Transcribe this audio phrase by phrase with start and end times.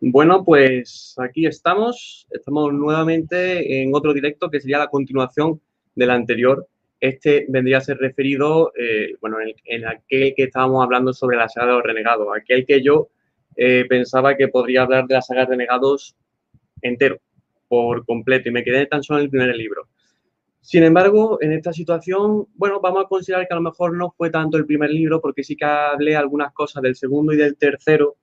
[0.00, 2.26] Bueno, pues aquí estamos.
[2.30, 5.60] Estamos nuevamente en otro directo que sería la continuación
[5.94, 6.68] del anterior.
[7.00, 11.68] Este vendría a ser referido, eh, bueno, en, aquel que estábamos hablando sobre la saga
[11.68, 13.08] de los renegados, aquel que yo
[13.56, 16.14] eh, pensaba que podría hablar de la saga de renegados
[16.82, 17.18] entero,
[17.66, 19.88] por completo, y me quedé tan solo en el primer libro.
[20.60, 24.30] Sin embargo, en esta situación, bueno, vamos a considerar que a lo mejor no fue
[24.30, 28.16] tanto el primer libro, porque sí que hablé algunas cosas del segundo y del tercero,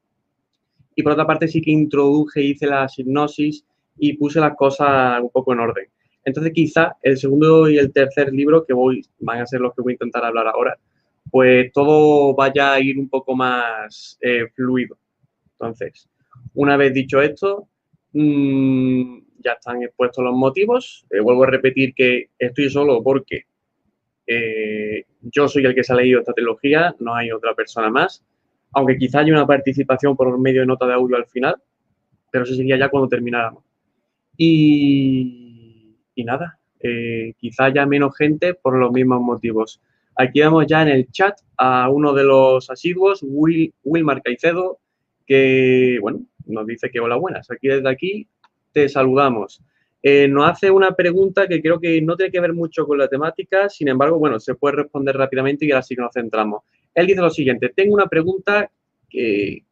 [0.96, 3.66] y por otra parte sí que introduje, hice la hipnosis
[3.98, 5.88] y puse las cosas un poco en orden.
[6.26, 9.82] Entonces quizá el segundo y el tercer libro, que voy, van a ser los que
[9.82, 10.78] voy a intentar hablar ahora,
[11.30, 14.98] pues todo vaya a ir un poco más eh, fluido.
[15.54, 16.08] Entonces,
[16.54, 17.68] una vez dicho esto,
[18.14, 21.06] mmm, ya están expuestos los motivos.
[21.10, 23.46] Eh, vuelvo a repetir que estoy solo porque
[24.26, 28.24] eh, yo soy el que se ha leído esta trilogía, no hay otra persona más
[28.74, 31.56] aunque quizá haya una participación por medio de nota de audio al final,
[32.32, 33.64] pero eso sería ya cuando termináramos.
[34.38, 39.82] Y, nada, eh, quizá haya menos gente por los mismos motivos.
[40.16, 44.80] Aquí vemos ya en el chat a uno de los asiduos, Will, Wilmar Caicedo,
[45.26, 47.50] que, bueno, nos dice que hola, buenas.
[47.52, 48.28] Aquí desde aquí
[48.72, 49.62] te saludamos.
[50.02, 53.08] Eh, nos hace una pregunta que creo que no tiene que ver mucho con la
[53.08, 56.64] temática, sin embargo, bueno, se puede responder rápidamente y ahora sí que nos centramos.
[56.96, 58.70] Él dice lo siguiente, tengo una pregunta
[59.10, 59.64] que,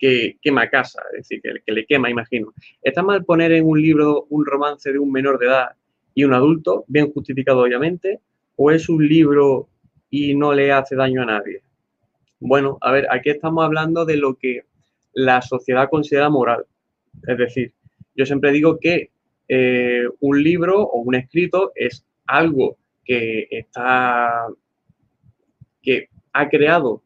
[0.00, 2.52] que quema casa, es decir, que, le quema, imagino.
[2.82, 5.72] ¿Está mal poner en un libro un romance de un menor de edad
[6.14, 8.20] y un adulto, bien justificado obviamente,
[8.56, 9.68] o es un libro
[10.08, 11.62] y no le hace daño a nadie?
[12.40, 14.62] Bueno, a ver, aquí estamos hablando de lo que
[15.12, 16.64] la sociedad considera moral.
[17.26, 17.74] Es decir,
[18.16, 19.10] yo siempre digo que
[19.48, 24.46] eh, un libro o un escrito es algo que está,
[25.82, 27.02] que ha creado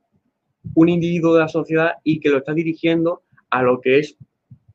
[0.74, 4.16] un individuo de la sociedad y que lo está dirigiendo a lo que es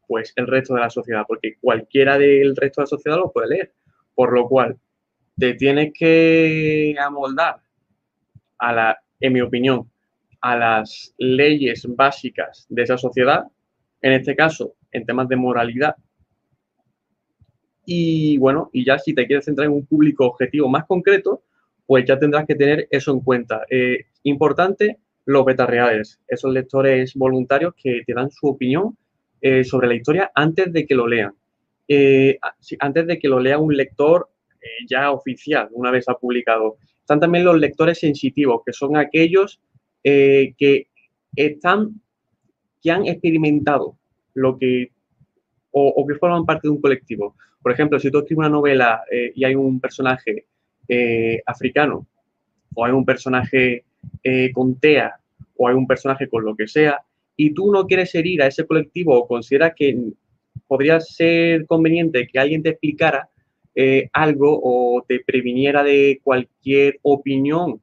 [0.08, 3.50] pues el resto de la sociedad, porque cualquiera del resto de la sociedad lo puede
[3.50, 3.73] leer,
[4.16, 4.78] por lo cual
[5.38, 7.62] te tienes que amoldar
[8.57, 9.90] a la, en mi opinión,
[10.41, 13.46] a las leyes básicas de esa sociedad,
[14.02, 15.96] en este caso, en temas de moralidad.
[17.85, 21.44] Y bueno, y ya si te quieres centrar en un público objetivo más concreto,
[21.89, 23.63] pues ya tendrás que tener eso en cuenta.
[23.67, 28.95] Eh, importante, los beta reales, esos lectores voluntarios que te dan su opinión
[29.41, 31.33] eh, sobre la historia antes de que lo lean.
[31.88, 32.38] Eh,
[32.78, 34.29] antes de que lo lea un lector
[34.88, 36.78] ya oficial, una vez ha publicado.
[36.99, 39.59] Están también los lectores sensitivos, que son aquellos
[40.03, 40.89] que
[41.35, 41.99] están,
[42.83, 43.97] que han experimentado
[44.35, 44.91] lo que,
[45.72, 47.35] o, o, que forman parte de un colectivo.
[47.63, 49.01] Por ejemplo, si tú escribes una novela
[49.33, 50.45] y hay un personaje
[50.89, 52.07] eh, africano,
[52.73, 53.85] o hay un personaje
[54.23, 55.13] eh, con TEA,
[55.55, 57.00] o hay un personaje con lo que sea,
[57.35, 59.97] y tú no quieres herir a ese colectivo o consideras que
[60.67, 63.29] podría ser conveniente que alguien te explicara
[63.75, 67.81] eh, algo o te previniera de cualquier opinión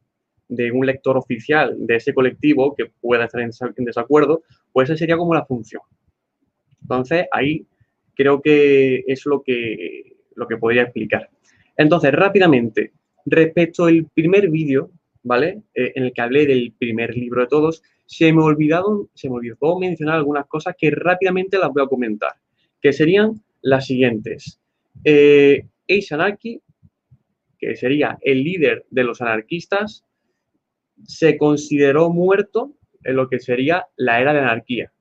[0.49, 3.51] de un lector oficial de ese colectivo que pueda estar en,
[3.85, 5.83] desacuerdo, pues esa sería como la función.
[6.83, 7.67] Entonces, ahí
[8.15, 11.31] creo que es lo que, lo que podría explicar.
[11.77, 12.93] Entonces, rápidamente,
[13.25, 14.91] respecto al primer vídeo,
[15.23, 15.63] ¿vale?
[15.75, 19.37] Eh, en el que hablé del primer libro de todos, se me, olvidado, se me
[19.37, 22.33] olvidó mencionar algunas cosas que rápidamente las voy a comentar,
[22.81, 24.61] que serían las siguientes.
[25.05, 26.61] Eh, Ace Anarchy,
[27.59, 30.05] que sería el líder de los anarquistas,
[31.05, 32.73] se consideró muerto
[33.03, 34.93] en lo que sería la era de anarquía.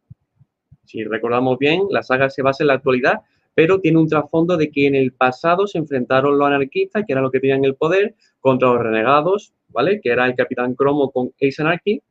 [0.86, 3.22] Si recordamos bien, la saga se basa en la actualidad
[3.56, 7.22] pero tiene un trasfondo de que en el pasado se enfrentaron los anarquistas, que era
[7.22, 10.02] lo que tenían el poder, contra los renegados, ¿vale?
[10.02, 12.02] Que era el Capitán Cromo con Ace Anarchy,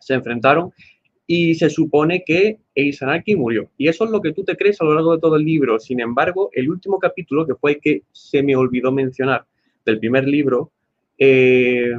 [0.00, 0.72] se enfrentaron
[1.26, 3.68] y se supone que Ace Anarchy murió.
[3.76, 5.80] Y eso es lo que tú te crees a lo largo de todo el libro.
[5.80, 9.44] Sin embargo, el último capítulo, que fue el que se me olvidó mencionar
[9.84, 10.70] del primer libro,
[11.18, 11.90] eh,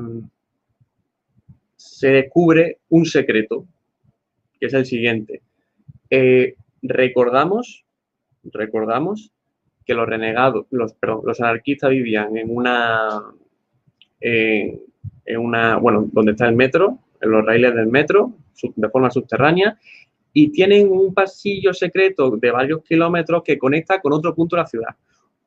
[1.75, 3.65] se descubre un secreto,
[4.59, 5.41] que es el siguiente.
[6.09, 7.85] Eh, recordamos
[8.53, 9.31] recordamos
[9.85, 13.23] que los renegados, los, los anarquistas vivían en una,
[14.19, 18.33] en una, bueno, donde está el metro, en los raíles del metro,
[18.75, 19.77] de forma subterránea,
[20.33, 24.67] y tienen un pasillo secreto de varios kilómetros que conecta con otro punto de la
[24.67, 24.95] ciudad.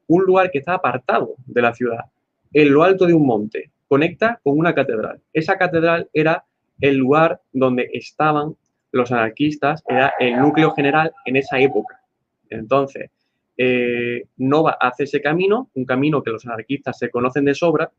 [0.09, 2.07] Un lugar que está apartado de la ciudad,
[2.53, 5.21] en lo alto de un monte, conecta con una catedral.
[5.33, 6.45] Esa catedral era
[6.81, 8.57] el lugar donde estaban
[8.93, 12.00] los anarquistas, era el núcleo general en esa época.
[12.51, 13.11] Entonces,
[13.57, 17.91] eh, Nova hace ese camino, un camino que los anarquistas se conocen de sobra,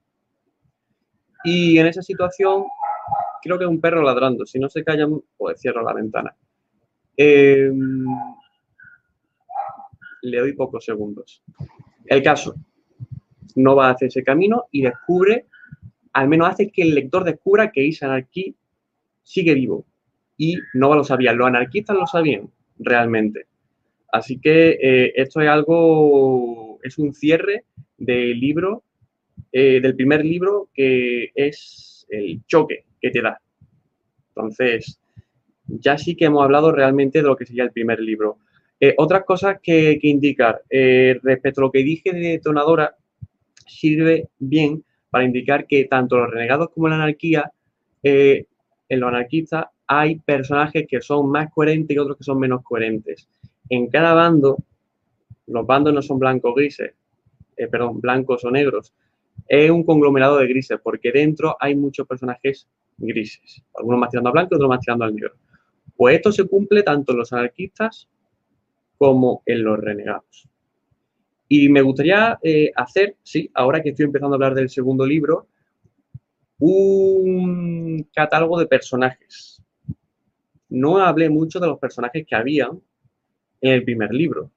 [1.44, 2.66] y en esa situación,
[3.42, 6.36] creo que es un perro ladrando, si no se callan, pues cierro la ventana.
[7.18, 8.06] Em,
[10.22, 11.44] le doy pocos segundos.
[12.06, 12.56] El caso,
[13.56, 15.48] no va a hacer ese camino y descubre,
[16.14, 18.56] al menos hace que el lector descubra que Ace Anarchy
[19.24, 19.86] sigue vivo.
[20.38, 22.50] Y no lo sabían, los anarquistas lo sabían
[22.80, 23.48] realmente.
[24.12, 27.66] Así que eh, esto es algo, es un cierre
[27.98, 28.84] del libro,
[29.52, 33.40] eh, del primer libro que es el choque que te da.
[34.30, 35.00] Entonces,
[35.68, 38.40] ya sí que hemos hablado realmente de lo que sería el primer libro.
[38.80, 40.62] Eh, otras cosas que, indicar.
[40.70, 42.96] Eh, respecto a lo que dije de detonadora,
[43.68, 47.52] sirve bien para indicar que tanto los renegados como la anarquía,
[48.04, 53.28] en los anarquistas hay personajes que son más coherentes y otros que son menos coherentes.
[53.72, 54.58] En cada bando,
[55.48, 56.94] los bandos no son blancos grises,
[57.56, 58.94] perdón, blancos o negros,
[59.48, 64.34] es un conglomerado de grises, porque dentro hay muchos personajes grises, algunos más tirando a
[64.34, 65.36] blanco y otros más tirando al negro.
[65.96, 68.10] Pues esto se cumple tanto en los anarquistas
[68.98, 70.50] como en los renegados.
[71.48, 75.48] Y me gustaría eh, hacer, sí, ahora que estoy empezando a hablar del segundo libro,
[76.60, 79.64] un catálogo de personajes.
[80.68, 82.70] No hablé mucho de los personajes que había
[83.62, 84.52] en el primer libro,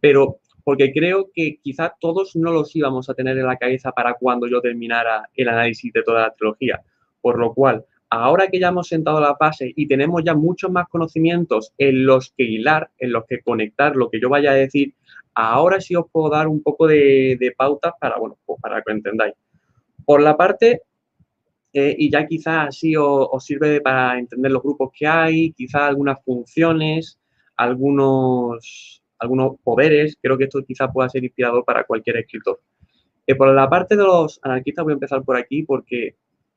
[0.00, 4.14] pero porque creo que quizá todos no los íbamos a tener en la cabeza para
[4.14, 6.82] cuando yo terminara el análisis de toda la trilogía.
[7.22, 10.86] Por lo cual, ahora que ya hemos sentado la base y tenemos ya muchos más
[10.88, 14.92] conocimientos en los que hilar, en los que conectar lo que yo vaya a decir,
[15.34, 19.34] ahora sí os puedo dar un poco de, pautas para, bueno, pues para que entendáis.
[20.04, 20.82] Por la parte,
[21.72, 26.22] eh, y ya quizás así os, sirve para entender los grupos que hay, quizás algunas
[26.24, 27.18] funciones,
[27.58, 32.60] algunos, algunos poderes, creo que esto quizás pueda ser inspirador para cualquier escritor.
[33.26, 36.16] Eh, por la parte de los anarquistas voy a empezar por aquí porque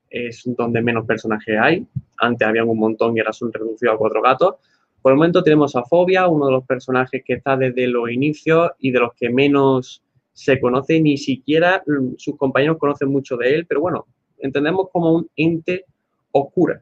[0.09, 1.85] es donde menos personajes hay.
[2.17, 4.55] Antes había un montón y ahora son reducidos a cuatro gatos.
[5.01, 8.71] Por el momento tenemos a Fobia, uno de los personajes que está desde los inicios
[8.79, 11.83] y de los que menos se conoce, ni siquiera
[12.17, 14.05] sus compañeros conocen mucho de él, pero bueno,
[14.37, 15.85] entendemos como un ente
[16.31, 16.81] oscura.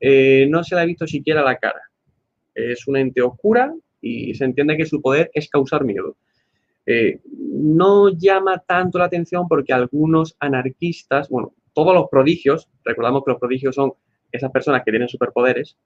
[0.00, 1.89] Eh, no se le ha visto siquiera la cara.
[2.54, 6.16] Es un ente oscura y se entiende que su poder es causar miedo.
[6.86, 13.32] Eh, no llama tanto la atención porque algunos anarquistas, bueno, todos los prodigios, recordamos que
[13.32, 13.92] los prodigios son
[14.32, 15.76] esas personas que tienen superpoderes,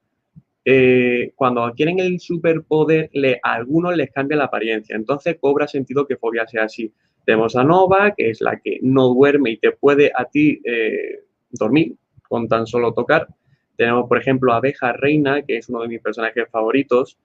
[0.64, 4.96] eh, cuando adquieren el superpoder, le, a algunos les cambia la apariencia.
[4.96, 6.92] Entonces cobra sentido que Fobia sea así.
[7.24, 11.24] Tenemos a Nova, que es la que no duerme y te puede a ti eh,
[11.50, 11.94] dormir
[12.28, 13.28] con tan solo tocar.
[13.76, 17.18] Tenemos, por ejemplo, Abeja Reina, que es uno de mis personajes favoritos,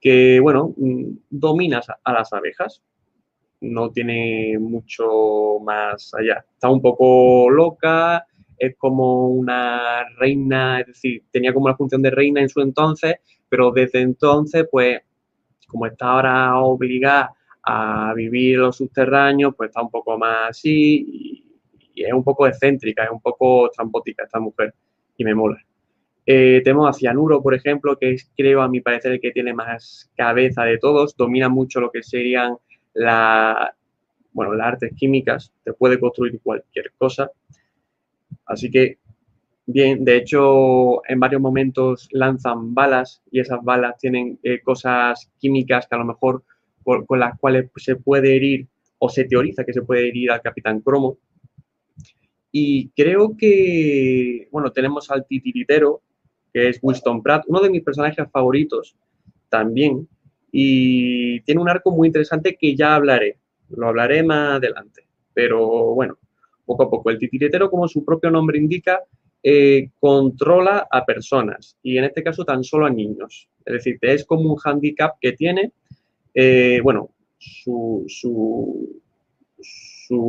[0.00, 2.82] que, bueno, mm, dominas a las abejas
[3.60, 6.44] no tiene mucho más allá.
[6.52, 8.26] Está un poco loca,
[8.58, 13.16] es como una reina, es decir, tenía como la función de reina en su entonces,
[13.48, 15.00] pero desde entonces, pues,
[15.66, 21.40] como está ahora obligada a vivir en los subterráneos, pues está un poco más así
[21.94, 24.74] y, es un poco excéntrica, es un poco trampótica esta mujer
[25.16, 25.64] y me mola.
[26.26, 29.52] Eh, tenemos a Cianuro, por ejemplo, que es, creo, a mi parecer, el que tiene
[29.52, 32.56] más cabeza de todos, domina mucho lo que serían
[32.94, 33.74] la,
[34.32, 37.30] bueno, las artes químicas, te puede construir cualquier cosa.
[38.46, 38.98] Así que,
[39.66, 45.86] bien, de hecho, en varios momentos lanzan balas y esas balas tienen eh, cosas químicas
[45.86, 46.42] que a lo mejor
[47.06, 48.66] con las cuales se puede herir
[48.98, 51.16] o se teoriza que se puede herir al Capitán Cromo.
[52.52, 56.02] Y creo que, bueno, tenemos al titiritero,
[56.54, 58.96] que es Winston Pratt, uno de mis personajes favoritos
[59.50, 60.08] también,
[60.50, 63.38] y tiene un arco muy interesante que ya hablaré,
[63.70, 66.16] lo hablaré más adelante, pero bueno,
[66.64, 67.10] poco a poco.
[67.10, 69.00] El titiritero, como su propio nombre indica,
[69.42, 73.50] eh, controla a personas y en este caso tan solo a niños.
[73.64, 75.72] Es decir, es como un handicap que tiene,
[76.32, 78.06] eh, bueno, su,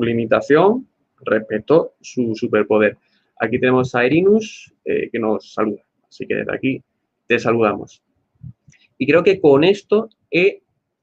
[0.01, 0.87] limitación
[1.21, 2.97] respecto su superpoder.
[3.39, 6.83] Aquí tenemos a Erinus eh, que nos saluda, así que desde aquí
[7.27, 8.03] te saludamos.
[8.97, 10.61] Y creo que con esto he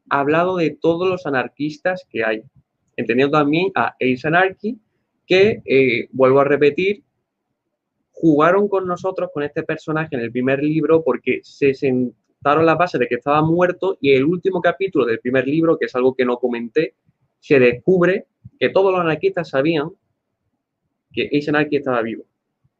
[0.08, 2.42] hablado de todos los anarquistas que hay,
[2.96, 4.78] entendiendo también a Ace Anarchy,
[5.26, 7.02] que, eh, vuelvo a repetir,
[8.10, 12.98] jugaron con nosotros, con este personaje en el primer libro, porque se sentaron la base
[12.98, 16.24] de que estaba muerto y el último capítulo del primer libro, que es algo que
[16.24, 16.94] no comenté,
[17.40, 18.26] se descubre
[18.58, 19.90] que todos los anarquistas sabían
[21.12, 22.24] que Ace Anarchy estaba vivo,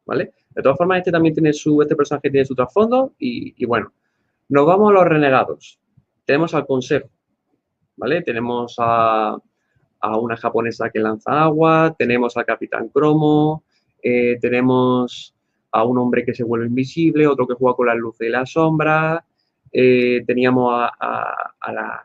[0.05, 0.31] ¿vale?
[0.55, 3.91] De todas formas, este también tiene su, este personaje tiene su trasfondo y bueno,
[4.49, 5.79] nos vamos a los renegados.
[6.25, 7.09] Tenemos al consejo,
[7.97, 8.21] ¿vale?
[8.21, 9.37] Tenemos a,
[10.19, 13.63] una japonesa que lanza agua, tenemos al capitán cromo,
[14.01, 15.33] eh, tenemos
[15.71, 18.45] a un hombre que se vuelve invisible, otro que juega con la luz y la
[18.45, 19.25] sombra,
[19.71, 22.03] eh, teníamos a, la,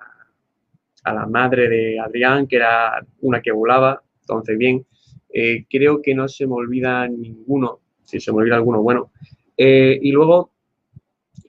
[1.05, 4.87] a la madre de Adrián, que era una que volaba, entonces bien,
[5.29, 9.11] eh, creo que no se me olvida ninguno, si se me alguno, bueno.
[9.55, 10.51] Eh, y luego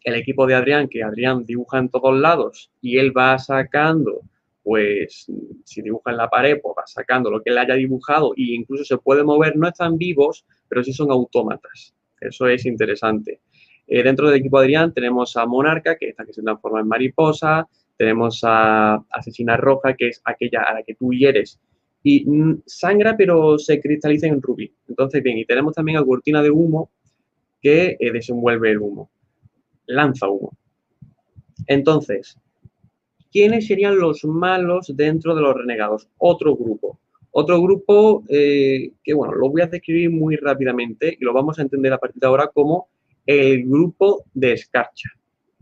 [0.03, 4.21] el equipo de Adrián, que Adrián dibuja en todos lados y él va sacando,
[4.61, 5.27] pues
[5.63, 8.83] si dibuja en la pared, pues va sacando lo que él haya dibujado e incluso
[8.83, 11.95] se puede mover, no están vivos, pero sí son autómatas.
[12.19, 13.39] Eso es interesante.
[13.87, 16.81] Eh, dentro del equipo de Adrián tenemos a Monarca, que es la que se transforma
[16.81, 21.57] en mariposa, tenemos a Asesina Roja, que es aquella a la que tú hieres
[22.03, 24.71] y mm, sangra, pero se cristaliza en rubí.
[24.87, 26.89] Entonces, bien, y tenemos también a Cortina de Humo,
[27.61, 29.09] que eh, desenvuelve el humo,
[29.85, 30.57] lanza humo.
[31.67, 32.37] Entonces,
[33.31, 36.07] ¿quiénes serían los malos dentro de los renegados?
[36.17, 36.99] Otro grupo.
[37.31, 41.61] Otro grupo eh, que, bueno, lo voy a describir muy rápidamente y lo vamos a
[41.61, 42.87] entender a partir de ahora como
[43.25, 45.09] el grupo de escarcha.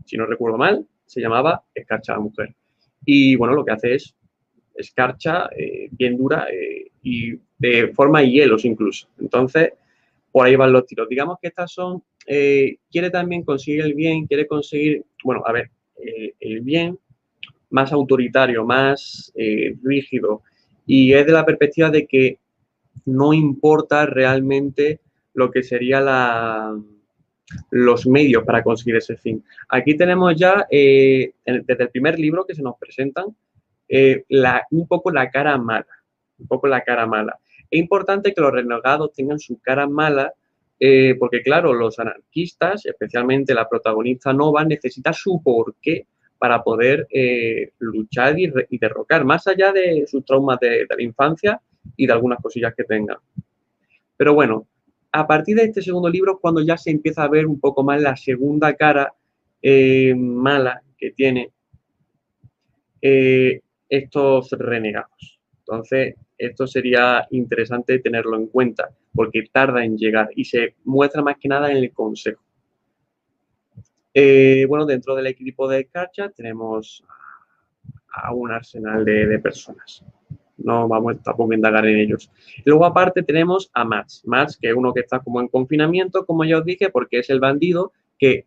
[0.06, 2.54] Si no recuerdo mal, se llamaba escarcha la mujer.
[3.04, 4.14] Y bueno, lo que hace es
[4.78, 9.08] escarcha eh, bien dura eh, y de forma hielos incluso.
[9.20, 9.72] Entonces,
[10.30, 11.08] por ahí van los tiros.
[11.08, 15.70] Digamos que estas son, eh, quiere también conseguir el bien, quiere conseguir, bueno, a ver,
[16.38, 16.96] el bien
[17.70, 19.32] más autoritario, más
[19.82, 20.42] rígido,
[20.86, 22.38] y es de la perspectiva de que
[23.04, 25.00] no importa realmente
[25.34, 26.80] lo que sería la,
[27.72, 29.42] los medios para conseguir ese fin.
[29.68, 33.34] Aquí tenemos ya, desde el primer libro que se nos presentan,
[33.88, 34.24] eh,
[34.70, 35.86] un poco la cara mala,
[36.38, 37.38] un poco la cara mala.
[37.70, 40.32] Es importante que los renegados tengan su cara mala,
[40.78, 46.06] eh, porque claro, los anarquistas, especialmente la protagonista Nova, necesita su porqué
[46.38, 51.60] para poder eh, luchar y, derrocar, más allá de sus traumas de, la infancia
[51.96, 53.16] y de algunas cosillas que tengan.
[54.16, 54.66] Pero bueno,
[55.10, 58.00] a partir de este segundo libro cuando ya se empieza a ver un poco más
[58.00, 59.12] la segunda cara
[60.14, 61.50] mala que tiene
[63.88, 65.38] estos renegados.
[65.60, 71.36] Entonces, esto sería interesante tenerlo en cuenta porque tarda en llegar y se muestra más
[71.38, 72.42] que nada en el consejo.
[74.14, 77.04] Eh, bueno, dentro del equipo de Carcha tenemos
[78.10, 80.04] a un arsenal de, personas.
[80.56, 82.30] No vamos tampoco a indagar en ellos.
[82.64, 84.22] Luego, aparte, tenemos a Max.
[84.24, 87.30] Max, que es uno que está como en confinamiento, como ya os dije, porque es
[87.30, 88.46] el bandido que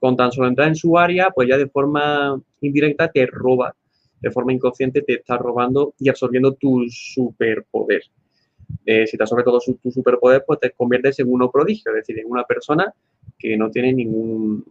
[0.00, 3.74] con tan solo entrar en su área, pues ya de forma indirecta te roba
[4.24, 8.02] de forma inconsciente te está robando y absorbiendo tu superpoder.
[8.86, 12.18] Eh, si te absorbe todo tu superpoder, pues te conviertes en uno prodigio, es decir,
[12.18, 12.92] en una persona
[13.38, 14.64] que no tiene ningún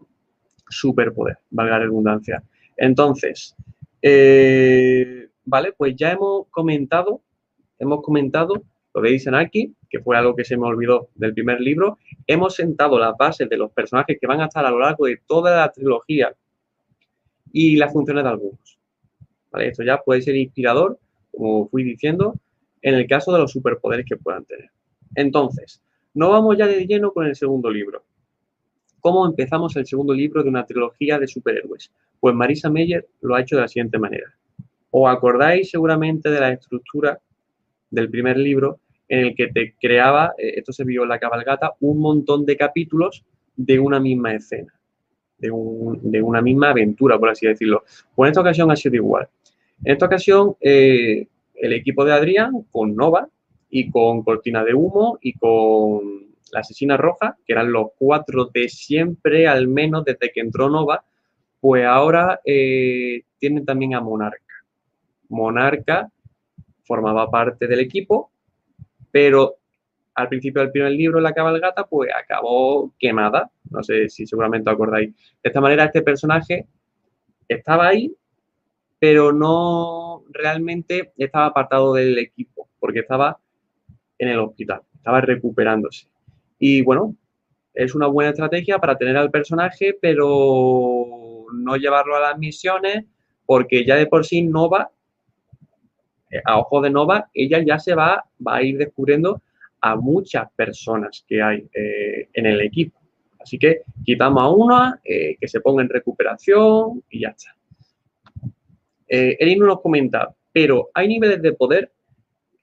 [0.67, 2.43] superpoder, valga la redundancia.
[2.75, 3.55] Entonces,
[4.01, 7.21] eh, vale, pues ya hemos comentado,
[7.77, 8.63] hemos comentado
[8.95, 11.97] lo dicen aquí, que fue algo que se me olvidó del primer libro.
[12.27, 15.19] Hemos sentado las bases de los personajes que van a estar a lo largo de
[15.25, 16.33] toda la trilogía
[17.51, 18.82] y las funciones de algunos.
[19.61, 20.99] Esto ya puede ser inspirador,
[21.31, 22.35] como fui diciendo,
[22.81, 24.69] en el caso de los superpoderes que puedan tener.
[25.15, 25.81] Entonces,
[26.13, 28.03] no vamos ya de lleno con el segundo libro.
[28.99, 31.91] ¿Cómo empezamos el segundo libro de una trilogía de superhéroes?
[32.19, 34.33] Pues Marisa Meyer lo ha hecho de la siguiente manera.
[34.91, 37.19] ¿Os acordáis seguramente de la estructura
[37.89, 38.79] del primer libro
[39.09, 42.55] en el que te creaba, eh, esto se vio en la cabalgata, un montón de
[42.55, 44.73] capítulos de una misma escena,
[45.37, 47.83] de, de una misma aventura, por así decirlo?
[48.15, 49.27] Pues en esta ocasión ha sido igual.
[49.85, 53.27] En esta ocasión, eh, el equipo de Adrián con Nova
[53.69, 58.69] y con Cortina de Humo y con la Asesina Roja, que eran los cuatro de
[58.69, 61.03] siempre, al menos desde que entró Nova,
[61.59, 64.39] pues ahora eh, tienen también a Monarca.
[65.29, 66.09] Monarca
[66.83, 68.31] formaba parte del equipo,
[69.11, 69.57] pero
[70.15, 73.49] al principio del primer libro, La cabalgata, pues acabó quemada.
[73.69, 75.13] No sé si seguramente acordáis.
[75.13, 76.67] De esta manera, este personaje
[77.47, 78.13] estaba ahí,
[79.03, 83.37] pero no realmente estaba apartado del equipo, porque estaba
[84.17, 86.07] en el hospital, estaba recuperándose.
[86.57, 87.13] Y bueno,
[87.73, 93.03] es una buena estrategia para tener al personaje, pero no llevarlo a las misiones,
[93.45, 94.89] porque ya de por sí Nova,
[96.31, 99.41] eh, a ojo de Nova, ella ya se va, va a ir descubriendo
[99.81, 102.97] a muchas personas que hay eh, en el equipo.
[103.37, 107.53] Así que quitamos a una, eh, que se ponga en recuperación y ya está.
[109.15, 111.91] Eh, nos comenta, pero hay niveles de poder.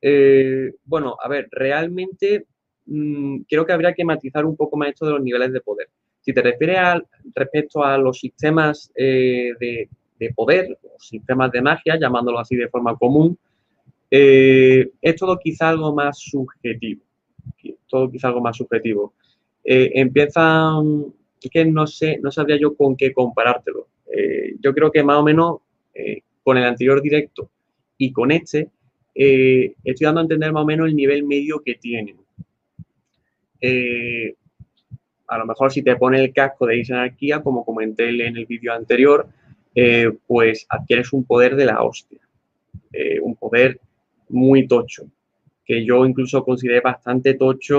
[0.03, 2.47] Eh, bueno, a ver, realmente
[2.87, 5.89] mm, creo que habría que matizar un poco más esto de los niveles de poder.
[6.21, 7.03] Si te refieres
[7.37, 12.97] respecto a los sistemas eh, de, poder, o sistemas de magia, llamándolo así de forma
[12.97, 13.39] común,
[14.11, 17.05] eh, es todo quizá algo más subjetivo.
[17.87, 19.15] Todo quizá algo más subjetivo.
[19.63, 21.15] empiezan,
[21.49, 23.87] que no sé, no sabría yo con qué comparártelo.
[24.61, 25.61] yo creo que más o menos
[26.43, 27.51] con el anterior directo
[27.99, 28.71] y con este,
[29.15, 32.17] eh, estoy dando a entender más o menos el nivel medio que tienen.
[33.61, 34.35] Eh,
[35.29, 38.47] a lo mejor si te pone el casco de Ace Anarquía, como comenté en el
[38.47, 39.29] vídeo anterior,
[39.75, 42.19] eh, pues adquieres un poder de la hostia.
[43.23, 43.79] un poder
[44.31, 45.05] muy tocho,
[45.65, 47.79] que yo incluso consideré bastante tocho.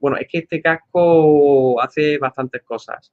[0.00, 3.12] Bueno, es que este casco hace bastantes cosas.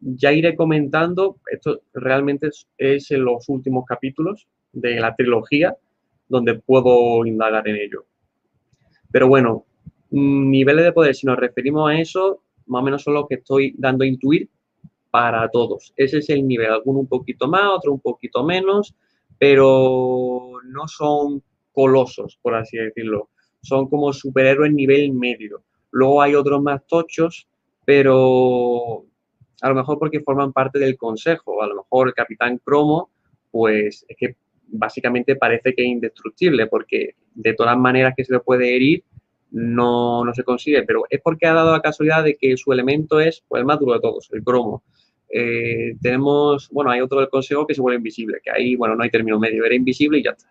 [0.00, 5.76] Ya iré comentando, esto realmente es, en los últimos capítulos de la trilogía,
[6.28, 8.04] donde puedo indagar en ello.
[9.10, 9.64] Pero bueno,
[10.10, 13.74] niveles de poder, si nos referimos a eso, más o menos son los que estoy
[13.76, 14.48] dando a intuir
[15.10, 15.92] para todos.
[15.96, 18.94] Ese es el nivel, alguno un poquito más, otro un poquito menos,
[19.38, 23.30] pero no son colosos, por así decirlo.
[23.62, 25.62] Son como superhéroes nivel medio.
[25.90, 27.48] Luego hay otros más tochos,
[27.84, 29.06] pero
[29.60, 31.62] a lo mejor porque forman parte del consejo.
[31.62, 33.10] A lo mejor el Capitán Cromo,
[33.50, 34.36] pues es que
[34.68, 39.04] básicamente parece que es indestructible, porque de todas maneras que se le puede herir,
[39.50, 40.82] no, no se consigue.
[40.84, 43.80] Pero es porque ha dado la casualidad de que su elemento es pues, el más
[43.80, 44.82] duro de todos, el cromo.
[45.30, 49.02] Eh, tenemos, bueno, hay otro del consejo que se vuelve invisible, que ahí, bueno, no
[49.02, 50.48] hay término medio, era invisible y ya está.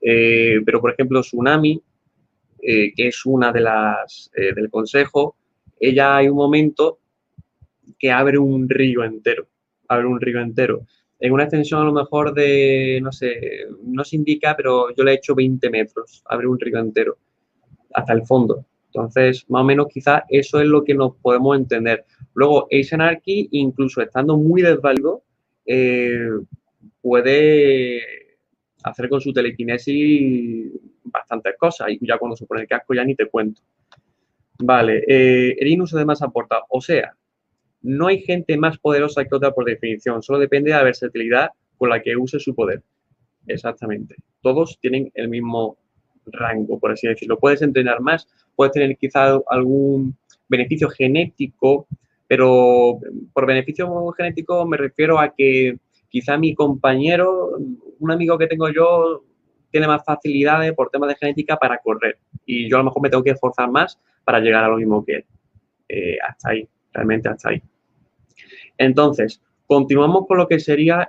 [0.00, 1.80] Eh, pero, por ejemplo, Tsunami,
[2.62, 5.36] eh, que es una de las del consejo,
[5.78, 6.98] ella hay un momento
[7.98, 9.46] que abre un río entero,
[9.88, 10.86] abre un río entero.
[11.20, 15.12] En una extensión a lo mejor de, no sé, no se indica, pero yo le
[15.12, 17.18] he hecho 20 metros, abre un río entero,
[17.92, 18.64] hasta el fondo.
[18.86, 22.04] Entonces, más o menos quizás eso es lo que nos podemos entender.
[22.34, 25.22] Luego, Ace Anarchy, incluso estando muy desválido,
[25.66, 26.30] eh,
[27.02, 28.00] puede
[28.82, 30.72] hacer con su telequinesis
[31.04, 31.90] bastantes cosas.
[31.90, 33.60] Y ya cuando se pone el casco ya ni te cuento.
[34.60, 36.62] Vale, eh, el uso de más aporta.
[36.70, 37.14] O sea,
[37.82, 41.90] no hay gente más poderosa que otra por definición, solo depende de la versatilidad con
[41.90, 42.82] la que use su poder.
[43.46, 44.16] Exactamente.
[44.42, 45.78] Todos tienen el mismo
[46.26, 47.38] rango, por así decirlo.
[47.38, 50.16] Puedes entrenar más, puedes tener quizá algún
[50.48, 51.86] beneficio genético,
[52.26, 52.98] pero
[53.32, 57.58] por beneficio genético me refiero a que quizá mi compañero,
[57.98, 59.24] un amigo que tengo yo,
[59.70, 63.10] tiene más facilidades por temas de genética para correr y yo a lo mejor me
[63.10, 65.24] tengo que esforzar más para llegar a lo mismo que él.
[65.88, 66.68] Eh, hasta ahí
[67.24, 67.62] hasta ahí.
[68.76, 71.08] Entonces, continuamos con lo que sería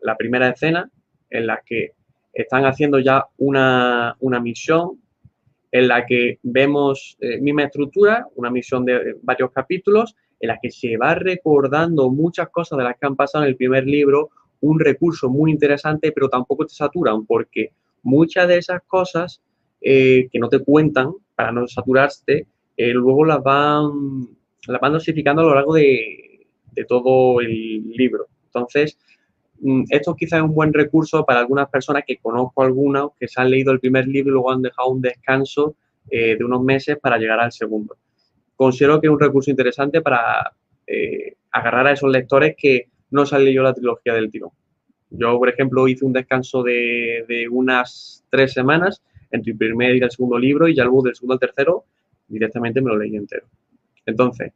[0.00, 0.90] la primera escena
[1.30, 1.92] en la que
[2.32, 5.00] están haciendo ya una, misión
[5.72, 10.70] en la que vemos eh, misma estructura, una misión de varios capítulos, en la que
[10.70, 14.30] se va recordando muchas cosas de las que han pasado en el primer libro,
[14.60, 19.40] un recurso muy interesante, pero tampoco te saturan, porque muchas de esas cosas
[19.80, 24.28] eh, que no te cuentan para no saturarte, eh, luego las van,
[24.66, 26.24] las van dosificando a lo largo de,
[26.86, 28.26] todo el libro.
[28.46, 28.96] Entonces,
[29.60, 33.40] mm, esto quizás es un buen recurso para algunas personas que conozco algunas que se
[33.40, 35.74] han leído el primer libro y luego han dejado un descanso
[36.08, 37.96] eh, de unos meses para llegar al segundo.
[38.54, 40.52] Considero que es un recurso interesante para
[40.86, 44.52] eh, agarrar a esos lectores que no se han leído la trilogía del tiro.
[45.10, 50.00] Yo, por ejemplo, hice un descanso de, de, unas tres semanas entre el primer y
[50.00, 51.84] el segundo libro y ya luego del segundo al tercero
[52.28, 53.46] directamente me lo leí entero.
[54.08, 54.52] Entonces,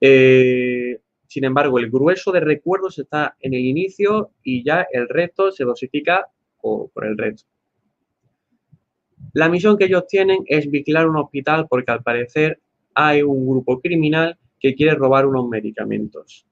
[0.00, 5.52] eh, sin embargo, el grueso de recuerdos está en el inicio y ya el resto
[5.52, 6.26] se dosifica
[6.62, 7.46] por, el resto.
[9.34, 12.58] La misión que ellos tienen es vigilar un hospital porque al parecer
[12.94, 16.46] hay un grupo criminal que quiere robar unos medicamentos.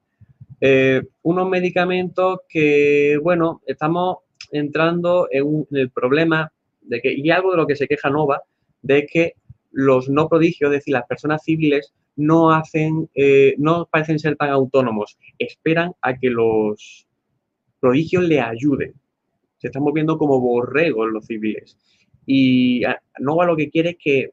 [0.61, 4.19] Eh, unos medicamentos que, bueno, estamos
[4.53, 6.53] entrando en, en, el problema
[6.83, 8.43] de que, y algo de lo que se queja Nova,
[8.83, 9.33] de que
[9.73, 14.51] los no prodigios, es decir, las personas civiles, no hacen, eh, no parecen ser tan
[14.51, 17.07] autónomos, esperan a que los
[17.81, 18.95] prodigios le ayuden.
[19.59, 21.77] Se están moviendo como borregos los civiles.
[22.27, 22.83] Y
[23.19, 24.31] Nova lo que quiere es que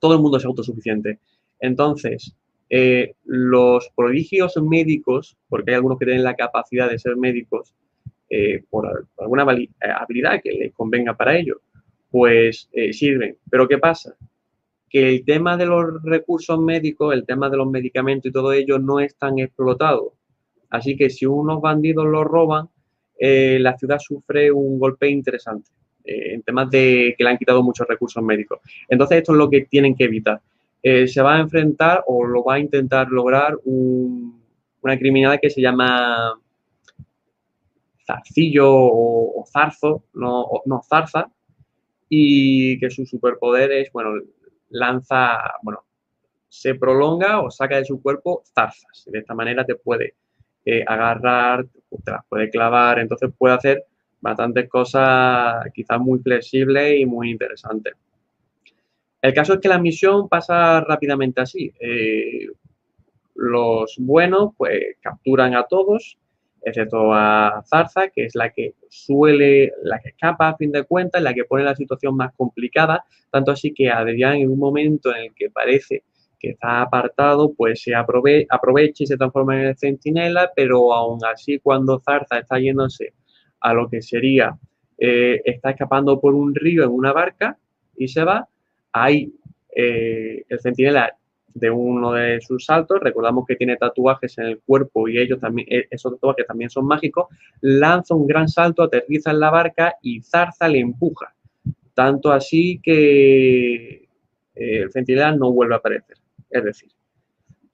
[0.00, 1.18] todo el mundo sea autosuficiente.
[1.60, 2.36] Entonces,
[2.68, 7.74] eh, los prodigios médicos, porque hay algunos que tienen la capacidad de ser médicos,
[8.28, 11.60] eh, por, alguna habilidad que les convenga para ello,
[12.10, 13.36] pues sirven.
[13.50, 14.16] Pero ¿qué pasa?
[14.88, 18.78] Que el tema de los recursos médicos, el tema de los medicamentos y todo ello
[18.78, 20.14] no es tan explotado.
[20.70, 22.68] Así que si unos bandidos lo roban,
[23.18, 25.70] eh, la ciudad sufre un golpe interesante
[26.04, 28.60] eh, en temas de que le han quitado muchos recursos médicos.
[28.88, 30.40] Entonces esto es lo que tienen que evitar.
[30.82, 35.60] Eh, se va a enfrentar o lo va a intentar lograr una criminal que se
[35.60, 36.38] llama
[38.06, 41.28] Zarcillo o, Zarzo, no, no Zarza,
[42.08, 44.10] y que su superpoder es, bueno,
[44.70, 45.84] lanza, bueno,
[46.48, 49.04] se prolonga o saca de su cuerpo zarzas.
[49.06, 50.14] De esta manera te puede
[50.64, 51.66] eh, agarrar,
[52.04, 53.84] te las puede clavar, entonces puede hacer
[54.20, 57.94] bastantes cosas quizás muy flexibles y muy interesantes.
[59.22, 61.72] El caso es que la misión pasa rápidamente así.
[61.80, 62.48] Eh,
[63.34, 66.18] los buenos pues capturan a todos,
[66.62, 71.22] excepto a Zarza, que es la que suele, la que escapa a fin de cuentas,
[71.22, 75.24] la que pone la situación más complicada, tanto así que Adrián en un momento en
[75.24, 76.04] el que parece
[76.38, 81.58] que está apartado, pues se aprovecha y se transforma en el centinela, pero aún así
[81.60, 83.14] cuando Zarza está yéndose
[83.60, 84.56] a lo que sería,
[84.98, 87.58] eh, está escapando por un río en una barca
[87.96, 88.48] y se va,
[88.92, 89.32] ahí
[89.74, 91.16] eh, el centinela
[91.56, 95.66] de uno de sus saltos, recordamos que tiene tatuajes en el cuerpo y ellos también,
[95.70, 97.28] eh, esos tatuajes también son mágicos,
[97.62, 101.34] lanza un gran salto, aterriza en la barca y Zarza le empuja.
[101.94, 104.06] Tanto así que
[104.54, 106.18] el centinela no vuelve a aparecer.
[106.50, 106.90] Es decir,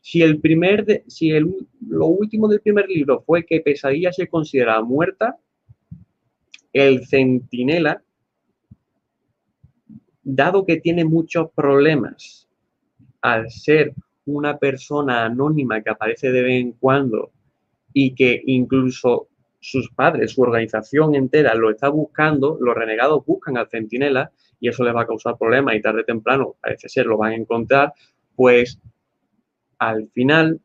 [0.00, 1.52] si el primer, si el,
[1.88, 5.36] lo último del primer libro fue que Pesadilla se considera muerta,
[6.72, 8.00] el centinela,
[10.22, 12.48] dado que tiene muchos problemas
[13.22, 13.94] al ser
[14.26, 17.32] una persona anónima que aparece de vez en cuando
[17.92, 19.28] y que incluso
[19.60, 24.84] sus padres, su organización entera lo está buscando, los renegados buscan al centinela y eso
[24.84, 27.92] les va a causar problemas y tarde o temprano, parece ser, lo van a encontrar,
[28.34, 28.80] pues
[29.78, 30.60] al final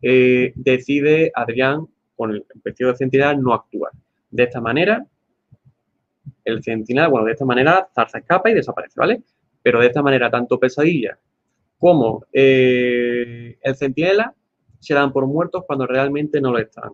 [0.00, 3.92] eh, decide Adrián, con el vestido de centinela, no actuar.
[4.30, 5.04] De esta manera,
[6.44, 9.22] el centinela, bueno, de esta manera Zarza escapa y desaparece, ¿vale?
[9.62, 11.18] Pero de esta manera, tanto Pesadilla
[11.82, 14.32] como eh, el centinela
[14.78, 16.92] se dan por muertos cuando realmente no lo están.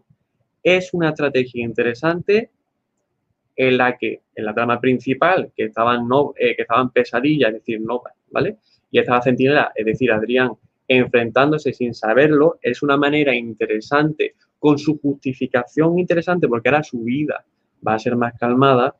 [0.62, 2.50] Es una estrategia interesante
[3.54, 7.56] en la que, en la trama principal, que estaban, no, eh, que estaban pesadillas, es
[7.56, 8.56] decir, no, ¿vale?
[8.90, 10.52] y estaba Centinela, es decir, Adrián,
[10.88, 17.44] enfrentándose sin saberlo, es una manera interesante, con su justificación interesante, porque ahora su vida
[17.86, 18.96] va a ser más calmada,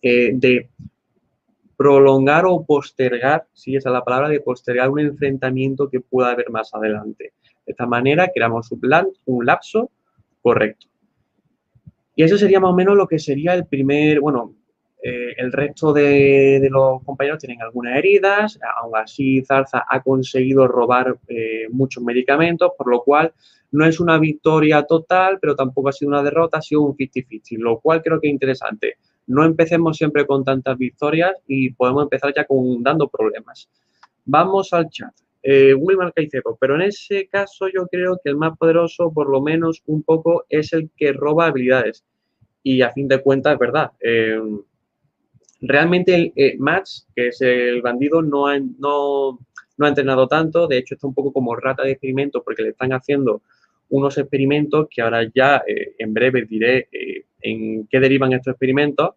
[0.00, 0.70] eh, de
[1.76, 6.50] prolongar o postergar, si esa es la palabra, de postergar un enfrentamiento que pueda haber
[6.50, 7.32] más adelante.
[7.66, 9.90] De esta manera creamos un, plan, un lapso
[10.42, 10.86] correcto.
[12.16, 14.54] Y eso sería más o menos lo que sería el primer, bueno,
[15.02, 21.18] eh, el resto de, los compañeros tienen algunas heridas, aún así Zarza ha conseguido robar
[21.28, 23.34] eh, muchos medicamentos, por lo cual
[23.72, 27.58] no es una victoria total, pero tampoco ha sido una derrota, ha sido un 50-50,
[27.58, 28.96] lo cual creo que es interesante.
[29.26, 33.68] No empecemos siempre con tantas victorias y podemos empezar ya con dando problemas.
[34.24, 35.12] Vamos al chat.
[35.42, 39.42] Eh, Wilmar Caicedo, pero en ese caso yo creo que el más poderoso, por lo
[39.42, 42.04] menos un poco, es el que roba habilidades.
[42.62, 43.90] Y a fin de cuentas, es verdad.
[44.00, 44.40] Eh,
[45.66, 49.38] Realmente eh, Max, que es el bandido, no ha, no,
[49.78, 52.92] ha entrenado tanto, de hecho está un poco como rata de experimento porque le están
[52.92, 53.40] haciendo
[53.90, 59.10] unos experimentos que ahora ya eh, en breve diré eh, en qué derivan estos experimentos,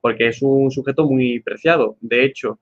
[0.00, 1.96] porque es un sujeto muy preciado.
[2.00, 2.58] De hecho,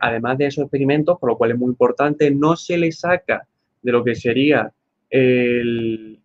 [0.00, 3.46] además de esos experimentos, por lo cual es muy importante, no se le saca
[3.80, 4.72] de lo que sería
[5.08, 6.18] el,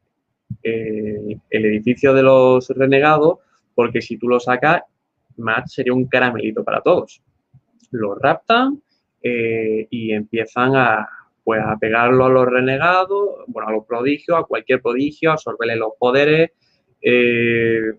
[0.64, 3.40] el edificio de los renegados,
[3.76, 4.82] porque si tú lo sacas,
[5.38, 7.22] Matt sería un caramelito para todos.
[7.92, 8.82] Lo raptan
[9.22, 11.08] eh, y empiezan a,
[11.44, 15.76] pues, a pegarlo a los renegados, bueno, a los prodigios, a cualquier prodigio, a absorberle
[15.76, 16.52] los poderes,
[17.02, 17.94] eh,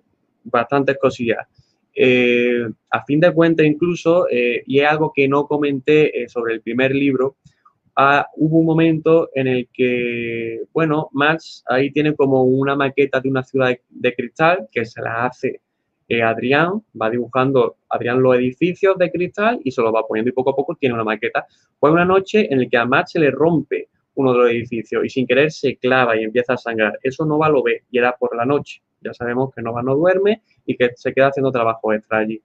[0.45, 1.47] bastantes cosillas.
[1.95, 6.95] Eh, a fin de cuentas, incluso, y es algo que no comenté sobre el primer
[6.95, 7.37] libro,
[7.97, 13.29] ah, hubo un momento en el que, bueno, Max ahí tiene como una maqueta de
[13.29, 15.61] una ciudad de cristal que se la hace
[16.09, 20.51] Adrián va dibujando, Adrián los edificios de cristal y se los va poniendo y poco
[20.51, 21.47] a poco tiene una maqueta.
[21.79, 25.05] Fue una noche en la que a Matt se le rompe uno de los edificios
[25.05, 26.99] y sin querer se clava y empieza a sangrar.
[27.03, 28.83] Eso Nova lo ve y era por la noche.
[29.01, 32.41] Ya sabemos que Nova no duerme y que se queda haciendo trabajo extra allí.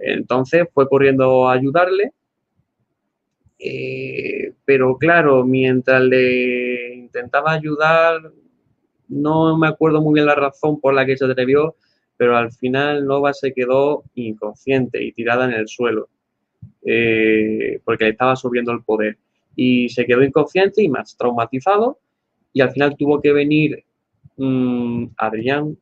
[0.00, 2.12] Entonces fue corriendo a ayudarle,
[3.58, 8.32] eh, pero claro, mientras le intentaba ayudar,
[9.08, 11.74] no me acuerdo muy bien la razón por la que se atrevió,
[12.18, 16.08] pero al final Nova se quedó inconsciente y tirada en el suelo,
[16.84, 19.16] eh, porque le estaba subiendo el poder.
[19.54, 22.00] Y se quedó inconsciente y más traumatizado,
[22.52, 23.84] y al final tuvo que venir
[24.36, 25.78] mm, Adrián,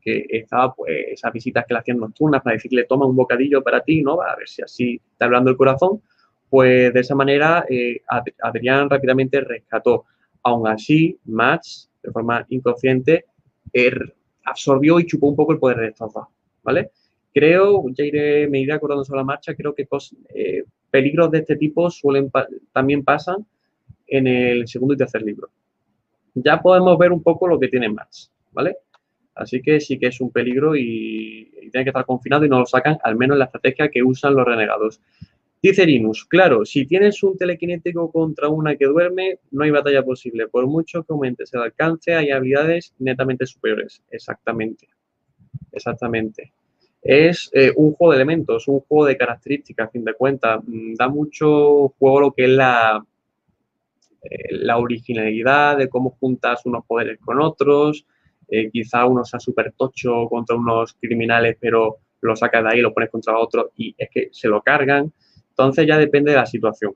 [0.00, 3.82] que estaba, pues, esas visitas que le hacían nocturnas para decirle, toma un bocadillo para
[3.82, 4.22] ti, ¿no?
[4.22, 6.00] A ver si así está hablando el corazón.
[6.48, 8.00] Pues de esa manera eh,
[8.42, 10.04] Adrián rápidamente rescató.
[10.44, 13.26] Aún así, Max, de forma inconsciente,
[13.72, 14.14] er,
[14.48, 16.26] absorbió y chupó un poco el poder de estos dos,
[16.62, 16.90] ¿vale?
[17.32, 19.86] Creo, ya iré, me iré acordando sobre la marcha, creo que
[20.34, 22.30] eh, peligros de este tipo suelen
[22.72, 23.46] también pasan
[24.06, 25.48] en el segundo y tercer libro.
[26.34, 28.76] ya podemos ver un poco lo que tiene Max, ¿vale?
[29.34, 32.66] Así que sí que es un peligro y, tiene que estar confinado y no lo
[32.66, 35.00] sacan, al menos en la estrategia que usan los renegados.
[35.60, 40.46] Dice Linus, claro, si tienes un telequinético contra una que duerme, no hay batalla posible.
[40.46, 44.02] Por mucho que aumentes el alcance, hay habilidades netamente superiores.
[44.10, 44.88] Exactamente.
[45.72, 46.52] Exactamente.
[47.02, 50.60] Es eh, un juego de elementos, un juego de características, a fin de cuentas.
[50.64, 53.04] Mm, da mucho juego lo que es la,
[54.22, 58.06] eh, la originalidad de cómo juntas unos poderes con otros.
[58.48, 62.94] Eh, quizá uno sea súper tocho contra unos criminales, pero lo sacas de ahí, lo
[62.94, 65.12] pones contra otro y es que se lo cargan.
[65.58, 66.94] Entonces ya depende de la situación.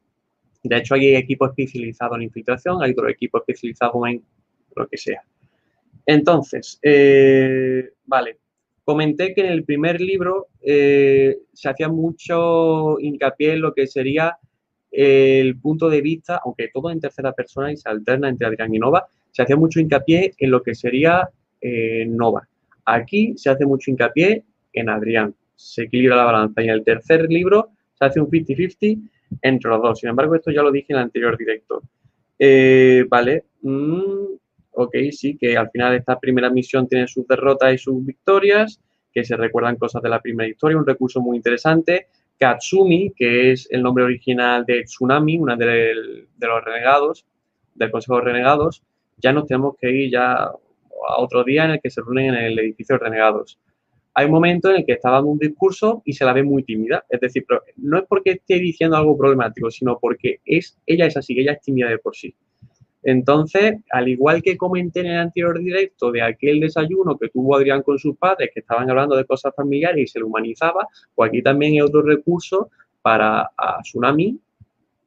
[0.63, 4.23] De hecho, hay equipos especializados en infiltración, hay otro equipo especializado en
[4.77, 5.21] lo que sea.
[6.07, 8.39] Entonces, eh, vale,
[8.85, 14.37] comenté que en el primer libro eh, se hacía mucho hincapié en lo que sería
[14.93, 18.79] el punto de vista, aunque todo en tercera persona y se alterna entre Adrián y
[18.79, 21.29] Nova, se hacía mucho hincapié en lo que sería
[21.61, 22.47] eh, Nova.
[22.85, 26.63] Aquí se hace mucho hincapié en Adrián, se equilibra la balanza.
[26.63, 27.71] Y en el tercer libro
[28.07, 29.11] hace un 50-50
[29.41, 29.99] entre los dos.
[29.99, 31.83] Sin embargo, esto ya lo dije en el anterior directo.
[32.39, 34.25] Eh, vale, mm,
[34.73, 38.81] ok, sí, que al final esta primera misión tiene sus derrotas y sus victorias,
[39.13, 42.09] que se recuerdan cosas de la primera historia, un recurso muy interesante.
[42.39, 47.25] Katsumi, que es el nombre original de Tsunami, una de, de los renegados,
[47.75, 48.83] del Consejo de Renegados,
[49.19, 52.45] ya nos tenemos que ir ya a otro día en el que se reúnen en
[52.45, 53.59] el edificio de Renegados
[54.15, 56.65] hay un momento en el que está dando un discurso y se la ve muy
[56.65, 57.05] tímida.
[57.09, 57.47] Es decir,
[57.77, 61.63] no es porque esté diciendo algo problemático, sino porque es, ella es así, ella es
[61.63, 62.35] tímida de por sí.
[63.03, 67.83] Entonces, al igual que comenté en el anterior directo de aquel desayuno que tuvo Adrián
[67.83, 71.43] con sus padres, que estaban hablando de cosas familiares y se lo humanizaba, pues aquí
[71.43, 72.71] también hay otro recurso
[73.01, 73.51] para
[73.83, 74.39] Tsunami,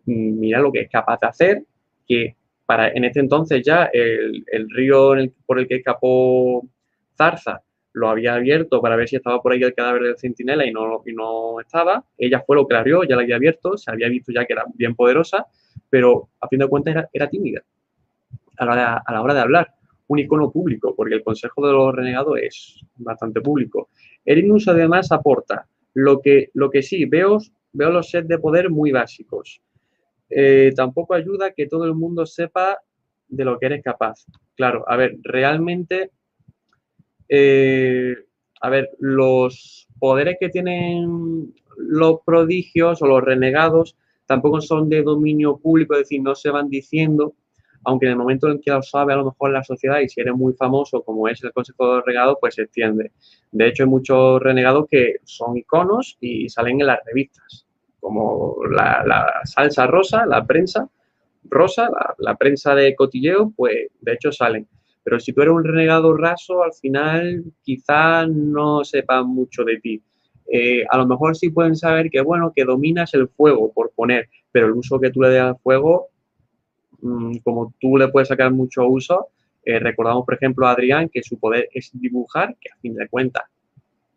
[0.05, 1.63] mm, mira lo que es capaz de hacer,
[2.05, 5.13] que para en este entonces ya el, río
[5.45, 6.67] por el que escapó
[7.15, 7.61] Zarza
[7.95, 11.01] lo había abierto para ver si estaba por ahí el cadáver del centinela y no,
[11.05, 12.03] y no estaba.
[12.17, 14.51] Ella fue lo que la abrió, ya la había abierto, se había visto ya que
[14.51, 15.47] era bien poderosa,
[15.89, 17.63] pero a fin de cuentas era, tímida
[18.57, 19.73] a la, hora de hablar.
[20.07, 23.89] Un icono público, porque el Consejo de los Renegados es bastante público.
[24.25, 27.37] Erinus además aporta lo que, lo que sí, veo,
[27.71, 29.61] veo los sets de poder muy básicos.
[30.29, 32.77] Eh, tampoco ayuda que todo el mundo sepa
[33.29, 34.25] de lo que eres capaz.
[34.55, 36.11] Claro, a ver, realmente
[37.29, 38.15] eh,
[38.61, 45.57] a ver, los poderes que tienen los prodigios o los renegados tampoco son de dominio
[45.57, 47.35] público, es decir, no se van diciendo,
[47.83, 50.21] aunque en el momento en que lo sabe a lo mejor la sociedad y si
[50.21, 53.11] eres muy famoso como es el Consejo de los Renegados, pues se extiende.
[53.51, 57.67] De hecho, hay muchos renegados que son iconos y salen en las revistas,
[57.99, 60.89] como la, salsa rosa, la prensa
[61.43, 64.67] rosa, la prensa de cotilleo, pues de hecho salen.
[65.05, 70.01] Pero si tú eres un renegado raso, al final quizás no sepan mucho de ti.
[70.51, 74.29] Eh, a lo mejor sí pueden saber que, bueno, que dominas el fuego, por poner,
[74.51, 76.07] pero el uso que tú le des al fuego,
[77.01, 79.27] mm, como tú le puedes sacar mucho uso,
[79.63, 83.07] eh, recordamos, por ejemplo, a Adrián que su poder es dibujar, que a fin de
[83.07, 83.43] cuentas,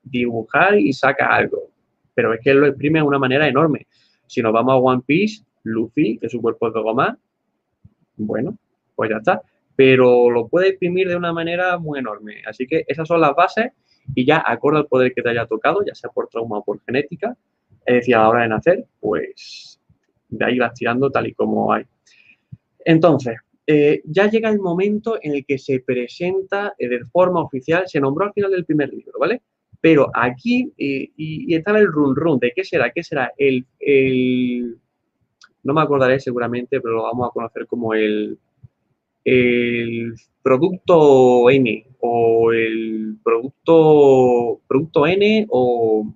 [0.03, 1.69] dibujar y saca algo.
[2.15, 3.87] Pero es que él lo exprime de una manera enorme.
[4.27, 7.19] Si nos vamos a One Piece, Luffy, que su cuerpo es de goma,
[8.17, 8.57] bueno,
[8.97, 9.43] pues ya está
[9.79, 12.43] pero lo puede imprimir de una manera muy enorme.
[12.45, 13.71] Así que esas son las bases
[14.13, 16.81] y ya acorde al poder que te haya tocado, ya sea por trauma o por
[16.85, 17.37] genética,
[17.87, 19.81] es decir, a la hora de nacer, pues
[20.31, 21.85] de ahí vas tirando tal y como hay.
[22.85, 23.37] Entonces,
[23.69, 28.01] eh, ya llega el momento en el que se presenta eh, de forma oficial, se
[28.01, 29.43] nombró al final del primer libro, ¿vale?
[29.81, 34.77] Pero aquí, eh, y, estaba el run run de qué será, qué será el, el,
[35.63, 38.41] no me acordaré seguramente, pero lo vamos a conocer como el,
[39.31, 46.15] el producto N o el producto, producto N o,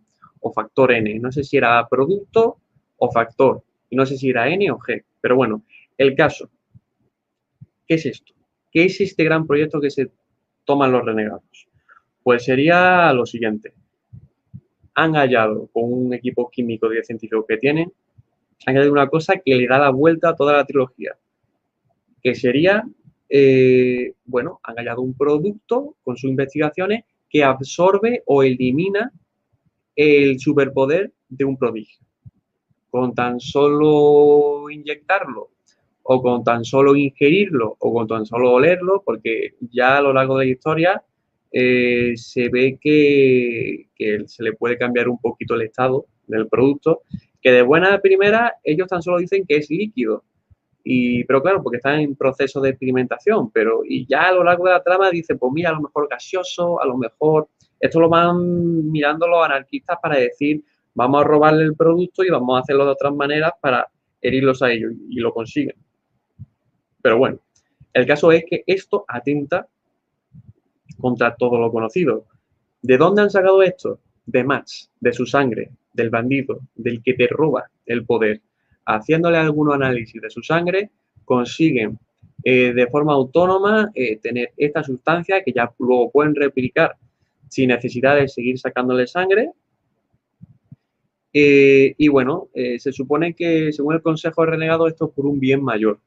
[0.55, 1.19] factor N.
[1.19, 2.57] No sé si era producto
[2.97, 3.63] o factor.
[3.91, 5.05] Y no sé si era N o G.
[5.21, 5.63] Pero bueno,
[5.99, 6.49] el caso.
[7.87, 8.33] ¿Qué es esto?
[8.71, 10.11] ¿Qué es este gran proyecto que se
[10.65, 11.69] toman los renegados?
[12.23, 13.75] Pues sería lo siguiente.
[14.95, 17.93] Han hallado con un equipo químico de científicos que tienen,
[18.65, 21.15] han hallado una cosa que le da la vuelta a toda la trilogía
[22.23, 22.85] que sería,
[23.35, 29.11] eh, bueno, han hallado un producto con sus investigaciones que absorbe o elimina
[29.97, 32.05] el superpoder de un prodigio.
[32.91, 35.49] Con tan solo inyectarlo,
[36.03, 40.37] o con tan solo ingerirlo, o con tan solo olerlo, porque ya a lo largo
[40.37, 41.03] de la historia
[41.51, 47.01] eh, se ve que, que, se le puede cambiar un poquito el estado del producto,
[47.41, 50.23] que de buena primera ellos tan solo dicen que es líquido,
[50.85, 54.65] Y, pero claro, porque están en proceso de experimentación, pero y ya a lo largo
[54.65, 58.09] de la trama dice, pues mira, a lo mejor gaseoso, a lo mejor, esto lo
[58.09, 60.65] van mirando los anarquistas para decir,
[60.95, 63.89] vamos a robarle el producto y vamos a hacerlo de otras maneras para
[64.21, 65.77] herirlos a ellos y lo consiguen.
[67.01, 67.39] Pero bueno,
[67.93, 69.69] el caso es que esto atenta
[70.99, 72.27] contra todo lo conocido.
[72.81, 74.01] ¿De dónde han sacado esto?
[74.25, 78.41] De Max, de su sangre, del bandido, del que te roba el poder.
[78.87, 80.91] Haciéndole algunos análisis de su sangre,
[81.25, 81.99] consiguen
[82.45, 86.97] eh, de forma autónoma eh, tener esta sustancia que ya luego pueden replicar
[87.49, 89.51] sin necesidad de seguir sacándole sangre.
[91.33, 95.41] Eh, y bueno, se supone que según el Consejo de Renegado esto es por un
[95.41, 95.99] bien mayor,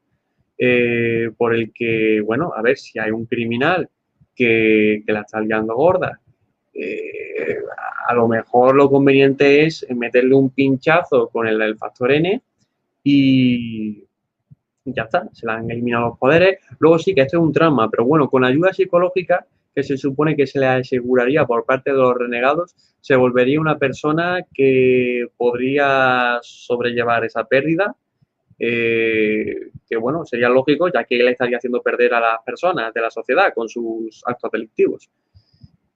[1.38, 3.89] por el que, bueno, a ver si hay un criminal
[4.35, 6.19] que, la está liando gorda.
[8.07, 12.41] A lo mejor lo conveniente es meterle un pinchazo con el, factor N
[13.05, 14.03] y
[14.83, 16.59] ya está, se le han eliminado los poderes.
[16.79, 20.35] Luego sí que esto es un trauma, pero bueno, con ayuda psicológica que se supone
[20.35, 26.39] que se le aseguraría por parte de los renegados, se volvería una persona que podría
[26.41, 27.95] sobrellevar esa pérdida
[28.57, 33.01] eh, que bueno, sería lógico ya que él estaría haciendo perder a las personas de
[33.01, 35.09] la sociedad con sus actos delictivos.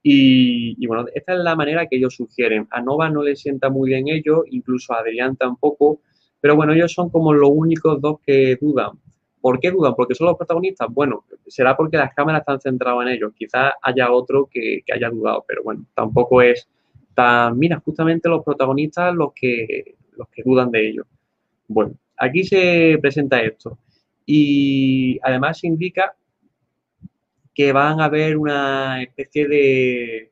[0.01, 2.67] Y, bueno, esta es la manera que ellos sugieren.
[2.71, 6.01] A Nova no le sienta muy bien ello, incluso a Adrián tampoco,
[6.41, 8.91] pero bueno, ellos son como los únicos dos que dudan.
[9.41, 9.95] ¿Por qué dudan?
[9.95, 10.87] ¿Porque son los protagonistas?
[10.91, 13.31] Bueno, será porque las cámaras están centradas en ellos.
[13.37, 16.67] Quizás haya otro que, haya dudado, pero bueno, tampoco es
[17.13, 17.57] tan...
[17.57, 21.05] Mira, justamente los protagonistas los que, los que dudan de ellos.
[21.67, 23.79] Bueno, Aquí se presenta esto
[24.25, 26.15] y además indica
[27.55, 30.31] que van a haber una especie de,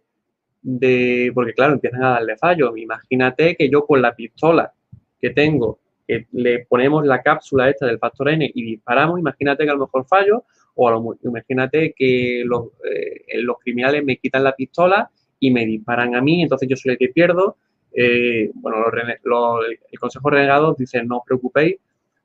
[0.61, 2.77] de, porque claro, empiezan a darle fallos.
[2.77, 4.73] Imagínate que yo con la pistola
[5.19, 9.69] que tengo, que le ponemos la cápsula esta del factor N y disparamos, imagínate que
[9.69, 15.09] a lo mejor fallo, o imagínate que los, eh, los criminales me quitan la pistola
[15.39, 17.57] y me disparan a mí, entonces yo soy el que pierdo,
[17.93, 21.77] eh, bueno, el Consejo Renegado dice, no os preocupéis,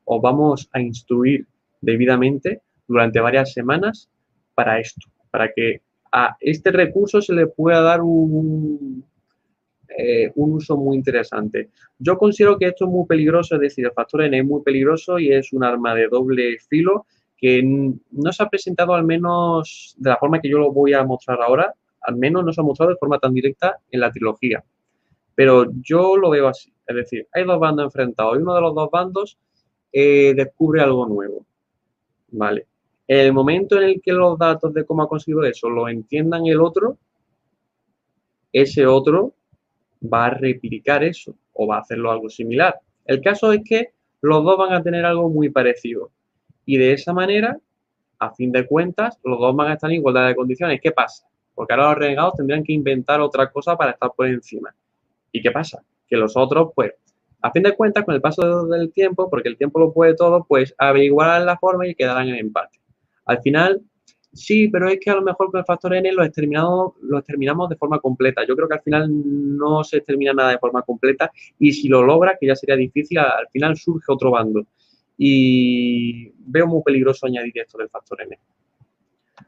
[0.04, 1.46] os vamos a instruir
[1.80, 4.08] debidamente durante varias semanas
[4.54, 5.80] para esto, para que
[6.12, 9.04] a este recurso se le pueda dar un,
[9.96, 11.70] eh, un uso muy interesante.
[11.98, 15.18] Yo considero que esto es muy peligroso, es decir, el factor N es muy peligroso
[15.18, 20.10] y es un arma de doble filo que no se ha presentado al menos de
[20.10, 22.92] la forma que yo lo voy a mostrar ahora, al menos no se ha mostrado
[22.92, 24.62] de forma tan directa en la trilogía.
[25.34, 26.72] Pero yo lo veo así.
[26.86, 29.38] Es decir, hay dos bandos enfrentados y uno de los dos bandos
[29.92, 31.44] eh, descubre algo nuevo.
[32.28, 32.66] ¿Vale?
[33.08, 36.60] El momento en el que los datos de cómo ha conseguido eso lo entiendan el
[36.60, 36.96] otro,
[38.52, 39.34] ese otro
[40.02, 42.78] va a replicar eso o va a hacerlo algo similar.
[43.04, 46.10] El caso es que los dos van a tener algo muy parecido.
[46.64, 47.58] Y de esa manera,
[48.18, 50.80] a fin de cuentas, los dos van a estar en igualdad de condiciones.
[50.80, 51.26] ¿Qué pasa?
[51.54, 54.74] Porque ahora los renegados tendrían que inventar otra cosa para estar por encima.
[55.32, 55.82] ¿Y qué pasa?
[56.06, 56.92] Que los otros, pues,
[57.40, 60.44] a fin de cuentas, con el paso del tiempo, porque el tiempo lo puede todo,
[60.44, 62.78] pues averiguarán la forma y quedarán en empate.
[63.24, 63.82] Al final,
[64.32, 67.68] sí, pero es que a lo mejor con el factor N lo exterminamos, lo exterminamos
[67.68, 68.46] de forma completa.
[68.46, 72.02] Yo creo que al final no se extermina nada de forma completa y si lo
[72.02, 74.66] logra, que ya sería difícil, al final surge otro bando.
[75.18, 78.38] Y veo muy peligroso añadir esto del factor N.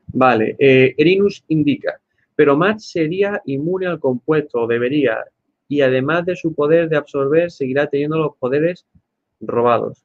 [0.09, 2.01] Vale, eh, Erinus indica,
[2.37, 5.25] pero Matt sería inmune al compuesto, debería,
[5.69, 8.87] y además de su poder de absorber, seguirá teniendo los poderes
[9.41, 10.05] robados.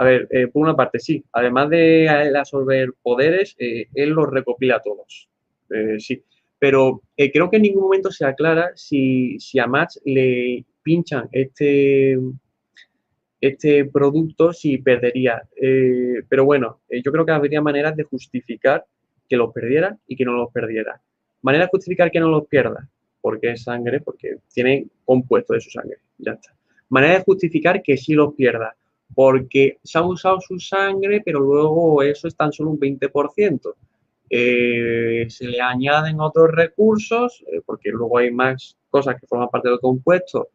[0.00, 4.80] A ver, eh, por una parte, sí, además de absorber poderes, eh, él los recopila
[4.80, 5.28] todos.
[5.68, 6.24] Eh, sí,
[6.58, 12.18] pero creo que en ningún momento se aclara si, si a Max le pinchan este,
[13.42, 15.42] este producto, si perdería.
[16.30, 18.86] pero bueno, yo creo que habría maneras de justificar
[19.28, 20.98] que los perdiera y que no los perdiera.
[21.42, 22.88] Manera de justificar que no los pierda
[23.20, 25.98] porque es sangre, porque tiene compuesto de su sangre.
[26.16, 26.54] Ya está.
[26.88, 28.74] Manera de justificar que sí los pierda,
[29.14, 33.74] porque se ha usado su sangre, pero luego eso es tan solo un 20%.
[34.30, 39.68] Eh, se le añaden otros recursos, eh, porque luego hay más cosas que forman parte
[39.68, 40.48] del compuesto,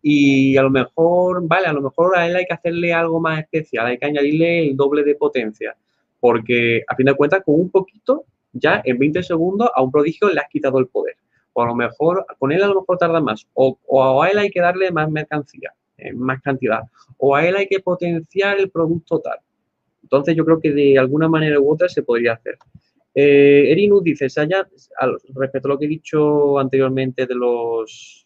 [0.00, 3.40] y a lo mejor, vale, a lo mejor a él hay que hacerle algo más
[3.40, 5.76] especial, hay que añadirle el doble de potencia,
[6.20, 10.30] porque a fin de cuentas, con un poquito, ya en 20 segundos a un prodigio
[10.30, 11.16] le has quitado el poder
[11.58, 14.48] o a lo mejor con él a lo mejor tarda más, o, a él hay
[14.48, 16.82] que darle más mercancía, eh, más cantidad,
[17.18, 19.38] o a él hay que potenciar el producto tal.
[20.02, 22.56] Entonces yo creo que de alguna manera u otra se podría hacer.
[23.14, 24.66] Eh, Erinus dice, Saya,
[25.34, 28.24] respecto a lo que he dicho anteriormente de los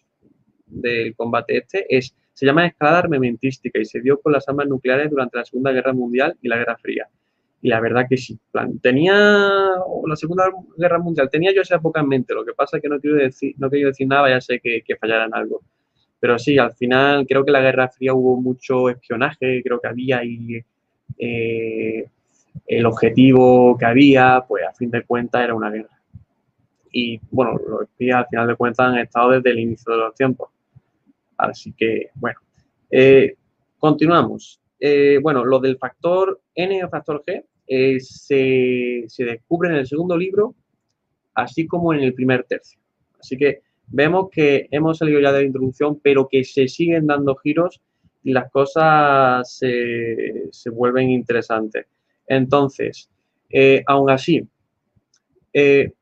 [0.66, 5.10] del combate este, es Se llama escalada armamentística y se dio con las armas nucleares
[5.10, 7.08] durante la Segunda Guerra Mundial y la Guerra Fría.
[7.60, 8.38] Y la verdad que sí.
[8.50, 12.34] Plan, tenía la Segunda Guerra Mundial, tenía yo esa época en mente.
[12.34, 14.82] Lo que pasa es que no quiero decir, no quiero decir nada, ya sé que,
[14.82, 15.62] que fallaran algo.
[16.22, 20.18] Pero sí, al final creo que la Guerra Fría hubo mucho espionaje, creo que había
[20.18, 20.64] ahí
[21.18, 22.06] eh,
[22.64, 26.00] el objetivo que había, pues a fin de cuentas era una guerra.
[26.92, 30.14] Y bueno, los espías al final de cuentas han estado desde el inicio de los
[30.14, 30.50] tiempos.
[31.38, 32.38] Así que, bueno,
[32.88, 33.34] eh,
[33.76, 34.60] continuamos.
[34.78, 39.88] Eh, bueno, lo del factor N o factor G eh, se, se, descubre en el
[39.88, 40.54] segundo libro,
[41.34, 42.78] así como en el primer tercio.
[43.18, 43.62] Así que
[43.92, 47.80] vemos que hemos salido ya de la introducción, pero que se siguen dando giros
[48.24, 51.86] y las cosas se, se vuelven interesantes.
[52.26, 53.10] Entonces,
[53.50, 54.42] eh, aún así,
[55.52, 55.92] eh,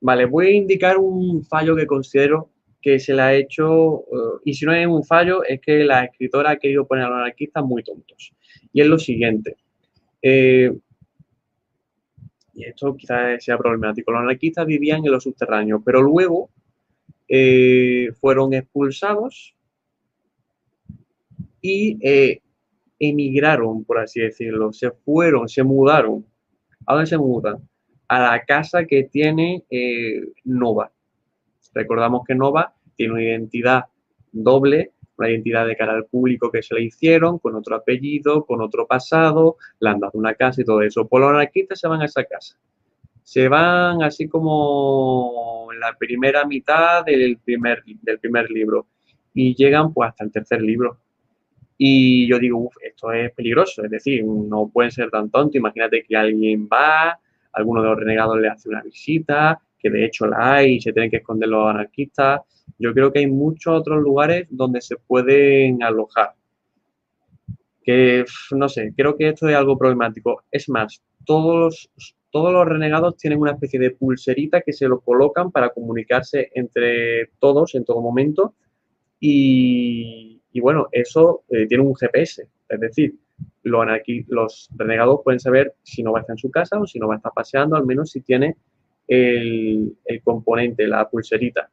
[0.00, 2.50] vale, voy a indicar un fallo que considero
[2.80, 6.04] que se le ha hecho, uh, y si no es un fallo, es que la
[6.04, 8.32] escritora ha querido poner a los anarquistas muy tontos.
[8.72, 9.56] Y es lo siguiente.
[10.22, 10.72] Eh,
[12.58, 14.10] y esto quizás sea problemático.
[14.10, 16.50] Los anarquistas vivían en los subterráneos, pero luego
[17.28, 19.54] eh, fueron expulsados
[21.60, 22.42] y eh,
[22.98, 26.26] emigraron, por así decirlo, se fueron, se mudaron.
[26.84, 27.68] ¿A dónde se mudan?
[28.08, 30.90] A la casa que tiene eh, Nova.
[31.72, 33.84] Recordamos que Nova tiene una identidad
[34.32, 38.60] doble, una identidad de cara al público que se le hicieron, con otro apellido, con
[38.60, 41.06] otro pasado, le han dado una casa y todo eso.
[41.08, 42.56] Por los anarquistas se van a esa casa.
[43.22, 48.86] Se van así como en la primera mitad del primer, del primer libro
[49.34, 50.98] y llegan pues hasta el tercer libro
[51.80, 55.54] y yo digo, uff, esto es peligroso, es decir, no pueden ser tan tontos.
[55.54, 57.20] Imagínate que alguien va,
[57.52, 60.92] alguno de los renegados le hace una visita, que de hecho la hay y se
[60.92, 62.40] tienen que esconder los anarquistas.
[62.78, 66.32] Yo creo que hay muchos otros lugares donde se pueden alojar.
[67.82, 70.42] Que, no sé, creo que esto es algo problemático.
[70.50, 75.00] Es más, todos los, todos los renegados tienen una especie de pulserita que se lo
[75.00, 78.54] colocan para comunicarse entre todos en todo momento.
[79.20, 83.14] Y, bueno, eso eh, tiene un GPS, es decir,
[83.62, 83.86] los,
[84.28, 87.08] los renegados pueden saber si no va a estar en su casa o si no
[87.08, 88.56] va a estar paseando, al menos si tiene
[89.08, 91.68] el, componente, la pulserita.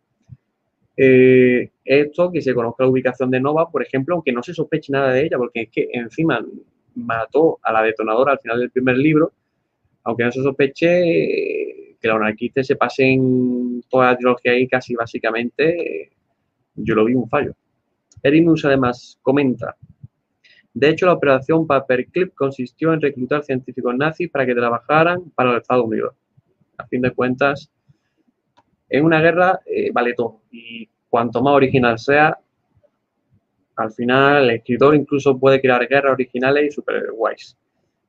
[0.98, 4.94] Eh, esto, que se conozca la ubicación de Nova, por ejemplo, aunque no se sospeche
[4.94, 6.44] nada de ella, porque es que encima
[6.96, 9.34] mató a la detonadora al final del primer libro,
[10.04, 14.96] aunque no se sospeche eh, que los anarquistas se pasen toda la trilogía ahí casi
[14.96, 16.12] básicamente,
[16.76, 17.54] yo lo vi un fallo.
[18.24, 19.76] Erimus además comenta,
[20.74, 25.62] de hecho la operación Paperclip consistió en reclutar científicos nazis para que trabajaran para los
[25.62, 26.16] Estados Unidos.
[26.78, 27.72] A fin de cuentas,
[28.90, 32.38] en una guerra eh, vale todo y cuanto más original sea,
[33.76, 37.58] al final el escritor incluso puede crear guerras originales y super guays,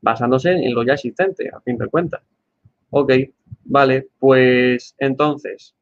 [0.00, 2.22] basándose en lo ya existente, a fin de cuentas.
[2.90, 3.12] Ok,
[3.64, 5.74] vale, pues entonces,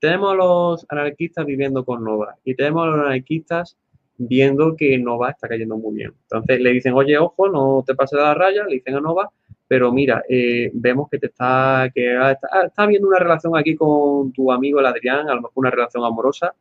[0.00, 3.76] tenemos a los anarquistas viviendo con Nova y tenemos a los anarquistas
[4.16, 6.12] viendo que Nova está cayendo muy bien.
[6.22, 9.30] Entonces le dicen, oye, ojo, no te pases la raya, le dicen a Nova,
[9.68, 14.32] pero mira, eh, vemos que te está, que está, está, habiendo una relación aquí con
[14.32, 16.54] tu amigo el Adrián, a lo mejor una relación amorosa.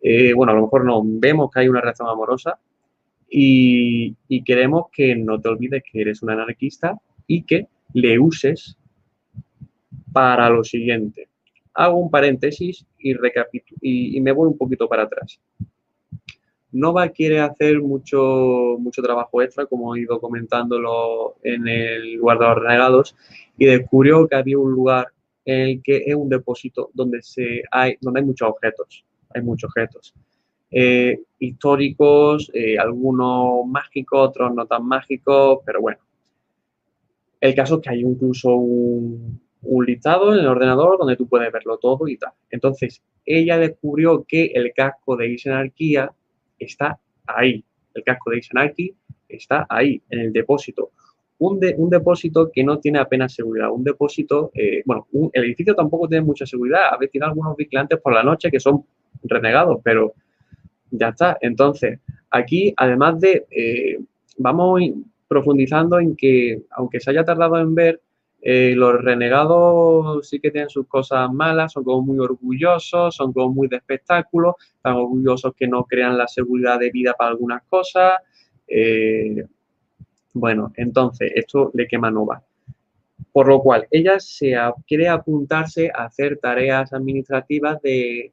[0.00, 2.58] Eh, bueno, a lo mejor no, vemos que hay una relación amorosa
[3.28, 8.78] y, y queremos que no te olvides que eres un anarquista y que le uses
[10.12, 11.28] para lo siguiente
[11.78, 13.14] hago un paréntesis y,
[13.80, 15.40] y, me voy un poquito para atrás.
[16.72, 23.16] Nova quiere hacer mucho, mucho trabajo extra, como he ido comentándolo en el guardador renegados,
[23.56, 25.08] y descubrió que había un lugar
[25.44, 29.04] en el que es un depósito donde, se hay, donde hay muchos objetos.
[29.34, 30.14] Hay muchos objetos.
[30.70, 35.98] Eh, históricos, eh, algunos mágicos, otros no tan mágicos, pero bueno.
[37.40, 41.50] El caso es que hay incluso un, un listado en el ordenador donde tú puedes
[41.50, 42.32] verlo todo y tal.
[42.50, 46.12] Entonces, ella descubrió que el casco de Isenarquía
[46.58, 47.64] está ahí.
[47.94, 48.92] El casco de Isenarquía
[49.28, 50.90] está ahí, en el depósito.
[51.38, 53.70] Un, un, depósito que no tiene apenas seguridad.
[53.70, 56.92] Un depósito, eh, bueno, el edificio tampoco tiene mucha seguridad.
[56.92, 58.84] A veces tiene algunos vigilantes por la noche que son
[59.22, 60.14] renegados, pero
[60.90, 61.38] ya está.
[61.40, 62.00] Entonces,
[62.30, 63.98] aquí, además de, eh,
[64.38, 64.80] vamos
[65.28, 68.00] profundizando en que, aunque se haya tardado en ver,
[68.40, 73.52] eh, los renegados sí que tienen sus cosas malas, son como muy orgullosos, son como
[73.52, 78.14] muy de espectáculo, están orgullosos que no crean la seguridad de vida para algunas cosas.
[78.66, 79.44] Eh,
[80.34, 82.42] bueno, entonces esto le quema Nova.
[83.32, 84.54] Por lo cual, ella se
[84.86, 88.32] quiere apuntarse a hacer tareas administrativas de,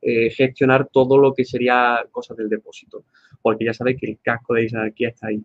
[0.00, 3.04] eh, gestionar todo lo que sería cosas del depósito,
[3.42, 5.42] porque ya sabéis que el casco de Isanarquía está ahí.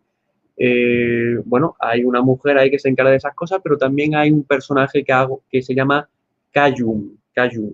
[0.58, 4.32] Eh, bueno, hay una mujer ahí que se encarga de esas cosas, pero también hay
[4.32, 6.08] un personaje que, hago, que se llama
[6.52, 7.18] Kayum,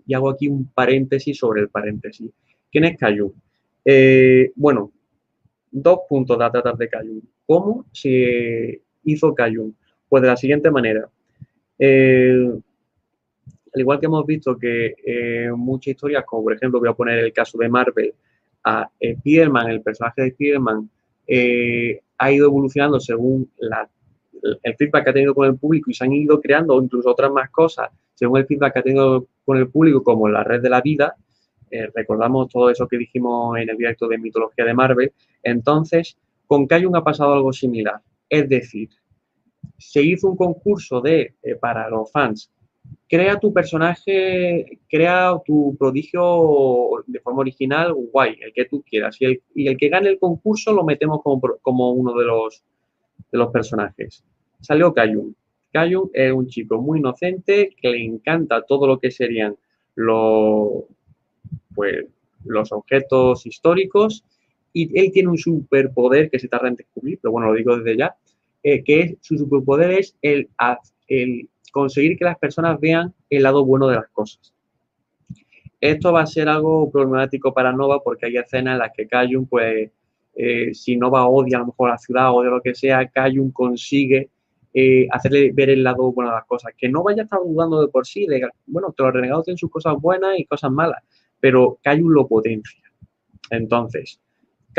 [0.06, 2.32] y hago aquí un paréntesis sobre el paréntesis.
[2.72, 3.32] ¿Quién es Kayum?
[3.84, 4.92] Eh, bueno,
[5.70, 7.22] dos puntos a tratar de Kayum.
[7.46, 9.74] ¿Cómo se hizo Kayum?
[10.08, 11.10] Pues de la siguiente manera.
[11.80, 12.62] al
[13.76, 17.58] igual que hemos visto que muchas historias, como por ejemplo voy a poner el caso
[17.58, 18.14] de Marvel,
[18.64, 20.90] a Spiderman, el personaje de Spiderman,
[21.30, 23.50] eh, ha ido evolucionando según
[24.64, 27.32] el feedback que ha tenido con el público y se han ido creando incluso otras
[27.32, 30.70] más cosas según el feedback que ha tenido con el público, como la red de
[30.70, 31.16] la vida.
[31.72, 35.14] Eh, recordamos todo eso que dijimos en el directo de mitología de Marvel.
[35.42, 38.02] Entonces, con Kayun ha pasado algo similar.
[38.28, 38.90] Es decir,
[39.78, 42.52] se hizo un concurso de, eh, para los fans
[43.10, 49.18] crea tu personaje, crea tu prodigio de forma original, guay, el que tú quieras.
[49.20, 52.64] Y el, y el que gane el concurso lo metemos como, como uno de los,
[53.32, 54.24] de los personajes.
[54.62, 55.36] Salió Kayun.
[55.74, 59.56] Kayun es un chico muy inocente que le encanta todo lo que serían
[59.96, 60.84] los,
[61.74, 62.06] pues,
[62.46, 64.24] los objetos históricos
[64.72, 67.98] y él tiene un superpoder que se tarda en descubrir, pero bueno, lo digo desde
[67.98, 68.16] ya,
[68.62, 70.50] eh, que es, su superpoder es el
[71.72, 74.54] conseguir que las personas vean el lado bueno de las cosas.
[75.82, 79.48] Esto va a ser algo problemático para Nova porque hay escenas en las que Kayun,
[79.48, 79.90] pues,
[80.36, 83.52] eh, si Nova odia a lo mejor la ciudad o de lo que sea, Kayun
[83.52, 84.30] consigue
[84.74, 86.74] eh, hacerle ver el lado bueno de las cosas.
[86.78, 89.72] Que Nova ya está dudando de por sí, de, bueno, que los renegados tienen sus
[89.72, 91.02] cosas buenas y cosas malas,
[91.40, 92.84] pero Kayun lo potencia.
[93.50, 94.20] Entonces,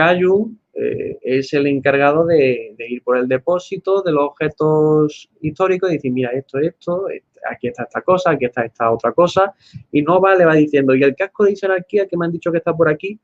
[0.01, 5.97] Kayun eh, es el encargado de, ir por el depósito de los objetos históricos y
[5.97, 7.07] decir, mira, esto, esto,
[7.51, 9.53] aquí está esta cosa, aquí está esta otra cosa,
[9.93, 12.59] y Nova le va diciendo, y el casco de jerarquía que me han dicho que
[12.59, 13.21] está por aquí,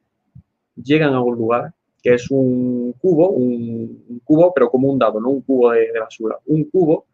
[0.74, 1.72] llegan a un lugar
[2.03, 5.99] que es un cubo, un, cubo, pero como un dado, no un cubo de, de,
[5.99, 7.07] basura, un cubo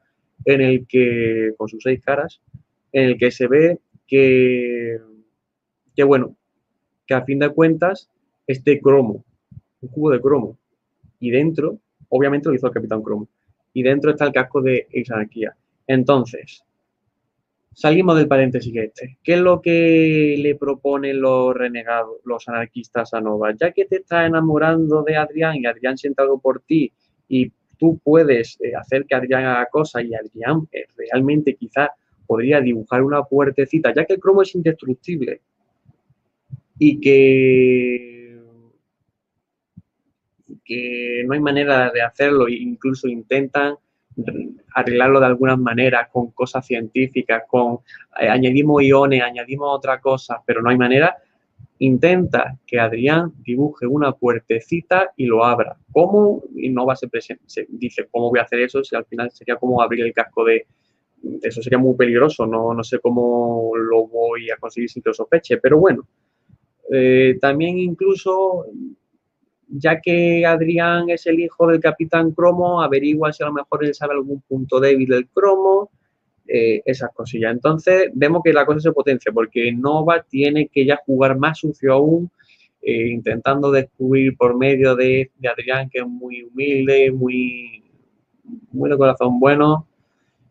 [0.45, 2.41] en el que, con sus seis caras,
[2.91, 4.99] en el que se ve que,
[5.95, 6.35] que bueno,
[7.07, 8.11] que a fin de cuentas,
[8.49, 9.25] este cromo
[9.83, 10.59] un cubo de cromo.
[11.21, 11.79] Y dentro,
[12.09, 13.29] obviamente lo hizo el Capitán Cromo.
[13.75, 15.55] Y dentro está el casco de Exanarquía.
[15.87, 16.65] Entonces,
[17.75, 19.19] salimos del paréntesis este.
[19.23, 23.55] ¿Qué es lo que le proponen los renegados, los anarquistas a Nova?
[23.59, 26.93] Ya que te estás enamorando de Adrián y Adrián siente algo por ti
[27.29, 31.91] y tú puedes eh, hacer que Adrián haga cosas y Adrián eh, realmente quizás
[32.27, 35.41] podría dibujar una puertecita, ya que el cromo es indestructible
[36.79, 38.22] y que
[40.65, 43.77] que no hay manera de hacerlo incluso intentan
[44.75, 47.79] arreglarlo de alguna manera con cosas científicas, con
[48.21, 51.17] eh, añadimos iones, añadimos otra cosa, pero no hay manera.
[51.79, 55.77] Intenta que Adrián dibuje una puertecita y lo abra.
[55.91, 56.43] ¿Cómo?
[56.55, 57.11] Y no va a ser
[57.47, 58.85] se dice, ¿cómo voy a hacer eso?
[58.85, 60.67] Si al final sería como abrir el casco de...
[61.41, 65.15] Eso sería muy peligroso, no, no sé cómo lo voy a conseguir sin que lo
[65.15, 66.07] sospeche, pero bueno.
[66.91, 68.67] Eh, también incluso
[69.75, 73.95] ya que Adrián es el hijo del capitán Cromo, averigua si a lo mejor él
[73.95, 75.91] sabe algún punto débil del Cromo,
[76.47, 77.53] eh, esas cosillas.
[77.53, 81.95] Entonces vemos que la cosa se potencia porque Nova tiene que ya jugar más sucio
[81.95, 82.31] aún,
[82.83, 87.83] eh, intentando descubrir por medio de, Adrián, que es muy humilde, muy,
[88.73, 89.87] muy de corazón bueno,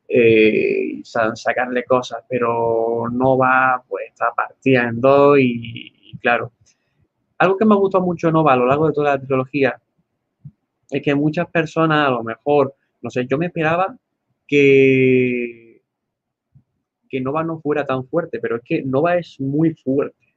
[0.07, 6.51] eh, sacarle cosas, pero Nova pues está partida en dos y claro,
[7.41, 9.81] algo que me ha gustado mucho Nova a lo largo de toda la trilogía
[10.91, 13.97] es que muchas personas, a lo mejor, no sé, yo me esperaba
[14.47, 15.81] que,
[17.09, 20.35] que Nova no fuera tan fuerte, pero es que Nova es muy fuerte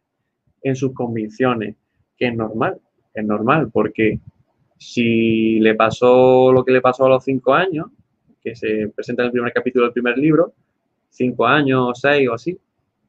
[0.63, 1.77] en sus convicciones,
[2.17, 2.81] que es normal,
[3.13, 4.19] es normal, porque
[4.79, 7.89] si le pasó lo que le pasó a los cinco años,
[8.43, 10.55] que se presenta en el primer capítulo del primer libro,
[11.11, 12.59] cinco años, seis o así,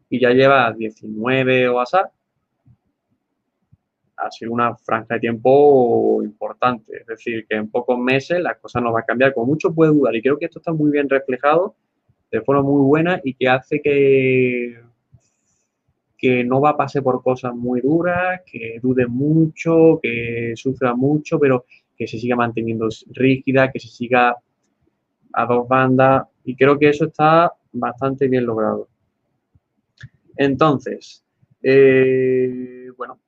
[0.09, 1.97] y ya lleva 19 o así,
[4.17, 6.97] ha sido una franja de tiempo importante.
[7.01, 9.33] Es decir, que en pocos meses la cosa no va a cambiar.
[9.33, 10.15] Como mucho puede dudar.
[10.15, 11.75] Y creo que esto está muy bien reflejado
[12.31, 14.79] de forma muy buena y que hace que,
[16.17, 21.39] que no va a pasar por cosas muy duras, que dude mucho, que sufra mucho,
[21.39, 24.35] pero que se siga manteniendo rígida, que se siga
[25.33, 26.27] a dos bandas.
[26.43, 28.89] Y creo que eso está bastante bien logrado.
[30.37, 31.23] Entonces,
[31.61, 33.19] eh, bueno,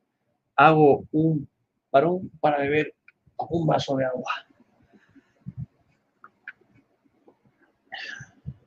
[0.57, 1.47] hago un
[1.89, 2.93] parón para beber
[3.49, 4.31] un vaso de agua.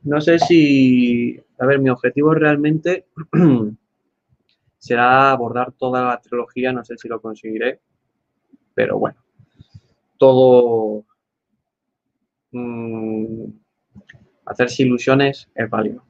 [0.03, 3.07] No sé si, a ver, mi objetivo realmente
[4.79, 7.81] será abordar toda la trilogía, no sé si lo conseguiré,
[8.73, 9.19] pero bueno,
[10.17, 11.05] todo
[12.53, 13.45] mmm,
[14.47, 16.03] hacerse ilusiones es válido.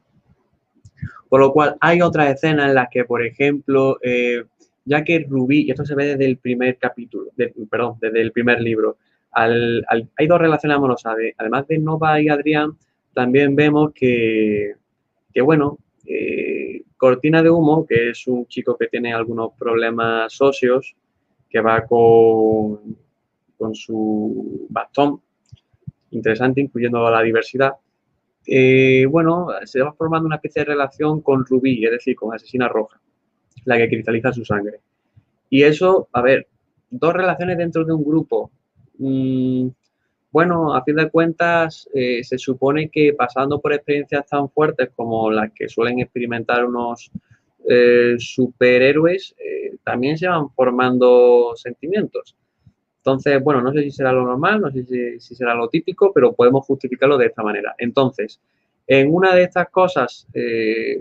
[1.29, 4.45] Por lo cual hay otras escenas en las que, por ejemplo, eh,
[4.91, 7.31] ya que Rubí, y esto se ve desde el primer capítulo,
[7.71, 8.97] perdón, desde el primer libro,
[9.31, 12.77] hay dos relaciones amorosas, además de Nova y Adrián,
[13.15, 14.73] también vemos que,
[15.33, 20.97] que bueno, eh, Cortina de Humo, que es un chico que tiene algunos problemas socios,
[21.49, 22.97] que va con,
[23.57, 25.21] con su bastón,
[26.11, 27.75] interesante, incluyendo la diversidad,
[28.45, 32.67] eh, bueno, se va formando una especie de relación con Rubí, es decir, con Asesina
[32.67, 33.01] Roja,
[33.65, 34.81] la que cristaliza su sangre.
[35.49, 36.47] Y eso, a ver,
[36.91, 38.51] dos relaciones dentro de un grupo.
[38.99, 39.69] Mm,
[40.33, 45.31] bueno, a fin de cuentas, eh, se supone que pasando por experiencias tan fuertes como
[45.31, 47.11] las que suelen experimentar unos
[47.69, 49.35] eh, superhéroes,
[49.83, 52.37] también se van formando sentimientos.
[53.01, 56.35] Entonces, bueno, no sé si será lo normal, no sé si, será lo típico, pero
[56.35, 57.75] podemos justificarlo de esta manera.
[57.79, 58.41] Entonces,
[58.87, 60.99] en una de estas cosas, eh,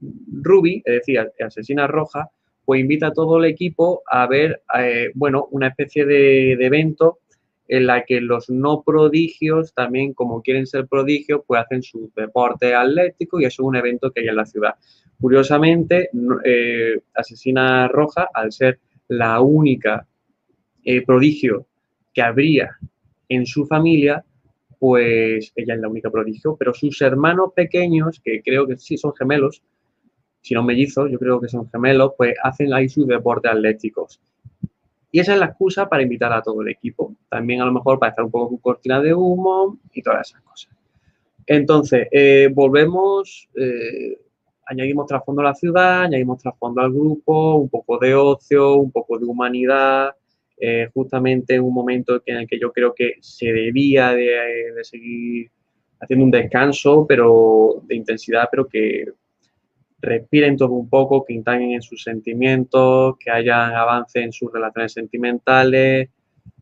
[0.00, 2.30] Ruby, es decir, Asesina Roja,
[2.66, 7.20] pues invita a todo el equipo a ver, eh, bueno, una especie de, evento
[7.68, 12.74] en la que los no prodigios, también como quieren ser prodigios, pues hacen su deporte
[12.74, 14.74] atlético y eso es un evento que hay en la ciudad.
[15.20, 16.10] Curiosamente,
[16.44, 18.78] eh, Asesina Roja, al ser
[19.08, 20.06] la única
[20.84, 21.66] eh, prodigio
[22.12, 22.76] que habría
[23.28, 24.24] en su familia,
[24.78, 29.14] pues ella es la única prodigio, pero sus hermanos pequeños, que creo que sí son
[29.14, 29.62] gemelos,
[30.46, 34.20] si no mellizos, yo creo que son gemelos, pues hacen ahí sus deportes atléticos.
[35.10, 37.16] Y esa es la excusa para invitar a todo el equipo.
[37.28, 40.42] También a lo mejor para estar un poco con cortina de humo y todas esas
[40.42, 40.70] cosas.
[41.46, 44.20] Entonces, eh, volvemos, eh,
[44.66, 49.18] añadimos trasfondo a la ciudad, añadimos trasfondo al grupo, un poco de ocio, un poco
[49.18, 50.14] de humanidad,
[50.58, 55.50] eh, justamente en un momento en el que yo creo que se debía de, seguir
[55.98, 59.06] haciendo un descanso, pero de intensidad, pero que
[60.00, 64.92] respiren todo un poco, que intaguen en sus sentimientos, que hayan avance en sus relaciones
[64.92, 66.10] sentimentales,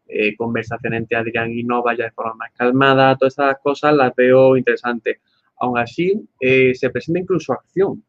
[0.07, 4.14] eh, conversación entre Adrián y no vaya de forma más calmada, todas esas cosas las
[4.14, 5.18] veo interesantes.
[5.59, 8.03] Aún así, eh, se presenta incluso acción,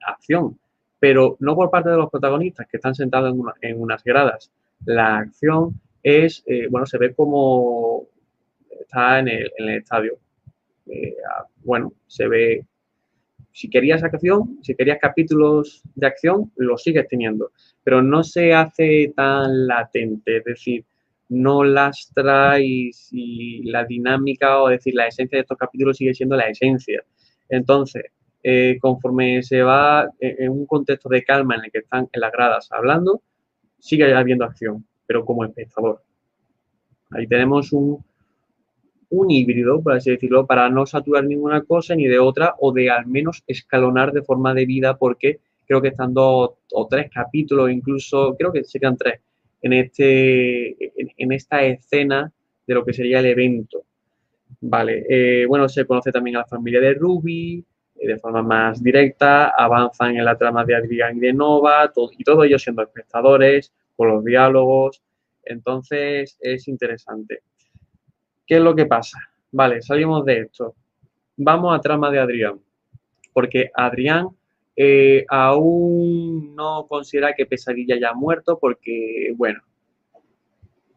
[0.00, 0.58] acción,
[0.98, 4.50] pero no por parte de los protagonistas que están sentados en unas gradas,
[4.84, 8.06] la acción es, eh, bueno, se ve como
[8.80, 10.18] está en el, estadio.
[10.86, 11.16] Eh,
[11.64, 12.66] bueno, se ve,
[13.58, 17.50] si querías acción, si querías capítulos de acción, lo sigues teniendo,
[17.82, 20.84] pero no se hace tan latente, es decir,
[21.28, 22.92] no lastra y
[23.64, 27.02] la dinámica o decir la esencia de estos capítulos sigue siendo la esencia.
[27.48, 28.04] Entonces,
[28.44, 32.30] eh, conforme se va en un contexto de calma en el que están en las
[32.30, 33.22] gradas hablando,
[33.80, 36.00] sigue habiendo acción, pero como espectador.
[37.10, 38.04] Ahí tenemos un,
[39.10, 42.90] un híbrido, por así decirlo, para no saturar ninguna cosa ni de otra, o de
[42.90, 47.70] al menos escalonar de forma de vida, porque creo que están dos o tres capítulos,
[47.70, 49.20] incluso, creo que serían tres,
[49.62, 52.32] en, este, en, esta escena
[52.66, 53.84] de lo que sería el evento.
[54.60, 57.64] Vale, eh, bueno, se conoce también a la familia de Ruby,
[57.96, 62.24] eh, de forma más directa, avanzan en la trama de Adrián y de Nova, y
[62.24, 65.02] todo ellos siendo espectadores, con los diálogos,
[65.44, 67.42] entonces es interesante.
[68.48, 69.18] ¿Qué es lo que pasa?
[69.52, 70.74] Vale, salimos de esto.
[71.36, 72.58] Vamos a trama de Adrián,
[73.34, 74.30] porque Adrián
[74.74, 79.60] eh, aún no considera que Pesadilla haya muerto porque, bueno,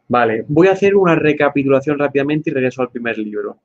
[0.07, 3.59] vale, voy a hacer una recapitulación rápidamente y regreso al primer libro.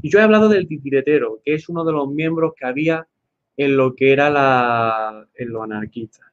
[0.00, 3.08] Yo he hablado del titiretero, que es uno de los miembros que había
[3.56, 6.32] en lo que era la, en lo anarquista.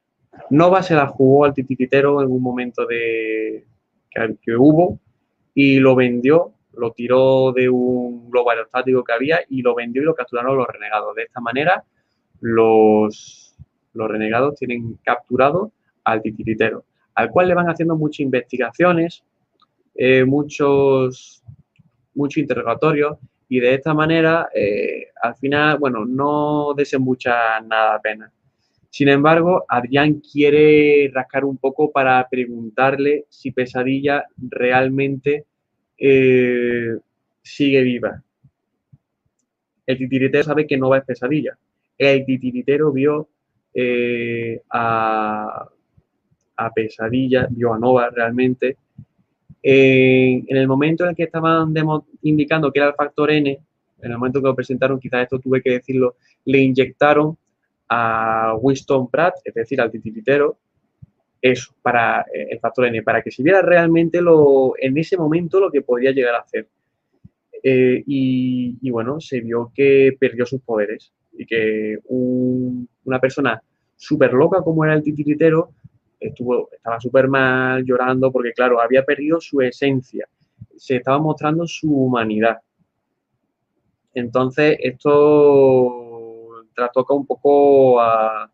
[0.50, 3.64] Nova se la jugó al titiritero en un momento de,
[4.10, 5.00] que, hubo
[5.58, 10.04] y lo vendió, lo tiró de un globo aerostático que había y lo vendió y
[10.04, 11.16] lo capturaron los renegados.
[11.16, 11.82] De esta manera,
[12.42, 13.56] los,
[13.94, 15.72] los renegados tienen capturado
[16.04, 16.84] al titiritero,
[17.14, 19.24] al cual le van haciendo muchas investigaciones,
[19.94, 21.42] eh, muchos,
[22.36, 23.16] interrogatorios
[23.48, 28.30] y de esta manera, eh, al final, bueno, no desembucha nada pena.
[28.90, 35.44] Sin embargo, Adrián quiere rascar un poco para preguntarle si Pesadilla realmente
[35.98, 36.96] eh,
[37.42, 38.22] sigue viva.
[39.86, 41.56] El titiritero sabe que no va a Pesadilla.
[41.98, 43.28] El titiritero vio
[43.72, 45.68] eh, a,
[46.74, 48.76] Pesadilla, vio a Nova realmente.
[49.62, 51.74] en el momento en el que estaban
[52.22, 55.62] indicando que era el factor N, en el momento que lo presentaron, quizás esto tuve
[55.62, 57.36] que decirlo, le inyectaron
[57.88, 60.58] a Winston Pratt, es decir, al titiritero,
[61.40, 65.60] eso, para eh, el factor N, para que se viera realmente lo, en ese momento
[65.60, 66.68] lo que podía llegar a hacer.
[67.62, 73.60] Eh, y, bueno, se vio que perdió sus poderes y que una persona
[73.96, 75.72] súper loca como era el titiritero
[76.20, 80.28] estuvo, estaba súper mal llorando porque, claro, había perdido su esencia,
[80.76, 82.58] se estaba mostrando su humanidad.
[84.14, 86.05] Entonces, esto
[86.76, 88.50] trastoca un poco a,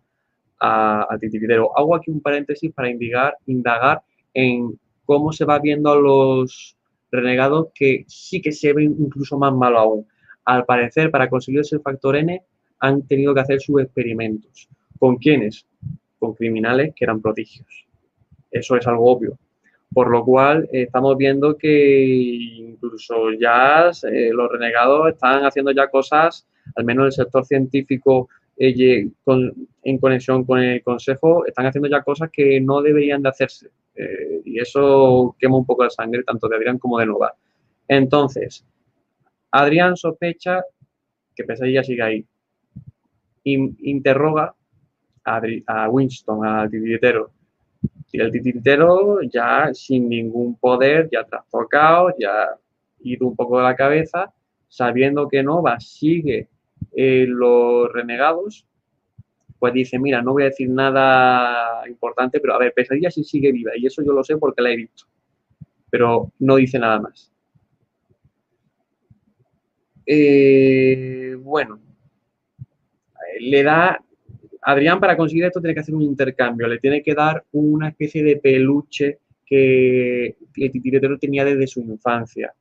[0.60, 1.76] a, Titiritero.
[1.76, 4.02] Hago aquí un paréntesis para indigar, indagar
[4.32, 6.76] en cómo se va viendo a los
[7.10, 10.06] renegados que sí que se ven incluso más malo aún.
[10.44, 12.42] Al parecer, para conseguir ese factor N,
[12.78, 14.68] han tenido que hacer sus experimentos.
[14.98, 15.66] ¿Con quiénes?
[16.18, 17.86] Con criminales que eran prodigios.
[18.50, 19.38] Eso es algo obvio.
[19.92, 26.46] Por lo cual, estamos viendo que incluso ya eh, los renegados están haciendo ya cosas,
[26.74, 32.60] al menos el sector científico en conexión con el Consejo están haciendo ya cosas que
[32.60, 33.70] no deberían de hacerse.
[33.94, 37.34] Eh, y eso quema un poco la sangre tanto de Adrián como de Nova.
[37.88, 38.64] Entonces,
[39.50, 40.62] Adrián sospecha
[41.34, 42.26] que Pesadilla sigue ahí.
[43.44, 44.54] interroga
[45.24, 47.30] a, Winston, al titiritero.
[48.12, 52.48] Y el titiritero ya sin ningún poder, ya trastocado, ya
[53.00, 54.32] ido un poco de la cabeza,
[54.68, 56.48] sabiendo que Nova sigue
[56.94, 58.66] eh, los renegados,
[59.58, 63.52] pues dice, mira, no voy a decir nada importante, pero a ver, Pesadilla sí sigue
[63.52, 65.04] viva, y eso yo lo sé porque la he visto,
[65.88, 67.32] pero no dice nada más.
[70.04, 71.80] Eh, bueno,
[73.40, 74.02] le da,
[74.62, 78.22] Adrián para conseguir esto tiene que hacer un intercambio, le tiene que dar una especie
[78.22, 82.54] de peluche que el titiritero tenía desde su infancia.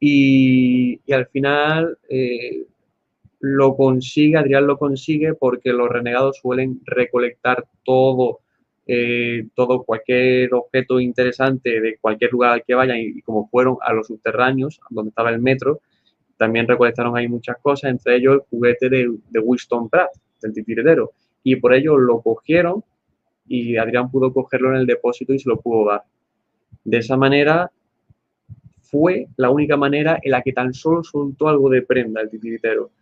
[0.00, 2.66] Y, al final eh,
[3.42, 8.38] lo consigue, Adrián lo consigue porque los renegados suelen recolectar todo,
[8.86, 13.92] eh, todo cualquier objeto interesante de cualquier lugar al que vayan y, como fueron a
[13.92, 15.80] los subterráneos, donde estaba el metro,
[16.36, 21.10] también recolectaron ahí muchas cosas, entre ellos el juguete de, de Winston Pratt, del titiritero,
[21.42, 22.84] y por ello lo cogieron
[23.48, 26.04] y Adrián pudo cogerlo en el depósito y se lo pudo dar.
[26.84, 27.72] De esa manera
[28.82, 32.92] fue la única manera en la que tan solo soltó algo de prenda el titiritero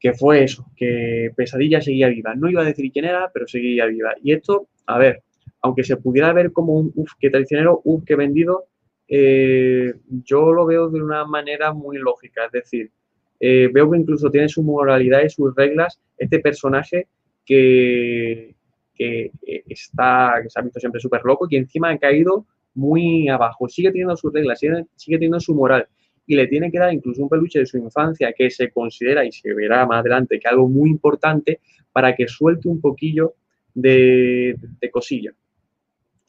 [0.00, 2.34] que fue eso, que Pesadilla seguía viva.
[2.34, 4.14] No iba a decir quién era, pero seguía viva.
[4.22, 5.22] Y esto, a ver,
[5.60, 8.64] aunque se pudiera ver como un uff, que traicionero, uff, que vendido,
[9.06, 9.92] eh,
[10.24, 12.46] yo lo veo de una manera muy lógica.
[12.46, 12.90] Es decir,
[13.38, 17.06] eh, veo que incluso tiene su moralidad y sus reglas este personaje
[17.44, 18.54] que,
[18.94, 19.30] que
[19.68, 23.68] está, que se ha visto siempre súper loco y encima ha caído muy abajo.
[23.68, 25.86] Sigue teniendo sus reglas, sigue, sigue teniendo su moral
[26.26, 29.32] y le tiene que dar incluso un peluche de su infancia que se considera y
[29.32, 31.60] se verá más adelante que algo muy importante
[31.92, 33.34] para que suelte un poquillo
[33.74, 34.56] de,
[34.92, 35.32] cosilla.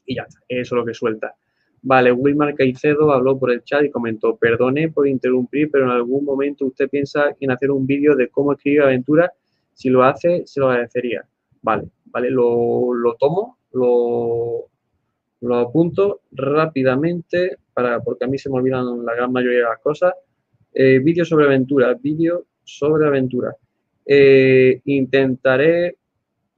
[0.05, 1.35] Y ya está, eso es lo que suelta.
[1.83, 6.25] Vale, Wilmar Caicedo habló por el chat y comentó, perdone por interrumpir, pero en algún
[6.25, 9.31] momento usted piensa en hacer un vídeo de cómo escribir aventuras.
[9.73, 11.25] Si lo hace, se lo agradecería.
[11.61, 14.70] Vale, vale, lo, lo tomo, lo,
[15.41, 19.79] lo apunto rápidamente para, porque a mí se me olvidan la gran mayoría de las
[19.79, 20.13] cosas.
[20.73, 23.55] Eh, vídeo sobre aventura, vídeo sobre aventura.
[24.05, 25.97] Eh, intentaré,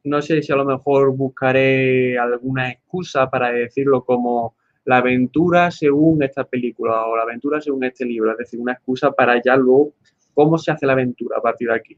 [0.04, 4.56] no sé si a lo mejor buscaré alguna excusa para decirlo como
[4.86, 9.12] la aventura según esta película o la aventura según este libro, es decir, una excusa
[9.12, 9.94] para ya luego
[10.34, 11.98] cómo se hace la aventura a partir de aquí.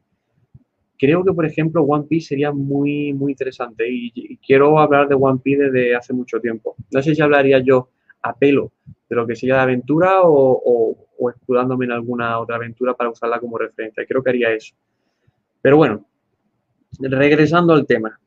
[0.97, 5.39] Creo que, por ejemplo, One Piece sería muy, muy interesante y, quiero hablar de One
[5.43, 6.75] Piece desde hace mucho tiempo.
[6.91, 7.89] No sé si hablaría yo
[8.21, 8.71] a pelo
[9.09, 10.97] de lo que sería la aventura o,
[11.35, 14.05] escudándome en alguna otra aventura para usarla como referencia.
[14.05, 14.75] Creo que haría eso.
[15.61, 16.05] Pero bueno,
[16.99, 18.19] regresando al tema.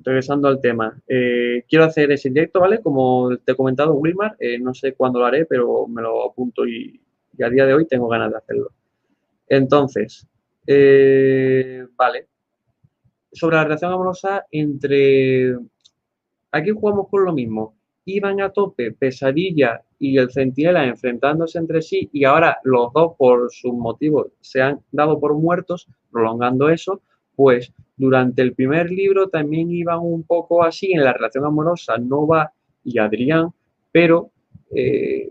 [0.00, 1.00] Regresando al tema.
[1.08, 2.80] Eh, quiero hacer ese directo, ¿vale?
[2.80, 6.66] Como te he comentado, Wilmar, eh, no sé cuándo lo haré, pero me lo apunto
[6.66, 7.00] y,
[7.36, 8.70] y a día de hoy tengo ganas de hacerlo.
[9.48, 10.26] Entonces,
[10.66, 12.28] eh, vale.
[13.32, 15.56] Sobre la relación amorosa entre...
[16.52, 17.74] Aquí jugamos con lo mismo.
[18.04, 23.50] Iban a tope Pesadilla y el Centinela enfrentándose entre sí y ahora los dos por
[23.50, 27.00] sus motivos se han dado por muertos, prolongando eso,
[27.34, 32.52] pues durante el primer libro también iban un poco así en la relación amorosa Nova
[32.84, 33.48] y Adrián,
[33.90, 34.30] pero
[34.74, 35.28] eh,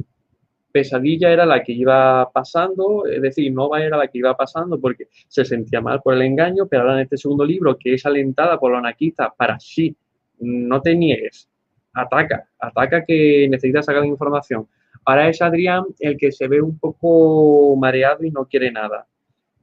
[0.74, 5.08] Pesadilla era la que iba pasando, es decir, Nova era la que iba pasando porque
[5.28, 8.60] se sentía mal por el engaño, pero ahora en este segundo libro, que es alentada
[8.60, 9.96] por la anaquista para sí,
[10.40, 11.48] no te niegues,
[11.94, 14.68] ataca, ataca que necesita sacar información.
[15.06, 19.06] Ahora es Adrián el que se ve un poco mareado y no quiere nada.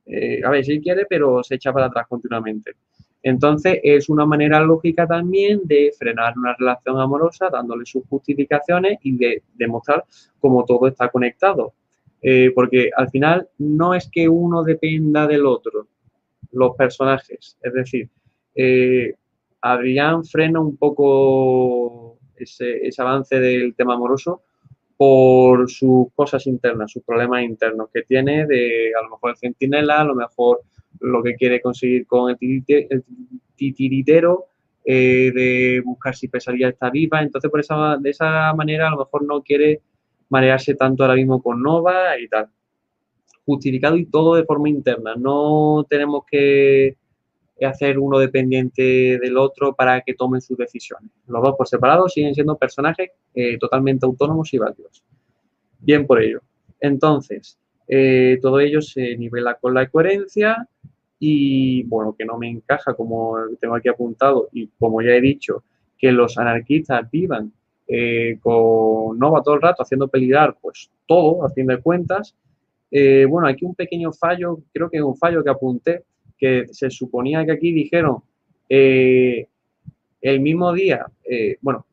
[0.06, 2.72] Eh, a ver, sí quiere, pero se echa para atrás continuamente.
[3.22, 9.16] Entonces, es una manera lógica también de frenar una relación amorosa dándole sus justificaciones y
[9.16, 10.04] de demostrar
[10.38, 11.74] cómo todo está conectado.
[12.22, 15.86] Eh, porque al final no es que uno dependa del otro,
[16.52, 17.58] los personajes.
[17.62, 18.08] Es decir,
[18.54, 19.14] eh,
[19.60, 24.42] Adrián frena un poco ese, ese avance del tema amoroso
[25.00, 30.02] por sus cosas internas, sus problemas internos que tiene de a lo mejor el centinela,
[30.02, 30.60] a lo mejor
[31.00, 32.36] lo que quiere conseguir con el,
[33.56, 34.48] titiritero,
[34.84, 37.22] eh, de buscar si Pesadilla está viva.
[37.22, 39.80] Entonces, por esa, de esa manera, a lo mejor no quiere
[40.28, 42.50] marearse tanto ahora mismo con Nova y tal.
[43.46, 45.14] Justificado y todo de forma interna.
[45.16, 46.98] No tenemos que
[47.66, 51.10] hacer uno dependiente del otro para que tomen sus decisiones.
[51.26, 55.04] Los dos por separado siguen siendo personajes eh, totalmente autónomos y válidos.
[55.78, 56.40] Bien por ello.
[56.80, 60.68] Entonces, eh, todo ello se nivela con la coherencia
[61.18, 65.62] y, bueno, que no me encaja como tengo aquí apuntado y como ya he dicho,
[65.98, 67.52] que los anarquistas vivan
[67.86, 72.34] eh, con Nova todo el rato haciendo peligrar pues todo, a fin de cuentas.
[72.90, 76.04] bueno, aquí un pequeño fallo, creo que es un fallo que apunté,
[76.40, 78.22] que se suponía que aquí dijeron
[78.68, 79.46] eh,
[80.22, 81.86] el mismo día, eh, bueno,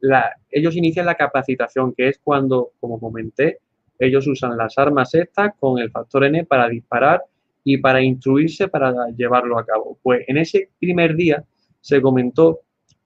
[0.50, 3.60] ellos inician la capacitación, que es cuando, como comenté,
[4.00, 7.22] ellos usan las armas estas con el factor N para disparar
[7.64, 9.98] y para instruirse para llevarlo a cabo.
[10.02, 11.43] Pues en ese primer día
[11.82, 12.62] se comentó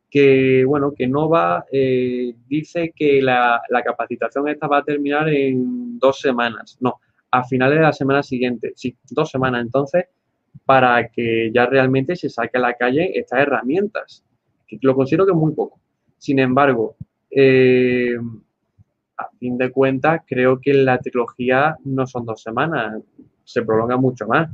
[0.10, 5.98] que, bueno, que Nova eh, dice que la, la, capacitación esta va a terminar en
[5.98, 6.78] dos semanas.
[6.82, 7.00] No,
[7.32, 8.74] a finales de la semana siguiente.
[8.76, 9.64] Sí, dos semanas.
[9.64, 10.06] Entonces,
[10.66, 14.24] para que ya realmente se saque a la calle estas herramientas.
[14.68, 15.80] Que lo considero que es muy poco.
[16.18, 16.95] Sin embargo,
[17.30, 18.16] eh,
[19.18, 23.02] a fin de cuentas, creo que la trilogía no son dos semanas,
[23.43, 24.49] se prolonga mucho más.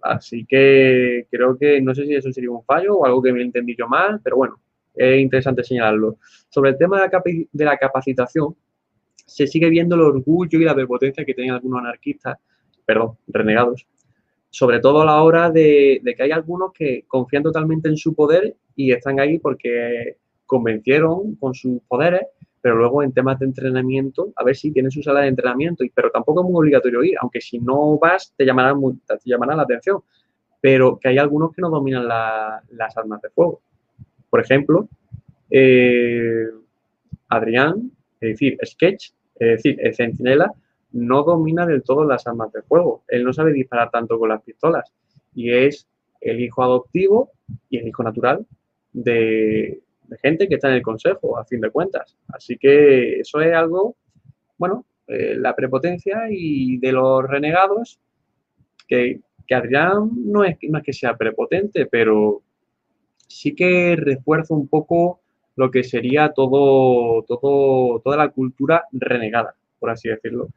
[0.00, 3.42] Así que creo que no sé si eso sería un fallo o algo que me
[3.42, 4.60] entendí yo mal, pero bueno,
[4.94, 6.18] es interesante señalarlo.
[6.48, 7.22] Sobre el tema de la,
[7.52, 8.56] de la capacitación,
[9.14, 12.36] se sigue viendo el orgullo y la prepotencia que tienen algunos anarquistas,
[12.84, 13.86] perdón, renegados,
[14.52, 18.54] sobre todo a la hora de, que hay algunos que confían totalmente en su poder
[18.76, 22.26] y están ahí porque convencieron con sus poderes,
[22.60, 26.10] pero luego en temas de entrenamiento, a ver si tienen su sala de entrenamiento, pero
[26.10, 30.00] tampoco es muy obligatorio ir, aunque si no vas te llamarán, te llamarán la atención,
[30.60, 33.62] pero que hay algunos que no dominan las armas de fuego.
[34.28, 34.86] Por ejemplo,
[35.48, 36.44] eh,
[37.28, 37.90] Adrián,
[38.20, 40.52] es decir, Sketch, es decir, el Centinela,
[40.92, 43.02] no domina del todo las armas de fuego.
[43.08, 44.92] Él no sabe disparar tanto con las pistolas.
[45.34, 45.88] Y es
[46.20, 47.32] el hijo adoptivo
[47.68, 48.46] y el hijo natural
[48.92, 49.82] de,
[50.22, 52.16] gente que está en el consejo, a fin de cuentas.
[52.28, 53.96] Así que eso es algo,
[54.58, 57.98] bueno, eh, la prepotencia y de los renegados,
[58.86, 62.42] que, que Adrián no es, no es que sea prepotente, pero
[63.26, 65.20] sí que refuerza un poco
[65.56, 70.48] lo que sería todo, toda la cultura renegada, por así decirlo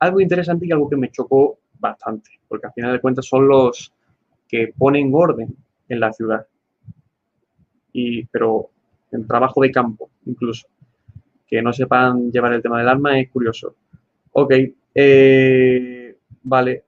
[0.00, 3.92] algo interesante y algo que me chocó bastante, porque al final de cuentas son los
[4.48, 5.54] que ponen orden
[5.88, 6.46] en la ciudad.
[7.92, 8.70] Y, pero
[9.12, 10.66] en trabajo de campo, incluso.
[11.46, 13.76] Que no sepan llevar el tema del arma es curioso.
[14.32, 14.54] Ok,
[14.94, 16.84] eh, vale.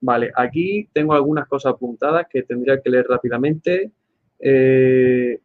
[0.00, 3.90] Vale, aquí tengo algunas cosas apuntadas que tendría que leer rápidamente.
[4.38, 5.40] Eh,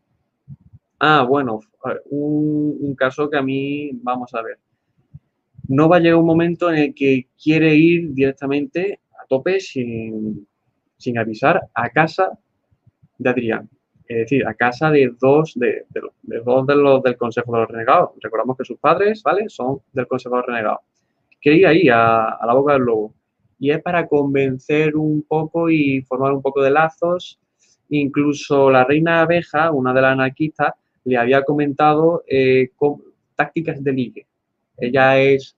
[0.99, 1.61] ah, bueno,
[2.11, 4.59] un caso que a mí, vamos a ver
[5.67, 10.47] no va a llegar un momento en el que quiere ir directamente a tope sin,
[11.17, 12.37] avisar a casa
[13.17, 13.69] de Adrián.
[14.07, 18.11] Es decir, a casa de dos de, dos de los del Consejo de los Renegados.
[18.21, 19.45] Recordamos que sus padres, ¿vale?
[19.47, 20.79] Son del Consejo de los Renegados.
[21.41, 23.13] Quiere ir ahí, a, a la boca del lobo.
[23.59, 27.39] Y es para convencer un poco y formar un poco de lazos.
[27.89, 30.73] Incluso la reina abeja, una de las anarquistas,
[31.05, 32.71] le había comentado eh,
[33.35, 34.27] tácticas de ligue.
[34.77, 35.55] Ella es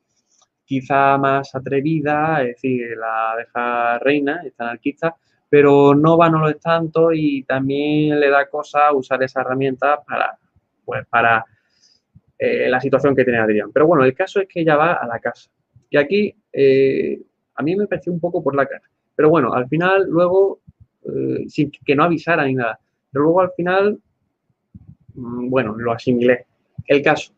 [0.66, 5.16] quizá más atrevida, es decir, la abeja reina, esta anarquista,
[5.50, 10.38] pero Nova no lo es tanto y también le da cosa usar esa herramienta para,
[10.84, 11.46] pues, para
[12.38, 13.72] eh, la situación que tiene Adrián.
[13.72, 15.50] Pero bueno, el caso es que ella va a la casa.
[15.90, 17.22] Y aquí eh,
[17.56, 18.84] a mí me pareció un poco por la cara.
[19.16, 20.60] Pero bueno, al final, luego,
[21.04, 22.80] eh, sin que no avisara ni nada.
[23.12, 24.00] Pero luego al final,
[25.14, 26.46] mm, bueno, lo asimilé.
[26.88, 27.34] El caso,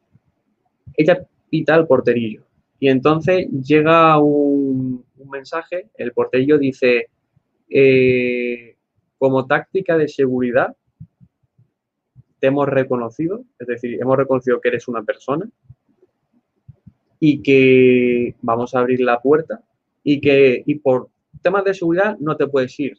[0.95, 2.43] ella pita el porterillo.
[2.79, 7.07] Y entonces llega un, mensaje, el porterillo dice,
[7.69, 8.75] eh,
[9.17, 10.75] como táctica de seguridad,
[12.39, 15.49] te hemos reconocido, es decir, hemos reconocido que eres una persona
[17.19, 19.63] y que vamos a abrir la puerta
[20.03, 21.09] y que y por
[21.41, 22.97] temas de seguridad no te puedes ir.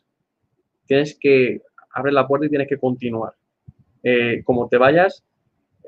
[0.86, 1.62] tienes que
[1.94, 3.34] abrir la puerta y tienes que continuar.
[4.02, 5.24] Eh, como te vayas,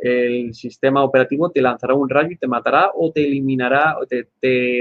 [0.01, 4.29] el sistema operativo te lanzará un rayo y te matará o te eliminará o te,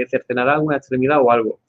[0.08, 1.60] cercenará una extremidad o algo.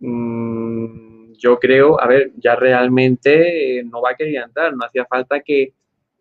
[0.00, 5.40] Mm, yo creo, a ver, ya realmente no va a querer entrar, no hacía falta
[5.40, 5.72] que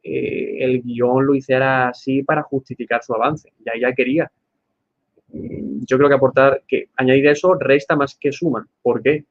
[0.03, 4.31] eh, el guion lo hiciera así para justificar su avance, ya ya quería.
[5.29, 8.67] Mm, yo creo que aportar, que añadir eso resta más que suma.
[8.81, 9.25] ¿Por qué?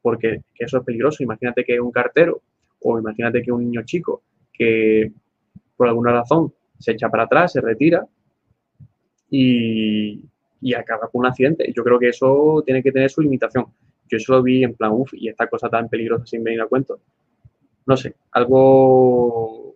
[0.00, 1.22] Porque eso es peligroso.
[1.22, 2.40] Imagínate que un cartero
[2.80, 5.12] o imagínate que un niño chico que
[5.82, 8.06] por alguna razón se echa para atrás, se retira
[9.28, 10.24] y,
[10.76, 11.72] acaba con un accidente.
[11.74, 13.66] Yo creo que eso tiene que tener su limitación.
[14.08, 16.68] Yo eso lo vi en plan, uff, y esta cosa tan peligrosa sin venir a
[16.68, 17.00] cuento.
[17.84, 19.74] No sé, algo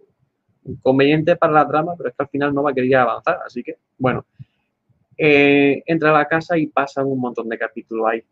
[0.80, 3.40] conveniente para la trama, pero es que al final no va a querer avanzar.
[3.44, 4.24] Así que, bueno,
[5.18, 8.22] eh, entra a la casa y pasan un montón de capítulos ahí.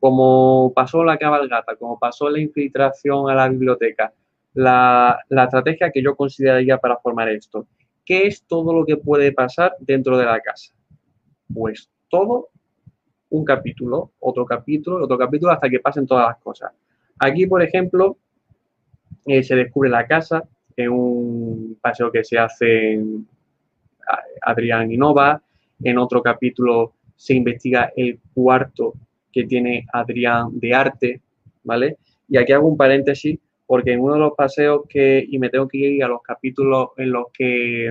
[0.00, 4.12] Como pasó la cabalgata, como pasó la infiltración a la biblioteca,
[4.54, 7.66] la, estrategia que yo consideraría para formar esto.
[8.04, 10.72] ¿Qué es todo lo que puede pasar dentro de la casa?
[11.52, 12.48] Pues todo
[13.30, 16.72] un capítulo, otro capítulo, otro capítulo, hasta que pasen todas las cosas.
[17.18, 18.18] Aquí, por ejemplo,
[19.26, 20.42] eh, se descubre la casa
[20.76, 23.26] en un paseo que se hace en
[24.42, 25.42] Adrián y Nova.
[25.82, 28.94] En otro capítulo se investiga el cuarto
[29.32, 31.20] que tiene Adrián de arte,
[31.62, 31.96] ¿vale?
[32.28, 33.38] Y aquí hago un paréntesis
[33.72, 36.90] porque en uno de los paseos que, y me tengo que ir a los capítulos
[36.98, 37.90] en los que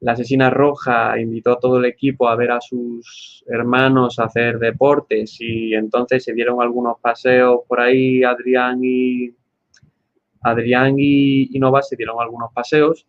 [0.00, 5.36] la asesina roja invitó a todo el equipo a ver a sus hermanos hacer deportes
[5.38, 9.34] y entonces se dieron algunos paseos por ahí, Adrián y
[10.40, 13.06] Adrián y, Nova se dieron algunos paseos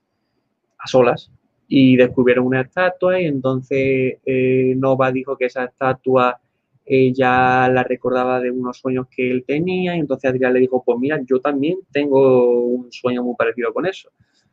[0.77, 1.31] a solas
[1.69, 6.37] y descubrieron una estatua y entonces eh, Nova dijo que esa estatua
[6.85, 10.99] ella la recordaba de unos sueños que él tenía y entonces Adrián le dijo, pues
[10.99, 14.11] mira, yo también tengo un sueño muy parecido con eso.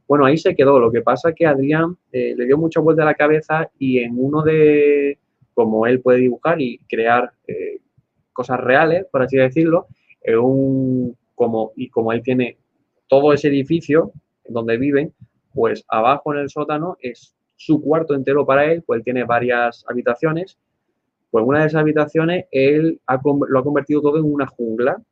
[0.08, 0.78] Bueno, ahí se quedó.
[0.78, 3.98] Lo que pasa es que Adrián eh, le dio mucha vuelta a la cabeza y
[3.98, 5.18] en uno de,
[5.54, 7.80] como él puede dibujar y crear eh,
[8.32, 9.86] cosas reales, por así decirlo,
[10.40, 12.56] un, como, y como él tiene
[13.08, 14.12] todo ese edificio
[14.48, 15.12] donde viven,
[15.52, 19.84] pues abajo en el sótano es su cuarto entero para él, pues él tiene varias
[19.88, 20.58] habitaciones
[21.32, 23.00] pues una de esas habitaciones él
[23.48, 25.02] lo ha convertido todo en una jungla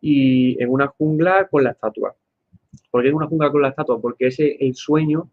[0.00, 2.16] y en una jungla con la estatua.
[2.90, 4.00] ¿Por qué en una jungla con la estatua?
[4.00, 5.30] Porque ese es el sueño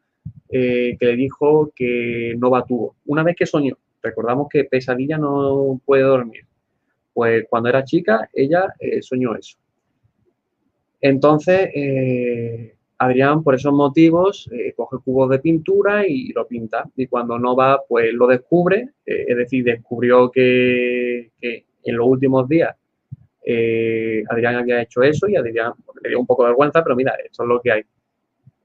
[0.49, 2.97] eh, que le dijo que Nova tuvo.
[3.07, 6.45] Una vez que soñó, recordamos que Pesadilla no puede dormir.
[7.11, 9.57] Pues cuando era chica, ella eh, soñó eso.
[11.01, 16.89] Entonces, eh, Adrián, por esos motivos, eh, coge cubos de pintura y lo pinta.
[16.95, 18.89] Y cuando no va, pues lo descubre.
[19.05, 22.75] Eh, es decir, descubrió que, en los últimos días
[23.45, 27.13] eh, Adrián había hecho eso y Adrián le dio un poco de vergüenza, pero mira,
[27.23, 27.83] esto es lo que hay.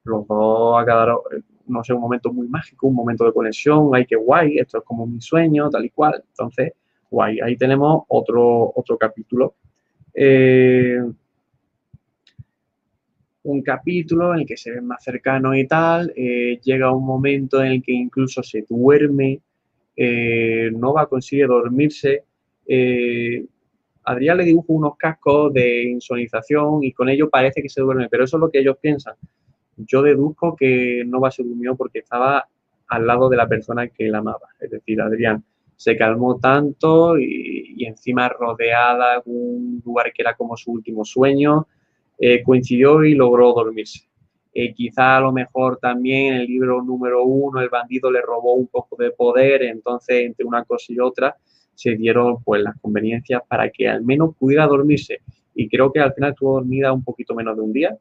[0.05, 1.23] Los dos quedado,
[1.67, 4.85] no sé, un momento muy mágico, un momento de conexión, ay, qué guay, esto es
[4.85, 6.23] como mi sueño, tal y cual.
[6.29, 6.73] Entonces,
[7.11, 9.55] guay, ahí tenemos otro, otro capítulo
[13.43, 17.63] un capítulo en el que se ven más cercanos y tal, eh, llega un momento
[17.63, 19.41] en el que incluso se duerme,
[19.97, 22.25] eh, no va a conseguir dormirse.
[22.67, 23.45] Eh,
[24.05, 28.25] Adrián le dibuja unos cascos de insonización y con ello parece que se duerme, pero
[28.25, 29.15] eso es lo que ellos piensan.
[29.77, 32.47] Yo deduzco que Nova se durmió porque estaba
[32.89, 35.45] al lado de la persona que él amaba, es decir, Adrián
[35.77, 41.05] se calmó tanto y, y encima rodeada de un lugar que era como su último
[41.05, 41.67] sueño,
[42.23, 44.07] eh, coincidió y logró dormirse.
[44.53, 48.67] Eh, quizá a lo mejor también el libro número uno el bandido le robó un
[48.67, 51.37] poco de poder, entonces entre una cosa y otra
[51.75, 55.21] se dieron pues las conveniencias para que al menos pudiera dormirse.
[55.55, 57.97] Y creo que al final estuvo dormida un poquito menos de un día,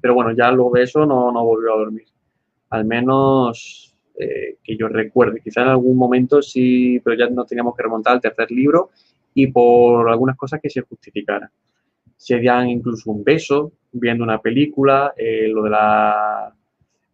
[0.00, 2.04] pero bueno, ya luego de eso no, no volvió a dormir.
[2.70, 7.74] Al menos eh, que yo recuerde, quizá en algún momento sí, pero ya nos teníamos
[7.74, 8.90] que remontar al tercer libro
[9.32, 11.48] y por algunas cosas que se justificaran
[12.24, 16.54] se dan incluso un beso viendo una película, eh, lo de la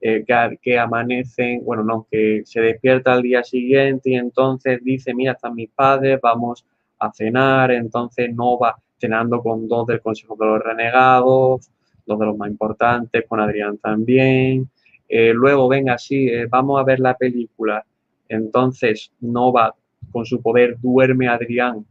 [0.00, 0.24] eh,
[0.62, 5.56] que, amanecen, bueno, no, que se despierta al día siguiente y entonces dice, mira, están
[5.56, 6.64] mis padres, vamos
[7.00, 11.68] a cenar, entonces no va cenando con dos del Consejo de los Renegados,
[12.06, 14.70] dos de los más importantes, con Adrián también.
[15.08, 17.84] Eh, luego, venga, sí, vamos a ver la película.
[18.28, 19.74] Entonces, Nova,
[20.12, 21.84] con su poder, duerme Adrián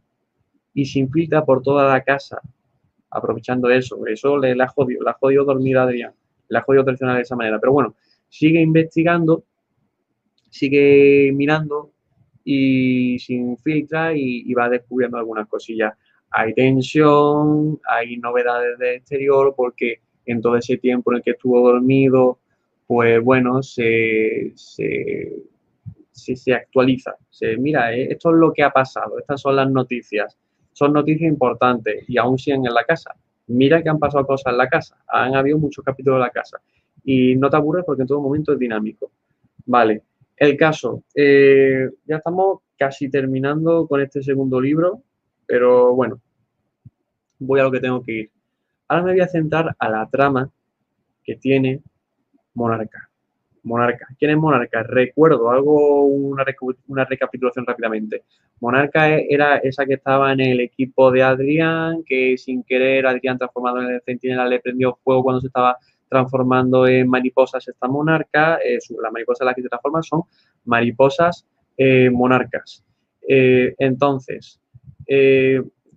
[0.72, 2.40] y se infiltra por toda la casa
[3.10, 4.06] aprovechando eso.
[4.06, 6.12] Eso le, ha jodido, le ha jodido dormir a Adrián,
[6.48, 7.58] le ha jodido traicionar de esa manera.
[7.58, 7.94] Pero bueno,
[8.28, 9.44] sigue investigando,
[10.50, 11.90] sigue mirando
[12.44, 15.94] y se infiltra y, va descubriendo algunas cosillas.
[16.30, 21.60] hay tensión, hay novedades del exterior, porque en todo ese tiempo en el que estuvo
[21.72, 22.38] dormido,
[22.86, 25.32] pues bueno, se, se,
[26.12, 27.14] se, actualiza.
[27.28, 30.36] Se, mira, eh, esto es lo que ha pasado, estas son las noticias.
[30.80, 33.14] Son noticias importantes y aún siguen en la casa.
[33.48, 36.56] Mira que han pasado cosas en la casa, han habido muchos capítulos en la casa.
[37.04, 39.10] Y no te aburres porque en todo momento es dinámico.
[39.66, 40.04] Vale,
[40.38, 41.02] el caso.
[41.14, 45.02] Eh, ya estamos casi terminando con este segundo libro,
[45.44, 46.18] pero bueno,
[47.40, 48.30] voy a lo que tengo que ir.
[48.88, 50.50] Ahora me voy a centrar a la trama
[51.22, 51.82] que tiene
[52.54, 53.09] Monarca.
[53.62, 54.06] Monarca.
[54.18, 54.82] ¿Quién es Monarca?
[54.82, 56.44] Recuerdo algo, una,
[57.04, 58.24] recapitulación rápidamente.
[58.60, 63.38] Monarca e, era esa que estaba en el equipo de Adrián, que sin querer Adrián
[63.38, 65.76] transformado en el centinela le prendió fuego cuando se estaba
[66.08, 68.58] transformando en mariposas esta monarca.
[68.64, 70.22] Eh, las mariposas las que se transforman son
[70.64, 71.46] mariposas
[71.76, 72.84] eh, monarcas.
[73.28, 74.60] Eh, entonces,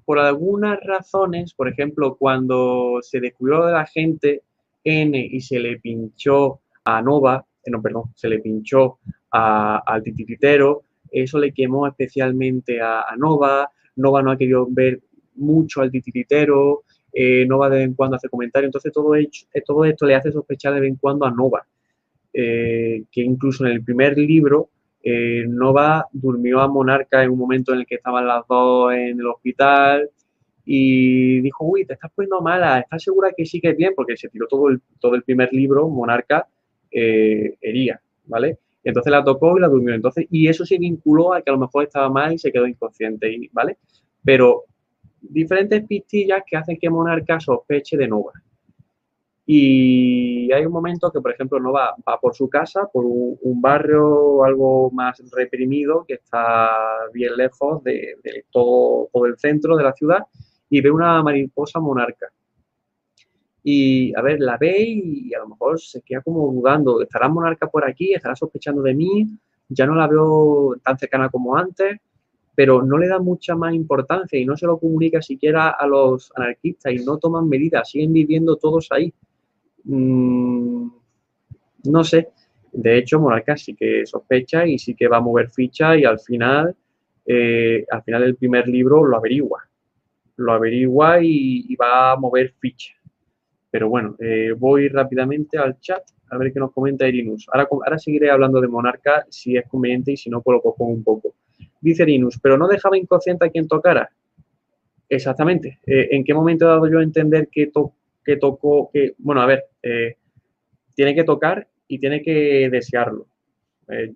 [0.05, 4.41] por algunas razones, por ejemplo, cuando se descubrió de la gente
[4.83, 8.99] N y se le pinchó a Nova, eh, no, perdón, se le pinchó
[9.31, 15.01] al titiritero, eso le quemó especialmente a, Nova, Nova no ha querido ver
[15.35, 18.91] mucho al titiritero, eh, Nova de vez en cuando hace comentarios, entonces
[19.53, 21.65] eh, todo esto le hace sospechar de vez en cuando a Nova,
[22.31, 24.69] que incluso en el primer libro
[25.47, 29.27] Nova durmió a Monarca en un momento en el que estaban las dos en el
[29.27, 30.09] hospital
[30.65, 33.93] y dijo, uy, te estás poniendo mala, ¿estás segura que sí que es bien?
[33.95, 36.47] Porque se tiró todo todo el primer libro, Monarca,
[36.93, 38.59] eh, hería, ¿vale?
[38.83, 39.93] Entonces la tocó y la durmió.
[39.93, 42.67] Entonces, y eso se vinculó a que a lo mejor estaba mal y se quedó
[42.67, 43.77] inconsciente, ¿vale?
[44.23, 44.65] Pero
[45.21, 48.33] diferentes pistillas que hacen que Monarca sospeche de Nova.
[49.45, 54.43] Y hay un momento que, por ejemplo, Nova va por su casa, por un, barrio
[54.43, 56.69] algo más reprimido, que está
[57.13, 58.15] bien lejos de,
[58.51, 60.25] todo, todo el centro de la ciudad,
[60.69, 62.27] y ve una mariposa monarca.
[63.63, 67.67] Y a ver, la ve y a lo mejor se queda como dudando, ¿estará monarca
[67.67, 68.13] por aquí?
[68.13, 69.27] ¿Estará sospechando de mí?
[69.69, 71.97] Ya no la veo tan cercana como antes,
[72.55, 76.31] pero no le da mucha más importancia y no se lo comunica siquiera a los
[76.35, 79.13] anarquistas y no toman medidas, siguen viviendo todos ahí.
[79.85, 80.87] Mm,
[81.85, 82.29] no sé.
[82.71, 86.19] De hecho, Monarca sí que sospecha y sí que va a mover ficha y al
[86.19, 86.75] final,
[87.25, 89.63] eh, al final del primer libro lo averigua.
[90.37, 92.93] Lo averigua y, va a mover ficha.
[93.73, 97.47] Pero bueno, eh, voy rápidamente al chat a ver qué nos comenta Irinus.
[97.51, 100.83] Ahora, ahora seguiré hablando de Monarca si es conveniente y si no, pues lo cojo
[100.83, 101.33] un poco.
[101.81, 104.11] Dice Irinus, pero no dejaba inconsciente a quien tocara.
[105.09, 105.79] Exactamente.
[105.87, 109.41] Eh, ¿En qué momento he dado yo a entender que, to que tocó, que, bueno,
[109.41, 110.17] a ver, eh,
[110.93, 113.25] tiene que tocar y tiene que desearlo.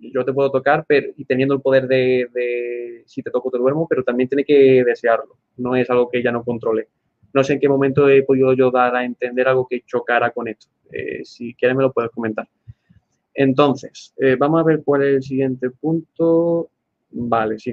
[0.00, 3.88] Yo te puedo tocar pero, y teniendo el poder de, si te toco te duermo,
[3.88, 5.36] pero también tiene que desearlo.
[5.56, 6.88] No es algo que ella no controle.
[7.32, 10.48] No sé en qué momento he podido yo dar a entender algo que chocara con
[10.48, 10.68] esto.
[10.90, 12.48] Eh, si quieres me lo puedes comentar.
[13.34, 16.70] Entonces, vamos a ver cuál es el siguiente punto.
[17.10, 17.72] Vale, sí.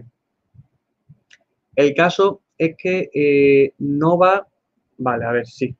[1.76, 4.48] El caso es que no va...
[4.98, 5.76] Vale, a ver, sí.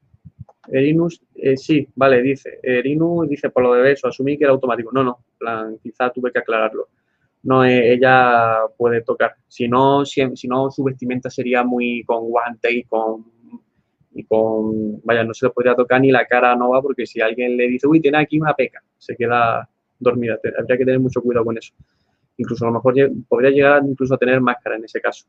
[0.72, 2.60] Erinus, eh, sí, vale, dice.
[2.62, 4.92] Erinus dice por lo de eso, asumí que era automático.
[4.92, 6.90] No, no, plan, quizá tuve que aclararlo.
[7.44, 9.36] No, eh, ella puede tocar.
[9.48, 13.26] Si no, si, no, su vestimenta sería muy con guante y con,
[14.16, 15.02] y con.
[15.04, 17.68] Vaya, no se le podría tocar ni la cara a Nova porque si alguien le
[17.68, 19.70] dice, uy, tiene aquí una peca, se queda
[20.00, 20.40] dormida.
[20.58, 21.74] Habría que tener mucho cuidado con eso.
[22.38, 22.96] Incluso a lo mejor
[23.28, 25.26] podría llegar incluso a tener máscara en ese caso.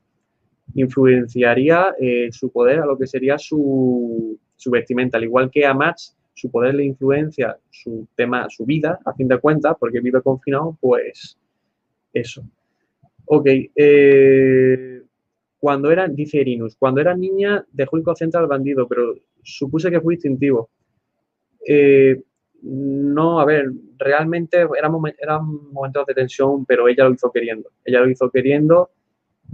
[0.74, 5.74] Influenciaría eh, su poder a lo que sería su, su vestimenta, al igual que a
[5.74, 10.22] Max, su poder le influencia su tema, su vida, a fin de cuentas, porque vive
[10.22, 11.38] confinado, pues
[12.12, 12.44] eso.
[13.24, 15.02] Ok, eh,
[15.58, 20.14] cuando era, dice Erinus, cuando era niña dejó inconsciente al bandido, pero supuse que fue
[20.14, 20.70] instintivo.
[21.66, 22.22] Eh,
[22.62, 27.70] no, a ver, realmente eran, eran momentos de tensión, pero ella lo hizo queriendo.
[27.84, 28.90] Ella lo hizo queriendo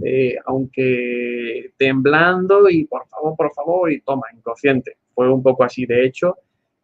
[0.01, 4.97] eh, aunque temblando y por favor, por favor, y toma, inconsciente.
[5.13, 5.85] Fue un poco así.
[5.85, 6.37] De hecho,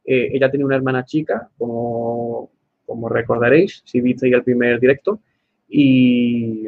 [0.06, 2.52] eh, ella tenía una hermana chica, como,
[2.86, 5.20] como recordaréis, si visteis el primer directo,
[5.68, 6.68] y,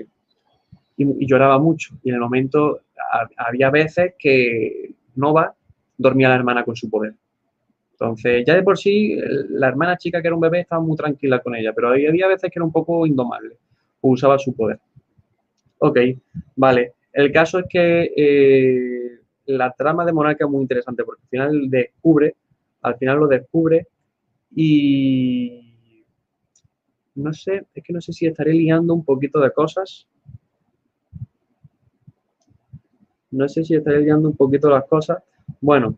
[1.02, 1.96] y, lloraba mucho.
[2.04, 2.82] Y en el momento
[3.38, 5.54] había veces que Nova
[5.98, 7.14] dormía la hermana con su poder.
[7.94, 9.16] Entonces, ya de por sí,
[9.50, 12.50] la hermana chica que era un bebé estaba muy tranquila con ella, pero había veces
[12.50, 13.58] que era un poco indomable,
[14.02, 14.80] usaba su poder.
[15.78, 16.00] Ok,
[16.56, 16.94] vale.
[17.14, 21.70] El caso es que eh, la trama de Monarca es muy interesante porque al final
[21.70, 22.36] descubre,
[22.82, 23.88] al final lo descubre
[24.56, 25.76] y
[27.16, 30.08] no sé, es que no sé si estaré liando un poquito de cosas.
[33.32, 35.24] No sé si estaré liando un poquito las cosas.
[35.60, 35.98] Bueno,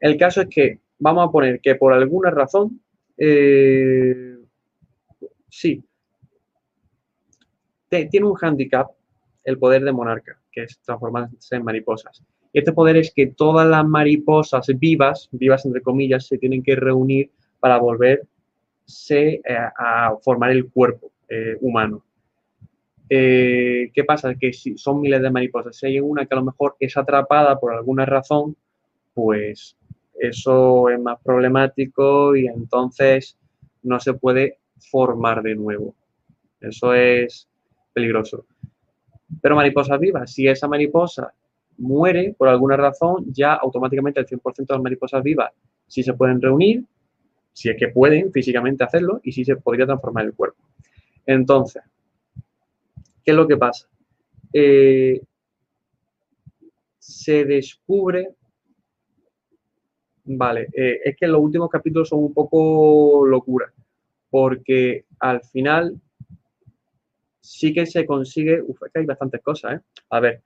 [0.00, 2.80] el caso es que vamos a poner que por alguna razón,
[3.16, 4.38] eh,
[5.48, 5.82] sí,
[7.88, 8.90] tiene un handicap
[9.44, 12.22] el poder de monarca, que es transformarse en mariposas.
[12.52, 17.30] Este poder es que todas las mariposas vivas, vivas entre comillas, se tienen que reunir
[17.60, 18.26] para volverse
[18.88, 19.42] eh,
[19.78, 22.02] a formar el cuerpo eh, humano.
[23.08, 24.34] Eh, ¿Qué pasa?
[24.34, 27.58] Que si son miles de mariposas, si hay una que a lo mejor es atrapada
[27.58, 28.56] por alguna razón,
[29.14, 29.76] pues
[30.18, 33.38] eso es más problemático y entonces
[33.82, 34.58] no se puede
[34.90, 35.94] formar de nuevo.
[36.60, 37.48] Eso es
[37.92, 38.46] peligroso.
[39.40, 41.32] Pero mariposas vivas, si esa mariposa
[41.78, 45.52] muere por alguna razón, ya automáticamente el 100% de las mariposas vivas
[45.86, 46.84] sí se pueden reunir,
[47.52, 50.62] si es que pueden físicamente hacerlo y sí se podría transformar el cuerpo.
[51.24, 51.82] Entonces,
[53.26, 53.88] ¿Qué es lo que pasa?
[54.52, 55.20] Eh,
[56.96, 58.28] se descubre,
[60.26, 63.72] vale, eh, es que los últimos capítulos son un poco locura,
[64.30, 66.00] porque al final
[67.40, 69.80] sí que se consigue, uf, es que hay bastantes cosas, ¿eh?
[70.10, 70.40] A ver,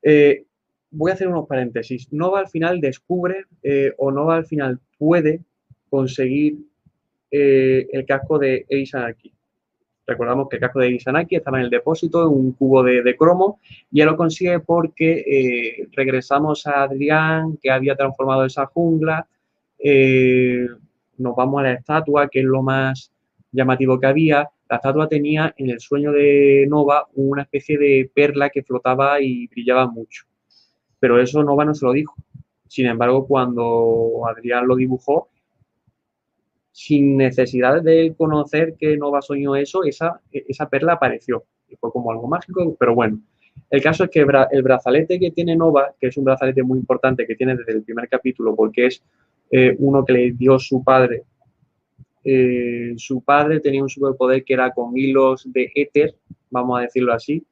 [0.00, 0.46] eh,
[0.90, 2.10] voy a hacer unos paréntesis.
[2.10, 3.44] Nova al final descubre
[3.98, 5.42] o Nova al final puede
[5.90, 6.56] conseguir
[7.30, 9.34] el casco de Ace aquí.
[10.10, 13.60] Recordamos que el casco de Isanaki estaba en el depósito, en un cubo de, cromo,
[13.92, 19.28] y él lo consigue porque eh, regresamos a Adrián, que había transformado esa jungla,
[19.78, 20.66] eh,
[21.16, 23.12] nos vamos a la estatua, que es lo más
[23.52, 24.48] llamativo que había.
[24.68, 29.46] La estatua tenía en el sueño de Nova una especie de perla que flotaba y
[29.46, 30.24] brillaba mucho.
[30.98, 32.16] Pero eso Nova no se lo dijo.
[32.66, 35.28] Sin embargo, cuando Adrián lo dibujó,
[36.82, 41.44] sin necesidad de conocer que Nova soñó eso, esa, esa perla apareció.
[41.68, 43.20] Y fue como algo mágico, pero bueno.
[43.68, 47.26] El caso es que el brazalete que tiene Nova, que es un brazalete muy importante
[47.26, 49.02] que tiene desde el primer capítulo, porque es
[49.50, 51.24] eh, uno que le dio su padre.
[52.24, 56.14] Eh, su padre tenía un superpoder que era con hilos de éter,
[56.48, 57.44] vamos a decirlo así,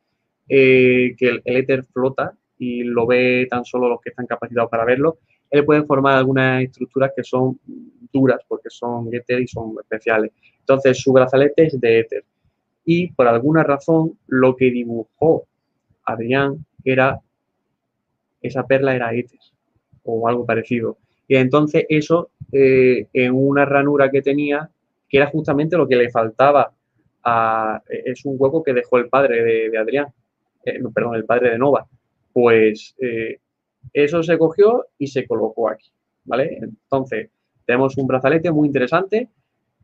[0.48, 4.70] eh, que el, el éter flota y lo ve tan solo los que están capacitados
[4.70, 5.18] para verlo.
[5.50, 7.58] Él puede formar algunas estructuras que son
[8.12, 10.32] duras porque son éter y son especiales.
[10.60, 12.24] Entonces, su brazalete es de éter.
[12.84, 15.46] Y por alguna razón, lo que dibujó
[16.04, 17.20] Adrián era,
[18.40, 19.38] esa perla era éter
[20.04, 20.98] o algo parecido.
[21.26, 24.70] Y entonces eso, eh, en una ranura que tenía,
[25.08, 26.72] que era justamente lo que le faltaba
[27.24, 30.06] a, es un hueco que dejó el padre de, Adrián,
[30.64, 31.86] eh, perdón, el padre de Nova,
[32.32, 33.38] pues eh,
[33.92, 35.90] eso se cogió y se colocó aquí,
[36.24, 36.58] ¿vale?
[36.60, 37.30] Entonces,
[37.64, 39.28] tenemos un brazalete muy interesante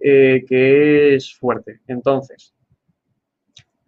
[0.01, 1.81] eh, que es fuerte.
[1.87, 2.55] Entonces,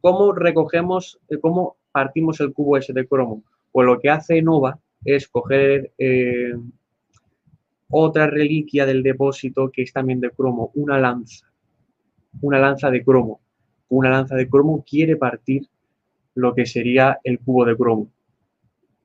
[0.01, 3.43] ¿cómo recogemos, eh, cómo partimos el cubo ese de cromo?
[3.73, 6.55] Pues lo que hace Nova es coger eh,
[7.91, 11.47] otra reliquia del depósito que es también de cromo, una lanza.
[12.41, 13.41] Una lanza de cromo.
[13.89, 15.69] Una lanza de cromo quiere partir
[16.35, 18.11] lo que sería el cubo de cromo.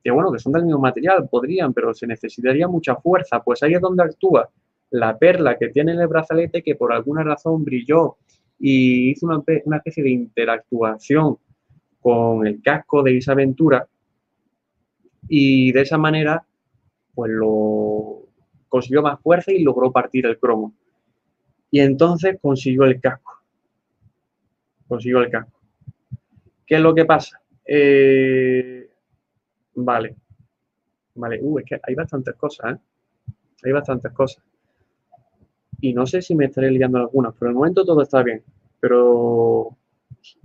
[0.02, 3.42] Que bueno, que son del mismo material, podrían, pero se necesitaría mucha fuerza.
[3.42, 4.48] Pues ahí es donde actúa
[4.90, 8.16] la perla que tiene en el brazalete que por alguna razón brilló
[8.58, 9.42] y hizo una,
[9.76, 11.38] especie de interactuación
[12.00, 13.88] con el casco de Isaventura
[15.28, 16.44] y de esa manera
[17.14, 18.28] pues lo
[18.68, 20.74] consiguió más fuerza y logró partir el cromo.
[21.70, 23.40] Y entonces consiguió el casco.
[24.86, 25.58] Consiguió el casco.
[26.66, 27.40] ¿Qué es lo que pasa?
[27.66, 28.81] Eh,
[29.74, 30.16] vale.
[31.14, 31.38] Vale.
[31.42, 32.78] Uh, es que hay bastantes cosas, ¿eh?
[33.64, 34.42] Hay bastantes cosas
[35.82, 38.42] y no sé si me estaré liando algunas, pero el momento todo está bien.
[38.78, 39.76] Pero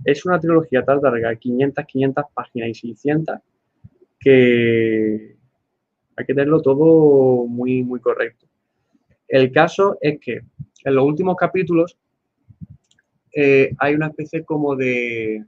[0.04, 3.38] es una trilogía tan larga, 500, 500 páginas y 600,
[4.18, 5.36] que
[6.16, 8.46] hay que tenerlo todo muy, muy correcto.
[9.28, 10.42] El caso es que
[10.84, 11.96] en los últimos capítulos
[13.32, 15.44] eh, hay una especie como de,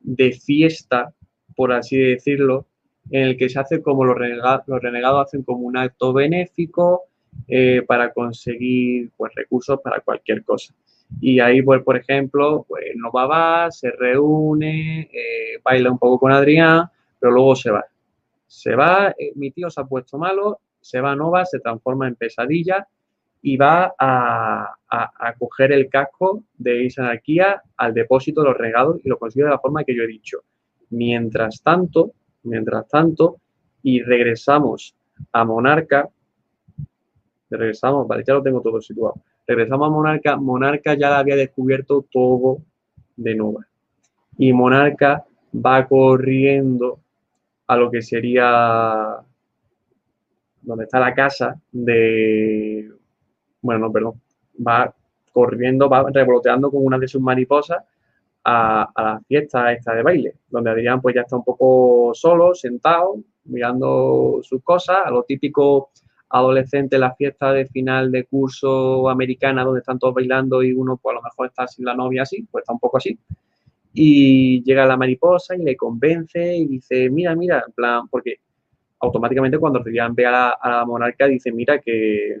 [0.00, 1.14] de fiesta,
[1.62, 2.66] por así decirlo,
[3.12, 7.04] en el que se hace como los renegados, los renegados hacen como un acto benéfico,
[7.46, 10.74] eh, para conseguir pues, recursos para cualquier cosa.
[11.20, 16.32] Y ahí, pues, por ejemplo, pues Nova va, se reúne, eh, baila un poco con
[16.32, 16.90] Adrián,
[17.20, 17.84] pero luego se va.
[18.48, 22.16] Se va, eh, mi tío se ha puesto malo, se va Nova, se transforma en
[22.16, 22.88] pesadilla
[23.40, 29.08] y va a, a, coger el casco de Isanarquía al depósito de los regados y
[29.08, 30.42] lo consigue de la forma que yo he dicho.
[30.92, 32.12] Mientras tanto,
[32.42, 33.38] mientras tanto,
[33.82, 34.94] y regresamos
[35.32, 36.08] a Monarca,
[37.50, 39.14] regresamos, vale, ya lo tengo todo situado.
[39.46, 42.58] Regresamos a Monarca, Monarca ya había descubierto todo
[43.16, 43.66] de Nova.
[44.36, 45.24] Y Monarca
[45.54, 47.00] va corriendo
[47.66, 49.16] a lo que sería
[50.60, 52.90] donde está la casa de,
[53.62, 54.20] bueno, no, perdón,
[54.64, 54.94] va
[55.32, 57.82] corriendo, va revoloteando con una de sus mariposas
[58.44, 63.16] a, la fiesta esta de baile, donde Adrián pues ya está un poco solo, sentado,
[63.44, 65.90] mirando sus cosas, a lo típico
[66.30, 71.12] adolescente la fiesta de final de curso americana donde están todos bailando y uno pues
[71.12, 73.18] a lo mejor está sin la novia así, pues está un poco así.
[73.94, 78.36] Y llega la mariposa y le convence y dice, mira, mira, en plan, porque
[79.00, 82.40] automáticamente cuando Adrián ve a la, monarca dice, mira que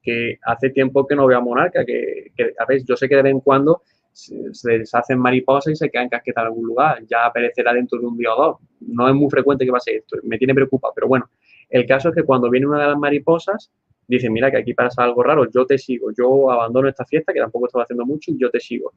[0.00, 3.22] que hace tiempo que no veo a Monarca, que, a ver, yo sé que de
[3.22, 3.82] vez en cuando
[4.18, 8.16] se, deshacen mariposas y se quedan casquetas en algún lugar, ya aparecerá dentro de un
[8.16, 8.56] día o dos.
[8.80, 11.28] No es muy frecuente que pase esto, me tiene preocupado, pero bueno,
[11.68, 13.70] el caso es que cuando viene una de las mariposas,
[14.06, 17.40] dice, mira que aquí pasa algo raro, yo te sigo, yo abandono esta fiesta, que
[17.40, 18.92] tampoco estaba haciendo mucho, y yo te sigo.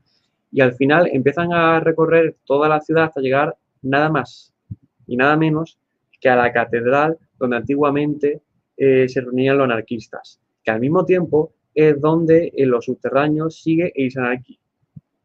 [0.52, 4.54] Y al final empiezan a recorrer toda la ciudad hasta llegar nada más
[5.08, 5.78] y nada menos
[6.20, 8.42] que a la catedral donde antiguamente
[8.78, 13.92] eh, se reunían los anarquistas que al mismo tiempo es donde en los subterráneos sigue
[13.96, 14.60] Eisanarchy,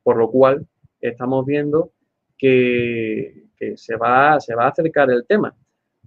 [0.07, 0.65] por lo cual
[1.01, 1.91] estamos viendo
[2.39, 5.53] que, se, va, se va a acercar el tema.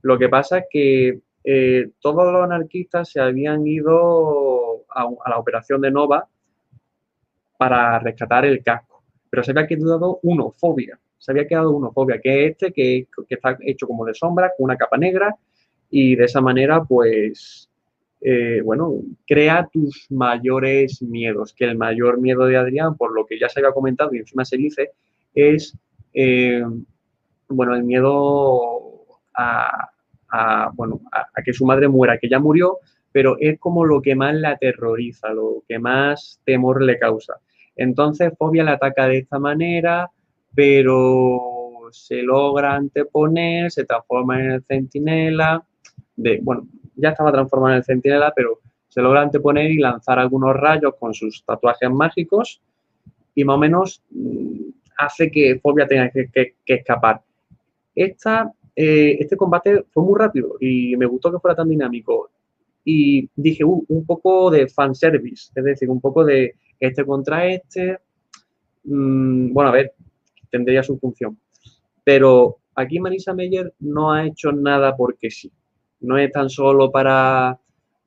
[0.04, 5.82] Lo que pasa es que eh, todos los anarquistas se habían ido a, la operación
[5.82, 6.26] de Nova
[7.58, 12.22] para rescatar el casco, pero se había quedado uno, fobia, se había quedado uno, fobia,
[12.22, 15.36] que es este, que, que está hecho como de sombra, con una capa negra,
[15.90, 17.69] y de esa manera, pues,
[18.22, 23.40] eh, bueno, crea tus mayores miedos, que el mayor miedo de Adrián, por lo que
[23.40, 24.92] ya se había comentado y encima se dice,
[25.34, 25.78] es,
[26.14, 26.64] eh,
[27.48, 29.06] bueno, el miedo
[29.36, 29.90] a,
[30.74, 32.80] bueno, a, que su madre muera, que ya murió,
[33.12, 37.36] pero es como lo que más la aterroriza, lo que más temor le causa.
[37.76, 40.12] Entonces, Fobia le ataca de esta manera,
[40.54, 45.64] pero se logra anteponer, se transforma en el centinela,
[46.16, 46.68] de, bueno,
[47.00, 51.14] ya estaba transformado en el centinela, pero se logra anteponer y lanzar algunos rayos con
[51.14, 52.62] sus tatuajes mágicos
[53.36, 57.22] y más o menos mm, hace que Fobia tenga que, escapar.
[57.96, 62.30] Esta, eh, este combate fue muy rápido y me gustó que fuera tan dinámico.
[62.84, 68.00] Y dije, uh, un poco de fanservice, es decir, un poco de este contra este.
[68.86, 69.94] Mm, bueno, a ver,
[70.50, 71.38] tendría su función.
[72.04, 75.52] Pero aquí Marisa Meyer no ha hecho nada porque sí
[76.02, 77.58] no es tan solo para,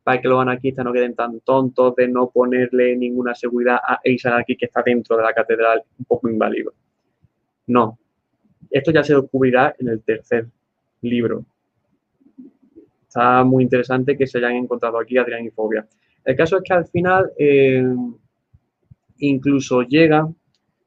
[0.02, 4.56] para que los anarquistas no queden tan tontos de no ponerle ninguna seguridad a Anarchy
[4.56, 6.72] que está dentro de la catedral un poco inválido.
[7.66, 7.98] No.
[8.70, 10.46] Esto ya se descubrirá en el tercer
[11.02, 11.44] libro.
[13.06, 15.86] Está muy interesante que se hayan encontrado aquí Adrián y Fobia.
[16.24, 17.84] El caso es que al final eh,
[19.18, 20.28] incluso llega,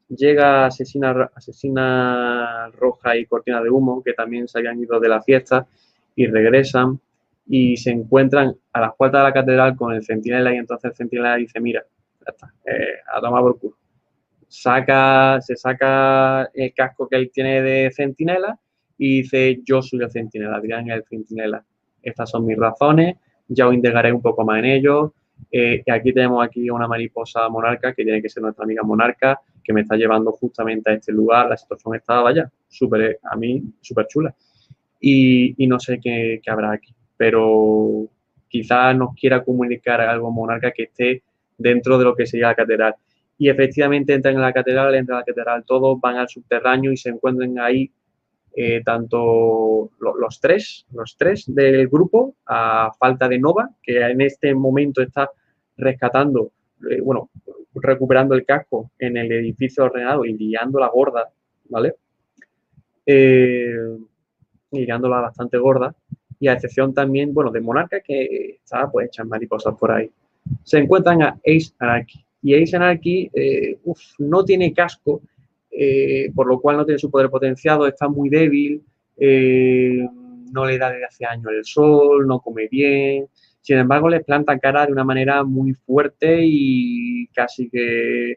[0.10, 5.22] llega asesina, asesina Roja y Cortina de Humo, que también se habían ido de la
[5.22, 5.68] fiesta,
[6.16, 7.00] y regresan
[7.48, 10.96] y se encuentran a las puertas de la catedral con el centinela y entonces el
[10.96, 11.84] centinela dice, mira,
[12.20, 13.78] ya está, eh, a tomar por culo.
[14.48, 18.58] Saca, se saca el casco que él tiene de centinela
[18.98, 21.64] y dice, yo soy el centinela, dirán el centinela.
[22.02, 23.18] Estas son mis razones,
[23.48, 25.14] ya os indagaré un poco más en ello.
[25.52, 29.74] Eh, aquí tenemos aquí una mariposa monarca, que tiene que ser nuestra amiga monarca, que
[29.74, 31.50] me está llevando justamente a este lugar.
[31.50, 34.34] La situación estaba, vaya, súper, a mí, súper chula
[35.00, 36.94] y, no sé qué, habrá aquí.
[37.18, 38.08] Pero
[38.48, 41.24] quizás nos quiera comunicar algo monarca que esté
[41.58, 42.96] dentro de lo que sería la catedral.
[43.38, 46.98] Y efectivamente entran en la catedral, entran a la catedral todos, van al subterráneo y
[46.98, 47.92] se encuentran ahí
[48.58, 54.56] eh, tanto los, tres, los tres del grupo, a falta de Nova, que en este
[54.56, 55.30] momento está
[55.76, 56.52] rescatando,
[56.90, 57.30] eh, bueno,
[57.74, 61.30] recuperando el casco en el edificio ordenado y guiando la gorda,
[61.68, 61.96] ¿vale?
[63.06, 63.76] Eh,
[64.78, 65.96] y bastante gorda,
[66.40, 70.10] y a excepción también, bueno, de Monarca, que estaba pues echan mariposas por ahí.
[70.64, 73.78] Se encuentran a Ace Anarchy, y Ace Anarchy, eh,
[74.20, 75.22] no tiene casco,
[75.72, 78.84] eh, por lo cual no tiene su poder potenciado, está muy débil,
[79.18, 80.08] eh,
[80.52, 83.28] no le da desde hace años el sol, no come bien,
[83.66, 88.36] sin embargo, les planta cara de una manera muy fuerte y casi que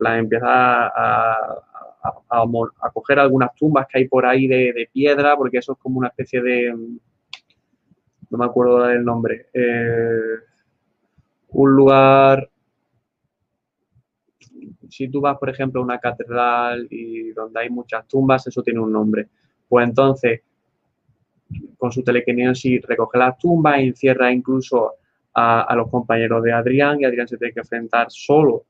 [0.00, 1.62] la empieza a,
[2.92, 6.42] coger algunas tumbas que hay por ahí de, piedra, porque eso es como una especie
[6.42, 6.72] de,
[8.30, 10.38] no me acuerdo del nombre, eh,
[11.48, 12.48] un lugar,
[14.88, 18.80] si tú vas, por ejemplo, a una catedral y donde hay muchas tumbas, eso tiene
[18.80, 19.28] un nombre.
[19.68, 20.42] Pues entonces,
[21.78, 24.94] con su telequinesis recoge las tumbas, encierra incluso
[25.32, 28.64] a, a, los compañeros de Adrián y Adrián se tiene que enfrentar solo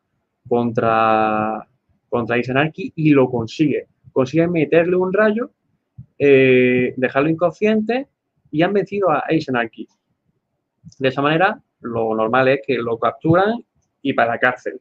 [0.48, 1.66] contra
[2.14, 3.88] contra Isanarki y lo consigue.
[4.12, 5.50] consiguen meterle un rayo,
[6.16, 8.06] eh, dejarlo inconsciente
[8.52, 9.50] y han vencido a Ace.
[11.00, 13.64] De esa manera, lo normal es que lo capturan
[14.00, 14.80] y para la cárcel.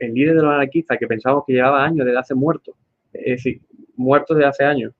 [0.00, 2.74] el líder de los anarquistas que pensamos que llevaba años desde hace muerto,
[3.10, 3.62] es decir,
[3.96, 4.92] muerto desde hace años,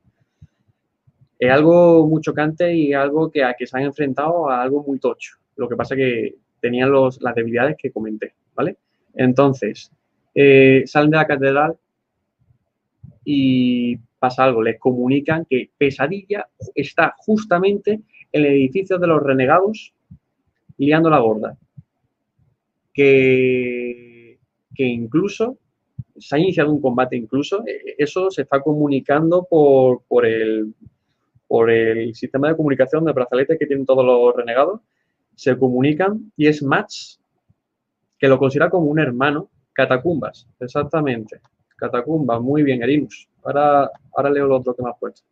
[1.39, 4.99] es algo muy chocante y algo que, a que se han enfrentado a algo muy
[4.99, 5.37] tocho.
[5.57, 8.78] Lo que pasa que tenían los, las debilidades que comenté, ¿vale?
[9.12, 9.93] Entonces,
[10.35, 11.77] eh, salen de la catedral
[13.24, 18.01] y pasa algo, les comunican que Pesadilla está justamente
[18.32, 19.94] en el edificio de los renegados
[20.78, 21.57] liando la gorda.
[22.93, 24.39] Que,
[24.74, 25.59] que incluso
[26.19, 30.74] se ha iniciado un combate incluso, eh, eso se está comunicando por, por, el,
[31.47, 34.81] por el sistema de comunicación de brazalete que tienen todos los renegados,
[35.35, 37.20] se comunican y es Max,
[38.19, 39.48] que lo considera como un hermano,
[39.81, 41.40] Catacumbas, exactamente,
[41.74, 43.27] Catacumbas, muy bien, Erinus.
[43.43, 45.23] Ahora, ahora leo lo otro que me has puesto.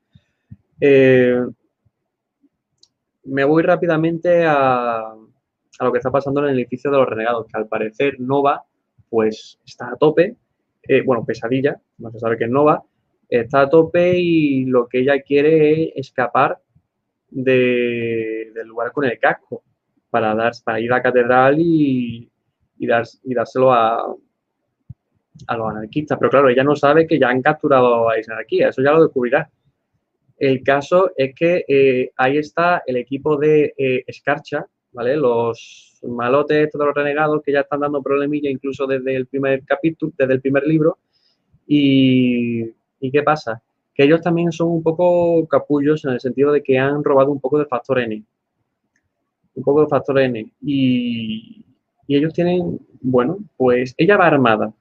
[0.81, 1.45] Eh,
[3.25, 7.47] me voy rápidamente a, a lo que está pasando en el edificio de los renegados,
[7.47, 8.65] que al parecer Nova,
[9.11, 10.37] pues está a tope,
[10.83, 12.83] eh, bueno, pesadilla, no se sabe qué es Nova,
[13.29, 16.59] está a tope y lo que ella quiere es escapar
[17.29, 19.63] del lugar con el casco
[20.09, 22.31] para, dar, para ir a la catedral y,
[22.79, 24.17] y dárselo a,
[25.47, 26.19] a los anarquistas.
[26.19, 29.03] Pero claro, ella no sabe que ya han capturado a esa anarquía, eso ya lo
[29.03, 29.51] descubrirá.
[30.39, 35.17] El caso es que eh, ahí está el equipo de eh, Escarcha, ¿vale?
[35.17, 40.13] Los malotes todos los renegados que ya están dando problemilla incluso desde el primer capítulo,
[40.17, 40.99] desde el primer libro.
[41.67, 43.61] Y, qué pasa?
[43.95, 47.41] Que ellos también son un poco capullos en el sentido de que han robado un
[47.41, 48.23] poco de factor N.
[49.55, 50.53] Un poco de factor N.
[50.63, 51.65] Y
[52.09, 54.73] ellos tienen, bueno, pues ella va armada.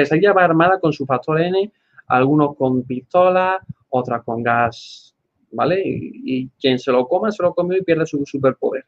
[0.00, 1.70] Pesadilla va armada con su factor N,
[2.06, 3.60] algunos con pistola,
[3.90, 5.14] otras con gas,
[5.52, 5.82] ¿vale?
[5.84, 8.86] Y, quien se lo coma, se lo comió y pierde su superpoder.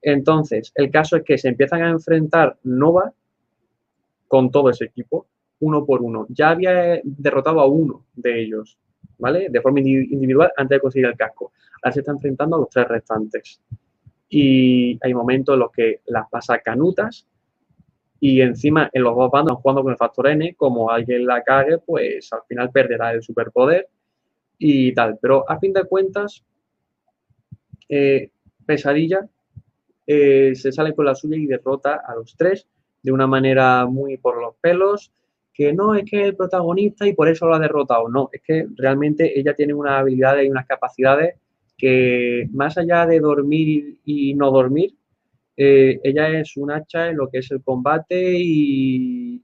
[0.00, 3.12] Entonces, el caso es que se empiezan a enfrentar Nova
[4.26, 5.26] con todo ese equipo,
[5.60, 6.24] uno por uno.
[6.30, 8.78] Ya había derrotado a uno de ellos,
[9.18, 9.48] ¿vale?
[9.50, 11.52] De forma individual antes de conseguir el casco.
[11.82, 13.60] Ahora se está enfrentando a los tres restantes.
[14.30, 17.26] Y hay momentos en los que las pasa canutas
[18.24, 21.78] y encima en los dos bandos jugando con el factor N, como alguien la cague,
[21.78, 23.88] pues al final perderá el superpoder
[24.58, 25.18] y tal.
[25.20, 26.44] Pero a fin de cuentas,
[27.88, 28.30] eh,
[28.64, 29.28] Pesadilla
[30.06, 32.68] eh, se sale con la suya y derrota a los tres
[33.02, 35.12] de una manera muy por los pelos,
[35.52, 38.40] que no es que es el protagonista y por eso lo ha derrotado, no, es
[38.40, 41.40] que realmente ella tiene unas habilidades y unas capacidades
[41.76, 44.94] que más allá de dormir y no dormir,
[45.56, 49.42] eh, ella es un hacha en lo que es el combate y,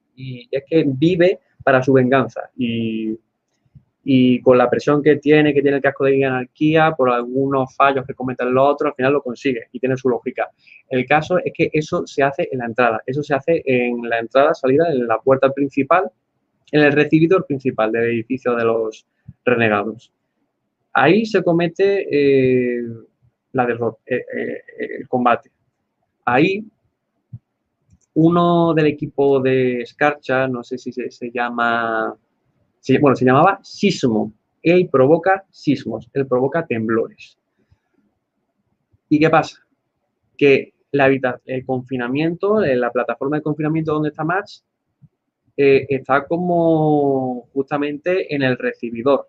[0.50, 2.50] es que vive para su venganza
[4.10, 8.06] y con la presión que tiene, que tiene el casco de anarquía, por algunos fallos
[8.06, 10.48] que cometen los otros, al final lo consigue y tiene su lógica.
[10.88, 14.20] El caso es que eso se hace en la entrada, eso se hace en la
[14.20, 16.10] entrada, salida, en la puerta principal,
[16.72, 19.06] en el recibidor principal del edificio de los
[19.44, 20.10] renegados.
[20.94, 22.82] Ahí se comete eh,
[23.52, 24.24] la derrota, eh,
[24.78, 25.50] el combate.
[26.30, 26.62] Ahí
[28.14, 32.14] uno del equipo de Scarcha, no sé si se llama
[33.00, 34.32] bueno, se llamaba sismo.
[34.62, 37.38] Él provoca sismos, él provoca temblores.
[39.08, 39.58] ¿Y qué pasa?
[40.36, 41.06] Que la,
[41.46, 44.64] el confinamiento, la plataforma de confinamiento donde está Max,
[45.56, 49.28] eh, está como justamente en el recibidor.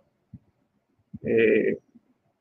[1.23, 1.77] Eh,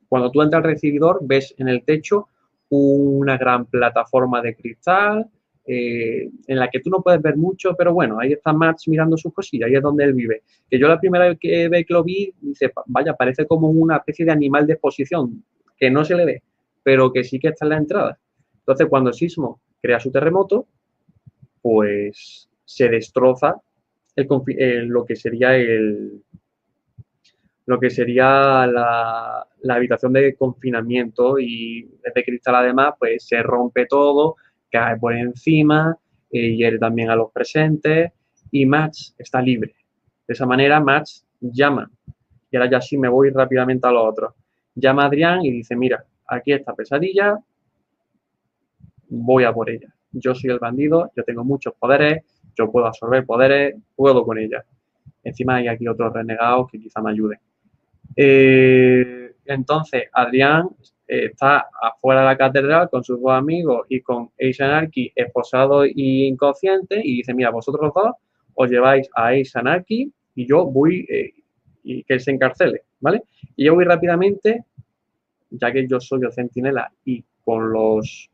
[0.09, 2.29] cuando tú entras al recibidor, ves en el techo
[2.71, 5.29] una gran plataforma de cristal,
[5.71, 9.19] eh, en la que tú no puedes ver mucho, pero bueno, ahí está Max mirando
[9.19, 10.43] sus cosillas, ahí es donde él vive.
[10.71, 14.25] Que yo la primera vez que, que lo vi, dice, vaya, parece como una especie
[14.25, 15.45] de animal de exposición,
[15.77, 16.43] que no se le ve,
[16.83, 18.19] pero que sí que está en la entrada.
[18.61, 20.67] Entonces, cuando el sismo crea su terremoto,
[21.61, 23.61] pues se destroza
[24.17, 26.23] lo que sería el
[27.69, 31.83] lo que sería la, habitación de confinamiento y
[32.15, 34.37] de cristal además, pues se rompe todo,
[34.71, 35.95] cae por encima,
[36.31, 38.11] eh, hiere también a los presentes
[38.51, 39.75] y Max está libre.
[40.27, 41.91] De esa manera Max llama,
[42.51, 44.35] y ahora ya sí me voy rápidamente a lo otro,
[44.75, 47.37] llama a Adrián y dice, mira, aquí está pesadilla,
[49.11, 49.95] voy a por ella.
[50.13, 52.25] Yo soy el bandido, yo tengo muchos poderes,
[52.57, 54.65] yo puedo absorber poderes, puedo con ella.
[55.23, 57.39] Encima hay aquí otros renegados que quizá me ayuden.
[58.17, 60.69] Eh, entonces, Adrián
[61.07, 66.27] está afuera de la catedral con sus dos amigos y con Ace Anarchy esposado y
[66.27, 68.13] inconsciente y dice, mira, vosotros dos
[68.55, 71.33] os lleváis a Ace Anarchy y yo voy, eh,
[71.83, 73.23] y que se encarcele, ¿vale?
[73.57, 74.65] Y yo voy rápidamente,
[75.51, 78.31] ya que yo soy el centinela y con los,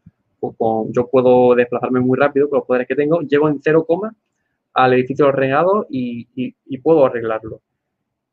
[0.89, 3.87] yo puedo desplazarme muy rápido con los poderes que tengo, llego en 0,
[4.75, 7.61] al edificio regado y, y, puedo arreglarlo.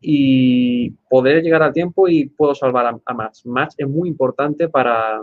[0.02, 3.45] Y poder llegar a tiempo y puedo salvar a, a Max.
[3.45, 5.22] Max es muy importante para,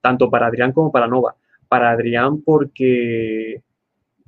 [0.00, 1.34] tanto para Adrián como para Nova.
[1.68, 3.62] Para Adrián porque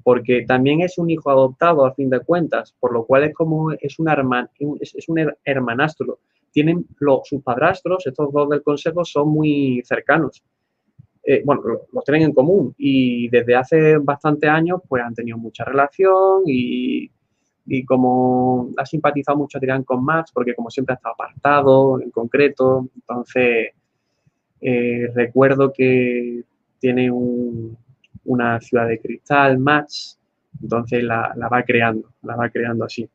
[0.02, 3.72] porque también es un hijo adoptado a fin de cuentas, por lo cual es como
[3.72, 6.18] es un, un hermanastro.
[6.50, 6.86] Tienen
[7.24, 10.42] sus padrastros, estos dos del consejo, son muy cercanos.
[11.24, 11.62] Eh, bueno,
[11.92, 17.10] los tienen en común y desde hace bastante años pues han tenido mucha relación y,
[17.66, 22.10] y como ha simpatizado mucho Adrián con Max, porque como siempre ha estado apartado en
[22.10, 23.70] concreto, entonces
[24.60, 26.42] eh, recuerdo que
[26.78, 27.76] tiene un,
[28.24, 30.18] una ciudad de cristal, Max,
[30.60, 33.08] entonces la, va creando, la va creando así.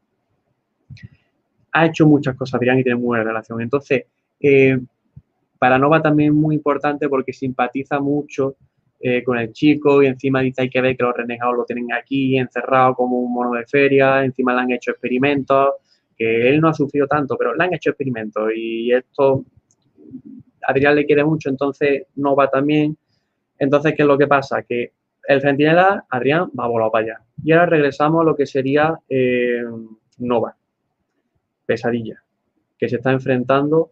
[1.71, 3.61] Ha hecho muchas cosas Adrián y tiene muy buena relación.
[3.61, 4.05] Entonces,
[4.39, 4.79] eh,
[5.59, 8.55] para Nova también es muy importante porque simpatiza mucho
[8.99, 11.93] eh, con el chico y encima dice hay que ver que los renegados lo tienen
[11.93, 15.73] aquí encerrado como un mono de feria, encima le han hecho experimentos,
[16.15, 19.45] que él no ha sufrido tanto, pero le han hecho experimentos y esto
[20.67, 22.97] Adrián le quiere mucho, entonces Nova también.
[23.57, 24.63] Entonces, ¿qué es lo que pasa?
[24.63, 24.91] Que
[25.27, 27.21] el centinela, Adrián, va a volar para allá.
[27.43, 29.63] Y ahora regresamos a lo que sería eh,
[30.19, 30.55] Nova,
[31.65, 32.21] Pesadilla,
[32.77, 33.91] que se está enfrentando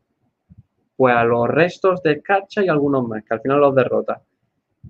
[0.97, 4.21] pues a los restos de Cacha y algunos más, que al final los derrota.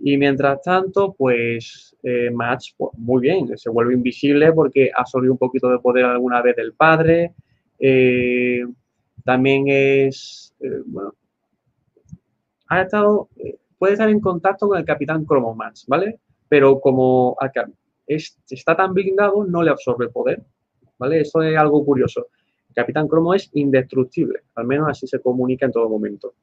[0.02, 5.34] Y mientras tanto, pues eh, Match, pues, muy bien, se vuelve invisible porque ha absorbido
[5.34, 7.34] un poquito de poder alguna vez del padre.
[7.80, 8.66] Eh,
[9.24, 10.56] también es,
[10.86, 11.14] bueno,
[12.68, 13.30] ha estado,
[13.78, 16.20] puede estar en contacto con el Capitán Cromo Match, ¿vale?
[16.48, 17.38] pero como
[18.08, 20.44] está tan blindado, no le absorbe poder.
[20.98, 21.22] ¿Vale?
[21.22, 22.28] Eso es algo curioso.
[22.70, 26.34] El Capitán Cromo es indestructible, al menos así se comunica en todo momento.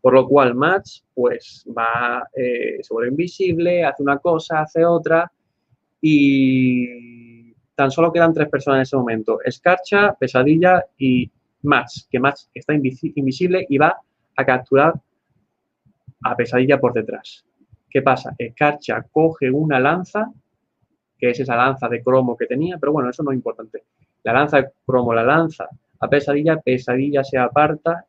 [0.00, 5.30] Por lo cual Max pues va, eh, se vuelve invisible, hace una cosa, hace otra
[6.00, 9.38] y tan solo quedan tres personas en ese momento.
[9.44, 11.30] Escarcha, Pesadilla y
[11.62, 13.98] Max, que Max está invisible y va
[14.36, 14.94] a capturar
[16.22, 17.44] a Pesadilla por detrás.
[17.88, 18.34] ¿Qué pasa?
[18.38, 20.30] Escarcha coge una lanza,
[21.18, 23.84] que es esa lanza de cromo que tenía, pero bueno, eso no es importante.
[24.22, 25.68] La lanza de cromo la lanza
[26.00, 28.06] a Pesadilla, Pesadilla se aparta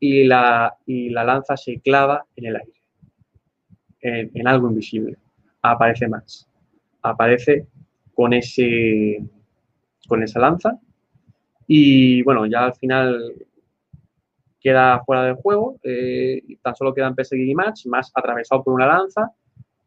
[0.00, 2.80] y la, y la lanza se clava en el aire,
[4.00, 5.18] en, algo invisible.
[5.62, 6.48] Aparece más.
[7.02, 7.66] Aparece
[8.14, 9.22] con, ese,
[10.08, 10.78] con esa lanza
[11.66, 13.34] y bueno, ya al final
[14.58, 18.86] queda fuera del juego, eh, tan solo quedan perseguir y match, más atravesado por una
[18.86, 19.30] lanza,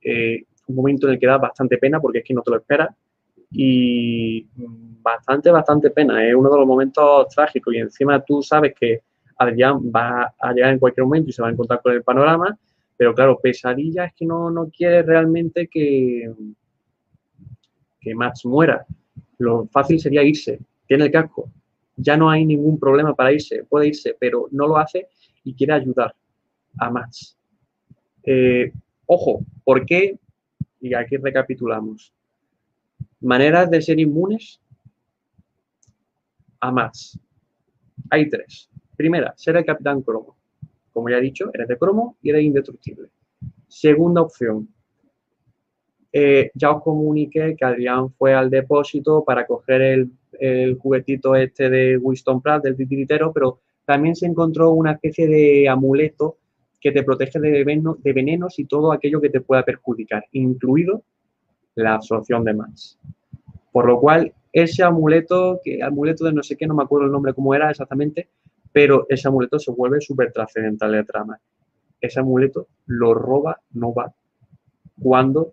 [0.02, 2.58] eh, un momento en el que da bastante pena porque es que no te lo
[2.58, 2.90] esperas
[3.52, 4.48] y
[5.02, 9.02] bastante, bastante pena, es uno de los momentos trágicos y encima tú sabes que
[9.38, 12.58] Adrián va a llegar en cualquier momento y se va a encontrar con el panorama,
[12.98, 16.32] pero claro, Pesadilla es que no, no quiere realmente que,
[18.00, 18.86] que Max muera.
[19.40, 21.50] Lo fácil sería irse, tiene el casco,
[21.96, 25.08] ya no hay ningún problema para irse, puede irse, pero no lo hace
[25.44, 26.16] y quiere ayudar
[26.80, 27.38] a más.
[28.24, 28.72] Eh,
[29.06, 30.18] ojo, ¿por qué?
[30.80, 32.14] Y aquí recapitulamos.
[33.22, 34.60] Maneras de ser inmunes
[36.60, 37.20] a más.
[38.10, 38.70] Hay tres.
[39.04, 40.38] Primera, ser el capitán cromo.
[40.94, 43.10] Como ya he dicho, eres de cromo y eres indestructible.
[43.68, 44.70] Segunda opción,
[46.14, 50.08] eh, ya os comuniqué que Adrián fue al depósito para coger
[50.40, 55.68] el juguetito este de Winston Pratt, del titiritero, pero también se encontró una especie de
[55.68, 56.38] amuleto
[56.80, 57.66] que te protege de,
[57.98, 61.04] de venenos y todo aquello que te pueda perjudicar, incluido
[61.76, 62.98] la absorción de más.
[63.74, 67.12] Por lo cual, ese amuleto, que amuleto de no sé qué, no me acuerdo el
[67.12, 68.30] nombre cómo era exactamente,
[68.74, 71.40] pero ese amuleto se vuelve súper trascendental de trama.
[72.02, 74.12] Ese amuleto lo roba Nova
[75.02, 75.52] cuando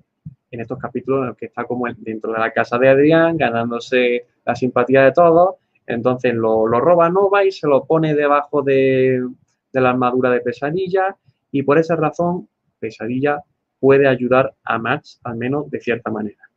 [0.50, 4.26] en estos capítulos en los que está como dentro de la casa de Adrián, ganándose
[4.44, 5.56] la simpatía de todos.
[5.86, 9.24] Entonces lo, roba Nova y se lo pone debajo de,
[9.72, 11.16] la armadura de Pesadilla
[11.52, 12.48] y por esa razón
[12.80, 13.42] Pesadilla
[13.78, 16.48] puede ayudar a Max, al menos de cierta manera.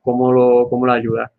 [0.00, 1.32] ¿Cómo lo, cómo lo ayuda?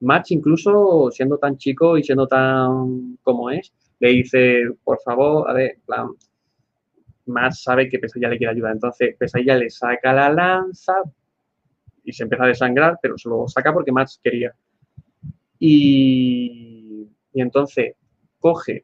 [0.00, 5.52] Max, incluso siendo tan chico y siendo tan como es, le dice, por favor, a
[5.52, 6.08] ver, plan,
[7.26, 8.72] Max sabe que Pesadilla le quiere ayudar.
[8.72, 10.94] Entonces Pesadilla le saca la lanza
[12.04, 14.54] y se empieza a desangrar, pero se lo saca porque Max quería.
[15.58, 17.94] Y, entonces
[18.38, 18.82] coge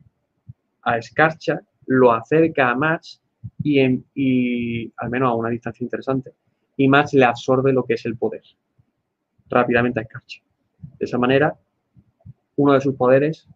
[0.82, 3.20] a Escarcha, lo acerca a Max
[3.62, 3.80] y,
[4.14, 6.32] y al menos a una distancia interesante.
[6.76, 8.42] Y Max le absorbe lo que es el poder
[9.48, 10.45] rápidamente a Escarcha.
[10.98, 11.56] De esa manera,
[12.56, 13.46] uno de sus poderes,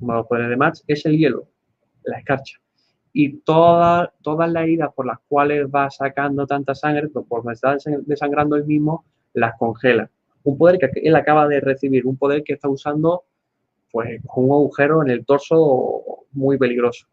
[0.00, 1.46] uno de los poderes de Max, es el hielo,
[2.04, 2.58] la escarcha.
[3.12, 8.56] Y todas todas las heridas por las cuales va sacando tanta sangre, por está desangrando
[8.56, 10.10] él mismo, las congela.
[10.44, 13.24] Un poder que él acaba de recibir, un poder que está usando
[13.90, 17.06] pues con un agujero en el torso muy peligroso.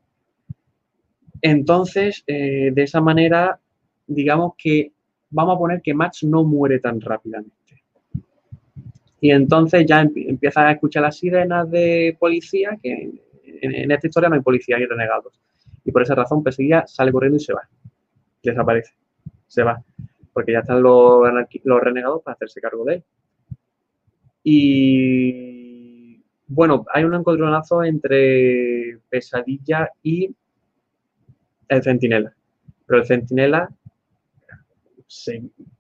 [1.42, 3.60] Entonces, eh, de esa manera,
[4.08, 4.92] digamos que
[5.30, 7.56] vamos a poner que Max no muere tan rápidamente.
[9.24, 13.10] Y entonces ya empieza a escuchar las sirenas de policía, que
[13.62, 15.40] en, esta historia no hay policía, hay renegados.
[15.86, 17.62] Y por esa razón perseguía, sale corriendo y se va.
[18.44, 18.92] Desaparece.
[19.48, 19.82] Se va.
[20.34, 21.22] Porque ya están los,
[21.82, 23.04] renegados para hacerse cargo de él.
[24.44, 30.36] Y bueno, hay un encontronazo entre Pesadilla y
[31.70, 32.36] el Centinela.
[32.86, 33.70] Pero el Centinela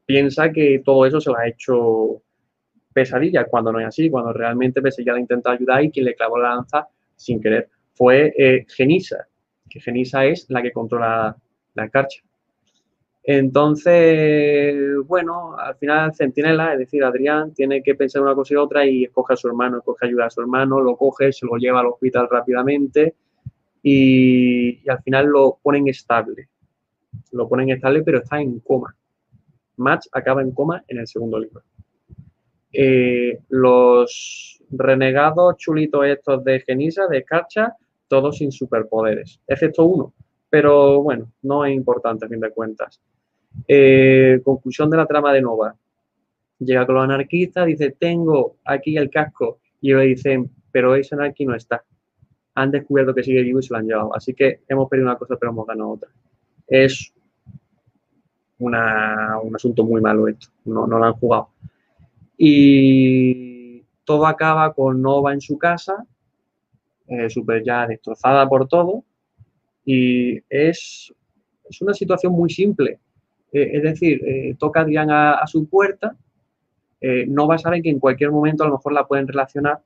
[0.05, 2.23] piensa que todo eso se lo ha hecho
[2.93, 6.37] Pesadilla, cuando no es así, cuando realmente Pesadilla le intenta ayudar y quien le clavó
[6.37, 9.27] la lanza sin querer fue eh, Genisa,
[9.69, 11.35] que Genisa es la que controla
[11.75, 12.21] la carcha.
[13.25, 14.75] Entonces,
[15.05, 19.05] bueno, al final Centinela, es decir, Adrián, tiene que pensar una cosa y otra y
[19.05, 21.87] escoge a su hermano, escoge ayuda a su hermano, lo coge, se lo lleva al
[21.87, 23.15] hospital rápidamente
[23.81, 26.49] y, al final lo ponen estable.
[27.31, 28.93] Lo ponen estable, pero está en coma.
[29.77, 31.61] Match acaba en coma en el segundo libro.
[32.73, 37.75] Eh, los renegados chulitos estos de Genisa, de Escarcha,
[38.07, 40.13] todos sin superpoderes, excepto uno.
[40.49, 42.99] Pero bueno, no es importante a fin de cuentas.
[43.67, 45.75] Eh, conclusión de la trama de Nova.
[46.59, 49.59] Llega con los anarquistas, dice, tengo aquí el casco.
[49.81, 51.83] Y ellos le dicen, pero ese anarquí no está.
[52.55, 54.15] Han descubierto que sigue vivo y se lo han llevado.
[54.15, 56.09] Así que hemos perdido una cosa, pero hemos ganado otra.
[56.67, 57.13] Es
[58.59, 60.47] un asunto muy malo esto.
[60.65, 61.49] No, no lo han jugado.
[62.37, 66.05] Y todo acaba con Nova en su casa,
[67.07, 69.03] eh, súper ya destrozada por todo.
[69.85, 71.13] Y es,
[71.69, 72.99] es una situación muy simple.
[73.51, 76.15] Eh, es decir, eh, toca Adrián a, a, su puerta,
[77.05, 79.81] eh, Nova sabe que en cualquier momento a lo mejor la pueden relacionar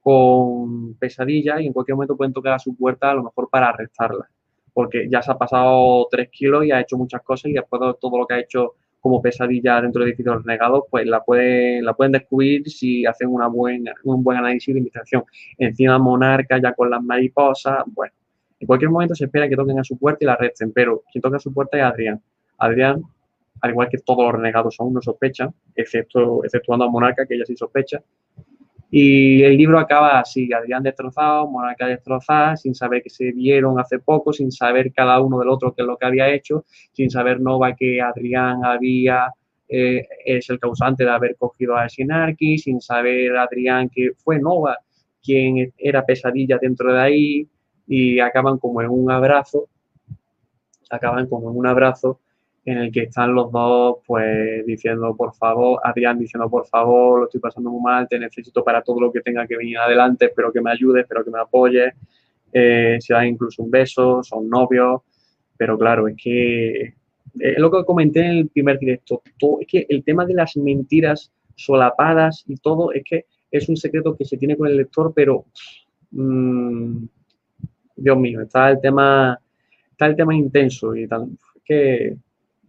[0.00, 3.70] con pesadilla y en cualquier momento pueden tocar a su puerta a lo mejor para
[3.70, 4.30] arrestarla,
[4.72, 7.94] porque ya se ha pasado tres kilos y ha hecho muchas cosas y después de
[8.00, 8.74] todo lo que ha hecho
[9.04, 13.48] como pesadilla dentro de edificios renegados, pues la pueden, la pueden descubrir si hacen una
[13.48, 15.24] buena, un buen análisis de investigación.
[15.58, 18.14] Encima Monarca ya con las mariposas, bueno,
[18.58, 21.20] en cualquier momento se espera que toquen a su puerta y la arresten, pero quien
[21.20, 22.22] toca a su puerta es Adrián.
[22.56, 23.02] Adrián,
[23.60, 27.44] al igual que todos los renegados aún no sospechan, excepto, exceptuando a Monarca, que ella
[27.44, 28.02] sí sospecha.
[28.96, 33.98] Y el libro acaba así, Adrián destrozado, Monarca destrozada, sin saber que se vieron hace
[33.98, 37.40] poco, sin saber cada uno del otro qué es lo que había hecho, sin saber
[37.40, 39.32] Nova que Adrián había,
[39.68, 44.78] eh, es el causante de haber cogido a Sinarki, sin saber Adrián que fue Nova
[45.20, 47.48] quien era pesadilla dentro de ahí,
[47.88, 49.70] y acaban como en un abrazo,
[50.88, 52.20] acaban como en un abrazo
[52.64, 57.24] en el que están los dos pues diciendo por favor, Adrián diciendo por favor, lo
[57.26, 60.52] estoy pasando muy mal, te necesito para todo lo que tenga que venir adelante, espero
[60.52, 61.92] que me ayude, espero que me apoye,
[62.52, 65.02] eh, se dan incluso un beso, son novios,
[65.56, 66.94] pero claro, es que
[67.38, 69.22] es lo que comenté en el primer directo,
[69.60, 74.16] es que el tema de las mentiras solapadas y todo, es que es un secreto
[74.16, 75.44] que se tiene con el lector, pero
[76.12, 77.04] mmm,
[77.96, 79.38] Dios mío, está el tema,
[79.90, 81.28] está el tema intenso y tal,
[81.64, 82.16] que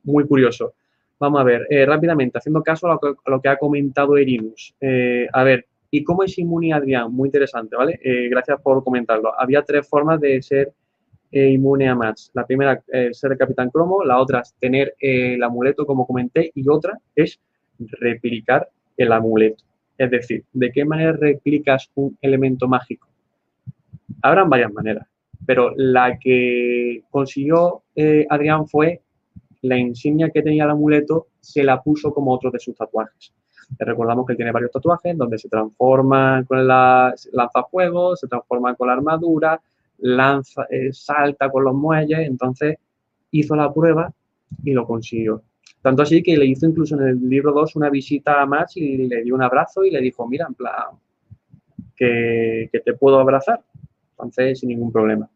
[0.05, 0.73] muy curioso.
[1.19, 4.75] Vamos a ver, eh, rápidamente, haciendo caso a lo, que, ha comentado Erinus.
[4.81, 7.11] Eh, a ver, ¿y cómo es inmune Adrián?
[7.11, 7.99] Muy interesante, ¿vale?
[8.03, 9.33] Eh, gracias por comentarlo.
[9.39, 10.73] Había tres formas de ser
[11.31, 12.31] inmune a Max.
[12.33, 14.05] La primera, ser el Capitán Cromo.
[14.05, 16.49] La otra es tener el amuleto, como comenté.
[16.55, 17.41] Y otra es
[17.99, 19.61] replicar el amuleto.
[19.97, 23.09] Es decir, ¿de qué manera replicas un elemento mágico?
[24.21, 25.07] Habrán varias maneras,
[25.45, 27.83] pero la que consiguió
[28.29, 29.01] Adrián fue
[29.67, 33.33] la insignia que tenía el amuleto se la puso como otro de sus tatuajes.
[33.79, 38.87] recordamos que él tiene varios tatuajes donde se transforma con la lanzafuegos, se transforma con
[38.87, 39.59] la armadura,
[39.99, 42.77] lanza, eh, salta con los muelles, entonces
[43.31, 44.11] hizo la prueba
[44.63, 45.41] y lo consiguió.
[45.81, 48.97] Tanto así que le hizo incluso en el libro 2 una visita a Max y
[48.97, 50.73] le dio un abrazo y le dijo, mira, en plan,
[51.95, 53.61] que, que te puedo abrazar.
[54.11, 55.29] Entonces, sin ningún problema.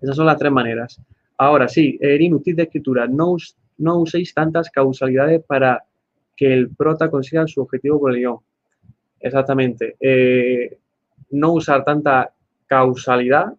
[0.00, 1.00] Esas son las tres maneras.
[1.40, 3.06] Ahora sí, Erin, útil de escritura.
[3.06, 3.34] No,
[3.78, 5.82] no uséis tantas causalidades para
[6.36, 8.36] que el prota consiga su objetivo por el guion.
[9.18, 9.96] Exactamente.
[10.00, 10.78] Eh,
[11.30, 12.34] no usar tanta
[12.66, 13.54] causalidad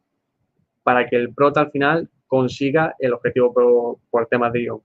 [0.84, 4.82] para que el prota al final consiga el objetivo por, por temas de guion.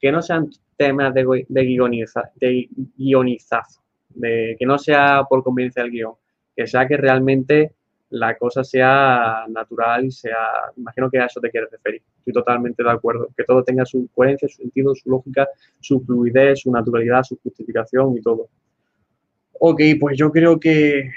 [0.00, 0.48] Que no sean
[0.78, 6.14] temas de, de, guioniza, de guionizazo, de, que no sea por conveniencia del guion.
[6.56, 7.74] que sea que realmente
[8.10, 10.36] la cosa sea natural y sea,
[10.76, 12.02] imagino que a eso te quieres referir.
[12.18, 16.60] Estoy totalmente de acuerdo, que todo tenga su coherencia, su sentido, su lógica, su fluidez,
[16.60, 18.48] su naturalidad, su justificación y todo.
[19.60, 21.10] Ok, pues yo creo que,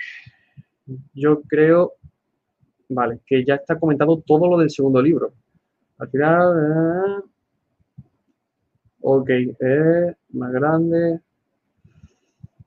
[1.14, 1.94] yo creo,
[2.90, 5.34] vale, que ya está comentado todo lo del segundo libro.
[5.98, 7.24] Al final, eh,
[9.02, 11.20] ok, eh, más grande.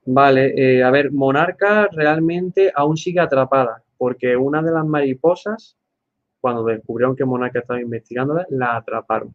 [0.06, 5.76] Vale, eh, a ver, Monarca realmente aún sigue atrapada porque una de las mariposas,
[6.40, 9.34] cuando descubrieron que Monarca estaba investigándola, la atraparon.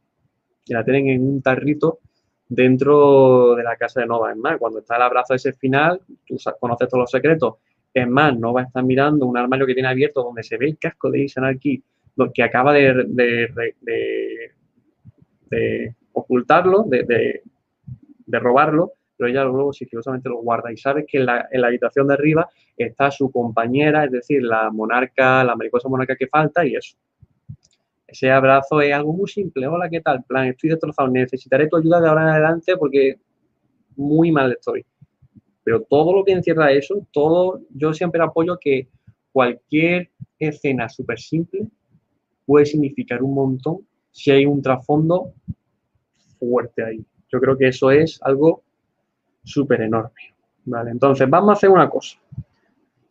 [0.65, 1.99] Y la tienen en un tarrito
[2.47, 4.31] dentro de la casa de Nova.
[4.31, 7.55] Es más, cuando está el abrazo ese final, tú conoces todos los secretos.
[7.93, 11.09] Es más, Nova está mirando un armario que tiene abierto donde se ve el casco
[11.09, 11.83] de aquí,
[12.33, 13.05] que acaba de,
[15.49, 17.41] de, ocultarlo, de,
[18.39, 22.49] robarlo, pero ella luego sigilosamente lo guarda y sabe que en la, habitación de arriba
[22.75, 26.97] está su compañera, es decir, la monarca, la mariposa monarca que falta y eso.
[28.07, 29.67] Ese abrazo es algo muy simple.
[29.67, 30.23] Hola, ¿qué tal?
[30.23, 31.07] Plan, estoy destrozado.
[31.07, 33.19] Necesitaré tu ayuda de ahora en adelante porque
[33.95, 34.83] muy mal estoy.
[35.63, 38.87] Pero todo lo que encierra eso, todo, yo siempre apoyo que
[39.31, 41.67] cualquier escena súper simple
[42.47, 45.35] puede significar un montón si hay un trasfondo
[46.39, 47.05] fuerte ahí.
[47.31, 48.63] Yo creo que eso es algo
[49.43, 50.35] súper enorme.
[50.65, 52.17] Vale, entonces vamos a hacer una cosa.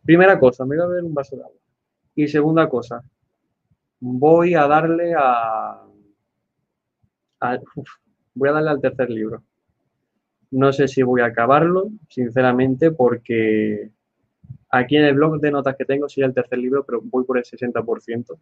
[0.03, 1.55] Primera cosa, me voy a beber un vaso de agua.
[2.15, 3.03] Y segunda cosa,
[3.99, 5.81] voy a darle a...
[8.33, 9.43] voy a darle al tercer libro.
[10.51, 13.91] No sé si voy a acabarlo, sinceramente, porque
[14.69, 17.37] aquí en el blog de notas que tengo sería el tercer libro, pero voy por
[17.37, 18.37] el 60%,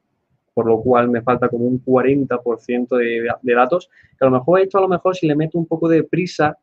[0.53, 4.61] por lo cual me falta como un 40% de, de datos, que a lo mejor
[4.61, 6.57] esto, a lo mejor si le meto un poco de prisa,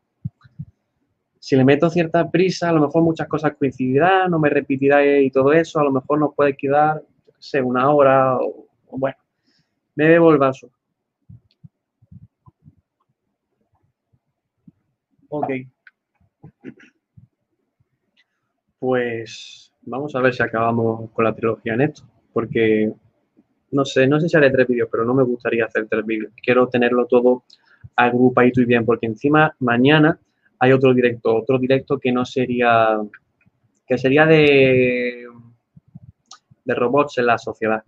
[1.47, 5.31] si le meto cierta prisa, a lo mejor muchas cosas coincidirán, no me repetirá y
[5.31, 8.67] todo eso, a lo mejor nos puede quedar, no sé, una hora o,
[8.97, 9.15] bueno,
[9.95, 10.69] me bebo el vaso.
[15.29, 15.47] Ok.
[18.77, 22.03] Pues vamos a ver si acabamos con la trilogía en esto,
[22.33, 22.91] porque
[23.71, 26.33] no sé, no sé si haré tres vídeos, pero no me gustaría hacer tres vídeos.
[26.43, 27.45] Quiero tenerlo todo
[27.95, 30.19] agrupadito y bien, porque encima mañana
[30.59, 32.99] hay otro directo, otro directo que no sería,
[33.85, 35.25] que sería de,
[36.65, 37.83] de robots en la sociedad.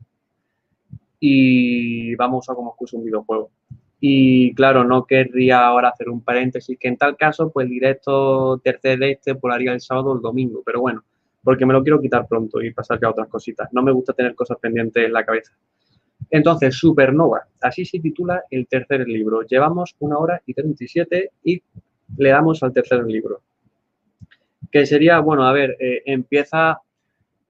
[1.20, 3.52] Y vamos a como excusa un videojuego.
[4.00, 8.98] Y claro, no querría ahora hacer un paréntesis, que en tal caso, pues directo tercer
[8.98, 11.04] de este volaría el sábado o el domingo, pero bueno,
[11.44, 13.68] porque me lo quiero quitar pronto y pasar ya a otras cositas.
[13.74, 15.52] No me gusta tener cosas pendientes en la cabeza.
[16.30, 19.42] Entonces, Supernova, así se titula el tercer libro.
[19.42, 21.62] Llevamos una hora y 37 y
[22.18, 23.42] le damos al tercer libro.
[24.72, 26.82] Que sería, bueno, a ver, eh, empieza,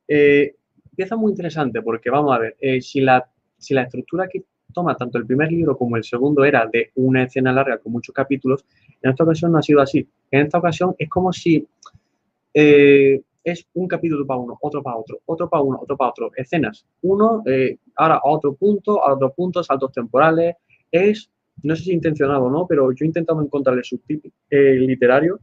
[0.07, 0.55] eh,
[0.89, 4.95] empieza muy interesante porque vamos a ver, eh, si, la, si la estructura que toma
[4.95, 8.65] tanto el primer libro como el segundo era de una escena larga con muchos capítulos,
[9.01, 10.07] en esta ocasión no ha sido así.
[10.31, 11.67] En esta ocasión es como si
[12.53, 16.85] es un capítulo para uno, otro para otro, otro para uno, otro para otro, escenas.
[17.01, 17.43] Uno,
[17.95, 20.55] ahora a otro punto, a otro punto, saltos temporales.
[20.91, 21.31] Es
[21.63, 25.39] no sé si intencionado o no, pero yo he intentado encontrarle subtítulo eh, literario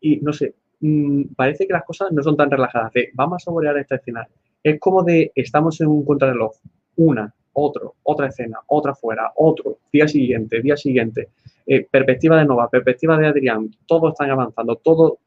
[0.00, 2.92] y no sé, mm, parece que las cosas no son tan relajadas.
[2.92, 4.26] De, vamos a saborear esta escena.
[4.62, 6.52] Es como de estamos en un contrarreloj,
[6.96, 11.28] una, otro, otra escena, otra fuera, otro, día siguiente, día siguiente,
[11.66, 15.18] eh, perspectiva de Nova, perspectiva de Adrián, todos están avanzando, todo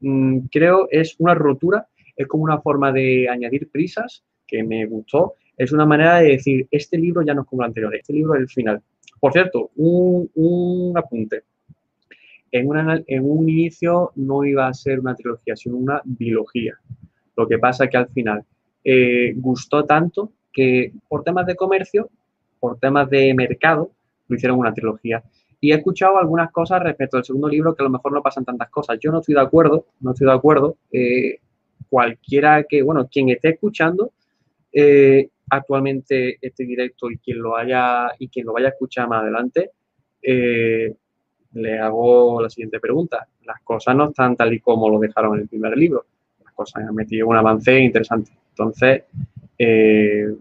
[0.00, 5.34] mm, creo es una rotura, es como una forma de añadir prisas que me gustó,
[5.56, 8.34] es una manera de decir, este libro ya no es como el anterior, este libro
[8.34, 8.82] es el final.
[9.22, 11.44] Por cierto, un, apunte.
[12.50, 12.68] En,
[13.06, 16.74] en, un inicio no iba a ser una trilogía, sino una biología.
[17.36, 18.44] Lo que pasa que al final
[18.82, 22.10] eh, gustó tanto que por temas de comercio,
[22.58, 23.92] por temas de mercado,
[24.26, 25.22] lo hicieron una trilogía.
[25.60, 28.44] Y he escuchado algunas cosas respecto al segundo libro que a lo mejor no pasan
[28.44, 28.98] tantas cosas.
[29.00, 30.78] Yo no estoy de acuerdo, no estoy de acuerdo.
[30.90, 31.38] Eh,
[31.88, 34.10] cualquiera que, bueno, quien esté escuchando,
[34.72, 39.22] eh, actualmente este directo y quien lo haya y quien lo vaya a escuchar más
[39.22, 39.70] adelante,
[40.22, 40.94] eh,
[41.54, 43.26] le hago la siguiente pregunta.
[43.44, 46.06] Las cosas no están tal y como lo dejaron en el primer libro.
[46.44, 48.32] Las cosas han metido un avance interesante.
[48.50, 49.04] Entonces,
[49.58, 50.34] eh,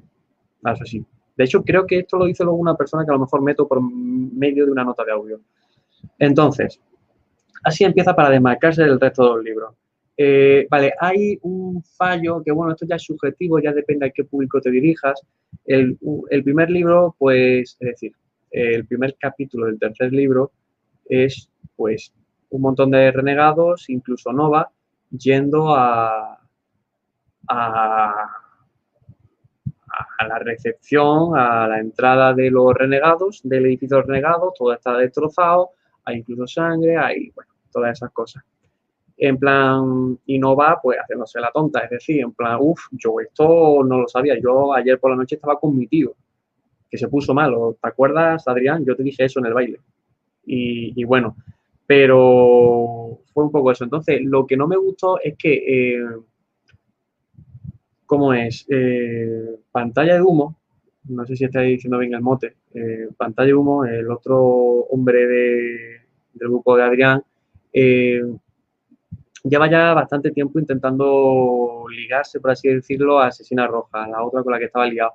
[0.66, 1.06] es así.
[1.36, 3.68] De hecho, creo que esto lo dice luego una persona que a lo mejor meto
[3.68, 5.40] por medio de una nota de audio.
[6.20, 6.80] Entonces,
[7.64, 9.74] así empieza para demarcarse del resto de los libros.
[10.24, 14.24] Eh, vale, hay un fallo que, bueno, esto ya es subjetivo, ya depende a qué
[14.24, 15.20] público te dirijas.
[15.66, 15.98] El,
[16.44, 18.14] primer libro, pues, es decir,
[18.52, 20.52] el primer capítulo del tercer libro
[21.06, 22.14] es, pues,
[22.52, 24.70] un montón de renegados, incluso Nova,
[25.10, 26.40] yendo a,
[27.48, 28.26] a,
[30.20, 35.72] a la recepción, a la entrada de los renegados, del edificio renegados, todo está destrozado,
[36.06, 38.44] hay incluso sangre, hay, bueno, todas esas cosas.
[39.24, 43.20] En plan, y no va, pues, haciéndose la tonta, es decir, en plan, uff, yo
[43.20, 46.16] esto no lo sabía, yo ayer por la noche estaba con mi tío,
[46.90, 48.84] que se puso malo, ¿te acuerdas, Adrián?
[48.84, 49.80] Yo te dije eso en el baile.
[50.44, 51.36] Y, bueno,
[51.86, 53.84] pero fue un poco eso.
[53.84, 55.54] Entonces, lo que no me gustó es que...
[55.54, 56.04] Eh,
[58.08, 58.66] ¿Cómo es?
[58.70, 60.58] Eh, pantalla de humo,
[61.10, 64.40] no sé si estáis diciendo bien el mote, eh, pantalla de humo, el otro
[64.90, 67.24] hombre del grupo de Adrián,
[69.44, 74.52] lleva ya bastante tiempo intentando ligarse, por así decirlo, a Asesina Roja, la otra con
[74.54, 75.14] la que estaba ligado.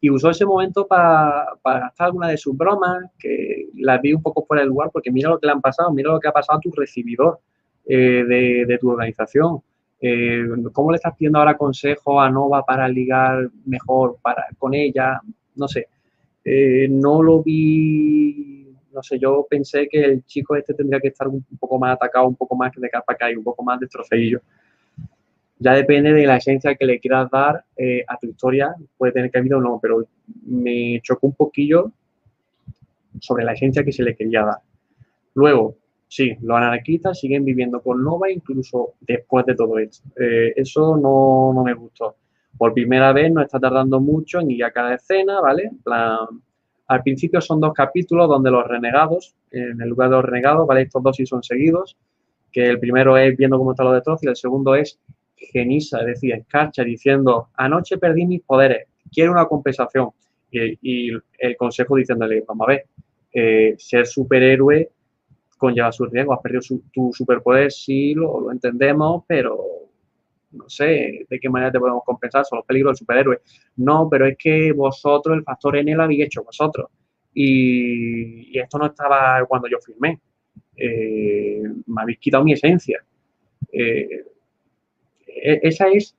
[0.00, 4.44] Y usó ese momento para gastar alguna de sus bromas, que las vi un poco
[4.44, 6.58] fuera del lugar, porque mira lo que le han pasado, mira lo que ha pasado
[6.58, 7.40] a tu recibidor
[7.84, 9.62] de tu organización.
[10.00, 15.20] Eh, ¿Cómo le estás pidiendo ahora consejo a Nova para ligar mejor para, con ella?
[15.54, 15.88] No sé.
[16.44, 18.55] Eh, no lo vi,
[18.96, 22.26] no sé, yo pensé que el chico este tendría que estar un, poco más atacado,
[22.26, 24.40] un poco más de capa acá un poco más de trofeillo.
[25.58, 29.30] Ya depende de la esencia que le quieras dar eh, a tu historia, puede tener
[29.30, 30.06] cabida o no, pero
[30.46, 31.92] me chocó un poquillo
[33.20, 34.58] sobre la esencia que se le quería dar.
[35.34, 35.76] Luego,
[36.08, 40.08] sí, los anarquistas siguen viviendo con Nova incluso después de todo esto.
[40.18, 42.16] Eh, eso no, me gustó.
[42.56, 45.70] Por primera vez no está tardando mucho en ir a cada escena, ¿vale?
[46.88, 50.82] Al principio son dos capítulos donde los renegados, en el lugar de los renegados, ¿vale?
[50.82, 51.96] Estos dos sí son seguidos,
[52.52, 54.98] que el primero es viendo cómo están los destrozos y el segundo es
[55.36, 60.10] Genisa, es decir, Escarcha, diciendo, anoche perdí mis poderes, quiero una compensación.
[60.50, 62.86] Y, el consejo diciéndole, vamos a ver,
[63.32, 64.90] eh, ser superhéroe
[65.58, 66.36] conlleva sus riesgos.
[66.36, 69.85] Has perdido tu superpoder, sí, lo, entendemos, pero
[70.52, 72.44] no sé de qué manera te podemos compensar.
[72.44, 73.40] Son los peligros del superhéroe.
[73.76, 76.88] No, pero es que vosotros, el factor N lo habéis hecho vosotros.
[77.34, 80.20] Y, esto no estaba cuando yo firmé.
[80.76, 83.04] Eh, me habéis quitado mi esencia.
[83.72, 84.24] Eh,
[85.26, 86.16] e, esa es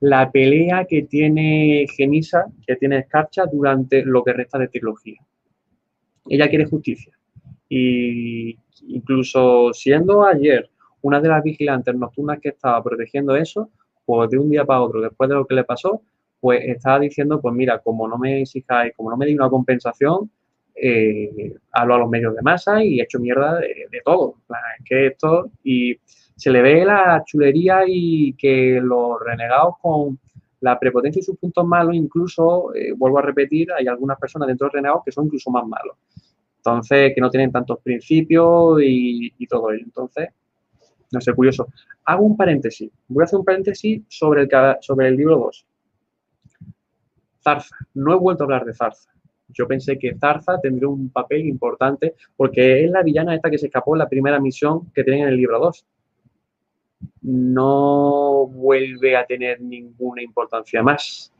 [0.00, 5.20] la pelea que tiene Genisa, que tiene Escarcha durante lo que resta de trilogía.
[6.28, 7.12] Ella quiere justicia.
[7.68, 8.56] Y
[8.88, 10.70] incluso siendo ayer
[11.04, 13.68] una de las vigilantes nocturnas que estaba protegiendo eso,
[14.06, 16.00] pues de un día para otro, después de lo que le pasó,
[16.40, 20.30] pues estaba diciendo, pues mira, como no me exijáis, como no me di una compensación,
[20.74, 24.36] eh, hablo a los medios de masa y he hecho mierda de, todo.
[24.48, 25.94] Es que esto, y
[26.36, 30.18] se le ve la chulería y que los renegados con
[30.60, 34.68] la prepotencia y sus puntos malos, incluso, eh, vuelvo a repetir, hay algunas personas dentro
[34.68, 35.96] de renegados que son incluso más malos.
[36.56, 39.84] Entonces, que no tienen tantos principios y, todo ello.
[39.84, 40.30] Entonces,
[41.14, 41.68] no sé, curioso.
[42.04, 42.90] Hago un paréntesis.
[43.08, 44.48] Voy a hacer un paréntesis sobre el,
[44.80, 45.66] sobre el libro 2.
[47.42, 47.76] Zarza.
[47.94, 49.10] No he vuelto a hablar de Zarza.
[49.48, 53.66] Yo pensé que Zarza tendría un papel importante porque es la villana esta que se
[53.66, 55.86] escapó en la primera misión que tenía en el libro 2.
[57.22, 61.32] No vuelve a tener ninguna importancia más.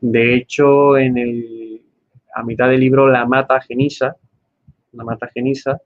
[0.00, 1.82] De hecho, en el,
[2.34, 4.16] a mitad del libro la mata Genisa,
[4.92, 5.80] una mata genisa,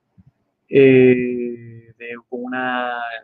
[0.69, 1.38] eh,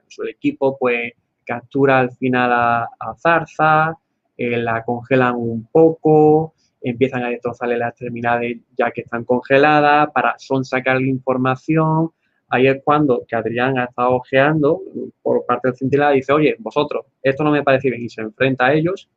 [0.09, 1.12] su equipo pues
[1.44, 3.96] captura al final a, Zarza,
[4.36, 10.34] eh, la congelan un poco, empiezan a destrozarle las terminales ya que están congeladas, para
[10.38, 12.10] son sacar la información.
[12.48, 14.80] Ahí es cuando que Adrián ha estado ojeando
[15.22, 18.66] por parte del Centinela dice, oye, vosotros, esto no me parece bien, y se enfrenta
[18.66, 19.09] a ellos.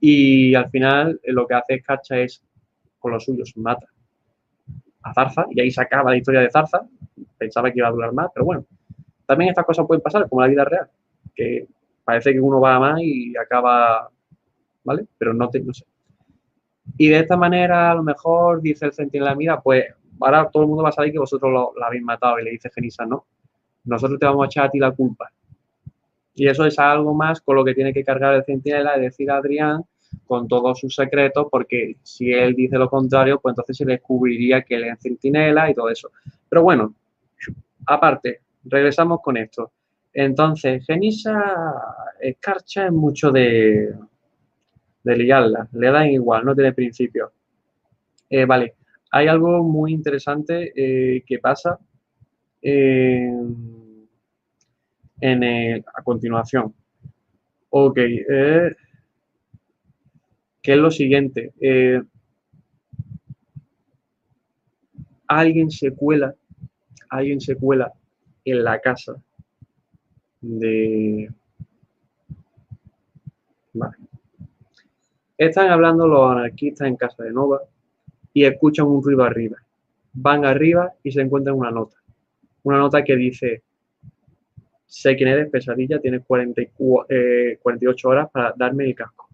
[0.00, 2.42] Y al final lo que hace Escarcha es,
[2.98, 3.86] con los suyos, mata
[5.02, 6.86] a Zarza y ahí se acaba la historia de Zarza.
[7.38, 8.64] Pensaba que iba a durar más, pero bueno.
[9.26, 10.88] También estas cosas pueden pasar, como la vida real,
[11.34, 11.66] que
[12.04, 14.08] parece que uno va a más y acaba,
[14.84, 15.06] ¿vale?
[15.18, 15.84] Pero no, te, no sé.
[16.96, 19.84] Y de esta manera, a lo mejor, dice el centinela, mira, pues
[20.20, 22.38] ahora todo el mundo va a saber que vosotros lo, habéis matado.
[22.38, 23.26] Y le dice Genisa, no,
[23.84, 25.30] nosotros te vamos a echar a ti la culpa.
[26.34, 29.30] Y eso es algo más con lo que tiene que cargar el centinela, es decir,
[29.30, 29.82] Adrián,
[30.26, 34.76] con todos sus secretos, porque si él dice lo contrario, pues entonces se descubriría que
[34.76, 36.10] él es centinela y todo eso.
[36.48, 36.94] Pero bueno,
[37.86, 39.72] aparte, regresamos con esto.
[40.12, 41.74] Entonces, Genisa
[42.20, 43.94] escarcha en mucho de,
[45.04, 47.32] de liarla, le dan igual, no tiene principio.
[48.28, 48.74] Eh, vale,
[49.10, 51.78] hay algo muy interesante eh, que pasa
[55.20, 56.74] en a continuación.
[57.70, 58.74] Ok, eh,
[60.62, 61.52] que es lo siguiente.
[61.60, 62.02] Eh,
[65.28, 66.34] alguien se cuela,
[67.08, 67.92] alguien se cuela
[68.46, 69.16] en la casa
[70.40, 71.30] de...
[73.74, 73.96] Vale.
[75.36, 77.60] Están hablando los anarquistas en casa de Nova
[78.32, 79.58] y escuchan un ruido arriba.
[80.14, 81.96] Van arriba y se encuentran una nota.
[82.62, 83.62] Una nota que dice,
[84.86, 87.58] sé quién eres, pesadilla, tienes 48 eh,
[88.04, 89.28] horas para darme el casco.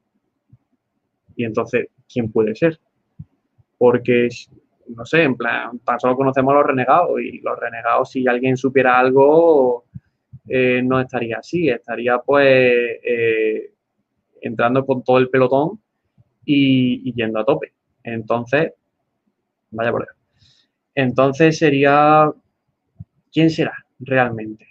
[1.37, 2.81] Y entonces, ¿quién puede ser?
[3.79, 4.29] Porque,
[4.89, 8.99] no sé, en plan, tan solo conocemos los renegados y los renegados, si alguien supiera
[8.99, 9.85] algo,
[10.49, 12.47] eh, no estaría así, estaría pues
[13.05, 13.73] eh,
[14.41, 15.81] entrando con todo el pelotón
[16.45, 17.73] y, yendo a tope.
[18.03, 18.73] Entonces,
[19.71, 20.09] vaya por ahí.
[20.95, 22.31] Entonces sería,
[23.33, 24.67] ¿quién será realmente?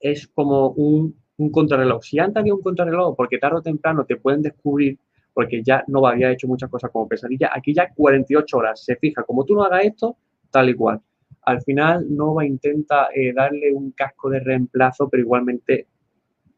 [0.00, 2.02] Es como un, un contrarreloj.
[2.02, 4.98] Si antes había un contrarreloj, porque tarde o temprano te pueden descubrir,
[5.38, 8.84] porque ya no había hecho muchas cosas como pesadilla, aquí ya 48 horas.
[8.84, 10.16] Se fija, como tú no hagas esto,
[10.50, 11.00] tal y cual.
[11.42, 15.86] Al final Nova intenta eh, darle un casco de reemplazo, pero igualmente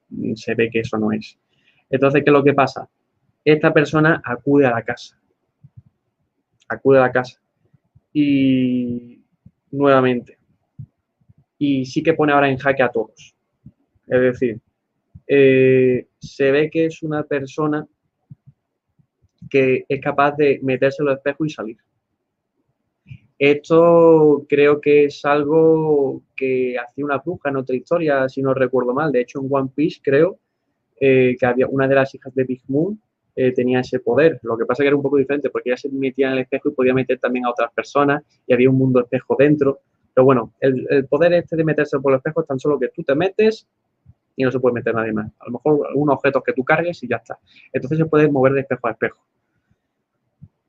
[0.08, 1.38] mm, se ve que eso no es.
[1.90, 2.88] Entonces, ¿qué es lo que pasa?
[3.44, 5.20] Esta persona acude a la casa.
[6.66, 7.38] Acude a la casa.
[8.14, 9.22] Y
[9.72, 10.38] nuevamente.
[11.58, 13.36] Y sí que pone ahora en jaque a todos.
[14.06, 14.58] Es decir,
[15.26, 17.86] eh, se ve que es una persona
[19.50, 21.76] que es capaz de meterse en los espejos y salir.
[23.38, 28.92] Esto creo que es algo que hacía una bruja en otra historia, si no recuerdo
[28.92, 29.10] mal.
[29.10, 30.38] De hecho, en One Piece creo
[31.00, 33.00] eh, que había una de las hijas de Big Moon
[33.34, 34.38] eh, tenía ese poder.
[34.42, 36.68] Lo que pasa que era un poco diferente porque ella se metía en el espejo
[36.68, 39.80] y podía meter también a otras personas y había un mundo espejo dentro.
[40.12, 43.02] Pero bueno, el, poder este de meterse por el espejo es tan solo que tú
[43.02, 43.66] te metes
[44.36, 45.32] y no se puede meter nadie más.
[45.38, 47.38] A lo mejor algunos objetos que tú cargues y ya está.
[47.72, 49.24] Entonces se puede mover de espejo a espejo.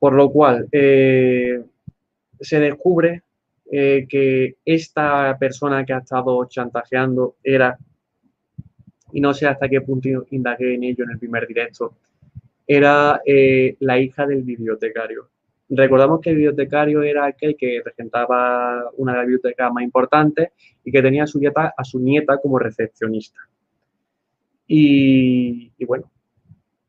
[0.01, 1.63] Por lo cual, eh,
[2.39, 3.21] se descubre
[3.71, 7.77] eh, que esta persona que ha estado chantajeando era,
[9.13, 11.93] y no sé hasta qué punto indagué en ello en el primer directo,
[12.65, 15.29] era eh, la hija del bibliotecario.
[15.69, 20.53] Recordamos que el bibliotecario era aquel que regentaba una biblioteca más importante
[20.83, 23.39] y que tenía a su, nieta, como recepcionista.
[24.65, 26.09] Y bueno,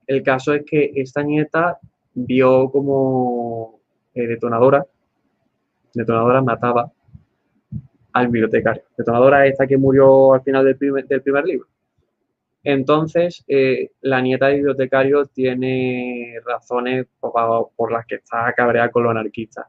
[0.07, 1.79] el caso es que esta nieta
[2.15, 3.81] vio como
[4.15, 4.87] eh, detonadora
[5.95, 6.91] Detonadora mataba
[8.13, 8.83] al bibliotecario.
[8.97, 11.69] Detonadora esta que murió al final del primer, libro.
[12.65, 19.11] Entonces, eh, la nieta del bibliotecario tiene razones por, las que está cabreada con los
[19.11, 19.67] anarquistas.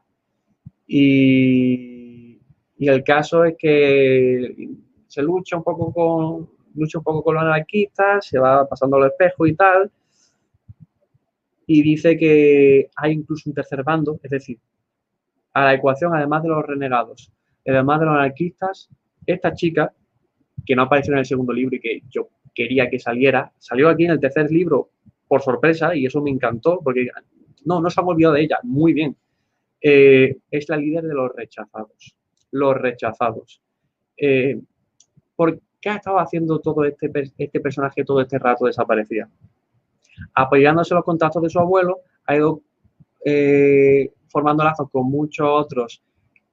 [0.86, 2.40] Y,
[2.78, 4.68] el caso es que
[5.06, 9.10] se lucha un poco con, lucha un poco con los anarquistas, se va pasando los
[9.10, 9.90] espejos y tal,
[11.66, 14.58] y dice que hay incluso un tercer bando, es decir,
[15.52, 17.32] a la ecuación, además de los renegados,
[17.66, 18.90] además de los anarquistas,
[19.26, 19.92] esta chica,
[20.66, 24.04] que no apareció en el segundo libro y que yo quería que saliera, salió aquí
[24.04, 24.90] en el tercer libro
[25.28, 27.08] por sorpresa y eso me encantó porque
[27.64, 29.16] no, no se ha olvidado de ella, muy bien.
[29.80, 32.16] Eh, es la líder de los rechazados.
[32.50, 33.60] Los rechazados.
[34.16, 34.60] Eh,
[35.36, 39.28] ¿Por qué ha estado haciendo todo este, este personaje todo este rato desaparecida?
[40.34, 42.62] Apoyándose los contactos de su abuelo, ha ido
[43.24, 46.02] eh, formando lazos con muchos otros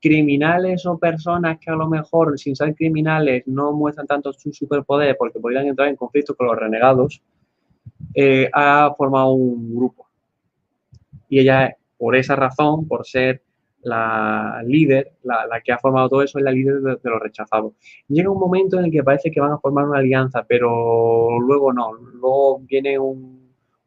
[0.02, 5.16] criminales o personas que a lo mejor, sin ser criminales, no muestran tanto su superpoder
[5.18, 7.22] porque podrían entrar en conflicto con los renegados,
[8.16, 10.08] eh, ha formado un grupo.
[11.30, 13.44] Y ella, por esa razón, por ser
[13.84, 17.74] la líder, la, que ha formado todo eso, es la líder de, los rechazados.
[18.08, 21.72] Llega un momento en el que parece que van a formar una alianza, pero luego
[21.74, 21.94] no.
[21.94, 23.41] Luego viene un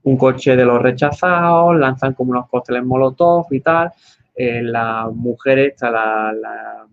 [0.04, 3.90] un coche de los rechazados, lanzan como unos cócteles molotov y tal.
[4.34, 6.86] Eh, la mujer esta, la,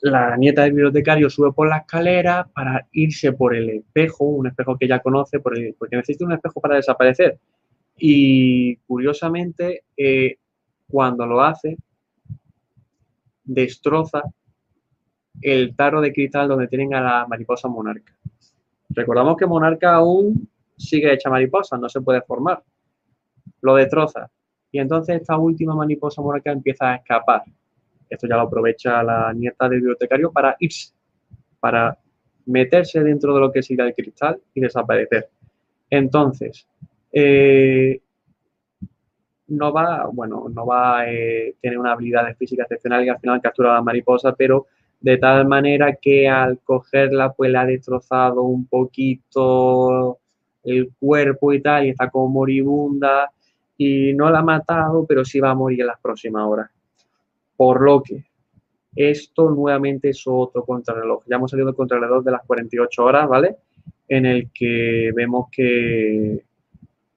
[0.00, 4.76] la, nieta del bibliotecario sube por la escalera para irse por el espejo, un espejo
[4.76, 7.38] que ella conoce, porque necesita un espejo para desaparecer.
[7.96, 10.38] Y curiosamente, eh,
[10.88, 11.76] cuando lo hace,
[13.44, 14.22] destroza
[15.40, 18.12] el tarro de cristal donde tienen a la mariposa monarca.
[18.88, 20.48] Recordamos que monarca aún
[20.82, 22.62] sigue hecha mariposa, no se puede formar.
[23.60, 24.30] Lo destroza.
[24.70, 27.42] Y entonces esta última mariposa moraca empieza a escapar.
[28.08, 30.92] Esto ya lo aprovecha la nieta del bibliotecario para irse,
[31.60, 31.98] para
[32.46, 35.28] meterse dentro de lo que sigue el cristal y desaparecer.
[35.88, 36.66] Entonces,
[37.12, 38.00] eh,
[39.48, 43.40] no va, bueno, no va a eh, tener una habilidad física excepcional y al final
[43.40, 44.66] captura a la mariposa, pero
[45.00, 50.20] de tal manera que al cogerla pues la ha destrozado un poquito
[50.64, 53.30] el cuerpo y tal, y está como moribunda,
[53.76, 56.70] y no la ha matado, pero sí va a morir en las próximas horas.
[57.56, 58.24] Por lo que
[58.94, 61.24] esto nuevamente es otro contrarreloj.
[61.26, 63.56] Ya hemos salido del contrarreloj de las 48 horas, ¿vale?
[64.08, 66.44] en el que vemos que,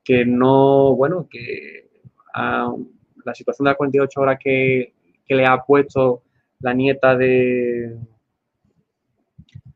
[0.01, 1.89] que no, bueno, que
[2.33, 4.93] la situación de las 48 horas que,
[5.25, 6.21] que le ha puesto
[6.61, 7.97] la nieta de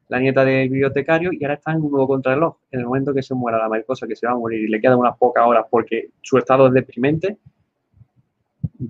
[0.10, 2.58] la nieta del bibliotecario y ahora está en un nuevo contrarreloj.
[2.72, 4.82] En el momento que se muera la mariposa, que se va a morir y le
[4.82, 7.38] quedan unas pocas horas porque su estado es deprimente,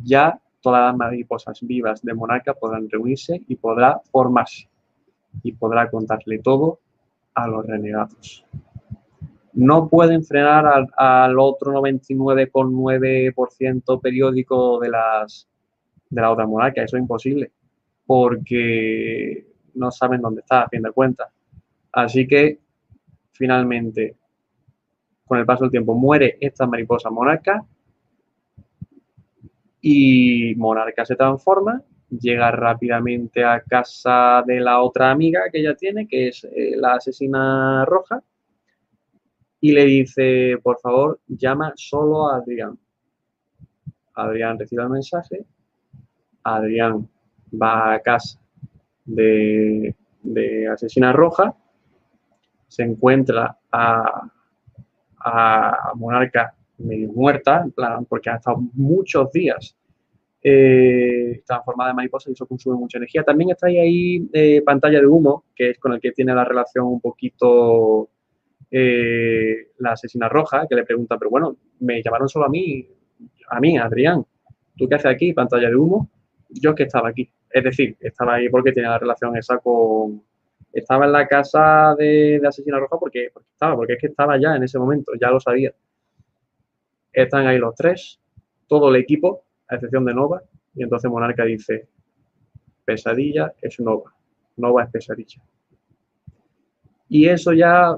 [0.03, 4.69] ya todas las mariposas vivas de Monarca podrán reunirse y podrá formarse
[5.43, 6.79] y podrá contarle todo
[7.33, 8.45] a los renegados.
[9.53, 15.49] No pueden frenar al, al otro 99,9% periódico de las
[16.09, 17.51] de la otra monarca, eso es imposible,
[18.07, 19.48] porque
[19.79, 21.29] no saben dónde está, a fin de cuentas.
[21.91, 22.59] Así que,
[23.31, 24.15] finalmente,
[25.25, 27.63] con el paso del tiempo, muere esta mariposa monarca
[29.81, 36.07] y monarca se transforma, llega rápidamente a casa de la otra amiga que ella tiene,
[36.07, 38.21] que es eh, la asesina roja,
[39.61, 42.77] y le dice, por favor, llama solo a Adrián.
[44.13, 45.45] Adrián recibe el mensaje,
[46.43, 47.07] Adrián
[47.53, 48.39] va a casa
[49.15, 49.95] de,
[50.71, 51.55] Asesina Roja,
[52.67, 54.31] se encuentra a,
[55.95, 57.67] Monarca muerta,
[58.07, 59.75] porque ha estado muchos días
[60.41, 63.23] eh, transformada en mariposa y eso consume mucha energía.
[63.23, 66.85] También está ahí, eh, pantalla de humo, que es con el que tiene la relación
[66.85, 68.09] un poquito
[68.71, 72.87] eh, la asesina roja, que le pregunta, pero bueno, me llamaron solo a mí,
[73.49, 74.25] a mí, Adrián,
[74.77, 76.09] ¿tú qué haces aquí, pantalla de humo?
[76.49, 77.29] Yo que estaba aquí.
[77.51, 80.23] Es decir, estaba ahí porque tenía la relación esa con...
[80.71, 84.63] Estaba en la casa de, Asesina Roja porque, estaba, porque es que estaba ya en
[84.63, 85.73] ese momento, ya lo sabía.
[87.11, 88.19] Están ahí los tres,
[88.67, 90.43] todo el equipo, a excepción de Nova,
[90.75, 91.87] y entonces Monarca dice,
[92.85, 94.13] pesadilla es Nova,
[94.57, 95.41] Nova es pesadilla.
[97.07, 97.97] Y eso ya,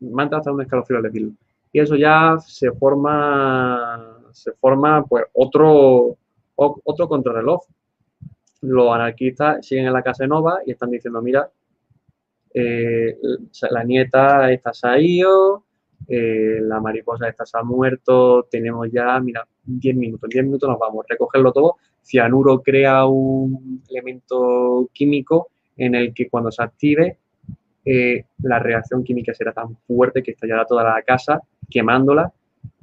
[0.00, 1.32] me hasta un escalofrío al decirlo,
[1.72, 6.18] y eso ya se forma, se forma pues otro,
[6.54, 7.62] otro contrarreloj,
[8.62, 11.50] los anarquistas siguen en la casa de Nova y están diciendo, mira,
[12.54, 13.16] eh,
[13.70, 14.88] la nieta está se
[16.08, 20.68] eh, la mariposa esta se ha muerto, tenemos ya, mira, 10 minutos, en 10 minutos
[20.68, 21.76] nos vamos, a recogerlo todo.
[22.02, 27.18] Cianuro crea un elemento químico en el que cuando se active,
[27.84, 31.40] eh, la reacción química será tan fuerte que estallará toda la casa,
[31.70, 32.32] quemándola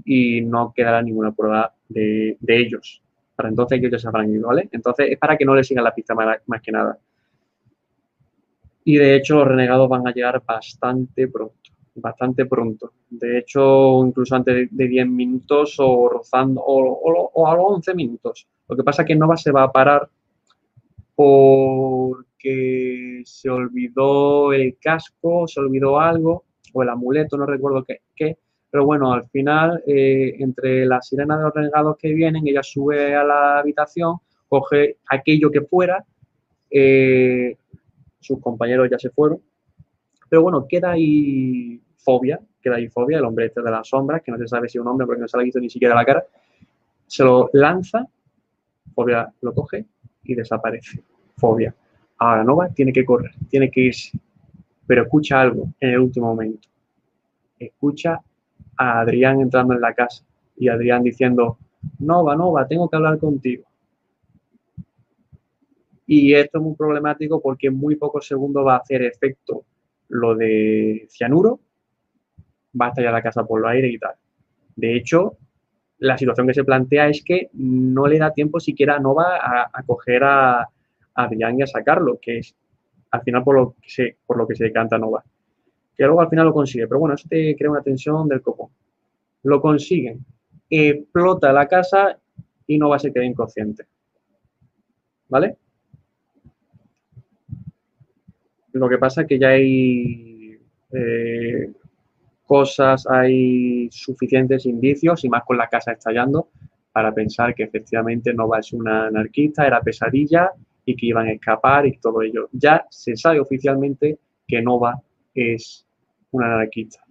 [0.03, 3.01] y no quedará ninguna prueba de ellos
[3.39, 4.67] para entonces ellos ya se habrán ido, ¿vale?
[4.69, 6.99] Entonces es para que no le sigan la pista más, que nada.
[8.83, 12.91] Y de hecho los renegados van a llegar bastante pronto, bastante pronto.
[13.09, 18.45] De hecho, incluso antes de 10 minutos o rozando, o, a los 11 minutos.
[18.67, 20.09] Lo que pasa es que Nova se va a parar
[21.15, 22.41] porque
[23.23, 26.43] se olvidó el casco, se olvidó algo,
[26.73, 27.85] o el amuleto, no recuerdo
[28.17, 28.37] qué
[28.71, 33.15] pero bueno, al final, eh, entre la sirena de los renegados que vienen, ella sube
[33.15, 34.17] a la habitación,
[34.47, 36.03] coge aquello que fuera,
[36.69, 37.57] eh,
[38.19, 39.41] sus compañeros ya se fueron,
[40.29, 44.31] pero bueno, queda ahí Fobia, queda ahí Fobia, el hombre este de las sombras, que
[44.31, 45.95] no se sabe si es un hombre porque no se le ha visto ni siquiera
[45.95, 46.23] la cara,
[47.07, 48.05] se lo lanza,
[48.93, 49.85] Fobia lo coge
[50.23, 51.03] y desaparece.
[51.37, 51.73] Fobia.
[52.17, 54.19] Ahora Nova tiene que correr, tiene que irse,
[54.85, 56.67] pero escucha algo en el último momento.
[57.57, 58.21] Escucha
[58.79, 60.23] a Adrián entrando en la casa
[60.55, 61.57] y Adrián diciendo,
[61.99, 63.65] Nova, Nova, tengo que hablar contigo.
[66.07, 69.65] Y esto es muy problemático porque en muy pocos segundos va a hacer efecto
[70.07, 71.59] lo de cianuro,
[72.79, 74.15] va a estallar la casa por el aire y tal.
[74.77, 75.37] De hecho,
[75.99, 79.39] la situación que se plantea es que no le da tiempo siquiera a Nova
[79.71, 80.67] a, coger a,
[81.15, 82.55] Adrián y a sacarlo, que es
[83.11, 85.23] al final por lo que se, por lo que se decanta Nova
[85.99, 86.87] que luego al final lo consigue.
[86.87, 88.69] Pero bueno, eso te crea una tensión del copón.
[89.43, 90.25] Lo consiguen,
[90.69, 92.17] explota la casa
[92.65, 93.85] y no va a ser quedar inconsciente.
[95.27, 95.57] ¿Vale?
[98.71, 100.57] Lo que pasa es que ya hay
[100.93, 101.73] eh,
[102.45, 106.47] cosas, hay suficientes indicios y más con la casa estallando
[106.93, 110.53] para pensar que efectivamente Nova es una anarquista, era pesadilla
[110.85, 112.47] y que iban a escapar y todo ello.
[112.53, 114.17] Ya se sabe oficialmente
[114.47, 115.01] que Nova
[115.33, 115.85] es
[116.31, 117.03] una anarquista.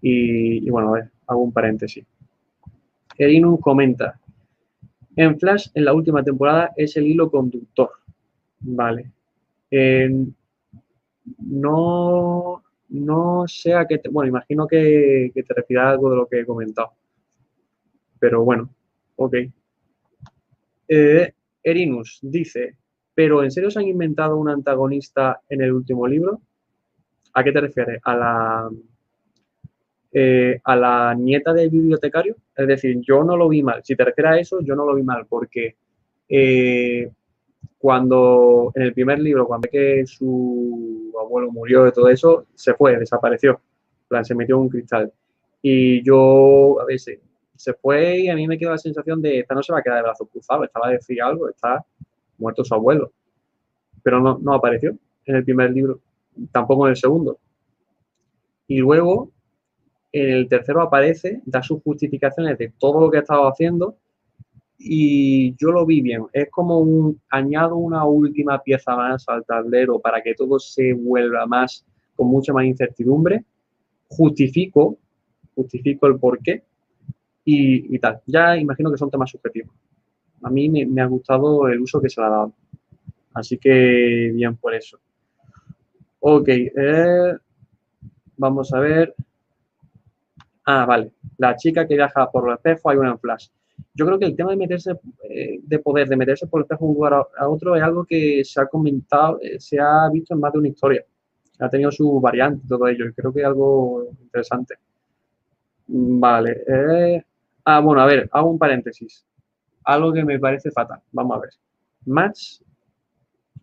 [0.00, 2.04] Y, bueno, a ver, hago un paréntesis.
[3.16, 4.20] Erinun comenta,
[5.16, 7.90] en Flash, en la última temporada, es el hilo conductor.
[8.60, 9.12] Vale.
[11.38, 16.26] no, no sé a qué te, bueno, imagino que, te refieres a algo de lo
[16.26, 16.92] que he comentado.
[18.18, 18.70] Pero bueno,
[19.16, 19.34] ok.
[20.88, 21.32] Eh,
[21.62, 22.76] Erinus dice,
[23.14, 26.40] ¿pero en serio se han inventado un antagonista en el último libro?
[27.34, 28.00] ¿A qué te refieres?
[28.04, 28.70] ¿A la,
[30.12, 32.36] eh, a la nieta del bibliotecario?
[32.56, 33.82] Es decir, yo no lo vi mal.
[33.84, 35.76] Si te refieres a eso, yo no lo vi mal porque
[36.28, 37.10] eh,
[37.78, 42.96] cuando en el primer libro, cuando que su abuelo murió y todo eso, se fue,
[42.98, 43.60] desapareció.
[44.08, 45.12] plan, se metió un cristal.
[45.60, 47.18] Y yo, a veces,
[47.56, 49.82] se fue y a mí me quedó la sensación de, esta no se va a
[49.82, 51.84] quedar de brazos cruzados, estaba a decir algo, está
[52.38, 53.12] muerto su abuelo.
[54.02, 54.96] Pero no, no apareció
[55.26, 56.00] en el primer libro,
[56.52, 57.38] tampoco en el segundo.
[58.66, 59.30] Y luego,
[60.12, 63.96] en el tercero aparece, da sus justificaciones de todo lo que ha estado haciendo
[64.78, 66.24] y yo lo vi bien.
[66.32, 71.46] Es como un, añado una última pieza más al tablero para que todo se vuelva
[71.46, 71.84] más,
[72.16, 73.44] con mucha más incertidumbre.
[74.08, 74.98] Justifico,
[75.54, 76.62] justifico el porqué
[77.44, 78.20] y, y tal.
[78.26, 79.74] Ya imagino que son temas subjetivos.
[80.42, 82.52] A mí me, ha gustado el uso que se le ha dado.
[83.32, 84.98] Así que bien por eso.
[86.26, 87.36] Ok, eh,
[88.38, 89.14] vamos a ver.
[90.64, 91.12] Ah, vale.
[91.36, 93.48] La chica que viaja por el espejo, hay una en flash.
[93.92, 94.92] Yo creo que el tema de meterse,
[95.28, 98.06] eh, de poder, de meterse por el espejo de un lugar a, otro es algo
[98.06, 101.04] que se ha comentado, eh, se ha visto en más de una historia.
[101.58, 104.76] Ha tenido su variante todo ello y creo que es algo interesante.
[105.88, 106.64] Vale.
[107.66, 109.26] ah, bueno, a ver, hago un paréntesis.
[109.84, 111.00] Algo que me parece fatal.
[111.12, 111.50] Vamos a ver.
[112.06, 112.62] Match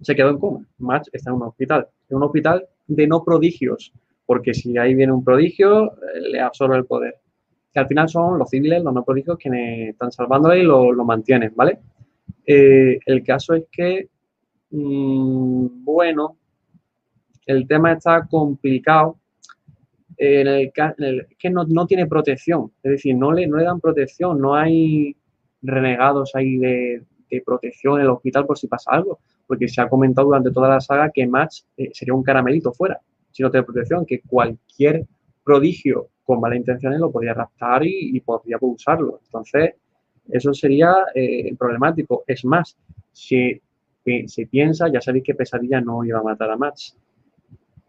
[0.01, 0.65] se quedó en coma.
[0.79, 1.87] Match está en un hospital.
[2.09, 3.93] En un hospital de no prodigios.
[4.25, 7.21] Porque si ahí viene un prodigio, eh, le absorbe el poder
[7.73, 11.53] que al final son los civiles, los no políticos, quienes están salvándole y lo, mantienen,
[11.55, 11.79] ¿vale?
[12.45, 14.09] Eh, el caso es que,
[14.71, 16.37] mm, bueno,
[17.45, 19.17] el tema está complicado
[20.17, 20.71] en el,
[21.39, 25.15] que no, tiene protección, es decir, no le, no le dan protección, no hay
[25.61, 27.03] renegados ahí de,
[27.39, 30.81] protección en el hospital por si pasa algo, porque se ha comentado durante toda la
[30.81, 32.99] saga que Max eh, sería un caramelito fuera,
[33.31, 35.05] si no tiene protección, que cualquier
[35.43, 39.19] prodigio con malas intenciones lo podía raptar y, podría usarlo.
[39.25, 39.75] Entonces,
[40.29, 42.23] eso sería eh, problemático.
[42.27, 42.77] Es más,
[43.11, 43.61] si
[44.27, 46.95] se piensa, ya sabéis que Pesadilla no iba a matar a Max.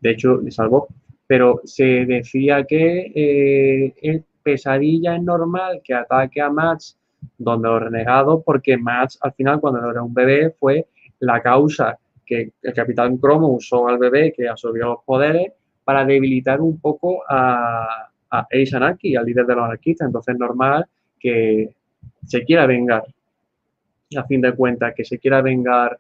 [0.01, 0.89] De hecho, le salvó.
[1.27, 6.99] Pero se decía que eh, Pesadilla es normal que ataque a Max
[7.39, 10.87] donde los renegados, porque Max al final, cuando era un bebé, fue
[11.21, 15.53] la causa que el Capitán Cromo usó al bebé que absorbió los poderes
[15.85, 20.07] para debilitar un poco a, a Ace Anarchy, al líder de los anarquistas.
[20.07, 20.87] Entonces es normal
[21.19, 21.75] que
[22.27, 23.05] se quiera vengar,
[24.17, 25.99] a fin de cuentas, que se quiera vengar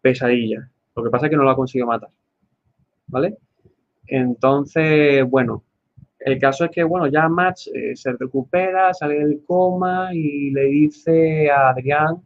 [0.00, 0.68] Pesadilla.
[0.96, 2.10] Lo que pasa es que no lo ha conseguido matar.
[3.08, 3.36] ¿Vale?
[4.06, 5.62] Entonces, bueno,
[6.20, 10.64] el caso es que, bueno, ya Max eh, se recupera, sale del coma y le
[10.66, 12.16] dice a Adrián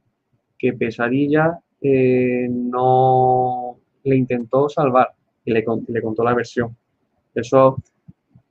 [0.59, 5.13] que Pesadilla eh, no le intentó salvar
[5.45, 6.77] y le, contó la versión.
[7.35, 7.77] Eso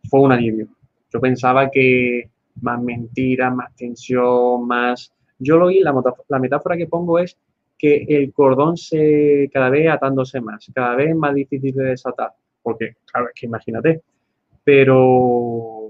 [0.09, 0.67] fue un alivio.
[1.11, 2.29] Yo pensaba que
[2.61, 5.13] más mentiras, más tensión, más...
[5.39, 5.93] Yo lo vi, la,
[6.29, 7.37] la metáfora que pongo es
[7.77, 12.95] que el cordón se cada vez atándose más, cada vez más difícil de desatar, porque,
[13.11, 14.03] claro, es que imagínate,
[14.63, 15.89] pero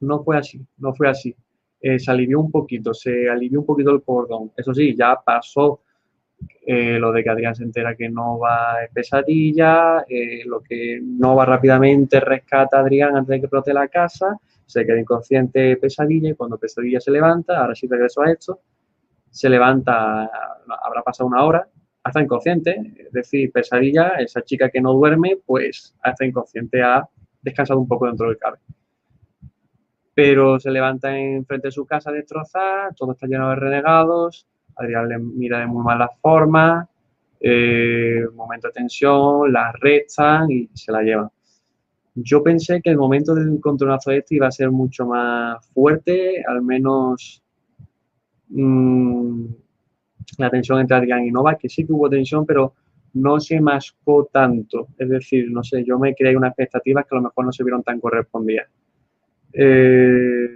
[0.00, 1.34] no fue así, no fue así.
[1.80, 4.52] Eh, se alivió un poquito, se alivió un poquito el cordón.
[4.56, 5.80] Eso sí, ya pasó
[6.66, 11.00] eh, lo de que Adrián se entera que no va es pesadilla, eh, lo que
[11.02, 15.76] no va rápidamente rescata a Adrián antes de que explote la casa, se queda inconsciente
[15.76, 18.60] pesadilla y cuando pesadilla se levanta, ahora sí regreso a esto,
[19.30, 20.30] se levanta,
[20.82, 21.68] habrá pasado una hora,
[22.02, 27.08] hasta inconsciente, es decir, pesadilla, esa chica que no duerme, pues hasta inconsciente ha
[27.42, 28.58] descansado un poco dentro del cabe.
[30.14, 34.46] Pero se levanta enfrente de su casa destrozada, todo está lleno de renegados,
[34.76, 36.88] Adrián le mira de muy mala forma,
[37.40, 41.30] eh, momento de tensión, la restan y se la llevan.
[42.14, 46.60] Yo pensé que el momento del encontronazo este iba a ser mucho más fuerte, al
[46.60, 47.42] menos
[48.48, 49.44] mm,
[50.38, 52.74] la tensión entre Adrián y Nova, que sí que hubo tensión, pero
[53.14, 54.88] no se mascó tanto.
[54.98, 57.64] Es decir, no sé, yo me creé unas expectativas que a lo mejor no se
[57.64, 58.68] vieron tan correspondidas.
[59.52, 60.46] Eh,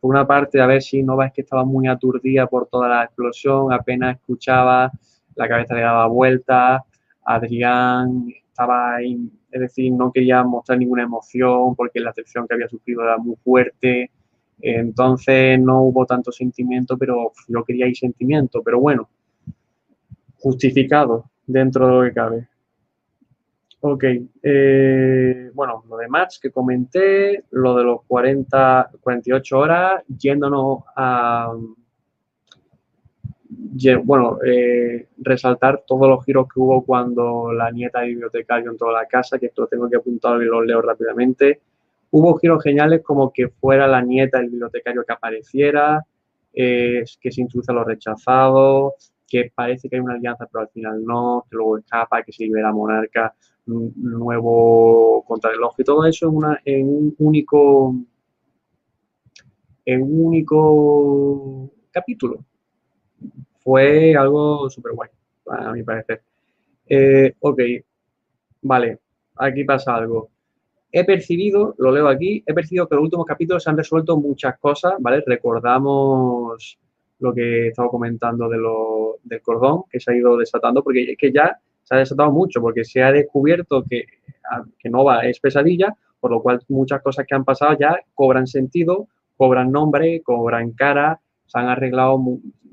[0.00, 3.04] por una parte, a ver si Nova es que estaba muy aturdida por toda la
[3.04, 4.92] explosión, apenas escuchaba,
[5.34, 6.82] la cabeza le daba vueltas,
[7.24, 12.68] Adrián estaba ahí, es decir, no quería mostrar ninguna emoción porque la atención que había
[12.68, 14.10] sufrido era muy fuerte,
[14.60, 19.08] entonces no hubo tanto sentimiento, pero yo quería ir sentimiento, pero bueno,
[20.38, 22.48] justificado dentro de lo que cabe.
[23.80, 24.04] Ok,
[24.42, 31.54] eh, bueno, lo de match que comenté, lo de los 40, 48 horas, yéndonos a,
[34.04, 39.02] bueno, eh, resaltar todos los giros que hubo cuando la nieta de bibliotecario entró a
[39.02, 41.60] la casa, que esto lo tengo que apuntar y lo leo rápidamente.
[42.10, 46.04] Hubo giros geniales como que fuera la nieta del bibliotecario que apareciera,
[46.52, 50.68] eh, que se introduce a los rechazados, que parece que hay una alianza pero al
[50.68, 53.34] final no, que luego escapa, que se libera Monarca,
[53.66, 57.94] nuevo contrarreloj y todo eso en, una, en un único
[59.84, 62.44] en un único capítulo.
[63.58, 65.10] Fue algo súper guay,
[65.48, 66.22] a mi parecer.
[66.88, 67.60] Eh, ok,
[68.62, 69.00] vale,
[69.36, 70.30] aquí pasa algo.
[70.90, 74.58] He percibido, lo leo aquí, he percibido que los últimos capítulos se han resuelto muchas
[74.58, 75.22] cosas, ¿vale?
[75.26, 76.78] Recordamos
[77.18, 81.18] lo que estaba comentando de lo, del cordón que se ha ido desatando, porque es
[81.18, 84.04] que ya se ha desatado mucho, porque se ha descubierto que,
[84.78, 89.08] que Nova es pesadilla, por lo cual muchas cosas que han pasado ya cobran sentido,
[89.36, 92.18] cobran nombre, cobran cara, se han arreglado,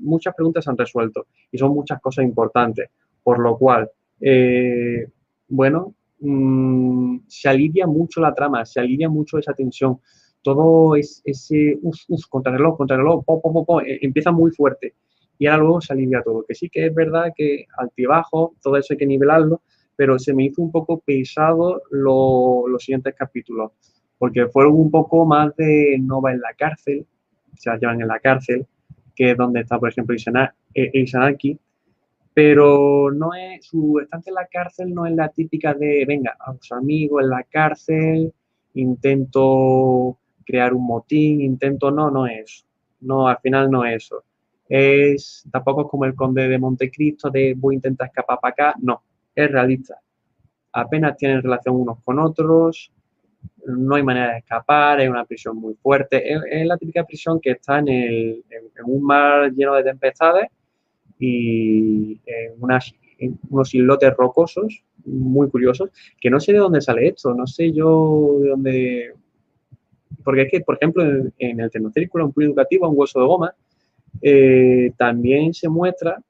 [0.00, 2.90] muchas preguntas se han resuelto y son muchas cosas importantes,
[3.22, 3.90] por lo cual,
[4.20, 5.06] eh,
[5.48, 10.00] bueno, mm, se alivia mucho la trama, se alivia mucho esa tensión,
[10.44, 14.94] todo es, ese, uff, uff, contrarreloj, contrarreloj, po, po, po, eh, empieza muy fuerte.
[15.38, 18.94] Y ahora luego se alivia todo, que sí que es verdad que altibajo, todo eso
[18.94, 19.62] hay que nivelarlo,
[19.96, 23.72] pero se me hizo un poco pesado los siguientes capítulos
[24.18, 27.06] porque fueron un poco más de Nova en la cárcel,
[27.56, 28.66] se la llevan en la cárcel,
[29.14, 31.58] que es donde está, por ejemplo, Isanaki, eh,
[32.32, 36.54] pero no es, su estancia en la cárcel no es la típica de, venga, a
[36.54, 38.32] sus amigos en la cárcel,
[38.74, 42.66] intento crear un motín, intento, no, no es
[43.04, 44.24] no, al final no es eso.
[44.68, 48.74] Es, tampoco es como el conde de Montecristo de voy a intentar escapar para acá,
[48.80, 49.02] no,
[49.34, 50.00] es realista.
[50.72, 52.90] Apenas tienen relación unos con otros,
[53.66, 57.52] no hay manera de escapar, es una prisión muy fuerte, es, la típica prisión que
[57.52, 60.48] está en, el, en, un mar lleno de tempestades
[61.18, 62.54] y en,
[63.48, 65.90] unos islotes rocosos muy curiosos,
[66.20, 69.14] que no sé de dónde sale esto, no sé yo de dónde...
[70.24, 71.04] Porque es que, por ejemplo,
[71.38, 73.54] en, el Tecnocírculo, un punto educativo, un hueso de goma,
[74.22, 76.20] eh, también se muestra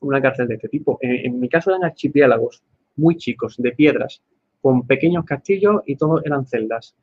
[0.00, 0.98] una cárcel de este tipo.
[1.00, 2.62] en mi caso eran archipiélagos
[2.96, 4.22] muy chicos, de piedras,
[4.60, 6.94] con pequeños castillos y todos eran celdas.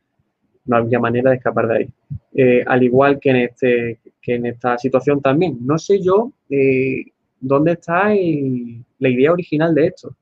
[0.66, 1.90] No había manera de escapar de ahí.
[2.34, 5.58] Eh, al igual que en, este, que en esta situación también.
[5.62, 7.06] No sé yo eh,
[7.40, 10.16] dónde está la idea original de esto.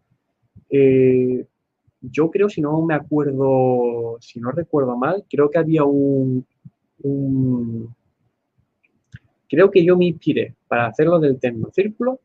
[2.01, 6.45] Yo creo, si no me acuerdo, si no recuerdo mal, creo que había un,
[9.47, 12.19] creo que yo me inspiré para hacerlo del Tecnocírculo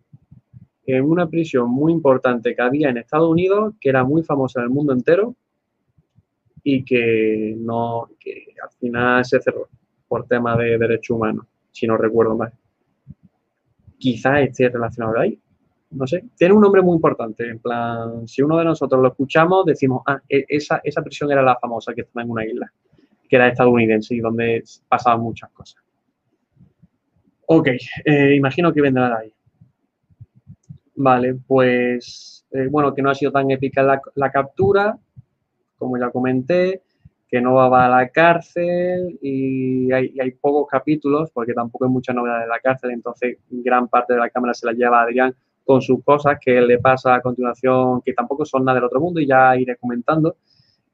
[0.86, 4.64] en una prisión muy importante que había en Estados Unidos, que era muy famosa en
[4.64, 5.34] el mundo entero
[6.62, 9.68] y que, no, que al final se cerró
[10.08, 12.52] por tema de derechos humanos, si no recuerdo mal.
[13.98, 15.38] Quizás esté relacionado ahí,
[15.96, 16.24] no sé.
[16.36, 20.20] Tiene un nombre muy importante, en plan, si uno de nosotros lo escuchamos, decimos, ah,
[20.28, 22.72] e, esa, esa prisión era la famosa que estaba en una isla,
[23.28, 25.82] que era estadounidense y donde pasaban muchas cosas.
[27.48, 27.68] Ok,
[28.04, 29.32] eh, imagino que vendrá de ahí.
[30.96, 34.98] Vale, pues eh, bueno, que no ha sido tan épica la, captura,
[35.78, 36.82] como ya comenté,
[37.28, 42.40] que no va a la cárcel y hay, pocos capítulos, porque tampoco hay mucha novedad
[42.40, 45.34] de la cárcel, entonces gran parte de la cámara se la lleva Adrián
[45.66, 49.18] con sus cosas que le pasa a continuación, que tampoco son nada del otro mundo
[49.20, 50.36] y ya iré comentando.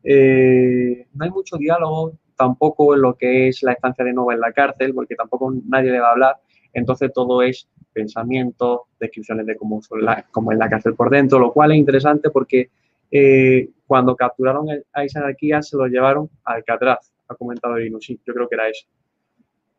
[0.03, 4.41] Eh, no hay mucho diálogo tampoco en lo que es la estancia de Nova en
[4.41, 6.37] la cárcel, porque tampoco nadie le va a hablar,
[6.73, 11.73] entonces todo es pensamientos, descripciones de cómo, la, es la cárcel por dentro, lo cual
[11.73, 12.71] es interesante porque
[13.11, 18.19] eh, cuando capturaron a esa anarquía se lo llevaron a Alcatraz, ha comentado Irino, sí,
[18.27, 18.87] yo creo que era eso.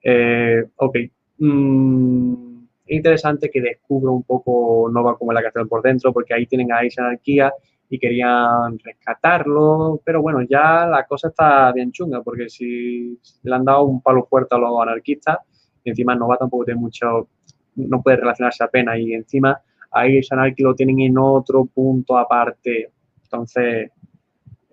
[0.03, 0.98] Eh, ok.
[1.40, 2.52] Mm,
[2.85, 6.72] es interesante que descubra un poco Nova como la cárcel por dentro, porque ahí tienen
[6.72, 7.53] a esa anarquía
[7.89, 13.65] y querían rescatarlo, pero bueno, ya la cosa está bien chunga, porque si le han
[13.65, 15.38] dado un palo fuerte a los anarquistas,
[15.84, 17.30] encima Nova tampoco tiene mucho
[17.76, 19.60] no puede relacionarse apenas y encima
[19.91, 20.22] ahí
[20.55, 22.91] que lo tienen en otro punto aparte,
[23.23, 23.91] entonces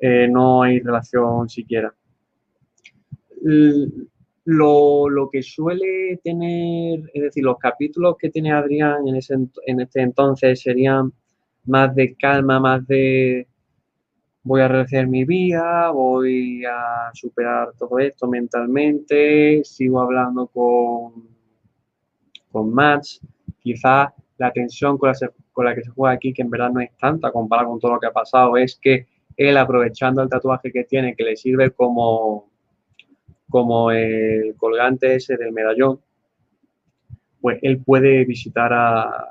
[0.01, 1.93] eh, no hay relación siquiera.
[4.53, 9.35] Lo, que suele tener, es decir, los capítulos que tiene Adrián en, ese,
[9.67, 11.13] en este entonces serían
[11.67, 13.47] más de calma, más de
[14.43, 21.41] voy a rehacer mi vida, voy a superar todo esto mentalmente, sigo hablando con
[22.51, 23.21] con Max,
[23.61, 25.13] quizás la tensión con
[25.65, 28.01] la, que se juega aquí, que en verdad no es tanta comparada con todo lo
[28.01, 29.07] que ha pasado, es que
[29.37, 32.50] él aprovechando el tatuaje que tiene, que le sirve como,
[33.51, 36.01] como el colgante ese del medallón,
[37.41, 39.31] pues él puede visitar a,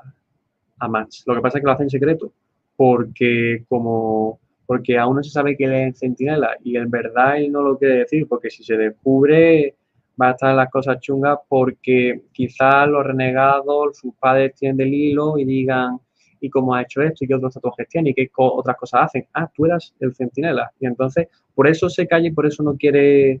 [0.78, 1.24] a Max.
[1.26, 2.32] Lo que pasa es que lo hace en secreto,
[2.76, 7.50] porque como porque aún no se sabe que él es centinela y en verdad él
[7.50, 9.74] no lo quiere decir, porque si se descubre
[10.20, 15.38] va a estar las cosas chungas porque quizás los renegados, sus padres tienen del hilo
[15.38, 15.98] y digan,
[16.40, 17.24] ¿y cómo ha hecho esto?
[17.24, 18.10] ¿Y qué otros tatuajes tiene?
[18.10, 19.26] ¿Y qué otras cosas hacen?
[19.34, 20.70] Ah, tú eras el centinela.
[20.78, 23.40] Y entonces, por eso se calla y por eso no quiere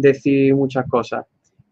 [0.00, 1.24] decir muchas cosas.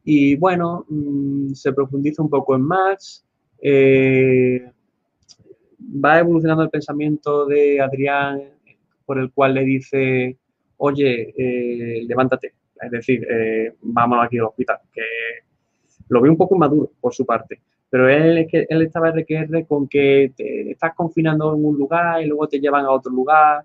[0.05, 3.25] Y bueno, mm, se profundiza un poco en más.
[3.61, 4.71] Eh,
[6.05, 8.43] va evolucionando el pensamiento de Adrián,
[9.05, 10.37] por el cual le dice,
[10.79, 15.03] oye, eh, levántate, es decir, eh, vámonos aquí al hospital, que
[16.09, 17.61] lo veo un poco maduro por su parte.
[17.89, 22.49] Pero él, él estaba RQR con que te estás confinando en un lugar y luego
[22.49, 23.65] te llevan a otro lugar,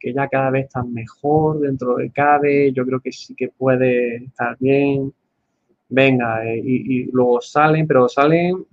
[0.00, 4.16] que ya cada vez estás mejor dentro de cabe, yo creo que sí que puede
[4.24, 5.12] estar bien.
[5.90, 8.64] Venga, eh, y, luego salen, pero salen,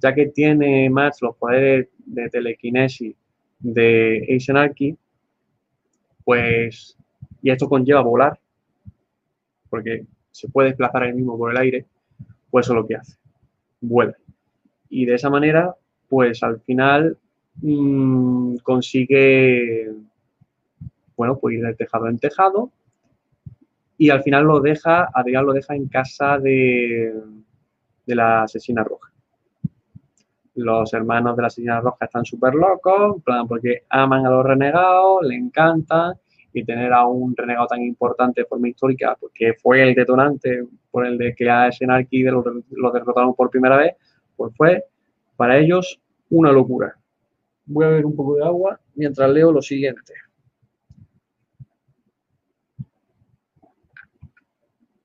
[0.00, 3.16] ya que tiene más los poderes de telequinesis
[3.58, 4.96] de Asian Archie,
[6.24, 6.96] pues,
[7.42, 8.38] y esto conlleva volar,
[9.70, 11.86] porque se puede desplazar el mismo por el aire,
[12.50, 13.16] pues eso es lo que hace,
[13.80, 14.14] vuela.
[14.90, 15.74] Y de esa manera,
[16.08, 17.16] pues al final
[17.62, 19.90] mm, consigue,
[21.18, 22.70] bueno, pues ir de tejado en tejado
[23.98, 27.12] y al final lo deja, Adrián lo deja en casa de,
[28.06, 29.12] la asesina roja.
[30.54, 35.34] Los hermanos de la asesina roja están súper locos, porque aman a los renegados, le
[35.34, 36.14] encantan
[36.52, 41.04] y tener a un renegado tan importante de forma histórica, porque fue el detonante por
[41.04, 43.94] el de que a Senarki lo, lo derrotaron por primera vez,
[44.36, 44.84] pues fue
[45.36, 46.00] para ellos
[46.30, 46.94] una locura.
[47.66, 50.14] Voy a beber un poco de agua mientras leo lo siguiente.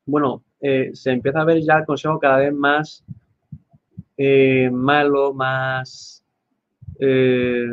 [0.06, 3.04] Bueno, eh, se empieza a ver ya el consejo cada vez más
[4.18, 6.24] eh, malo, más
[7.00, 7.66] eh,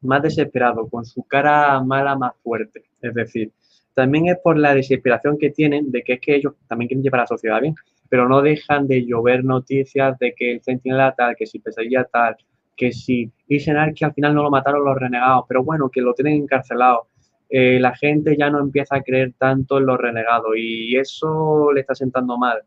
[0.00, 2.84] más desesperado, con su cara mala más fuerte.
[3.00, 3.52] Es decir,
[3.94, 7.20] también es por la desesperación que tienen de que es que ellos también quieren llevar
[7.20, 7.74] a la sociedad bien,
[8.08, 12.36] pero no dejan de llover noticias de que el centinela tal, que si pesadilla tal,
[12.76, 16.14] que si dicen que al final no lo mataron los renegados, pero bueno, que lo
[16.14, 17.08] tienen encarcelado.
[17.50, 21.80] Eh, la gente ya no empieza a creer tanto en los renegados y eso le
[21.80, 22.62] está sentando mal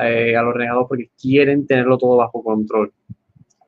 [0.00, 2.92] eh, a los renegados porque quieren tenerlo todo bajo control.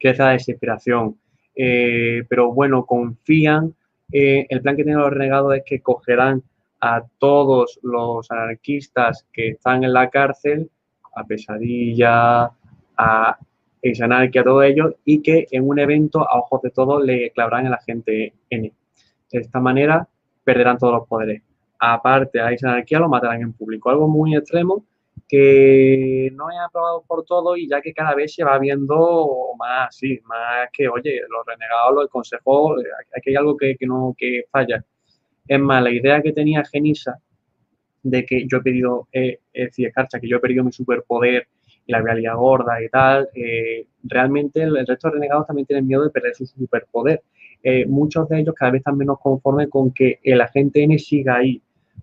[0.01, 1.19] Que esa desesperación,
[1.55, 3.75] eh, pero bueno, confían.
[4.11, 6.43] el plan que tienen los renegados es que cogerán
[6.81, 10.71] a todos los anarquistas que están en la cárcel,
[11.15, 12.51] a Pesadilla,
[12.97, 13.39] a
[13.83, 17.67] Isanarquia, a todos ellos, y que en un evento, a ojos de todos, le clavarán
[17.67, 18.73] a la gente N.
[19.33, 20.09] De esta manera
[20.47, 21.43] perderán todos los poderes.
[21.79, 23.91] Aparte, a Isanarquia lo matarán en público.
[23.91, 24.85] Algo muy extremo,
[25.29, 29.97] que no he aprobado por todo y ya que cada vez se va viendo más,
[29.97, 32.81] sí, más que, oye, los renegados, los consejos,
[33.17, 34.85] aquí hay algo que, no, que falla.
[35.49, 37.19] Es más, la idea que tenía Genisa
[38.05, 41.49] de que yo he pedido, eh, es decir, que yo he perdido mi superpoder
[41.87, 46.05] y la realidad gorda y tal, eh, realmente el, resto de renegados también tienen miedo
[46.05, 47.23] de perder su superpoder.
[47.63, 51.37] Eh, muchos de ellos cada vez están menos conformes con que el agente N siga
[51.37, 51.61] ahí,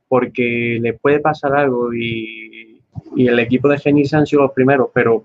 [0.07, 2.81] porque le puede pasar algo y
[3.17, 5.23] el equipo de Genis han sido los primeros, pero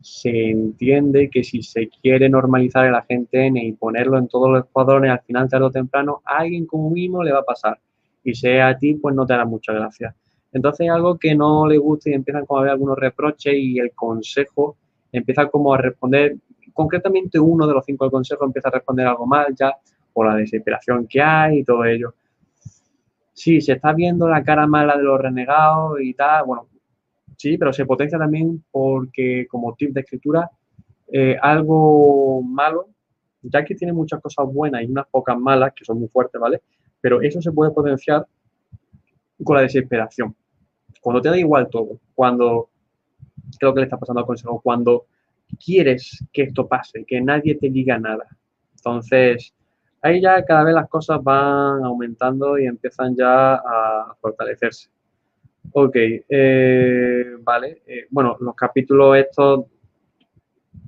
[0.00, 4.64] se entiende que si se quiere normalizar el agente N y ponerlo en todos los
[4.64, 7.78] escuadrones, al final, tarde o temprano, alguien como mismo le va a pasar.
[8.24, 10.14] Y sea a ti, pues no te hará mucha gracia.
[10.52, 13.92] Entonces, algo que no le gusta y empiezan como a haber algunos reproches y el
[13.92, 14.76] consejo
[15.12, 16.36] empieza como a responder,
[16.72, 19.72] concretamente uno de los cinco del consejo empieza a responder algo mal ya,
[20.12, 22.14] por la desesperación que hay y todo ello.
[23.32, 26.68] Sí, se está viendo la cara mala de los renegados y tal, bueno,
[27.36, 30.50] sí, pero se potencia también porque como tip de escritura,
[31.12, 32.88] eh, algo malo,
[33.42, 36.60] ya que tiene muchas cosas buenas y unas pocas malas, que son muy fuertes, ¿vale?
[37.00, 38.26] Pero eso se puede potenciar
[39.42, 40.36] con la desesperación.
[41.00, 42.68] Cuando te da igual todo, cuando,
[43.58, 45.06] creo que le está pasando al consejo, cuando
[45.56, 48.26] quieres que esto pase, que nadie te diga nada.
[48.76, 49.54] Entonces,
[50.02, 54.88] ahí ya cada vez las cosas van aumentando y empiezan ya a fortalecerse.
[55.72, 57.82] Ok, eh, vale.
[57.86, 59.66] Eh, bueno, los capítulos estos,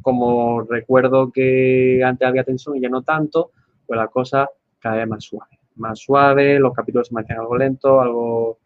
[0.01, 3.53] como recuerdo que antes había tensión y ya no tanto,
[3.87, 4.49] pues la cosa
[4.79, 5.59] cada vez más suave.
[5.77, 8.59] Más suave, los capítulos se mantienen algo lentos, algo,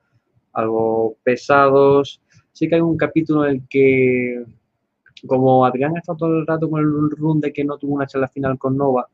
[0.52, 2.22] algo pesados.
[2.52, 4.44] Sí que hay un capítulo en el que,
[5.26, 8.06] como Adrián ha estado todo el rato con el run de que no tuvo una
[8.06, 9.06] charla final con Nova,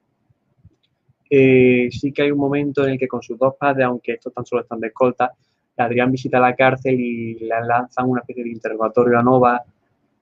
[1.31, 4.35] eh, sí que hay un momento en el que con sus dos padres, aunque estos
[4.35, 5.33] tan solo están de escolta,
[5.77, 9.63] Adrián visita la cárcel y le lanzan una especie de interrogatorio a Nova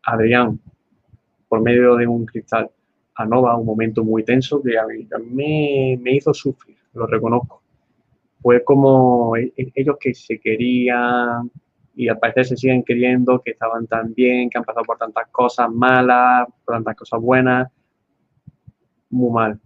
[0.04, 0.60] Adrián,
[1.48, 2.70] por medio de un cristal,
[3.16, 7.62] a Nova, un momento muy tenso que a mí, me, hizo sufrir, lo reconozco.
[8.40, 11.50] Fue como e, e, ellos que se querían
[12.00, 15.28] y al parecer se siguen queriendo, que estaban tan bien, que han pasado por tantas
[15.28, 17.70] cosas malas, por tantas cosas buenas.
[19.10, 19.60] Muy mal.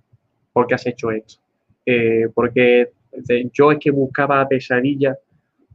[0.52, 1.40] ¿Por qué has hecho esto?
[1.86, 2.90] Eh, porque
[3.52, 5.16] yo es que buscaba pesadilla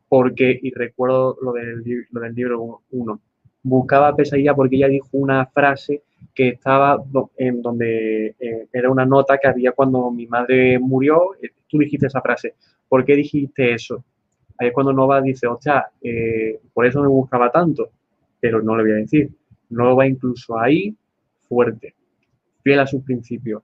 [0.10, 1.81] porque, y recuerdo lo del,
[2.11, 3.22] lo del libro 1,
[3.64, 6.03] buscaba pesadilla porque ella dijo una frase
[6.36, 7.02] que estaba
[7.38, 12.07] en donde eh, era una nota que había cuando mi madre murió, eh, tú dijiste
[12.07, 12.56] esa frase,
[12.90, 14.03] ¿por qué dijiste eso?
[14.60, 17.90] Ahí es cuando Nova dice, o sea, eh, por eso me buscaba tanto,
[18.40, 19.30] pero no le voy a decir.
[19.69, 20.95] Nova incluso ahí,
[21.48, 21.95] fuerte,
[22.61, 23.64] fiel a sus principios.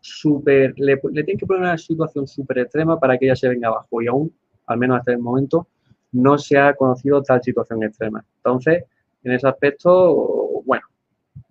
[0.00, 3.68] Super, le, le tienen que poner una situación súper extrema para que ella se venga
[3.68, 4.32] abajo y aún,
[4.66, 5.68] al menos hasta el momento,
[6.12, 8.24] no se ha conocido tal situación extrema.
[8.38, 8.84] Entonces,
[9.22, 10.84] en ese aspecto, bueno,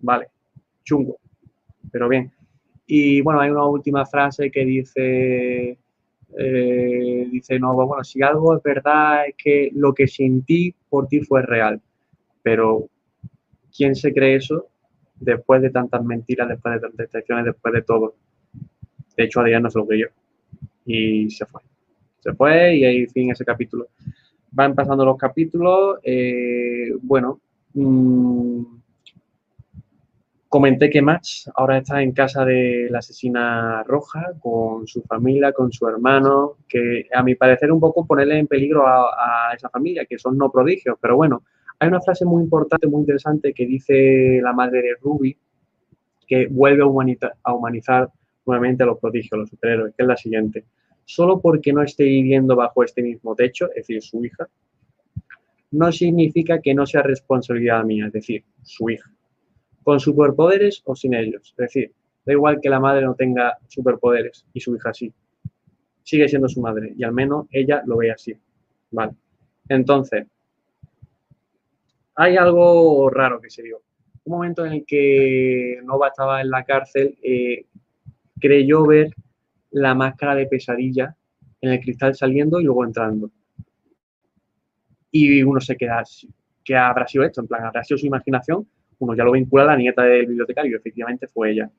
[0.00, 0.28] vale,
[0.84, 1.18] chungo,
[1.90, 2.32] pero bien.
[2.86, 5.78] Y bueno, hay una última frase que dice,
[6.36, 11.20] eh, dice, no, bueno, si algo es verdad es que lo que sentí por ti
[11.20, 11.80] fue real,
[12.42, 12.88] pero
[13.74, 14.66] ¿quién se cree eso
[15.16, 18.14] después de tantas mentiras, después de tantas excepciones, después de todo?
[19.16, 20.08] De hecho, Adrián no se lo creyó
[20.84, 21.60] y se fue.
[22.20, 23.88] Se fue y ahí fin ese capítulo.
[24.50, 27.40] Van pasando los capítulos, eh, bueno,
[27.74, 28.77] mmm,
[30.48, 35.70] Comenté que Max ahora está en casa de la asesina roja con su familia, con
[35.70, 40.18] su hermano, que a mi parecer un poco ponerle en peligro a, esa familia, que
[40.18, 41.42] son no prodigios, pero bueno,
[41.78, 45.36] hay una frase muy importante, muy interesante que dice la madre de Ruby,
[46.26, 48.10] que vuelve a, a humanizar
[48.46, 50.64] nuevamente a los prodigios, los superhéroes, que es la siguiente.
[51.04, 54.48] Solo porque no esté viviendo bajo este mismo techo, es decir, su hija,
[55.72, 59.10] no significa que no sea responsabilidad mía, es decir, su hija
[59.88, 61.54] con superpoderes o sin ellos.
[61.56, 61.94] Es decir,
[62.26, 65.10] da igual que la madre no tenga superpoderes y su hija sí.
[66.02, 68.36] Sigue siendo su madre y al menos ella lo ve así.
[68.90, 69.12] Vale.
[69.66, 70.26] Entonces,
[72.16, 73.80] hay algo raro que se dio.
[74.24, 77.64] Un momento en el que Nova estaba en la cárcel, eh,
[78.38, 79.14] creyó ver
[79.70, 81.16] la máscara de pesadilla
[81.62, 83.30] en el cristal saliendo y luego entrando.
[85.10, 86.28] Y uno se queda así.
[86.62, 87.40] ¿Qué habrá sido esto?
[87.40, 88.68] En plan, ¿habrá sido su imaginación?
[88.98, 91.70] Uno ya lo vincula a la nieta del bibliotecario, efectivamente fue ella.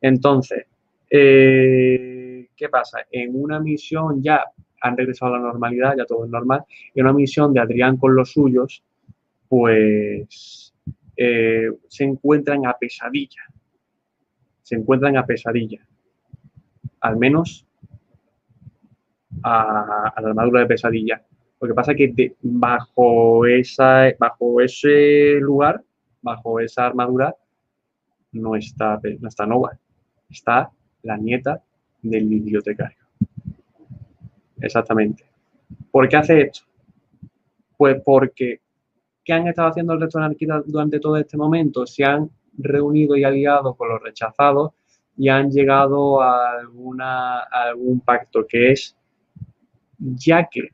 [0.00, 0.66] Entonces,
[1.10, 3.00] eh, ¿qué pasa?
[3.10, 4.44] En una misión ya
[4.80, 6.64] han regresado a la normalidad, ya todo es normal,
[6.94, 8.82] en una misión de Adrián con los suyos,
[9.48, 10.74] pues
[11.16, 13.42] eh, se encuentran a pesadilla.
[14.62, 15.80] Se encuentran a pesadilla.
[17.00, 17.66] Al menos
[19.42, 21.22] a, la armadura de pesadilla.
[21.60, 25.82] Lo que pasa es que bajo, esa, bajo ese lugar
[26.22, 27.34] bajo esa armadura
[28.32, 29.78] no está, no está Nova,
[30.28, 30.70] está
[31.02, 31.62] la nieta
[32.02, 32.98] del bibliotecario.
[34.60, 35.24] Exactamente.
[35.90, 36.60] ¿Por qué hace esto?
[37.76, 38.60] Pues porque,
[39.24, 41.86] ¿qué han estado haciendo el resto de anarquistas durante todo este momento?
[41.86, 44.72] Se han reunido y aliado con los rechazados
[45.16, 48.96] y han llegado a, alguna, a algún pacto que es,
[49.98, 50.70] ya que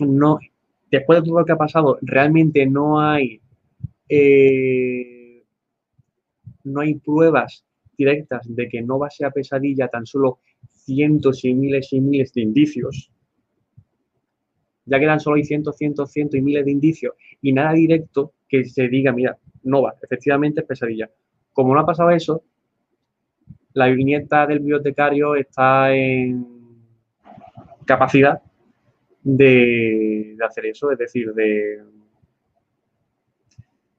[0.00, 0.38] no,
[0.90, 3.40] después de todo lo que ha pasado, realmente no hay
[4.08, 5.42] eh,
[6.64, 7.64] no hay pruebas
[7.96, 10.40] directas de que no va a pesadilla, tan solo
[10.70, 13.10] cientos y miles y miles de indicios.
[14.86, 18.64] Ya quedan solo hay cientos, cientos, cientos y miles de indicios y nada directo que
[18.64, 21.10] se diga, mira, no va, efectivamente es pesadilla.
[21.52, 22.44] Como no ha pasado eso,
[23.72, 26.46] la viñeta del bibliotecario está en
[27.86, 28.40] capacidad
[29.22, 31.82] de hacer eso, es decir, de,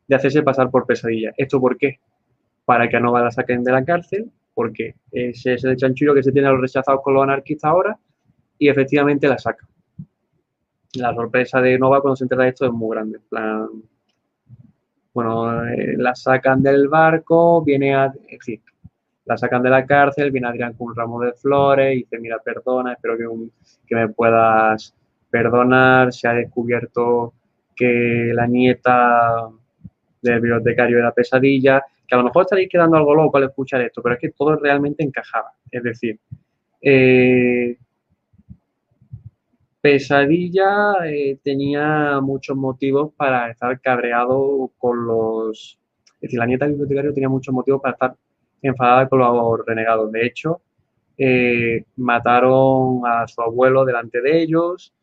[0.08, 1.34] de hacerse pasar por pesadilla.
[1.38, 2.00] ¿Esto por qué?
[2.66, 6.24] Para que a Nova la saquen de la cárcel, porque ese es el chanchullo que
[6.24, 7.98] se tiene a los rechazados con los anarquistas ahora,
[8.58, 9.68] y efectivamente la saca.
[10.94, 13.20] La sorpresa de Nova cuando se entera de esto es muy grande.
[13.30, 13.68] plan,
[15.14, 18.14] bueno, eh, la sacan del barco, viene a...
[18.28, 18.40] En
[19.26, 22.38] la sacan de la cárcel, viene Adrián con un ramo de flores y dice, mira,
[22.44, 23.26] perdona, espero que,
[23.88, 24.94] que me puedas
[25.32, 27.34] perdonar, se ha descubierto
[27.76, 29.50] que la nieta
[30.32, 33.82] del bibliotecario de la pesadilla, que a lo mejor estaréis quedando algo loco al escuchar
[33.82, 35.52] esto, pero es que todo realmente encajaba.
[35.72, 36.20] Es decir,
[36.82, 37.78] eh,
[39.82, 45.80] Pesadilla eh, tenía muchos motivos para estar cabreado con los...
[46.16, 48.16] Es decir, la nieta del bibliotecario tenía muchos motivos para estar
[48.62, 50.12] enfadada con los renegados.
[50.12, 50.62] De hecho,
[51.18, 54.94] eh, mataron a su abuelo delante de ellos.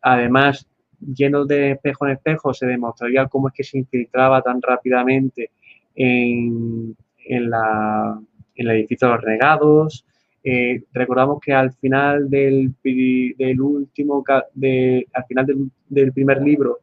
[0.00, 0.66] además,
[1.12, 5.50] yendo de espejo en espejo, se demostraría cómo es que se infiltraba tan rápidamente
[5.94, 6.96] en,
[7.28, 8.20] la,
[8.54, 10.04] en el edificio de los regados.
[10.42, 15.46] Eh, recordamos que al final del, del último, al final
[15.88, 16.80] del, primer libro,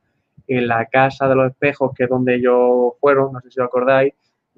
[0.48, 3.68] en la casa de los espejos, que es donde ellos fueron, no sé si os
[3.68, 4.14] acordáis,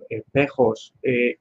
[0.09, 1.37] espejos, eh,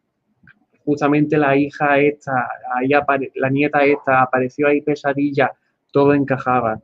[0.84, 2.90] justamente la hija esta, ahí
[3.34, 5.52] la nieta esta, apareció ahí pesadilla,
[5.92, 6.80] todo encajaba.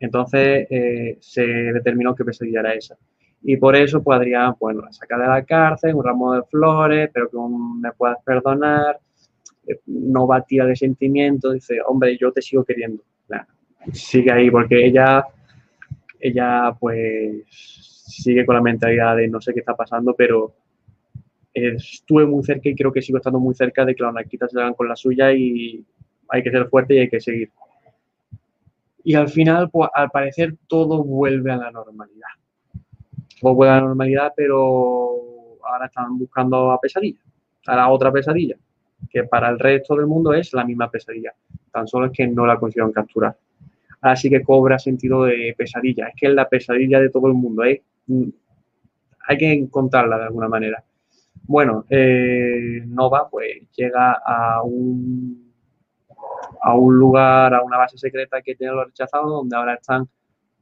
[0.00, 2.96] Entonces eh, se determinó que pesadilla era esa.
[3.42, 7.28] Y por eso pues Adrián, bueno, la de la cárcel, un ramo de flores, pero
[7.30, 7.36] que
[7.80, 8.98] me puedas perdonar,
[9.66, 13.02] eh, no va a tirar de sentimiento, dice, hombre, yo te sigo queriendo.
[13.92, 15.24] sigue ahí, porque ella,
[16.18, 20.54] ella pues sigue con la mentalidad de no sé qué está pasando, pero
[21.52, 24.60] estuve muy cerca y creo que sigo estando muy cerca de que las anarquistas se
[24.60, 25.84] hagan con la suya y
[26.28, 27.50] hay que ser fuerte y hay que seguir.
[29.04, 32.28] Y al final, pues al parecer, todo vuelve a la normalidad.
[33.40, 37.20] Todo vuelve a la normalidad, pero ahora están buscando a pesadilla,
[37.66, 38.56] a la otra pesadilla,
[39.08, 41.32] que para el resto del mundo es la misma pesadilla.
[41.72, 43.36] Tan solo es que no la consiguieron capturar.
[44.02, 46.08] Ahora sí que cobra sentido de pesadilla.
[46.08, 47.64] Es que es la pesadilla de todo el mundo.
[47.64, 47.82] ¿eh?
[49.28, 50.82] Hay que encontrarla de alguna manera.
[51.42, 55.49] Bueno, eh, Nova pues llega a un,
[56.62, 60.08] a un lugar, a una base secreta que tiene los rechazados, donde ahora están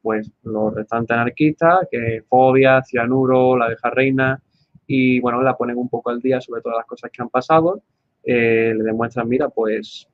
[0.02, 4.40] pues los restantes anarquistas, que Fobia, Cianuro, la deja reina,
[4.86, 7.82] y bueno, la ponen un poco al día sobre todas las cosas que han pasado,
[8.22, 10.08] eh, le demuestran, mira, pues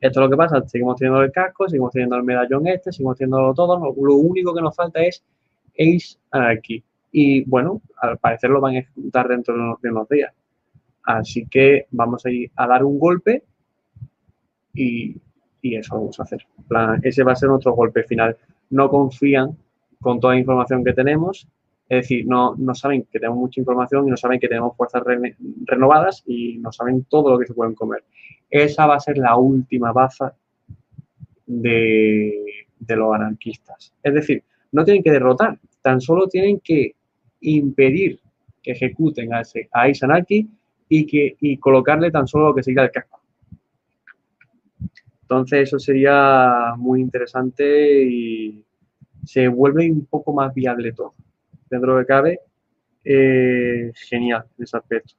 [0.00, 3.16] esto es lo que pasa, seguimos teniendo el casco, seguimos teniendo el medallón este, seguimos
[3.16, 5.22] teniendo todo, lo único que nos falta es
[5.78, 6.82] Ace Anarchy.
[7.12, 10.34] Y bueno, al parecer lo van a ejecutar dentro de unos días.
[11.04, 13.44] Así que vamos a ir a dar un golpe
[14.74, 15.20] y,
[15.62, 16.44] eso vamos a hacer.
[17.02, 18.36] ese va a ser nuestro golpe final.
[18.70, 19.56] No confían
[20.00, 21.46] con toda la información que tenemos,
[21.88, 25.02] es decir, no, no saben que tenemos mucha información y no saben que tenemos fuerzas
[25.66, 28.02] renovadas y no saben todo lo que se pueden comer.
[28.50, 30.34] Esa va a ser la última baza
[31.46, 33.92] de, los anarquistas.
[34.02, 34.42] Es decir,
[34.72, 36.94] no tienen que derrotar, tan solo tienen que
[37.40, 38.20] impedir
[38.62, 40.48] que ejecuten a, ese, a Isanaki
[40.88, 43.21] y, que, y colocarle tan solo lo que sería el casco.
[45.32, 48.62] Entonces eso sería muy interesante y
[49.24, 51.14] se vuelve un poco más viable todo.
[51.70, 52.40] Dentro de cabe,
[53.02, 55.14] eh, genial en ese aspecto.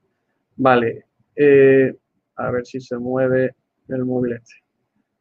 [0.56, 1.96] Vale, eh,
[2.36, 3.56] a ver si se mueve
[3.88, 4.54] el móvil este.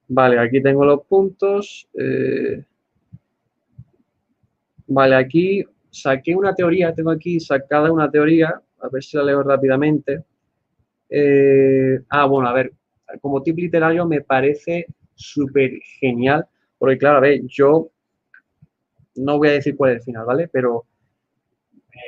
[0.09, 1.89] Vale, aquí tengo los puntos.
[1.99, 2.63] Eh,
[4.89, 9.43] vale, aquí saqué una teoría, tengo aquí sacada una teoría, a ver si la leo
[9.43, 10.23] rápidamente.
[12.11, 12.73] Ah, bueno, a ver,
[13.21, 16.47] como tip literario me parece súper genial,
[16.79, 17.91] porque claro, a ver, yo
[19.17, 20.49] no voy a decir cuál es el final, ¿vale?
[20.49, 20.87] Pero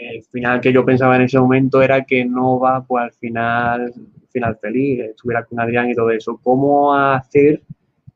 [0.00, 3.92] el final que yo pensaba en ese momento era que no va, pues al final,
[4.31, 6.41] final feliz, estuviera con Adrián y todo eso.
[6.42, 7.62] ¿Cómo hacer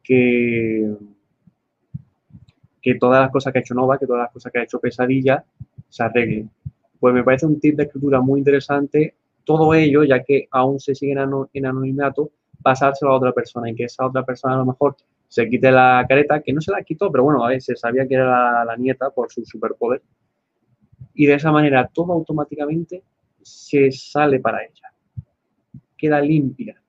[0.03, 0.91] que
[2.81, 4.81] que todas las cosas que ha hecho Nova, que todas las cosas que ha hecho
[4.81, 5.45] Pesadilla,
[5.89, 6.51] se arreglen.
[6.99, 10.95] Pues me parece un tip de escritura muy interesante, todo ello, ya que aún se
[10.95, 12.31] sigue en, anonimato,
[12.63, 14.97] pasárselo a otra persona y que esa otra persona a lo mejor
[15.29, 18.07] se quite la careta, que no se la quitó, pero bueno, a ver, se sabía
[18.07, 20.03] que era la, nieta por su superpoder.
[21.15, 23.03] Y de esa manera todo automáticamente
[23.43, 24.93] se sale para ella.
[25.97, 26.81] Queda limpia.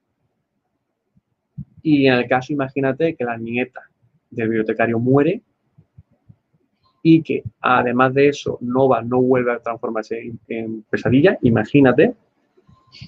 [1.82, 3.82] Y en el caso, imagínate que la nieta
[4.30, 5.42] del bibliotecario muere,
[7.02, 12.14] y que además de eso Nova no vuelve a transformarse en, pesadilla, imagínate,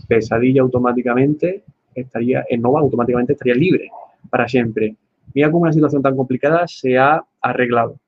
[0.08, 3.90] pesadilla automáticamente estaría, en Nova automáticamente estaría libre
[4.30, 4.96] para siempre.
[5.34, 7.98] Mira cómo una situación tan complicada se ha arreglado.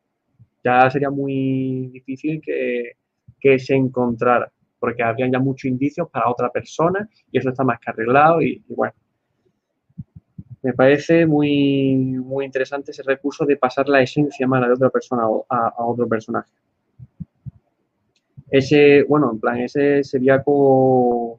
[0.62, 2.96] Ya sería muy difícil que,
[3.58, 7.90] se encontrara, porque habrían ya muchos indicios para otra persona y eso está más que
[7.90, 8.94] arreglado y bueno,
[10.64, 15.24] me parece muy, muy interesante ese recurso de pasar la esencia mala de otra persona
[15.50, 16.50] a, otro personaje.
[18.50, 21.38] Ese, bueno, en plan, ese sería como,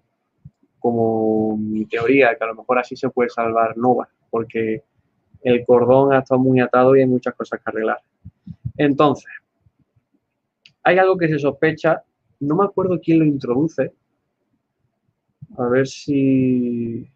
[0.85, 4.83] como mi teoría, que a lo mejor así se puede salvar Nova, porque
[5.41, 7.97] el cordón ha estado muy atado y hay muchas cosas que arreglar.
[8.77, 9.31] Entonces,
[10.83, 12.03] hay algo que se sospecha,
[12.39, 13.93] no me acuerdo quién lo introduce,
[15.57, 17.09] a ver si,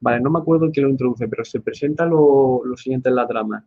[0.00, 3.64] Vale, no me acuerdo quién lo introduce, pero se presenta lo, siguiente en la trama.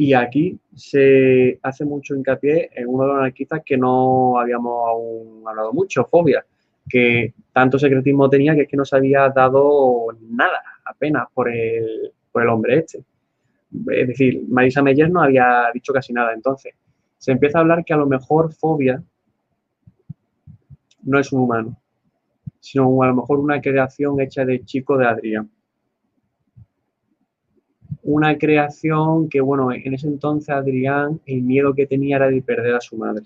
[0.00, 5.42] Y aquí se hace mucho hincapié en uno de los anarquistas que no habíamos aún
[5.46, 6.42] hablado mucho, Fobia,
[6.88, 12.14] que tanto secretismo tenía que es que no se había dado nada, apenas, por el,
[12.32, 13.04] por el hombre este.
[13.92, 16.32] Es decir, Marisa Meyer no había dicho casi nada.
[16.32, 16.72] Entonces,
[17.18, 19.02] se empieza a hablar que a lo mejor fobia
[21.02, 21.76] no es un humano,
[22.58, 25.50] sino a lo mejor una creación hecha de chico de Adrián.
[28.12, 32.74] Una creación que, bueno, en ese entonces Adrián, el miedo que tenía era de perder
[32.74, 33.24] a su madre.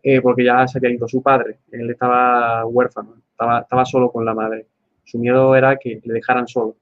[0.00, 4.24] Eh, porque ya se había ido su padre, él estaba huérfano, estaba, estaba solo con
[4.24, 4.66] la madre.
[5.02, 6.76] Su miedo era que le dejaran solo.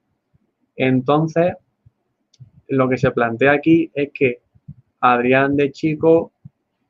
[0.77, 1.55] Entonces,
[2.69, 4.41] lo que se plantea aquí es que
[5.01, 6.33] Adrián de chico,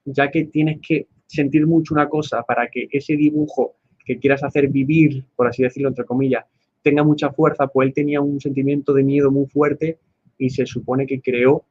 [0.04, 4.66] ya que tienes que sentir mucho una cosa para que ese dibujo que quieras hacer
[4.66, 6.44] vivir, por así decirlo, entre comillas,
[6.86, 9.98] tenga mucha fuerza, pues él tenía un sentimiento de miedo muy fuerte
[10.38, 11.64] y se supone que creó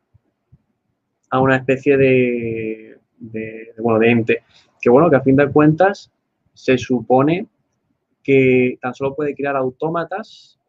[1.29, 2.97] a una especie de,
[3.77, 4.43] bueno, de ente.
[4.81, 6.11] Que bueno, que a fin de cuentas
[6.53, 7.47] se supone
[8.21, 10.59] que tan solo puede crear autómatas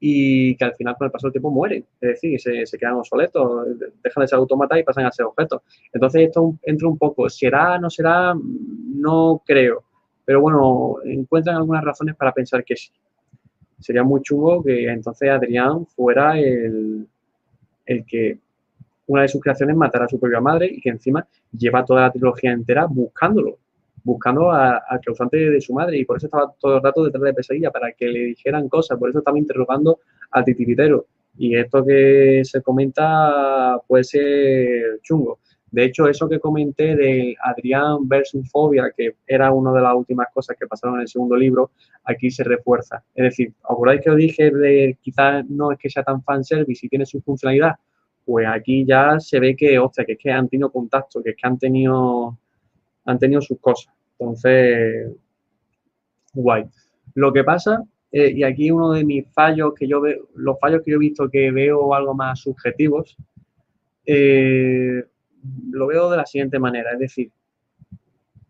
[0.00, 2.94] y que al final con el paso del tiempo mueren, es decir, se, se quedan
[2.94, 3.68] obsoletos,
[4.02, 5.62] dejan de ser autómatas y pasan a ser objetos.
[5.92, 8.34] Entonces esto entra un poco, ¿será, no será?
[8.34, 9.84] No creo,
[10.24, 12.90] pero bueno, encuentran algunas razones para pensar que sí.
[13.82, 17.06] Sería muy chungo que entonces Adrián fuera el,
[17.86, 18.38] el que
[19.06, 22.12] una de sus creaciones matara a su propia madre y que encima lleva toda la
[22.12, 23.58] trilogía entera buscándolo
[24.04, 27.34] buscando al causante de su madre y por eso estaba todo el rato detrás de
[27.34, 31.06] pesadilla, para que le dijeran cosas, por eso estaba interrogando al titiritero.
[31.38, 35.38] Y esto que se comenta puede ser chungo.
[35.72, 40.28] De hecho, eso que comenté de Adrián versus Fobia, que era una de las últimas
[40.32, 41.70] cosas que pasaron en el segundo libro,
[42.04, 43.02] aquí se refuerza.
[43.14, 46.86] Es decir, ¿os acordáis que os dije de quizás no es que sea tan fanservice
[46.86, 47.76] y tiene su funcionalidad?
[48.24, 51.36] Pues aquí ya se ve que, hostia, que es que han tenido contacto, que es
[51.36, 52.38] que han tenido
[53.04, 53.92] han tenido sus cosas.
[54.18, 55.10] Entonces,
[56.34, 56.64] guay.
[57.14, 60.82] Lo que pasa, eh, y aquí uno de mis fallos que yo veo, los fallos
[60.84, 63.16] que yo he visto que veo algo más subjetivos,
[64.06, 65.04] eh,
[65.70, 67.30] lo veo de la siguiente manera, es decir,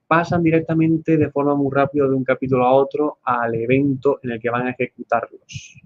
[0.07, 4.41] pasan directamente de forma muy rápida de un capítulo a otro al evento en el
[4.41, 5.81] que van a ejecutarlos.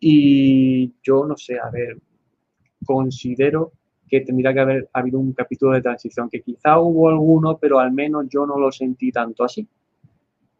[0.00, 1.96] Y yo no sé, a ver,
[2.84, 3.72] considero
[4.08, 7.92] que tendría que haber habido un capítulo de transición, que quizá hubo alguno, pero al
[7.92, 9.66] menos yo no lo sentí tanto así.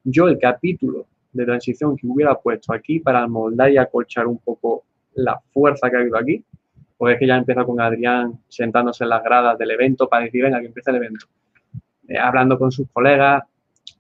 [0.05, 4.85] Yo el capítulo de transición que hubiera puesto aquí para moldar y acolchar un poco
[5.15, 6.45] la fuerza que ha habido aquí,
[7.01, 10.43] pues es que ya empieza con Adrián sentándose en las gradas del evento para decir,
[10.43, 11.25] venga, que empieza el evento,
[12.07, 13.43] eh, hablando con sus colegas.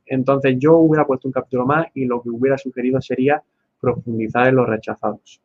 [0.04, 3.42] Entonces yo hubiera puesto un capítulo más y lo que hubiera sugerido sería
[3.80, 5.40] profundizar en los rechazados.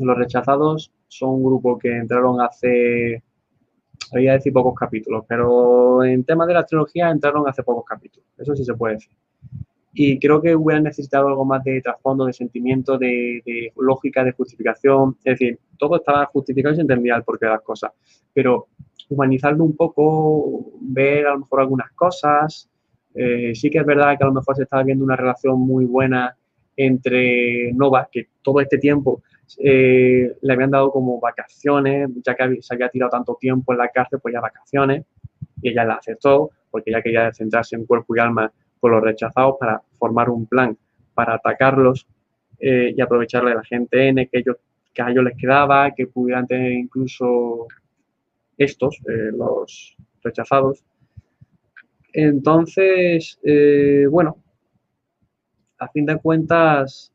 [0.00, 3.22] Los rechazados son un grupo que entraron hace,
[4.10, 8.26] voy a decir pocos capítulos, pero en temas de la trilogía entraron hace pocos capítulos,
[8.36, 9.12] eso sí se puede decir.
[9.94, 15.16] Y creo que hubieran necesitado algo más de trasfondo, de sentimiento, de, lógica, de justificación.
[15.22, 17.92] Es decir, todo estaba justificado y se entendía el porqué de las cosas.
[18.32, 18.66] Pero
[19.08, 22.68] humanizarlo un poco, ver a lo mejor algunas cosas.
[23.14, 25.84] Eh, sí que es verdad que a lo mejor se estaba viendo una relación muy
[25.84, 26.36] buena
[26.76, 29.22] entre Nova, que todo este tiempo
[29.58, 33.88] eh, le habían dado como vacaciones, ya que se había tirado tanto tiempo en la
[33.88, 35.04] cárcel, pues ya vacaciones,
[35.62, 38.52] y ella la aceptó porque ella quería centrarse en cuerpo y alma
[38.84, 40.76] con los rechazados para formar un plan
[41.14, 42.06] para atacarlos
[42.60, 44.58] eh, y aprovecharle a la gente N que, ellos,
[44.92, 47.66] que a ellos les quedaba, que pudieran tener incluso
[48.58, 50.84] estos, eh, los rechazados.
[52.12, 53.38] Entonces,
[54.10, 54.36] bueno,
[55.78, 57.10] a fin de cuentas,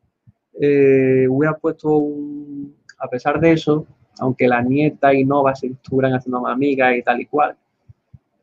[0.60, 3.86] eh, hubiera puesto un, a pesar de eso,
[4.18, 7.56] aunque la nieta y Nova se estuvieran haciendo más amigas y tal y cual,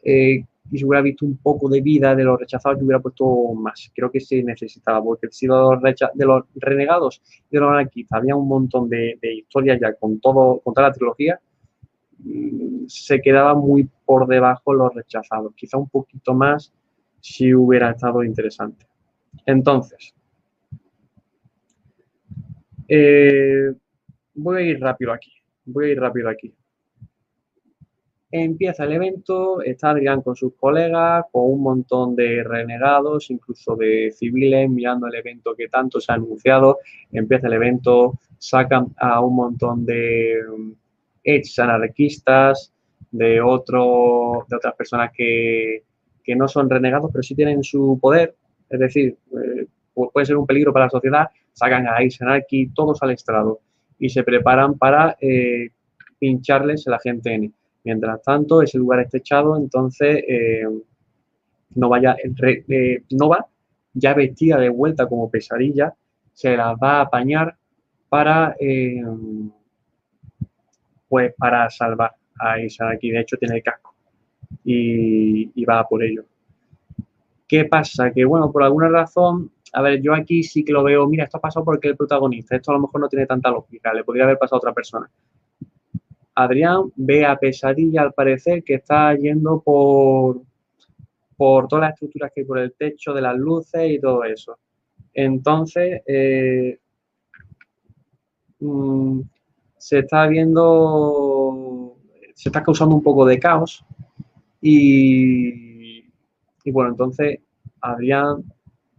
[0.02, 3.54] eh, y se hubiera visto un poco de vida de los rechazados, yo hubiera puesto
[3.54, 3.92] más.
[3.96, 8.36] Creo que se necesitaba, porque si los de los renegados y de los anarquistas había
[8.36, 11.40] un montón de, historias ya con, todo, con toda la trilogía,
[12.20, 15.54] mm, se quedaba muy por debajo los rechazados.
[15.56, 16.74] Quizá un poquito más
[17.22, 18.86] si hubiera estado interesante.
[19.46, 20.14] Entonces,
[22.88, 23.74] eh,
[24.34, 25.32] voy a ir rápido aquí.
[25.66, 26.54] Voy a ir rápido aquí.
[28.30, 34.12] Empieza el evento, está Adrián con sus colegas, con un montón de renegados, incluso de
[34.12, 36.80] civiles, mirando el evento que tanto se ha anunciado.
[37.12, 40.76] Empieza el evento, sacan a un montón de um,
[41.24, 42.74] ex anarquistas,
[43.12, 45.84] de, otro, de otras personas que,
[46.22, 48.36] que, no son renegados, pero sí tienen su poder.
[48.70, 53.02] Es decir, eh, puede ser un peligro para la sociedad, sacan a Ace Anarchy, todos
[53.02, 53.62] al estrado
[54.00, 55.70] y se preparan para eh,
[56.20, 57.52] pincharles el agente N.
[57.88, 60.68] Mientras tanto, ese lugar está echado, entonces eh,
[61.76, 62.18] Nova, ya,
[62.68, 63.48] eh, Nova,
[63.94, 65.96] ya vestida de vuelta como pesadilla,
[66.34, 67.56] se las va a apañar
[68.10, 69.02] para, eh,
[71.08, 73.10] pues para salvar a Isa aquí.
[73.10, 73.96] De hecho, tiene el casco
[74.66, 76.26] y, y va por ello.
[77.48, 78.12] ¿Qué pasa?
[78.12, 81.38] Que, bueno, por alguna razón, a ver, yo aquí sí que lo veo, mira, esto
[81.38, 84.26] ha pasado porque el protagonista, esto a lo mejor no tiene tanta lógica, le podría
[84.26, 85.10] haber pasado a otra persona.
[86.40, 90.44] Adrián ve a Pesadilla, al parecer, que está yendo por,
[91.36, 94.56] por todas las estructuras que hay por el techo, de las luces y todo eso.
[95.16, 96.78] Entonces, eh,
[98.60, 99.22] mm,
[99.80, 101.98] se está viendo,
[102.36, 103.84] se está causando un poco de caos
[104.62, 106.06] y,
[106.64, 107.40] y bueno, entonces
[107.82, 108.44] Adrián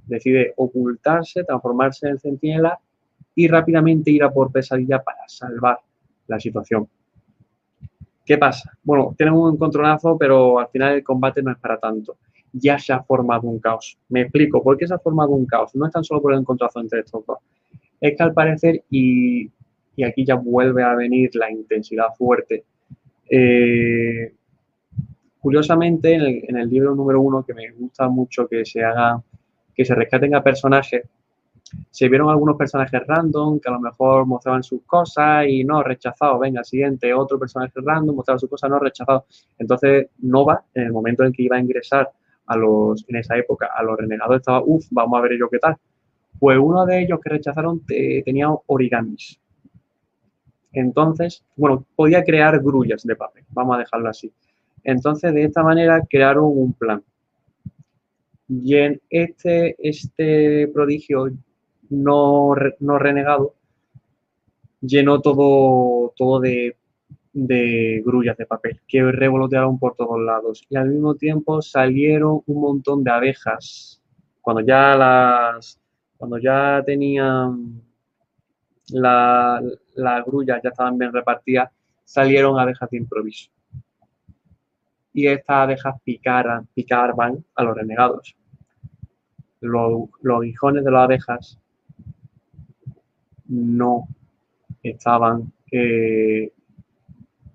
[0.06, 2.80] decide ocultarse, transformarse en centinela
[3.36, 5.78] y rápidamente ir a por pesadilla para salvar
[6.26, 6.88] la situación.
[8.28, 8.70] ¿Qué pasa?
[8.82, 12.18] Bueno, tienen un encontronazo, pero al final el combate no es para tanto.
[12.52, 13.96] Ya se ha formado un caos.
[14.10, 15.74] Me explico, ¿por qué se ha formado un caos?
[15.74, 17.38] No es tan solo por el encontronazo entre estos dos.
[17.98, 19.50] Es que al parecer, y,
[20.06, 22.64] aquí ya vuelve a venir la intensidad fuerte,
[23.30, 24.34] eh,
[25.40, 29.22] curiosamente en el, en el, libro número uno, que me gusta mucho que se haga,
[29.74, 31.02] que se rescaten a personajes
[31.90, 36.38] se vieron algunos personajes random que a lo mejor mostraban sus cosas y no, rechazado,
[36.38, 39.26] venga, siguiente, otro personaje random, mostraba sus cosas, no, rechazado.
[39.58, 42.10] Entonces, Nova, en el momento en que iba a ingresar
[42.46, 45.58] a los, en esa época, a los renegados, estaba, uff, vamos a ver yo qué
[45.58, 45.76] tal.
[46.38, 49.40] Pues uno de ellos que rechazaron tenía origamis.
[50.72, 54.32] Entonces, bueno, podía crear grullas de papel, vamos a dejarlo así.
[54.84, 57.02] Entonces, de esta manera crearon un plan.
[58.48, 61.28] Y en este, este prodigio
[61.90, 63.54] no, no renegado,
[64.80, 66.76] llenó todo, todo de,
[68.04, 70.64] grullas de papel que revolotearon por todos lados.
[70.68, 74.02] Y al mismo tiempo salieron un montón de abejas.
[74.40, 75.80] Cuando ya las
[76.16, 77.80] cuando ya tenían
[78.90, 79.62] la,
[79.94, 81.70] las grullas ya estaban bien repartidas,
[82.04, 83.50] salieron abejas de improviso.
[85.12, 88.34] Y estas abejas picaran, picaban a los renegados.
[89.60, 91.58] Los, los aguijones de las abejas
[93.48, 94.08] no
[94.82, 95.52] estaban,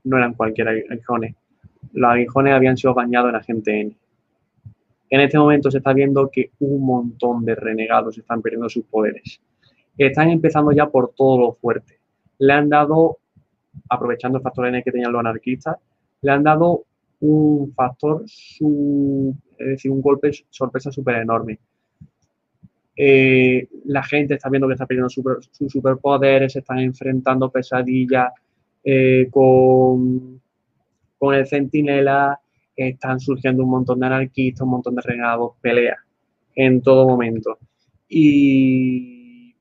[0.04, 1.36] no eran cualquier aguijones.
[1.94, 3.96] Los aguijones habían sido bañados en agente N.
[5.10, 9.40] En este momento se está viendo que un montón de renegados están perdiendo sus poderes.
[9.96, 12.00] Están empezando ya por todo lo fuerte.
[12.40, 13.20] Le han dado,
[13.90, 15.78] aprovechando el factor N que tenían los anarquistas,
[16.22, 16.86] le han dado
[17.20, 21.60] un factor, su, es decir, un golpe sorpresa súper enorme.
[22.96, 28.32] Eh, la gente está viendo que está perdiendo sus superpoderes, se están enfrentando pesadillas
[28.84, 30.40] eh, con,
[31.18, 32.40] con el centinela,
[32.76, 35.98] están surgiendo un montón de anarquistas, un montón de renegados, peleas
[36.56, 37.58] en todo momento.
[38.08, 39.56] Y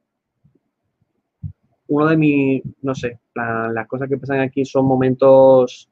[1.89, 5.89] uno de mis, no sé, las cosas que pasan aquí son momentos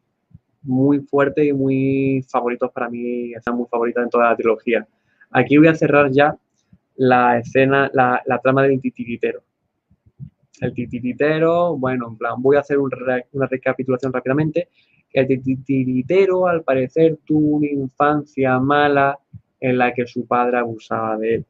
[0.62, 4.86] muy fuertes y muy favoritos para mí, están muy favoritas en toda la trilogía.
[5.30, 6.36] Aquí voy a cerrar ya
[7.00, 9.42] la escena, la, trama del titiritero.
[10.60, 14.68] El titiritero, bueno, en plan, voy a hacer una recapitulación rápidamente.
[15.10, 19.18] El titiritero, al parecer, tuvo una infancia mala
[19.58, 21.46] en la que su padre abusaba de él.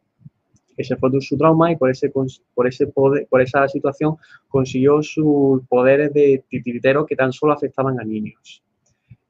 [0.77, 5.67] Ese fue su trauma y por, ese, por, ese poder, por esa situación consiguió sus
[5.67, 8.63] poderes de titiritero que tan solo afectaban a niños.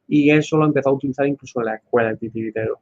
[0.07, 2.78] Y eso lo empezó a utilizar incluso en la escuela, el titiritero.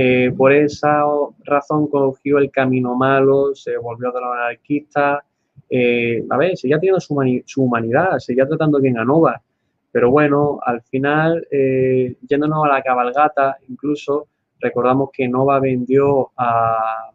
[0.00, 1.02] Eh, por esa
[1.42, 5.24] razón cogió el camino malo, se volvió de los anarquistas.
[5.68, 7.14] Eh, a ver, seguía teniendo su,
[7.60, 9.42] humanidad, seguía tratando bien a Nova.
[9.90, 14.28] Pero bueno, al final, eh, yéndonos a la cabalgata, incluso
[14.60, 17.10] recordamos que Nova vendió a,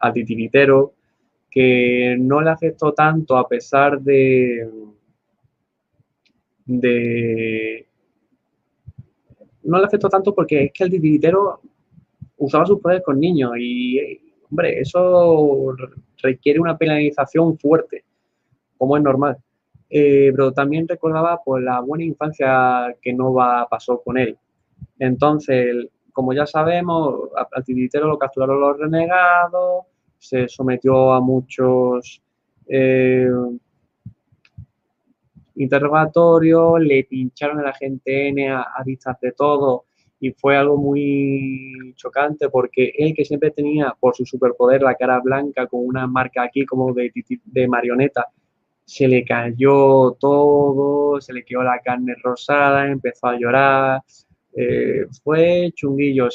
[0.00, 0.92] a Titiritero,
[1.50, 4.68] que no le afectó tanto a pesar de,
[6.66, 7.86] de
[9.62, 11.60] no le afectó tanto porque es que el titiritero
[12.42, 15.74] usaba sus poderes con niños y, hombre, eso
[16.20, 18.04] requiere una penalización fuerte,
[18.76, 19.36] como es normal.
[19.88, 24.36] Eh, pero también recordaba pues, la buena infancia que Nova pasó con él.
[24.98, 29.84] Entonces, como ya sabemos, al titiritero lo capturaron los renegados,
[30.18, 32.22] se sometió a muchos
[32.66, 33.30] eh,
[35.56, 39.84] interrogatorios, le pincharon a la gente N a, a vistas de todo
[40.22, 45.18] y fue algo muy chocante porque él que siempre tenía por su superpoder la cara
[45.18, 47.10] blanca con una marca aquí como de,
[47.44, 48.28] de marioneta,
[48.84, 54.02] se le cayó todo, se le quedó la carne rosada, empezó a llorar,
[54.54, 56.28] eh, fue chunguillo,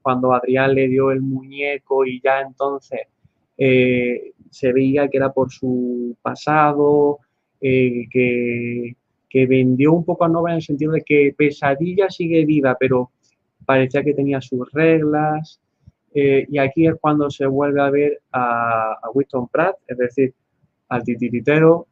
[0.00, 3.00] cuando Adrián le dio el muñeco y ya entonces
[3.58, 7.18] eh, se veía que era por su pasado,
[7.60, 8.94] eh, que,
[9.28, 13.10] que, vendió un poco a Nova en el sentido de que Pesadilla sigue viva, pero
[13.64, 15.60] parecía que tenía sus reglas.
[16.14, 20.34] Eh, y aquí es cuando se vuelve a ver a, Winston Pratt, es decir,
[20.88, 21.86] al titiritero,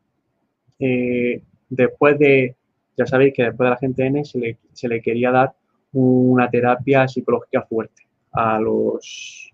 [0.79, 2.55] eh, después de,
[2.97, 5.55] ya sabéis que después de la gente N se le, se le quería dar
[5.93, 9.51] una terapia psicológica fuerte a los,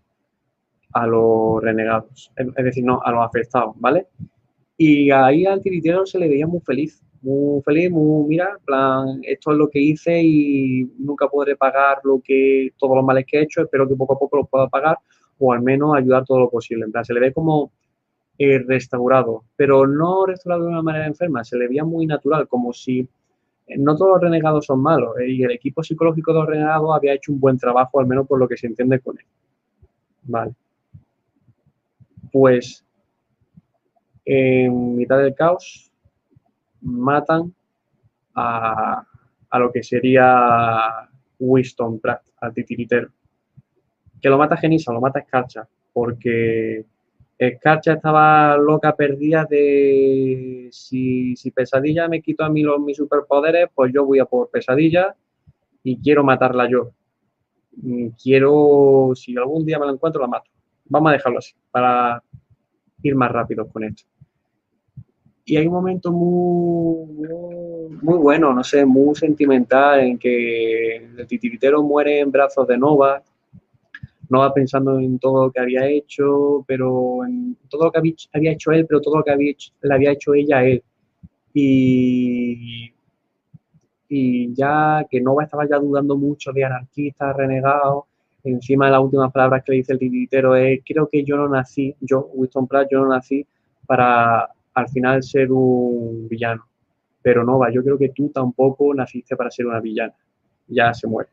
[0.92, 4.08] a los renegados, es decir, no, a los afectados, ¿vale?
[4.76, 9.50] Y ahí al tiritero se le veía muy feliz, muy feliz, muy, mira, plan, esto
[9.50, 13.42] es lo que hice y nunca podré pagar lo que, todos los males que he
[13.42, 14.98] hecho, espero que poco a poco lo pueda pagar
[15.38, 16.84] o al menos ayudar todo lo posible.
[16.84, 17.72] En plan, se le ve como
[18.38, 22.72] eh, restaurado, pero no restaurado de una manera enferma, se le veía muy natural, como
[22.72, 23.00] si
[23.66, 26.94] eh, no todos los renegados son malos eh, y el equipo psicológico de los renegados
[26.94, 29.24] había hecho un buen trabajo, al menos por lo que se entiende con él.
[30.22, 30.52] Vale.
[32.30, 32.84] Pues
[34.24, 35.85] en mitad del caos
[36.86, 37.54] matan
[38.34, 39.04] a,
[39.50, 41.08] a lo que sería
[41.38, 43.10] Winston Pratt, al titiritero.
[44.20, 46.84] Que lo mata Genisa, lo mata Escarcha, porque
[47.38, 53.68] Escarcha estaba loca, perdida de si, si Pesadilla me quito a mí los, mis superpoderes,
[53.74, 55.14] pues yo voy a por Pesadilla
[55.82, 56.92] y quiero matarla yo.
[58.22, 60.50] Quiero, si algún día me la encuentro, la mato.
[60.86, 62.22] Vamos a dejarlo así, para
[63.02, 64.04] ir más rápido con esto.
[65.48, 67.28] Y hay un momento muy,
[68.02, 73.22] muy, bueno, no sé, muy sentimental en que el titiritero muere en brazos de Nova,
[74.28, 77.98] no va pensando en todo lo que había hecho, pero en todo lo que
[78.32, 80.82] había hecho él, pero todo lo que había hecho, le había hecho ella a él.
[81.54, 82.92] Y,
[84.08, 88.06] y ya que Nova estaba ya dudando mucho de anarquista, renegado,
[88.42, 91.48] encima de las últimas palabras que le dice el titiritero es, creo que yo no
[91.48, 93.46] nací, yo, Winston Pratt, yo no nací
[93.86, 96.64] para al final ser un villano.
[97.20, 100.14] Pero Nova, yo creo que tú tampoco naciste para ser una villana.
[100.68, 101.30] Ya se muere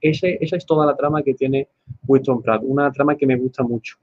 [0.00, 1.68] esa es toda la trama que tiene
[2.06, 3.96] Winston Pratt, una trama que me gusta mucho.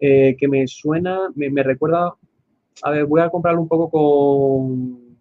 [0.00, 2.14] Eh, que me suena, me, recuerda,
[2.82, 5.18] a ver, voy a comprarlo un poco con,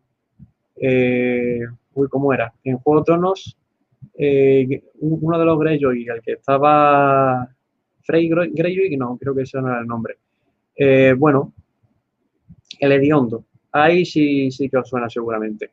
[0.75, 1.61] eh,
[1.95, 2.53] uy, ¿cómo era?
[2.63, 3.57] En Juego de Tronos,
[4.13, 7.49] eh, uno de los Greyjoy, el que estaba,
[8.03, 10.17] Frey Greyjoy, no, creo que ese no era el nombre.
[11.17, 11.53] bueno,
[12.79, 15.71] el Hediondo, ahí sí, sí que os suena seguramente.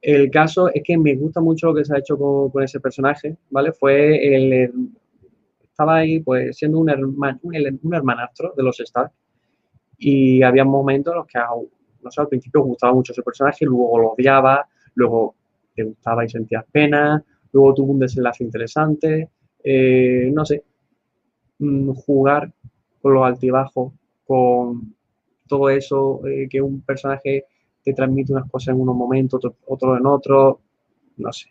[0.00, 3.36] El caso es que me gusta mucho lo que se ha hecho con, ese personaje,
[3.50, 3.72] ¿vale?
[3.72, 4.70] Fue el,
[5.62, 9.10] estaba ahí pues siendo un, hermanastro de los Stark
[9.98, 11.38] y había momentos en los que,
[12.02, 15.34] no sé, al principio gustaba mucho ese personaje, luego lo odiaba, luego
[15.74, 19.30] te gustaba y sentías pena, luego tuvo un desenlace interesante,
[19.62, 20.62] eh, no sé,
[21.58, 22.52] mm, jugar
[23.00, 23.92] con los altibajos,
[24.26, 24.94] con
[25.46, 27.44] todo eso eh, que un personaje
[27.82, 30.56] te transmite unas cosas en unos momentos, otros en otros,
[31.16, 31.48] no sé,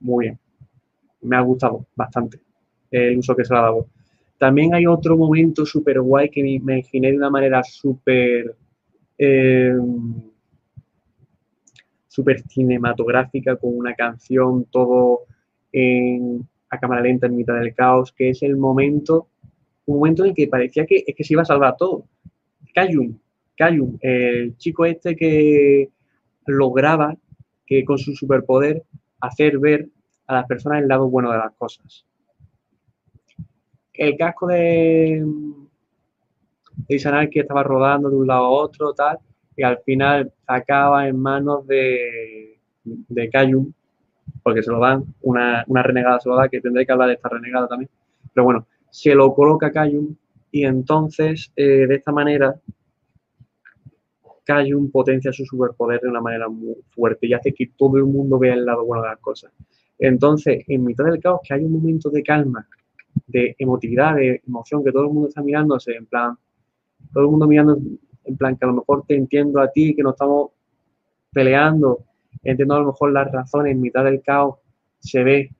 [0.00, 0.38] muy bien.
[1.22, 2.40] Me ha gustado bastante
[2.90, 3.88] el uso que se ha dado.
[4.38, 8.54] También hay otro momento súper guay que me imaginé de una manera súper
[9.18, 9.74] eh,
[12.14, 15.22] súper cinematográfica con una canción, todo
[15.72, 19.26] en, a cámara lenta en mitad del caos, que es el momento,
[19.86, 22.04] un momento en el que parecía que, es que se iba a salvar todo.
[22.72, 23.18] Cayum,
[23.56, 25.90] Cayum, el chico este que
[26.46, 27.16] lograba
[27.66, 28.82] que con su superpoder
[29.20, 29.88] hacer ver
[30.26, 32.04] a las personas el lado bueno de las cosas.
[33.92, 35.24] El casco de,
[36.88, 39.18] de que estaba rodando de un lado a otro, tal,
[39.56, 43.72] y al final acaba en manos de, de Cayum,
[44.42, 47.28] porque se lo dan, una, renegada se lo da, que tendré que hablar de esta
[47.28, 47.90] renegada también.
[48.32, 50.14] Pero bueno, se lo coloca Cayum
[50.50, 52.54] y entonces eh, de esta manera
[54.74, 58.38] un potencia su superpoder de una manera muy fuerte y hace que todo el mundo
[58.38, 59.52] vea el lado bueno de las cosas.
[59.98, 62.66] Entonces, en mitad del caos, que hay un momento de calma,
[63.26, 66.36] de emotividad, de emoción, que todo el mundo está mirándose, en plan,
[67.12, 67.78] todo el mundo mirando,
[68.24, 70.50] en plan, que a lo mejor te entiendo a ti, que no estamos
[71.32, 72.04] peleando,
[72.42, 74.56] entiendo a lo mejor las razones, en mitad del caos
[74.98, 75.50] se ve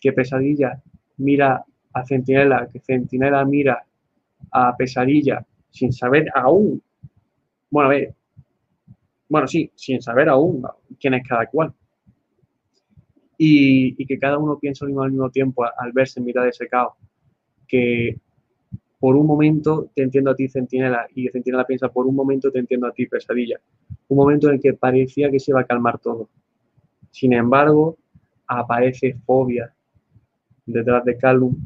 [0.00, 0.80] que Pesadilla
[1.16, 3.84] mira a Centinela, que Centinela mira
[4.52, 6.82] a Pesadilla sin saber aún,
[7.70, 8.14] bueno, a ver,
[9.28, 10.62] bueno, sí, sin saber aún
[10.98, 11.72] quién es cada cual.
[13.36, 16.94] Y, que cada uno piensa al mismo tiempo al, verse en mitad de ese caos.
[17.66, 18.16] Que
[18.98, 22.58] por un momento te entiendo a ti, Centinela, y Centinela piensa, por un momento te
[22.58, 23.60] entiendo a ti, Pesadilla.
[24.08, 26.28] Un momento en el que parecía que se iba a calmar todo.
[27.10, 27.96] Sin embargo,
[28.46, 29.72] aparece Fobia
[30.66, 31.56] detrás de Calum,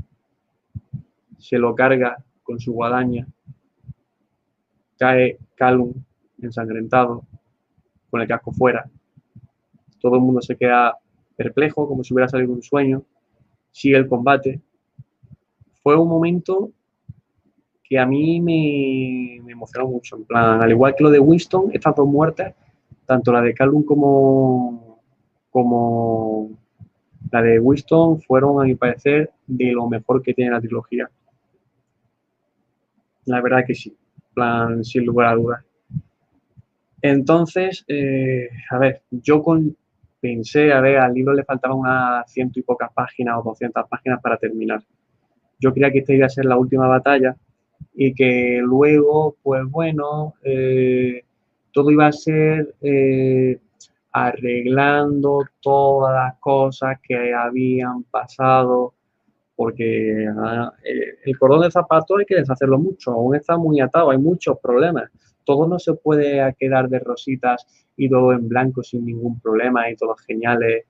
[1.38, 3.26] se lo carga con su guadaña
[5.02, 5.92] cae Calum
[6.40, 7.24] ensangrentado,
[8.12, 8.84] con el casco fuera.
[9.98, 10.98] Todo el mundo se queda
[11.34, 13.02] perplejo, como si hubiera salido un sueño.
[13.70, 14.60] Sigue el combate.
[15.82, 16.70] Fue un momento
[17.82, 20.16] que a mí me, emocionó mucho.
[20.16, 22.54] En plan, al igual que lo de Winston, estas dos muertes,
[23.06, 25.00] tanto la de Calum como,
[25.50, 26.50] como
[27.30, 31.10] la de Winston, fueron, a mi parecer, de lo mejor que tiene la trilogía.
[33.24, 33.96] La verdad que sí,
[34.34, 35.64] plan, sin lugar a dudas.
[37.02, 39.42] Entonces, eh, a ver, yo
[40.20, 44.22] pensé, a ver, al libro le faltaban unas ciento y pocas páginas o 200 páginas
[44.22, 44.82] para terminar.
[45.58, 47.36] Yo creía que esta iba a ser la última batalla
[47.94, 51.24] y que luego, pues bueno, eh,
[51.72, 53.58] todo iba a ser eh,
[54.12, 58.94] arreglando todas las cosas que habían pasado
[59.56, 60.72] porque ah,
[61.24, 65.10] el cordón de zapato hay que deshacerlo mucho, aún está muy atado, hay muchos problemas.
[65.44, 69.96] Todo no se puede quedar de rositas y todo en blanco sin ningún problema y
[69.96, 70.84] todo geniales,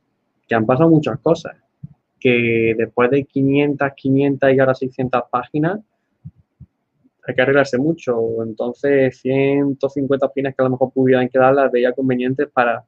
[0.47, 1.57] que han pasado muchas cosas,
[2.21, 5.81] que después de 500, 500 y ahora 600 páginas,
[7.27, 8.43] hay que arreglarse mucho.
[8.43, 12.85] Entonces, 150 páginas que a lo mejor pudieran quedar las veía convenientes para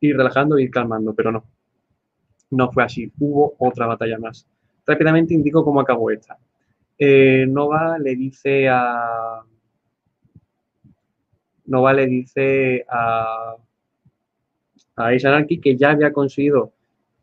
[0.00, 1.44] ir relajando y ir calmando, pero no
[2.52, 4.46] no fue así, hubo otra batalla más.
[4.86, 6.38] Rápidamente indico cómo acabó esta.
[6.98, 9.40] Eh, Nova le dice a...
[11.72, 13.56] Nova le dice a,
[14.96, 15.10] a
[15.62, 16.72] que ya había conseguido,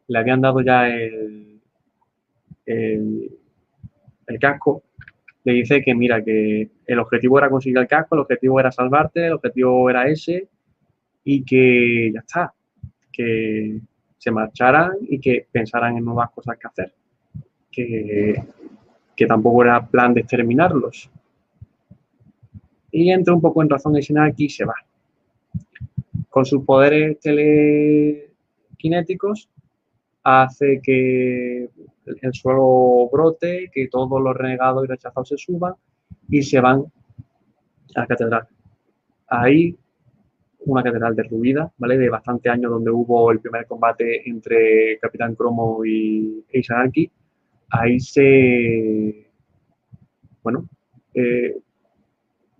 [0.07, 1.61] le habían dado ya el,
[2.65, 3.31] el,
[4.25, 4.81] el casco,
[5.43, 9.27] le dice que mira, que el objetivo era conseguir el casco, el objetivo era salvarte,
[9.27, 10.47] el objetivo era ese
[11.23, 12.51] y que ya está,
[13.11, 13.79] que,
[14.17, 16.93] se marcharan y que pensaran en nuevas cosas que hacer,
[17.71, 18.43] que,
[19.15, 21.09] que tampoco era plan de exterminarlos.
[22.91, 24.75] Y entra un poco en razón de Shinaki y se va.
[26.29, 29.49] Con sus poderes telequinéticos
[30.23, 31.69] hace que
[32.05, 35.73] el suelo brote, que todos los renegados y rechazados se suban
[36.27, 36.83] y se van
[37.95, 38.45] a la catedral.
[39.27, 39.77] Ahí
[40.65, 41.97] una catedral derruida, ¿vale?
[41.97, 47.09] De bastante años donde hubo el primer combate entre Capitán Cromo y Ace
[47.71, 49.27] Ahí se,
[50.41, 50.67] bueno,
[51.13, 51.55] eh,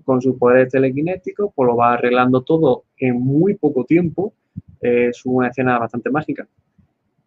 [0.10, 4.34] con sus poderes telequinéticos, pues lo va arreglando todo en muy poco tiempo.
[4.82, 6.48] es una escena bastante mágica.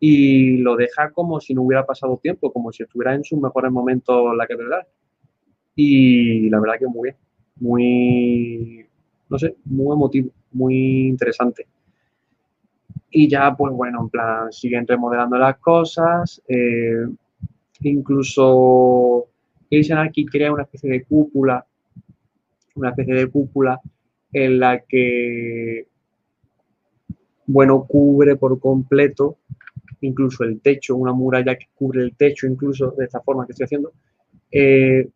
[0.01, 3.70] Y lo deja como si no hubiera pasado tiempo, como si estuviera en sus mejores
[3.70, 4.85] momentos la catedral.
[5.77, 7.17] Y la verdad que muy bien,
[7.61, 8.86] muy,
[9.28, 11.69] no sé, muy emotivo muy interesante.
[13.12, 16.43] Y ya, pues bueno, en plan, siguen remodelando las cosas.
[16.49, 17.07] Eh,
[17.83, 19.28] incluso
[19.70, 21.65] Jason aquí crea una especie de cúpula,
[22.75, 23.81] una especie de cúpula
[24.33, 25.86] en la que,
[27.47, 29.39] bueno, cubre por completo
[30.02, 33.65] incluso el techo, una muralla que cubre el techo incluso de esta forma que estoy
[33.65, 33.92] haciendo,
[34.51, 35.09] eh,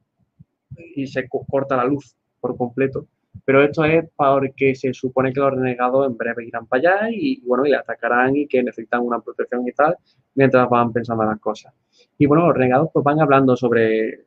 [0.95, 3.07] y se corta la luz por completo.
[3.45, 7.41] Pero esto es porque se supone que los renegados en breve irán para allá y,
[7.43, 9.97] bueno, y atacarán y que necesitan una protección y tal,
[10.35, 11.73] mientras van pensando las cosas.
[12.19, 14.25] Y bueno, los renegados pues van hablando sobre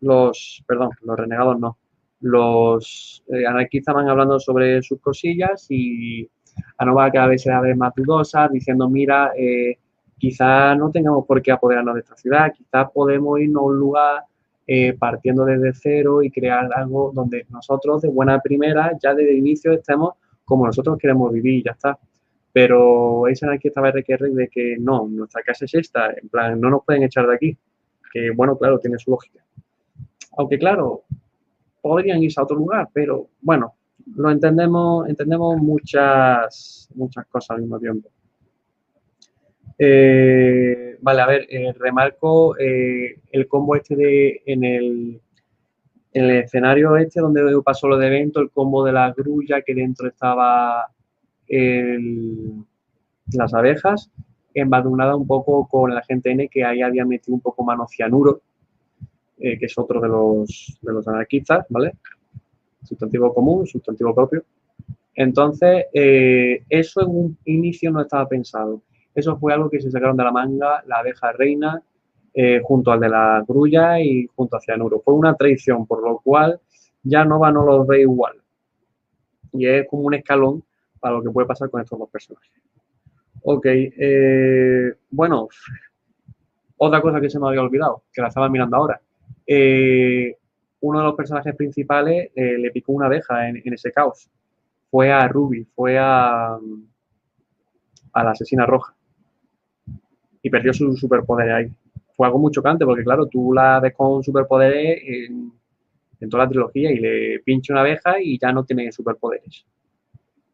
[0.00, 1.76] los, perdón, los renegados no,
[2.22, 6.28] los eh, anarquistas van hablando sobre sus cosillas y
[6.78, 9.78] Anova cada vez se vez más dudosa, diciendo, mira, eh,
[10.18, 14.22] quizás no tengamos por qué apoderarnos de esta ciudad, quizás podemos irnos a un lugar
[14.66, 19.38] eh, partiendo desde cero y crear algo donde nosotros de buena primera, ya desde el
[19.38, 21.98] inicio, estemos como nosotros queremos vivir y ya está.
[22.52, 26.70] Pero esa aquí estaba requiere de que no, nuestra casa es esta, en plan, no
[26.70, 27.56] nos pueden echar de aquí.
[28.12, 29.42] Que bueno, claro, tiene su lógica.
[30.36, 31.04] Aunque claro,
[31.82, 33.74] podrían irse a otro lugar, pero bueno,
[34.16, 38.08] lo entendemos, entendemos muchas, muchas cosas al mismo tiempo.
[39.78, 45.20] Eh, vale, a ver, eh, remarco eh, el combo este de en el,
[46.12, 49.74] en el escenario este donde pasó lo de evento, el combo de la grulla que
[49.74, 50.86] dentro estaba
[53.32, 54.10] las abejas,
[54.54, 58.40] embadurnada un poco con la gente N que ahí había metido un poco mano cianuro,
[59.42, 61.92] que es otro de los, de los anarquistas, ¿vale?
[62.84, 64.44] Sustantivo común, sustantivo propio.
[65.14, 68.82] Entonces, eso en un inicio no estaba pensado
[69.14, 71.82] eso fue algo que se sacaron de la manga la abeja reina
[72.34, 75.00] eh, junto al de la grulla y junto a Cianuro.
[75.04, 76.60] Fue una traición, por lo cual
[77.02, 78.36] ya Nova no los ve igual.
[79.52, 80.64] Y es como un escalón
[80.98, 82.50] para lo que puede pasar con estos dos personajes.
[83.42, 85.48] Ok, eh, bueno,
[86.78, 89.00] otra cosa que se me había olvidado, que la estaba mirando ahora.
[89.46, 90.36] Eh,
[90.80, 94.28] uno de los personajes principales eh, le picó una abeja en, ese caos.
[94.90, 96.58] Fue a Ruby, fue a,
[98.12, 98.94] a la asesina roja.
[100.42, 101.72] Y perdió su superpoder ahí.
[102.16, 105.52] Fue algo muy chocante porque, claro, tú la ves con superpoderes en,
[106.28, 109.64] toda la trilogía y le pincha una abeja y ya no tiene superpoderes.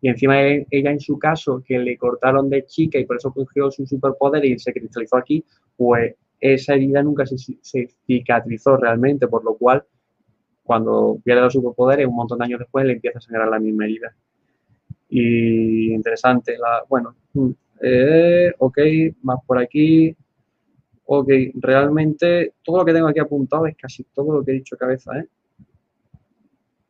[0.01, 3.71] Y encima ella en su caso, que le cortaron de chica y por eso cogió
[3.71, 5.45] su superpoder y se cristalizó aquí,
[5.77, 7.37] pues esa herida nunca se,
[8.07, 9.85] cicatrizó realmente, por lo cual
[10.63, 13.85] cuando pierde los superpoderes, un montón de años después le empieza a sangrar la misma
[13.85, 14.15] herida.
[15.09, 17.51] Y interesante, la, bueno, mm,
[17.83, 18.79] eh, ok,
[19.23, 20.15] más por aquí.
[21.07, 24.77] Ok, realmente todo lo que tengo aquí apuntado es casi todo lo que he dicho
[24.77, 25.27] cabeza, ¿eh?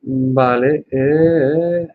[0.02, 1.88] Vale, eh,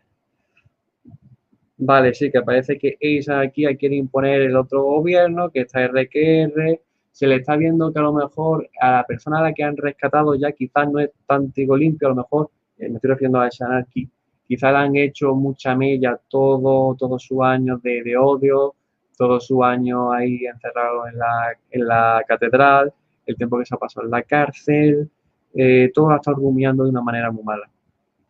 [1.85, 6.79] Vale, sí, que parece que esa aquí quiere imponer el otro gobierno, que está RQR,
[7.13, 9.77] se le está viendo que a lo mejor a la persona a la que han
[9.77, 13.39] rescatado ya quizás no es tan trigo limpio, a lo mejor, eh, me estoy refiriendo
[13.39, 14.09] a Shanarki,
[14.47, 18.73] quizás han hecho mucha mella todo, todos sus años de, odio,
[19.15, 22.91] todos sus años ahí encerrado en la, en la catedral,
[23.27, 25.07] el tiempo que se ha pasado en la cárcel,
[25.53, 27.69] eh, todo ha estado rumiando de una manera muy mala.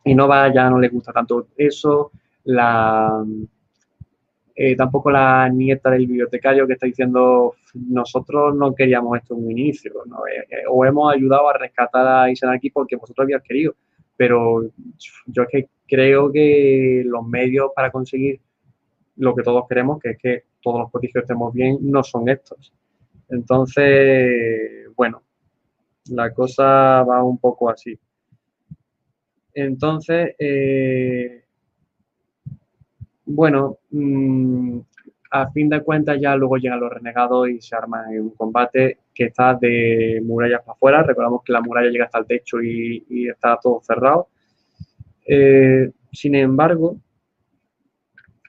[0.04, 2.10] Y no va, ya no le gusta tanto eso,
[2.44, 3.24] la,
[4.54, 9.50] eh, tampoco la nieta del bibliotecario que está diciendo nosotros no queríamos esto en un
[9.50, 13.74] inicio, eh, eh, o hemos ayudado a rescatar a aquí porque vosotros habíais querido,
[14.16, 14.62] pero
[15.26, 18.40] yo es que creo que los medios para conseguir
[19.16, 22.72] lo que todos queremos, que es que todos los prodigios estemos bien, no son estos.
[23.28, 25.22] Entonces, bueno,
[26.10, 27.98] la cosa va un poco así.
[29.52, 30.34] Entonces,
[33.26, 34.80] bueno, mm,
[35.34, 39.24] a fin de cuentas ya luego llegan los renegados y se arma un combate que
[39.24, 41.02] está de murallas para afuera.
[41.02, 44.28] Recordamos que la muralla llega hasta el techo y, está todo cerrado.
[45.26, 46.98] Eh, sin embargo,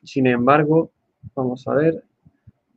[0.04, 0.92] sin embargo,
[1.34, 2.04] vamos a ver.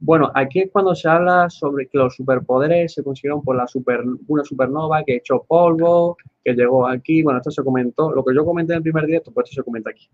[0.00, 4.02] Bueno, aquí es cuando se habla sobre que los superpoderes se consiguieron por la super,
[4.26, 7.22] una supernova que echó polvo, que llegó aquí.
[7.22, 8.10] Bueno, esto se comentó.
[8.10, 10.08] Lo que yo comenté en el primer directo, pues esto se comenta aquí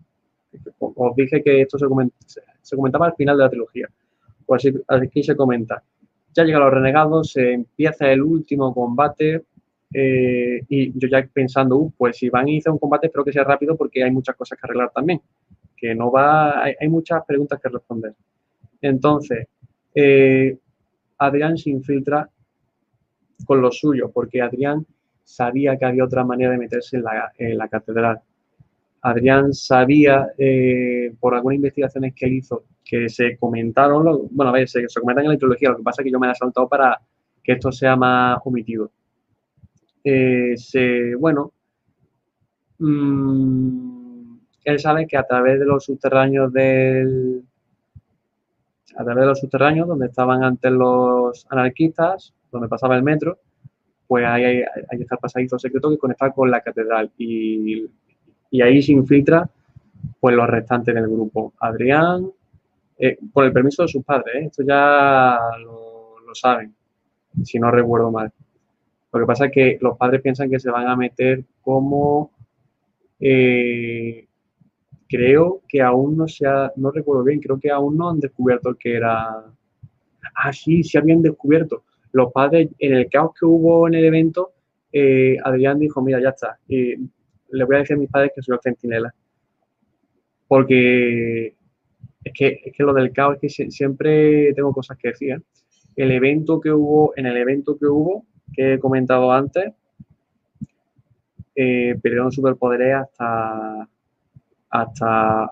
[0.79, 3.89] os dije que esto se, comentaba al final de la trilogía.
[4.45, 5.83] Pues aquí se comenta.
[6.33, 9.43] Ya llegan los renegados, se empieza el último combate
[9.93, 13.31] eh, y yo ya pensando, uh, pues si van a iniciar un combate, espero que
[13.31, 15.21] sea rápido porque hay muchas cosas que arreglar también.
[15.77, 18.13] Que no va, hay, muchas preguntas que responder.
[18.81, 19.47] Entonces,
[19.93, 20.57] eh,
[21.17, 22.29] Adrián se infiltra
[23.45, 24.85] con lo suyo, porque Adrián
[25.23, 27.01] sabía que había otra manera de meterse
[27.37, 28.21] en la catedral.
[29.05, 34.67] Adrián sabía, eh, por algunas investigaciones que él hizo, que se comentaron, bueno, a ver,
[34.67, 36.99] se, comentan en la introducía, lo que pasa es que yo me he saltado para
[37.43, 38.91] que esto sea más omitido.
[40.03, 40.55] Eh,
[41.19, 41.53] bueno,
[42.79, 47.43] mm, él sabe que a través de los subterráneos del,
[48.95, 53.37] a través de los subterráneos donde estaban antes los anarquistas, donde pasaba el metro,
[54.07, 54.65] pues ahí, hay
[54.99, 57.87] está el pasadizo secreto que conecta con la catedral y
[58.51, 59.49] y ahí se infiltra
[60.19, 61.53] pues los restantes del grupo.
[61.59, 62.31] Adrián,
[62.97, 64.45] eh, con el permiso de sus padres, ¿eh?
[64.45, 66.73] esto ya lo, saben,
[67.43, 68.31] si no recuerdo mal.
[69.13, 72.31] Lo que pasa es que los padres piensan que se van a meter como...
[73.19, 74.27] Eh,
[75.07, 78.75] creo que aún no se ha, no recuerdo bien, creo que aún no han descubierto
[78.75, 79.45] que era...
[80.35, 81.83] Ah, sí, sí habían descubierto.
[82.11, 84.51] Los padres, en el caos que hubo en el evento,
[85.43, 86.57] Adrián dijo, mira, ya está,
[87.49, 89.13] le voy a decir a mis padres que soy el centinela.
[90.47, 91.55] Porque
[92.23, 95.31] es que, es que lo del caos es que siempre tengo cosas que decir.
[95.31, 95.41] ¿eh?
[95.95, 99.73] El evento que hubo, en el evento que hubo, que he comentado antes,
[101.55, 103.87] eh, perdieron superpoderes hasta,
[104.69, 105.51] hasta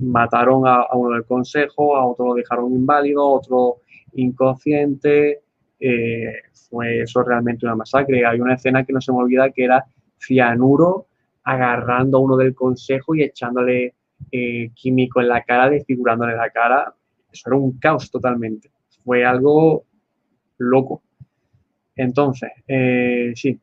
[0.00, 3.76] mataron a, uno del consejo, a otro lo dejaron inválido, a otro
[4.14, 5.42] inconsciente.
[5.78, 6.34] Eh,
[6.70, 8.24] fue eso realmente una masacre.
[8.24, 9.84] Hay una escena que no se me olvida que era
[10.18, 11.06] cianuro
[11.44, 13.94] agarrando a uno del consejo y echándole
[14.30, 16.94] eh, químico en la cara, desfigurándole la cara.
[17.30, 18.70] Eso era un caos totalmente.
[19.04, 19.84] Fue algo
[20.58, 21.02] loco.
[21.96, 23.58] Entonces, eh, sí,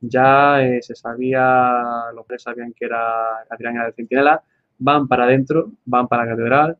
[0.00, 4.42] ya eh, se sabía, los tres sabían que era Adrián era de Centinela,
[4.78, 6.78] van para adentro, van para la catedral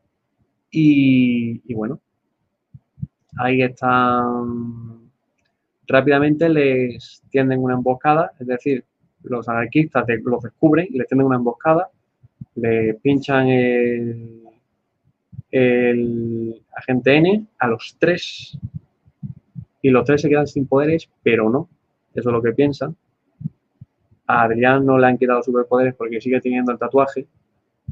[0.71, 1.99] y, y bueno,
[3.37, 5.05] ahí están.
[5.87, 8.83] Rápidamente les tienden una emboscada, es decir,
[9.25, 11.89] los anarquistas los descubren y les tienen una emboscada,
[12.55, 14.43] le pinchan el,
[15.51, 18.57] el agente N a los tres
[19.81, 21.69] y los tres se quedan sin poderes, pero no,
[22.13, 22.95] eso es lo que piensan.
[24.27, 27.27] A Adrián no le han quitado superpoderes porque sigue teniendo el tatuaje.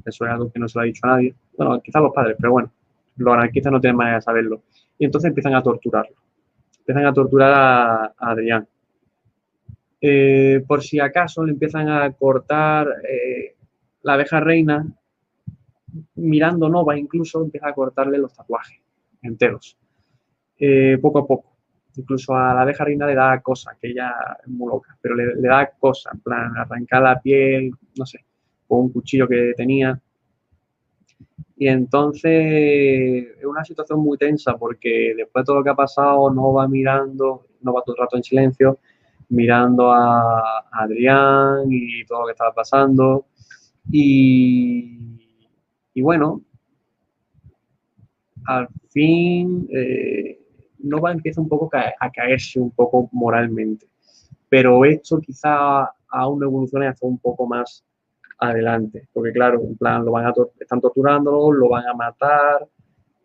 [0.04, 1.36] Eso es algo que no se lo ha dicho a nadie.
[1.56, 2.72] Bueno, quizás los padres, pero bueno,
[3.18, 4.64] los anarquistas no tienen manera de saberlo.
[4.98, 6.16] Y entonces empiezan a torturarlo.
[6.80, 8.68] Empiezan a torturar a, Adrián.
[10.06, 13.56] Eh, por si acaso le empiezan a cortar eh,
[14.02, 14.86] la abeja reina,
[16.16, 18.82] mirando Nova incluso, empieza a cortarle los tatuajes
[19.22, 19.78] enteros.
[20.60, 21.56] Eh, poco a poco.
[21.96, 25.36] Incluso a la abeja reina le da cosa, que ella es muy loca, pero le,
[25.36, 28.26] da cosa, en plan, arrancar la piel, no sé,
[28.68, 29.98] con un cuchillo que tenía.
[31.56, 36.30] Y entonces es una situación muy tensa porque después de todo lo que ha pasado,
[36.30, 38.80] no va mirando, no va todo el rato en silencio,
[39.30, 43.26] mirando a, Adrián y todo lo que estaba pasando.
[43.92, 44.98] Y,
[45.94, 46.42] y bueno,
[48.46, 50.40] al fin eh,
[50.80, 53.88] Nova empieza un poco a caerse un poco moralmente.
[54.50, 57.84] Pero esto quizá aún evoluciona hasta un poco más
[58.38, 59.08] adelante.
[59.14, 62.68] Porque claro, en plan, lo van a están torturando, lo van a matar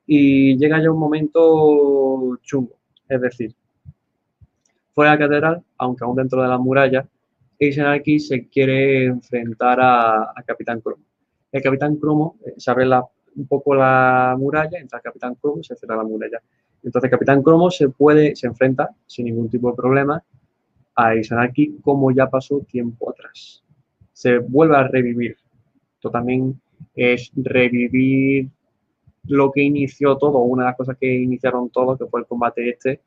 [0.06, 2.78] y llega ya un momento chungo.
[3.08, 3.54] Es decir,
[4.98, 7.06] fuera de la catedral, aunque aún dentro de la muralla,
[7.60, 11.04] Ace se quiere enfrentar a, Capitán Cromo.
[11.52, 12.84] El Capitán Cromo eh, se abre
[13.36, 16.42] un poco la muralla, entra el Capitán Cromo y se cierra la muralla.
[16.82, 20.20] Entonces Capitán Cromo se puede, se enfrenta sin ningún tipo de problema
[20.96, 23.62] a Izanaki como ya pasó tiempo atrás.
[24.12, 25.36] Se vuelve a revivir.
[25.94, 26.60] Esto también
[26.96, 28.48] es revivir
[29.28, 32.68] lo que inició todo, una de las cosas que iniciaron todo, que fue el combate
[32.68, 33.00] este,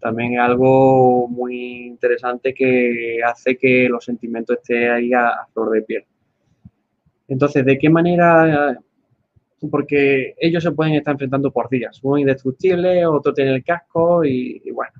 [0.00, 5.82] también es algo muy interesante que hace que los sentimientos estén ahí a flor de
[5.82, 6.04] piel.
[7.28, 8.78] Entonces, ¿de qué manera
[9.70, 11.98] porque ellos se pueden estar enfrentando por días.
[12.02, 14.92] Uno indestructible, otro tiene el casco y, bueno.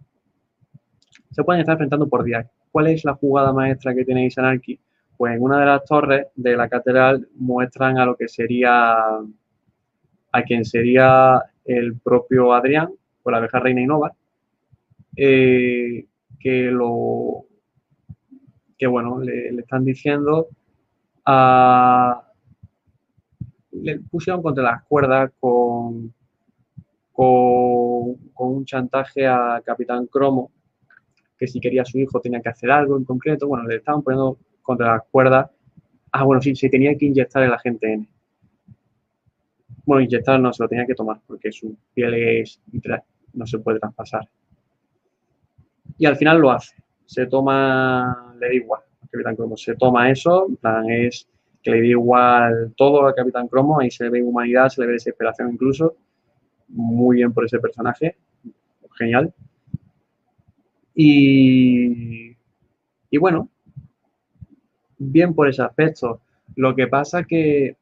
[1.31, 2.47] Se pueden estar enfrentando por días.
[2.71, 4.79] ¿Cuál es la jugada maestra que tiene Isanarki?
[5.17, 8.95] Pues en una de las torres de la catedral muestran a lo que sería,
[10.33, 12.91] a quien sería el propio Adrián,
[13.23, 14.13] con la abeja reina Innova,
[15.17, 16.07] eh,
[16.39, 17.47] que lo,
[18.77, 20.49] que bueno, le, están diciendo
[21.25, 22.23] a,
[23.73, 26.13] le pusieron contra las cuerdas con,
[27.13, 30.51] con, un chantaje a Capitán Cromo,
[31.39, 33.49] que si quería a su hijo tenía que hacer algo en concreto.
[33.49, 35.51] Bueno, le estaban poniendo contra las cuerdas.
[36.13, 38.09] Ah, bueno, sí, se tenía que inyectar el agente N.
[39.85, 42.61] Bueno, inyectar no, se lo tenía que tomar porque su piel es
[43.33, 44.29] no se puede traspasar.
[45.99, 46.75] Y al final lo hace.
[47.07, 51.29] Se toma, le da igual, Capitán Cromo, se toma eso, en plan es
[51.63, 54.93] que le dio igual todo a Capitán Cromo, ahí se ve humanidad, se le ve
[54.95, 55.97] desesperación incluso,
[56.69, 58.17] muy bien por ese personaje,
[58.99, 59.33] genial.
[60.95, 62.37] Y,
[63.11, 63.51] y bueno,
[64.99, 66.21] bien por ese aspecto.
[66.55, 67.77] Lo que pasa que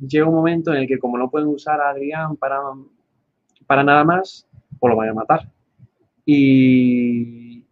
[0.00, 2.60] llega un momento en el que como no pueden usar a Adrián para,
[3.66, 4.46] para nada más,
[4.78, 5.50] pues lo van a matar.
[6.26, 7.64] Y,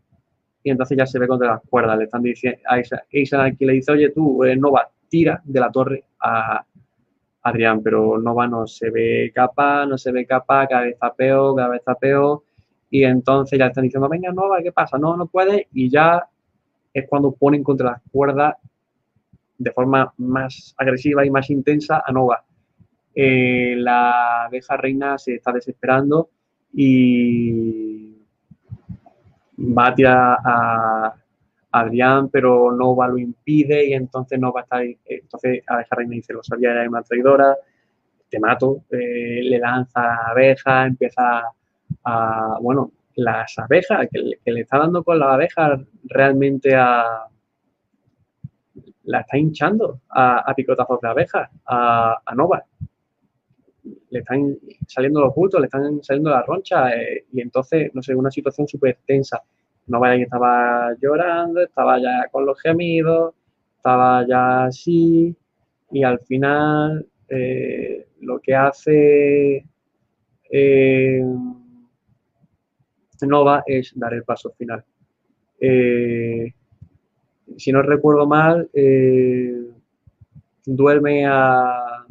[0.62, 1.98] y entonces ya se ve contra las cuerdas.
[1.98, 2.76] Le están diciendo a
[3.12, 6.64] Aisan que le dice, oye tú, eh, Nova, tira de la torre a
[7.42, 11.54] Adrián, pero Nova no se ve capaz, no se ve capaz, cada vez está peor,
[11.54, 12.42] cada vez está peor.
[12.88, 14.96] Y entonces ya están diciendo, venga Nova, ¿qué pasa?
[14.96, 15.68] No, no puede.
[15.72, 16.26] Y ya
[16.94, 18.54] es cuando ponen contra las cuerdas
[19.58, 22.44] de forma más agresiva y más intensa a Nova.
[23.14, 26.30] Eh, la abeja reina se está desesperando
[26.72, 27.83] y
[29.58, 29.94] va
[30.44, 31.14] a
[31.74, 36.42] Adrián, pero Nova lo impide y entonces no va a entonces Abeja Reina dice, lo
[36.42, 37.56] sabía, era una traidora,
[38.28, 41.42] te mato, eh, le lanza abejas, empieza
[42.04, 47.26] a, bueno, las abejas, que, le está dando con las abejas realmente a,
[49.04, 52.64] la está hinchando a, picotazos de abejas, a, a Nova
[54.10, 54.56] le están
[54.86, 58.66] saliendo los bultos, le están saliendo las ronchas eh, y entonces, no sé, una situación
[58.66, 59.42] súper tensa.
[59.86, 63.34] No vaya que estaba llorando, estaba ya con los gemidos,
[63.76, 65.36] estaba ya así
[65.90, 69.66] y al final eh, lo que hace
[70.50, 71.22] eh,
[73.22, 74.84] Nova es dar el paso final.
[77.56, 78.68] si no recuerdo mal,
[80.66, 82.04] duerme a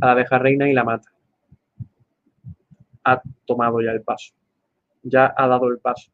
[0.00, 1.10] a la abeja reina y la mata.
[3.04, 4.34] Ha tomado ya el paso.
[5.02, 6.10] Ya ha dado el paso.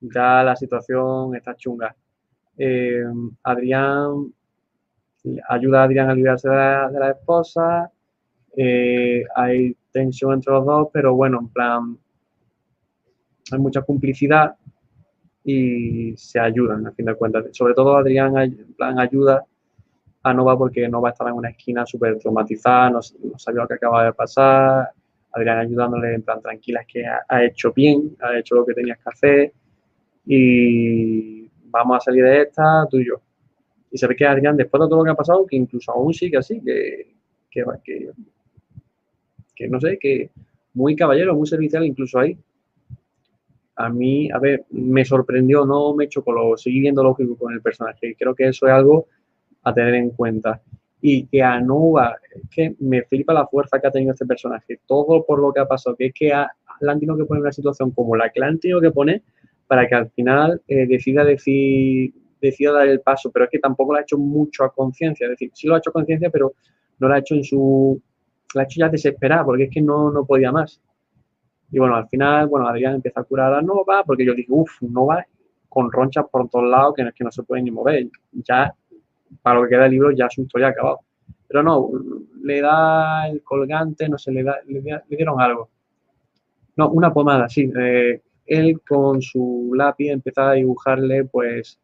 [0.00, 1.94] Ya la situación está chunga.
[2.56, 3.04] Eh,
[3.42, 4.32] Adrián
[5.48, 7.90] ayuda a Adrián a librarse de la, esposa.
[8.56, 11.98] Eh, hay tensión entre los dos, pero bueno, en plan,
[13.50, 14.56] hay mucha complicidad.
[15.44, 17.46] y se ayudan, a fin de cuentas.
[17.52, 18.34] Sobre todo Adrián
[18.76, 19.44] plan, ayuda
[20.22, 24.04] a Nova porque Nova estaba en una esquina súper traumatizada, no, sabía lo que acababa
[24.04, 24.90] de pasar.
[25.32, 28.98] Adrián ayudándole en plan tranquila, es que ha, hecho bien, ha hecho lo que tenías
[28.98, 29.52] que hacer
[30.26, 33.14] y vamos a salir de esta tú y yo.
[33.90, 36.12] Y se ve que Adrián, después de todo lo que ha pasado, que incluso aún
[36.12, 37.14] sigue así, que,
[37.50, 37.64] que,
[39.54, 40.30] que, no sé, que
[40.74, 42.36] muy caballero, muy servicial incluso ahí
[43.76, 47.62] a mí, a ver, me sorprendió, no me chocó, lo seguí viendo lógico con el
[47.62, 48.14] personaje.
[48.18, 49.06] Creo que eso es algo
[49.62, 50.60] a tener en cuenta.
[51.00, 54.80] Y que a Nova, es que me flipa la fuerza que ha tenido este personaje,
[54.86, 56.48] todo por lo que ha pasado, que es que a,
[56.80, 59.22] que poner una situación como la que tenido que poner
[59.66, 63.92] para que al final eh, decida decir, decida dar el paso, pero es que tampoco
[63.92, 66.52] lo ha hecho mucho a conciencia, es decir, sí lo ha hecho a conciencia, pero
[66.98, 68.00] no lo ha hecho en su,
[68.54, 70.80] lo ha hecho ya desesperada, porque es que no, no podía más.
[71.70, 74.82] Y bueno, al final, bueno, Adrián empieza a curar a Nova, porque yo dije, uff,
[74.82, 75.24] Nova
[75.68, 78.08] con ronchas por todos lados que, que no se puede ni mover.
[78.32, 78.74] Ya,
[79.40, 81.00] para lo que queda del libro, ya asunto ya acabado.
[81.48, 81.90] Pero no,
[82.42, 85.68] le da el colgante, no sé, le, da, le, dieron algo.
[86.76, 87.70] No, una pomada, sí.
[87.78, 91.78] Eh, él con su lápiz empezaba a dibujarle, pues,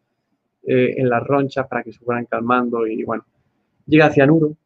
[0.64, 3.24] eh, en las ronchas para que se fueran calmando y bueno,
[3.86, 4.56] llega a cianuro,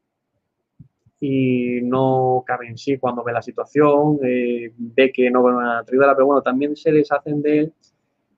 [1.24, 5.84] y no cabe en sí cuando ve la situación, eh, ve que no va una
[5.84, 7.72] tribala, pero bueno, también se deshacen de él,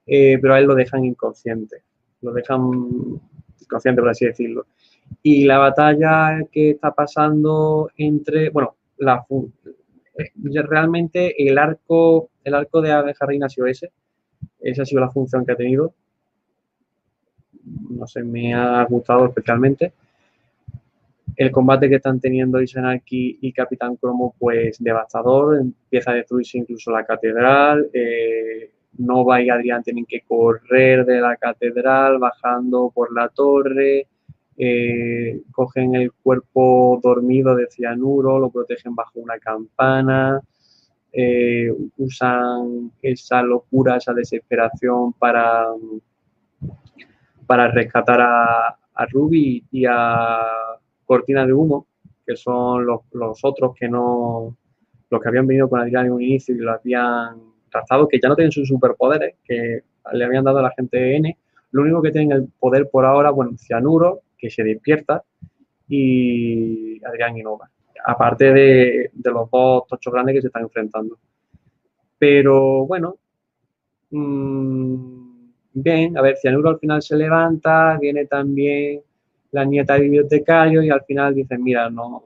[0.06, 1.82] eh, pero a él lo dejan inconsciente,
[2.20, 3.18] lo dejan
[3.80, 4.66] por así decirlo.
[5.22, 9.24] Y la batalla que está pasando entre, bueno, la,
[10.16, 13.90] eh, realmente el arco, el arco de Abeja Reina ha sido ese,
[14.60, 15.94] esa ha sido la función que ha tenido,
[17.90, 19.92] no sé, me ha gustado especialmente.
[21.36, 26.92] El combate que están teniendo Izanaki y Capitán Cromo, pues devastador, empieza a destruirse incluso
[26.92, 33.28] la catedral, eh, Nova y Adrián tienen que correr de la catedral, bajando por la
[33.28, 34.06] torre,
[34.56, 40.40] eh, cogen el cuerpo dormido de cianuro, lo protegen bajo una campana,
[41.12, 45.66] eh, usan esa locura, esa desesperación para,
[47.46, 50.40] para rescatar a, a Ruby y a
[51.04, 51.86] cortina de humo,
[52.26, 53.00] que son los,
[53.42, 54.56] otros que no,
[55.10, 57.53] los que habían venido con Adrián en un inicio y lo habían
[58.10, 61.36] que ya no tienen sus superpoderes, que le habían dado a la gente N.
[61.72, 65.22] Lo único que tienen el poder por ahora, bueno, Cianuro, que se despierta,
[65.88, 67.70] y Adrián y Nova.
[68.06, 71.18] Aparte de, los dos tochos grandes que se están enfrentando.
[72.18, 73.16] Pero bueno,
[74.10, 79.00] mm, bien, a ver, Cianuro al final se levanta, viene también
[79.50, 82.24] la nieta de bibliotecario y al final dicen, mira, no,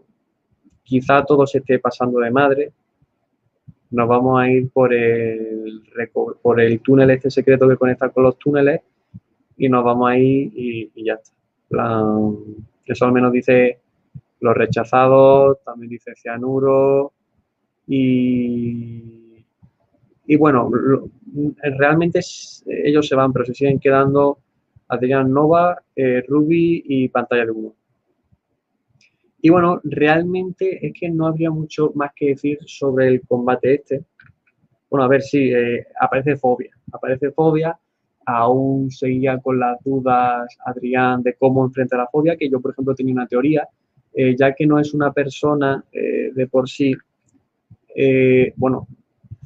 [0.82, 2.72] quizá todo se esté pasando de madre,
[3.90, 5.82] nos vamos a ir por el,
[6.42, 8.80] por el túnel este secreto que conecta con los túneles
[9.56, 11.34] y nos vamos a ir y, ya está.
[12.86, 13.80] eso al menos dice
[14.40, 17.12] los rechazados, también dice cianuro
[17.86, 19.44] y,
[20.26, 20.70] y bueno,
[21.78, 22.20] realmente
[22.66, 24.38] ellos se van, pero se siguen quedando
[24.88, 27.74] Adrián Nova, eh, Ruby y pantalla de humo.
[29.40, 34.04] Y bueno, realmente es que no habría mucho más que decir sobre el combate este.
[34.90, 36.70] Bueno, a ver si eh, aparece fobia.
[36.92, 37.78] Aparece fobia.
[38.26, 42.94] Aún seguía con las dudas Adrián de cómo enfrenta la fobia, que yo, por ejemplo,
[42.94, 43.66] tenía una teoría,
[44.12, 46.94] eh, ya que no es una persona de por sí.
[48.56, 48.86] bueno,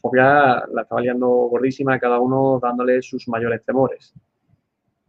[0.00, 4.12] fobia la estaba liando gordísima, cada uno dándole sus mayores temores.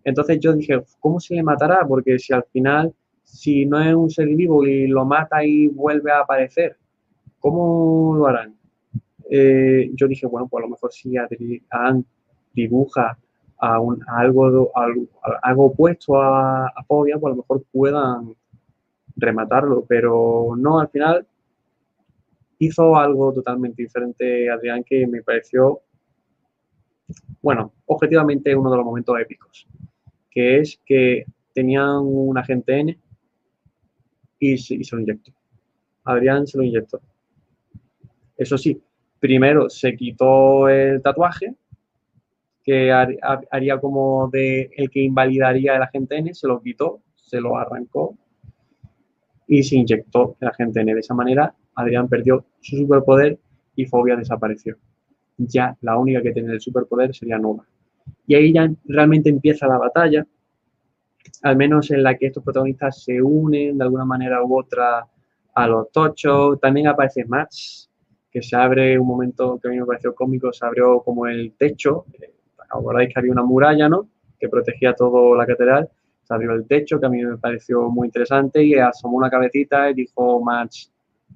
[0.03, 1.86] Entonces yo dije, ¿cómo se le matará?
[1.88, 2.94] Porque si al final,
[3.34, 6.78] si no es un ser vivo y lo mata y vuelve a aparecer,
[7.40, 8.56] ¿cómo lo harán?
[9.28, 12.06] Eh, yo dije, bueno, pues a lo mejor si Adrián
[12.53, 13.18] dibuja
[13.58, 18.36] a, un, algo, algo, opuesto a, a pues a lo mejor puedan
[19.16, 21.26] rematarlo, pero no, al final
[22.60, 25.82] hizo algo totalmente diferente Adrián que me pareció,
[27.42, 29.68] bueno, objetivamente uno de los momentos épicos
[30.30, 33.00] que es que tenían un agente N
[34.51, 35.31] y se, lo inyectó.
[36.03, 36.99] Adrián se lo inyectó.
[38.35, 38.81] Eso sí,
[39.19, 41.55] primero se quitó el tatuaje,
[42.63, 47.57] que haría como de el que invalidaría el agente N, se lo quitó, se lo
[47.57, 48.17] arrancó
[49.47, 50.93] y se inyectó el agente N.
[50.93, 53.38] De esa manera, Adrián perdió su superpoder
[53.75, 54.77] y Fobia desapareció.
[55.38, 57.65] Ya la única que tiene el superpoder sería Nova.
[58.27, 60.25] Y ahí ya realmente empieza la batalla,
[61.42, 65.06] al menos en la que estos protagonistas se unen de alguna manera u otra
[65.53, 66.60] a los tochos.
[66.60, 67.90] También aparece Max,
[68.32, 71.53] que se abre un momento que a mí me pareció cómico, se abrió como el
[71.58, 72.34] techo, eh,
[72.69, 74.08] acordáis que había una muralla, ¿no?
[74.40, 75.90] Que protegía toda la catedral.
[76.24, 79.90] Se abrió el techo, que a mí me pareció muy interesante, y asomó una cabecita
[79.90, 80.92] y dijo Max,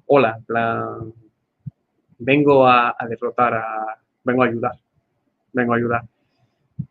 [0.06, 1.12] hola, plan,
[2.18, 4.72] vengo a, derrotar, a, vengo a ayudar,
[5.52, 6.02] vengo a ayudar.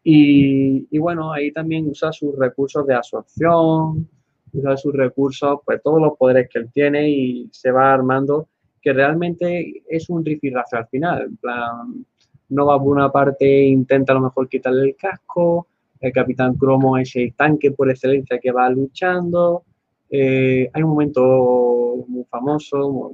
[0.03, 4.07] Y, y, bueno, ahí también usa sus recursos de absorción,
[4.53, 8.48] usa sus recursos, pues todos los poderes que él tiene y se va armando,
[8.82, 11.24] que realmente es un rifirrafe al final.
[11.24, 12.06] En plan,
[12.49, 15.67] Nova por una parte intenta a lo mejor quitarle el casco,
[15.99, 19.64] el Capitán Cromo es el tanque por excelencia que va luchando.
[20.09, 23.11] Eh, hay un momento muy famoso,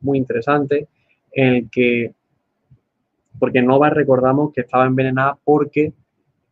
[0.00, 0.88] muy, interesante,
[1.32, 2.14] en el que,
[3.38, 5.92] porque Nova recordamos que estaba envenenada porque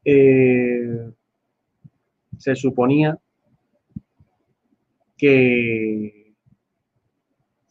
[0.04, 1.10] eh,
[2.38, 3.18] se suponía
[5.16, 6.24] que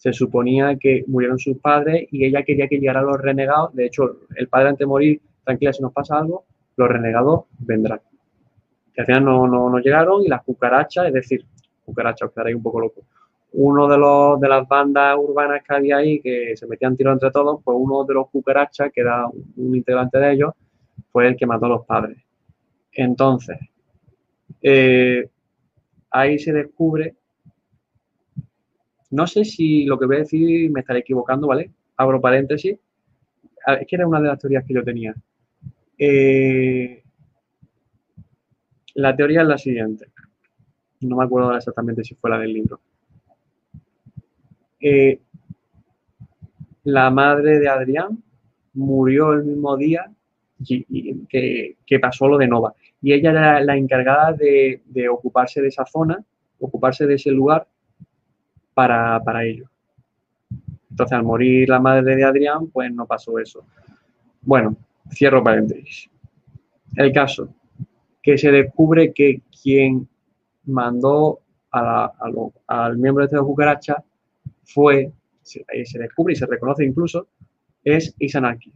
[0.03, 3.73] se suponía que murieron sus padres y ella quería que llegaran los renegados.
[3.73, 6.43] De hecho, el padre antes de morir, tranquila, si nos pasa algo,
[6.75, 8.01] los renegados vendrán.
[8.93, 11.45] Que al final no, no, llegaron y las cucarachas, es decir,
[11.85, 13.01] cucarachas, os quedaréis un poco loco.
[13.53, 17.31] Uno de, los, de las bandas urbanas que había ahí, que se metían tiro entre
[17.31, 20.53] todos, pues uno de los cucarachas, que era un integrante de ellos,
[21.11, 22.17] fue el que mató a los padres.
[22.91, 23.57] Entonces,
[24.61, 25.29] eh,
[26.09, 27.15] ahí se descubre
[29.13, 31.69] no sé si lo que voy a decir me estaré equivocando, ¿vale?
[31.97, 32.79] Abro paréntesis.
[33.79, 35.13] Es que era una de las teorías que yo tenía.
[35.99, 37.03] Eh,
[38.95, 40.07] la teoría es la siguiente.
[41.01, 42.79] No me acuerdo exactamente si fue la del libro.
[46.83, 48.21] La madre de Adrián
[48.73, 50.11] murió el mismo día
[50.65, 52.73] que, pasó lo de Nova.
[53.01, 56.23] Y ella era la encargada de ocuparse de esa zona,
[56.59, 57.67] ocuparse de ese lugar
[58.73, 59.69] para, para ello.
[60.89, 63.65] Entonces, al morir la madre de Adrián, pues no pasó eso.
[64.41, 64.75] Bueno,
[65.11, 66.09] cierro paréntesis.
[66.95, 67.49] El caso,
[68.21, 70.07] que se descubre que quien
[70.65, 71.39] mandó
[71.71, 74.03] al miembro de esta cucaracha
[74.65, 75.11] fue,
[75.41, 77.27] se, se descubre y se reconoce incluso,
[77.83, 78.71] es Isanaki.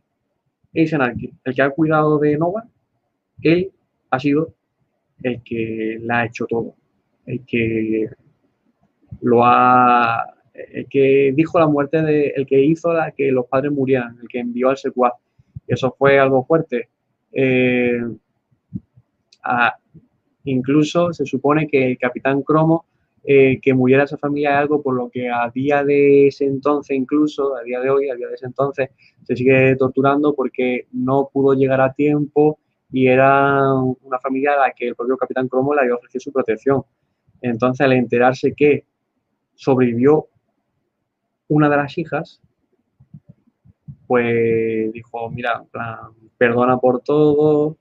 [0.73, 2.67] Isanaki, el que ha cuidado de Nova,
[3.41, 3.71] él
[4.09, 4.53] ha sido
[5.23, 6.75] el que la ha hecho todo,
[7.25, 8.09] el que
[9.21, 13.71] lo ha, el que dijo la muerte de, el que hizo la, que los padres
[13.71, 15.13] murieran, el que envió al secuaz.
[15.67, 16.89] Eso fue algo fuerte.
[17.31, 17.99] Eh,
[20.45, 22.85] incluso se supone que el capitán Cromo,
[23.29, 26.95] eh, que muriera esa familia es algo por lo que a día de ese entonces,
[26.95, 28.89] incluso a día de hoy, a día de ese entonces,
[29.23, 32.57] se sigue torturando porque no pudo llegar a tiempo
[32.89, 36.31] y era una familia a la que el propio capitán Cromo le había ofrecido su
[36.31, 36.83] protección.
[37.41, 38.85] Entonces, al enterarse que
[39.55, 40.29] sobrevivió
[41.49, 42.41] una de las hijas,
[44.07, 45.65] pues dijo, mira,
[46.37, 47.75] perdona por todo,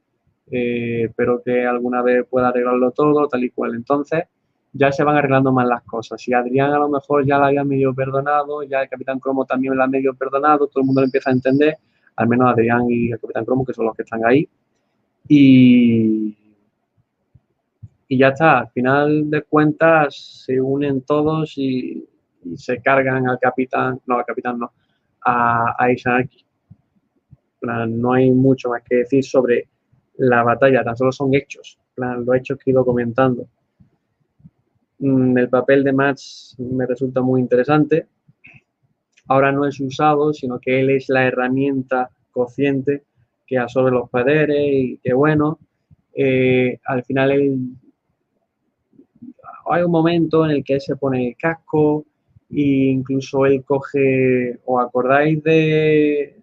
[0.50, 3.76] eh, espero que alguna vez pueda arreglarlo todo, tal y cual.
[3.76, 4.24] Entonces,
[4.76, 6.20] ya se van arreglando más las cosas.
[6.20, 9.76] Si Adrián a lo mejor ya la había medio perdonado, ya el Capitán Cromo también
[9.76, 11.76] la ha medio perdonado, todo el mundo lo empieza a entender,
[12.16, 14.48] al menos Adrián y el Capitán Cromo, que son los que están ahí.
[15.28, 16.36] Y,
[18.08, 18.60] y ya está.
[18.60, 22.08] Al final de cuentas se unen todos y,
[22.54, 24.70] se cargan al capitán, no, al capitán no,
[25.24, 26.26] a, a
[27.86, 29.68] No hay mucho más que decir sobre
[30.18, 33.48] la batalla, tan solo son hechos, los hechos que he ido comentando.
[34.98, 38.06] Mm, el papel de Max me resulta muy interesante.
[39.28, 43.04] Ahora no es usado, sino que él es la herramienta consciente
[43.46, 45.58] que absorbe los poderes y que bueno,
[46.14, 47.30] eh, al final
[49.70, 52.06] hay un momento en el que él se pone el casco
[52.50, 52.60] e
[52.90, 56.42] incluso él coge, ¿os acordáis de,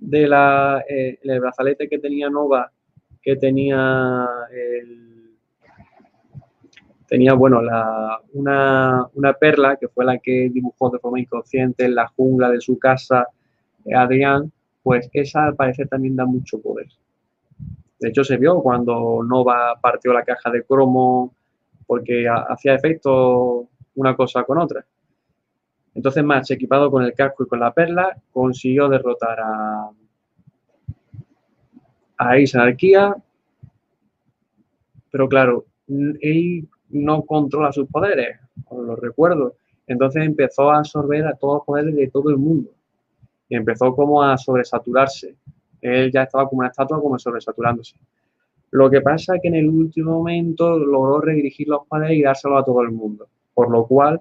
[0.00, 2.70] la, eh, el brazalete que tenía Nova,
[3.20, 4.28] que tenía
[7.12, 7.60] tenía, bueno,
[8.32, 12.58] una, una, perla que fue la que dibujó de forma inconsciente en la jungla de
[12.58, 13.26] su casa
[13.94, 14.50] Adrián,
[14.82, 16.86] pues esa al parecer también da mucho poder.
[18.00, 21.34] De hecho, se vio cuando Nova partió la caja de cromo
[21.86, 24.82] porque hacía efecto una cosa con otra.
[25.94, 29.90] Entonces Match, equipado con el casco y con la perla, consiguió derrotar a,
[32.16, 33.14] a esa anarquía,
[35.10, 38.38] pero claro, él no controla sus poderes,
[38.68, 39.56] os lo recuerdo.
[39.86, 42.70] Entonces empezó a absorber a todos los poderes de todo el mundo.
[43.48, 45.34] Y empezó como a sobresaturarse.
[45.80, 47.96] Él ya estaba como una estatua como sobresaturándose.
[48.70, 52.56] Lo que pasa es que en el último momento logró redirigir los poderes y dárselo
[52.56, 54.20] a todo el mundo, por lo cual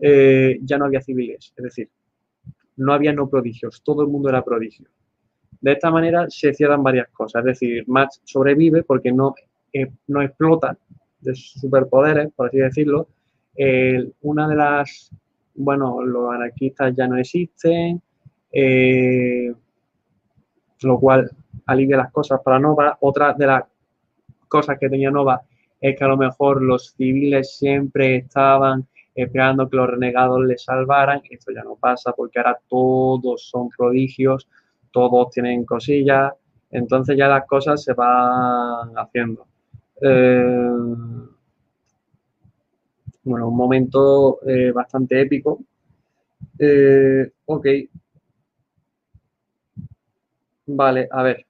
[0.00, 1.88] eh, ya no había civiles, es decir,
[2.76, 4.88] no había no prodigios, todo el mundo era prodigio.
[5.60, 9.34] De esta manera se cierran varias cosas, es decir, Max sobrevive porque no,
[9.72, 10.76] eh, no explota
[11.20, 13.08] de superpoderes, por así decirlo.
[14.22, 15.10] una de las,
[15.54, 18.00] bueno, los anarquistas ya no existen,
[18.52, 19.52] eh,
[20.82, 21.30] lo cual
[21.66, 22.96] alivia las cosas para Nova.
[23.00, 23.64] Otra de las
[24.48, 25.42] cosas que tenía Nova
[25.80, 31.22] es que a lo mejor los civiles siempre estaban esperando que los renegados les salvaran.
[31.28, 34.48] Esto ya no pasa porque ahora todos son prodigios,
[34.90, 36.32] todos tienen cosillas,
[36.70, 39.46] entonces ya las cosas se van haciendo.
[40.00, 40.76] Eh,
[43.24, 45.60] bueno, un momento eh, bastante épico.
[46.58, 47.66] Eh, ok.
[50.66, 51.44] Vale, a ver.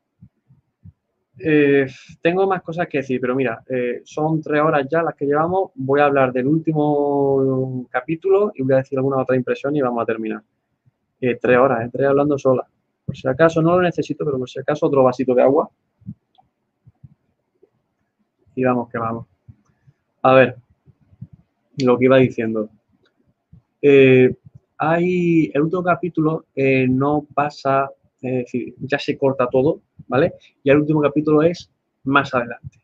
[2.20, 3.62] Tengo más cosas que decir, pero mira,
[4.04, 5.70] son tres horas ya las que llevamos.
[5.76, 10.02] Voy a hablar del último capítulo y voy a decir alguna otra impresión y vamos
[10.02, 10.42] a terminar.
[11.20, 12.66] Tres horas, estoy hablando sola.
[13.04, 15.70] Por si acaso, no lo necesito, pero por si acaso otro vasito de agua.
[18.58, 19.24] Y vamos que vamos.
[20.22, 20.56] A ver,
[21.76, 22.68] lo que iba diciendo.
[24.78, 26.46] hay, el último capítulo
[26.88, 27.88] no pasa
[28.20, 30.34] es decir, ya se corta todo, ¿vale?
[30.64, 31.70] Y el último capítulo es
[32.02, 32.80] más adelante.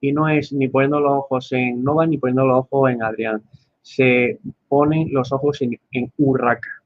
[0.00, 3.42] Y no es ni poniendo los ojos en Nova ni poniendo los ojos en Adrián.
[3.82, 6.82] Se ponen los ojos en, en Urraca.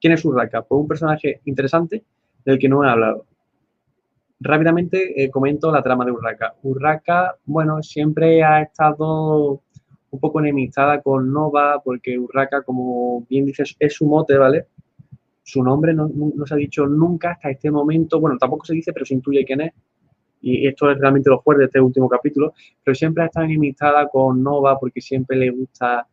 [0.00, 0.62] ¿Quién es Urraca?
[0.62, 2.04] Pues un personaje interesante
[2.44, 3.26] del que no he hablado.
[4.40, 6.54] Rápidamente eh, comento la trama de Urraca.
[6.62, 9.62] Urraca, bueno, siempre ha estado
[10.10, 14.66] un poco enemistada con Nova porque Urraca, como bien dices, es su mote, ¿vale?
[15.42, 16.08] Su nombre no,
[16.46, 19.62] se ha dicho nunca hasta este momento, bueno, tampoco se dice, pero se intuye quién
[19.62, 19.72] es.
[20.40, 24.08] Y esto es realmente lo fuerte de este último capítulo, pero siempre ha estado enemistada
[24.08, 26.06] con Nova porque siempre le gusta...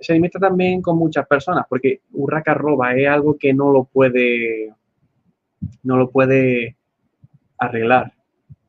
[0.00, 4.74] se enemista también con muchas personas porque Urraca roba es algo que no lo puede
[5.82, 6.76] no lo puede
[7.58, 8.12] arreglar.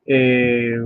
[0.06, 0.76] Eh,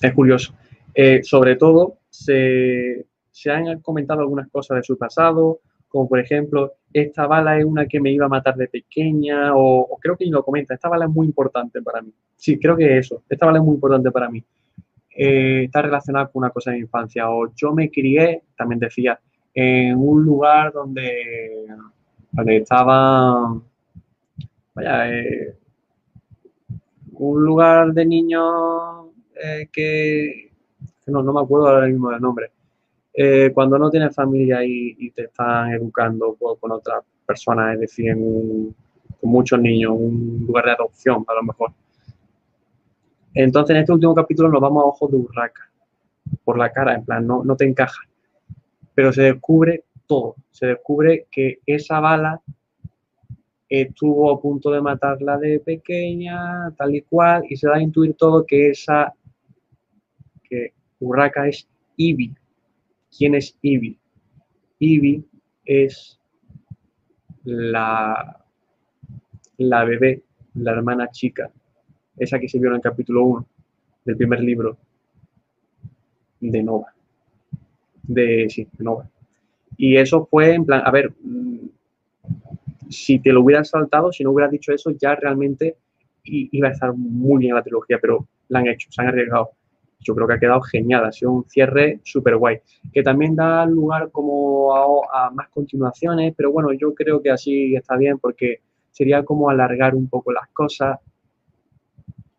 [0.00, 0.54] es curioso.
[0.94, 6.74] Eh, sobre todo, se, se, han comentado algunas cosas de su pasado, como por ejemplo,
[6.92, 10.42] esta bala es una que me iba a matar de pequeña, o, creo que lo
[10.42, 12.12] comenta, esta bala es muy importante para mí.
[12.36, 14.42] Sí, creo que eso, esta bala es muy importante para mí.
[15.14, 19.20] Eh, está relacionada con una cosa de mi infancia, o yo me crié, también decía,
[19.54, 21.66] en un lugar donde,
[22.30, 23.60] donde estaba,
[24.74, 25.56] vaya, eh,
[27.12, 29.06] un lugar de niños
[29.42, 30.50] eh, que,
[31.06, 32.50] no, me acuerdo ahora mismo del nombre,
[33.14, 39.30] eh, cuando no tienes familia y, te están educando con, otras personas, es decir, con
[39.30, 41.72] muchos niños, un lugar de adopción a lo mejor.
[43.34, 45.70] Entonces, en este último capítulo nos vamos a ojos de Urraca,
[46.44, 48.02] por la cara, en plan, no, no te encaja.
[48.94, 52.40] Pero se descubre todo, se descubre que esa bala
[53.80, 58.14] estuvo a punto de matarla de pequeña, tal y cual, y se da a intuir
[58.14, 59.14] todo que esa,
[60.42, 62.34] que Urraca es Ivy,
[63.16, 63.98] ¿Quién es Ivy?
[64.78, 65.24] Ivy
[65.64, 66.18] es
[67.44, 68.44] la,
[69.56, 70.22] la bebé,
[70.54, 71.50] la hermana chica,
[72.16, 73.46] esa que se vio en el capítulo 1
[74.04, 74.76] del primer libro
[76.40, 76.92] de Nova.
[78.02, 79.08] De, sí, de Nova.
[79.76, 81.68] Y eso fue en plan, a ver, mm,
[82.92, 85.76] si te lo hubieras saltado, si no hubieras dicho eso, ya realmente
[86.24, 89.50] iba a estar muy bien la trilogía, pero la han hecho, se han arriesgado
[90.02, 92.58] yo creo que ha quedado genial, ha sido un cierre súper guay,
[92.92, 97.96] que también da lugar como a, más continuaciones, pero bueno, yo creo que así está
[97.96, 100.98] bien porque sería como alargar un poco las cosas,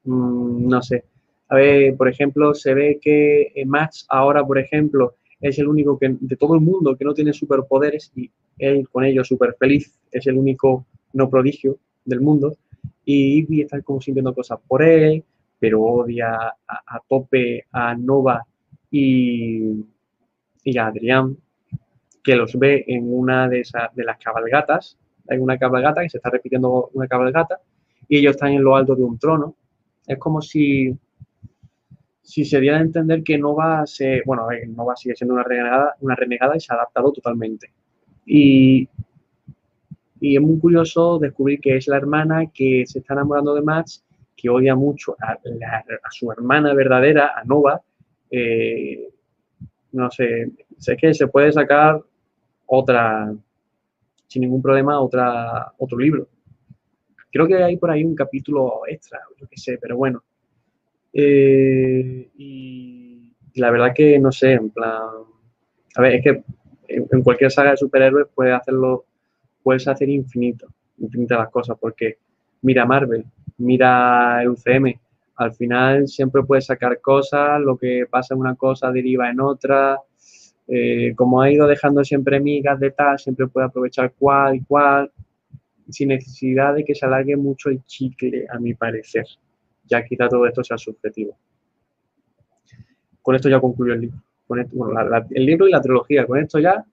[0.04, 1.06] mm, no sé.
[1.50, 6.16] A ver, por ejemplo, se ve que Max ahora, por ejemplo, es el único que,
[6.20, 10.26] de todo el mundo que no tiene superpoderes y él con ello súper feliz, es
[10.26, 12.56] el único no prodigio del mundo
[13.06, 15.24] y Ivy está como sintiendo cosas por él,
[15.60, 18.46] pero odia a, tope a Nova
[18.90, 19.84] y,
[20.64, 21.38] y, a Adrián,
[22.24, 24.98] que los ve en una de, esas, de las cabalgatas.
[25.30, 27.60] Hay una cabalgata que se está repitiendo una cabalgata
[28.08, 29.56] y ellos están en lo alto de un trono.
[30.08, 30.96] Es como si,
[32.24, 36.16] si se diera a entender que Nova, se, bueno, Nova sigue siendo una renegada, una
[36.16, 37.72] renegada y se ha adaptado totalmente.
[38.26, 38.88] Y,
[40.22, 44.04] y es muy curioso descubrir que es la hermana que se está enamorando de Max
[44.36, 45.38] que odia mucho a,
[46.12, 47.82] su hermana verdadera, a Nova,
[48.32, 49.10] eh,
[49.92, 52.02] no sé, sé que se puede sacar
[52.66, 53.34] otra,
[54.28, 56.28] sin ningún problema, otra, otro libro.
[57.32, 60.24] Creo que hay por ahí un capítulo extra, yo qué sé, pero bueno.
[61.14, 65.02] Eh, y la verdad que no sé, en plan,
[65.96, 66.44] a ver, es que
[66.88, 69.06] en, cualquier saga de superhéroes puedes hacerlo,
[69.62, 70.68] puedes hacer infinito.
[70.98, 72.18] infinitas las cosas, porque
[72.62, 73.26] mira Marvel,
[73.58, 75.00] mira el UCM,
[75.36, 80.00] al final siempre puedes sacar cosas, lo que pasa en una cosa deriva en otra,
[80.68, 85.12] eh, como ha ido dejando siempre migas de tal, siempre puede aprovechar cual y cual,
[85.90, 89.26] sin necesidad de que se alargue mucho el chicle, a mi parecer.
[89.86, 91.38] Ya quizá todo esto sea subjetivo.
[93.22, 94.18] Con esto ya concluyo el libro.
[94.48, 96.26] Con el libro y la trilogía.
[96.26, 96.84] Con esto ya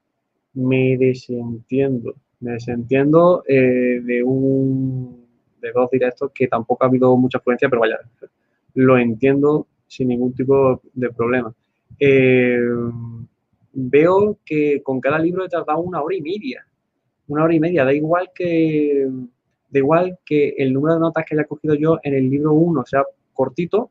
[0.54, 2.14] me desentiendo.
[2.40, 5.20] Me desentiendo eh, de un
[5.60, 7.98] de dos directos que tampoco ha habido mucha influencia, pero vaya,
[8.74, 11.54] lo entiendo sin ningún tipo de problema.
[11.98, 12.58] Eh,
[13.72, 16.64] veo que con cada libro he tardado una hora y media.
[17.28, 17.84] Una hora y media.
[17.84, 19.08] Da igual que,
[19.70, 22.84] da igual que el número de notas que haya cogido yo en el libro 1
[22.86, 23.90] sea cortito,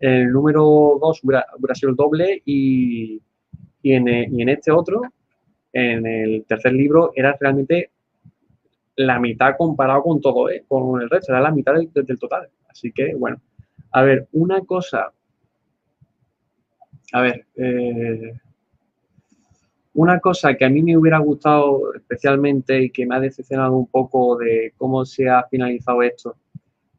[0.00, 3.20] en el número 2 hubiera, sido el doble y,
[3.82, 5.02] y, en, y en este otro,
[5.72, 7.90] en el tercer libro, era realmente
[8.96, 10.64] la mitad comparado con todo, ¿eh?
[10.66, 12.48] con el resto, era la mitad del, del, total.
[12.68, 13.40] Así que, bueno,
[13.92, 15.12] a ver, una cosa,
[17.12, 18.32] a ver, eh,
[19.96, 23.86] una cosa que a mí me hubiera gustado especialmente y que me ha decepcionado un
[23.86, 26.36] poco de cómo se ha finalizado esto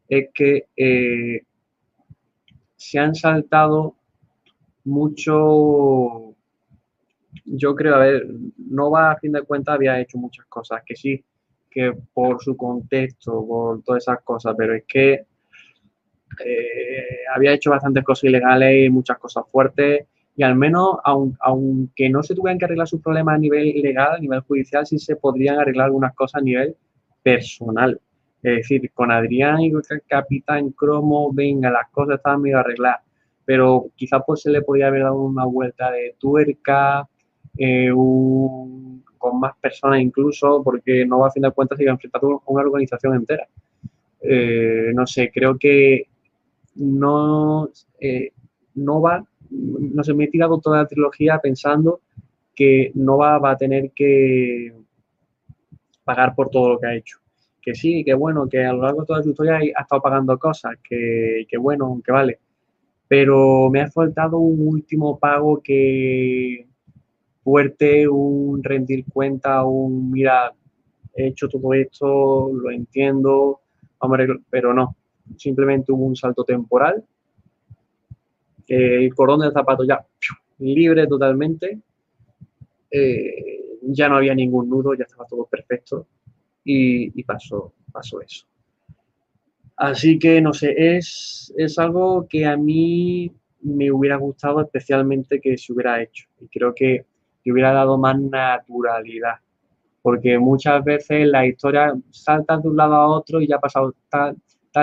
[0.09, 1.43] es que eh,
[2.75, 3.97] se han saltado
[4.85, 6.33] mucho,
[7.45, 8.25] yo creo, a ver,
[8.57, 11.23] Nova a fin de cuentas había hecho muchas cosas, que sí,
[11.69, 15.13] que por su contexto, por todas esas cosas, pero es que
[16.43, 22.21] eh, había hecho bastantes cosas ilegales y muchas cosas fuertes y al menos, aunque no
[22.21, 25.59] se tuvieran que arreglar sus problemas a nivel legal, a nivel judicial, sí se podrían
[25.59, 26.75] arreglar algunas cosas a nivel
[27.23, 27.99] personal.
[28.43, 33.01] Es decir, con Adrián y con el Capitán Cromo, venga, las cosas estaban medio arregladas,
[33.45, 37.09] pero quizás pues se le podría haber dado una vuelta de tuerca,
[37.57, 37.89] eh,
[39.17, 42.61] con más personas incluso, porque no va a fin de cuentas se a enfrentar una
[42.61, 43.47] organización entera.
[44.21, 46.07] Eh, no sé, creo que
[46.75, 48.33] no, eh,
[48.75, 52.01] no va no sé, me he tirado toda la trilogía pensando
[52.55, 54.73] que Nova va a tener que
[56.03, 57.19] pagar por todo lo que ha hecho.
[57.61, 60.37] Que sí, que bueno, que a lo largo de toda su historia ha estado pagando
[60.39, 62.39] cosas, que, que bueno, que vale.
[63.07, 66.67] Pero me ha faltado un último pago que
[67.43, 70.51] fuerte, un rendir cuenta, un mira,
[71.13, 73.61] he hecho todo esto, lo entiendo,
[74.49, 74.95] pero no.
[75.37, 77.03] Simplemente hubo un salto temporal
[78.67, 80.05] el cordón del zapato ya
[80.59, 81.79] libre totalmente,
[82.91, 86.07] eh, ya no había ningún nudo, ya estaba todo perfecto.
[86.69, 88.45] Y, pasó, pasó eso.
[89.77, 93.31] Así que no sé, es, es algo que a mí
[93.61, 96.27] me hubiera gustado especialmente que se hubiera hecho.
[96.41, 97.05] Y creo que,
[97.41, 99.35] que hubiera dado más naturalidad.
[100.01, 103.93] Porque muchas veces la historia salta de un lado a otro y ya ha pasado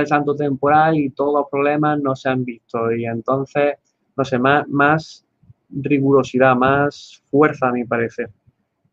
[0.01, 2.93] el santo temporal y todos los problemas no se han visto.
[2.93, 3.75] Y entonces,
[4.17, 5.25] no sé, más,
[5.71, 8.31] rigurosidad, más fuerza a mi parecer.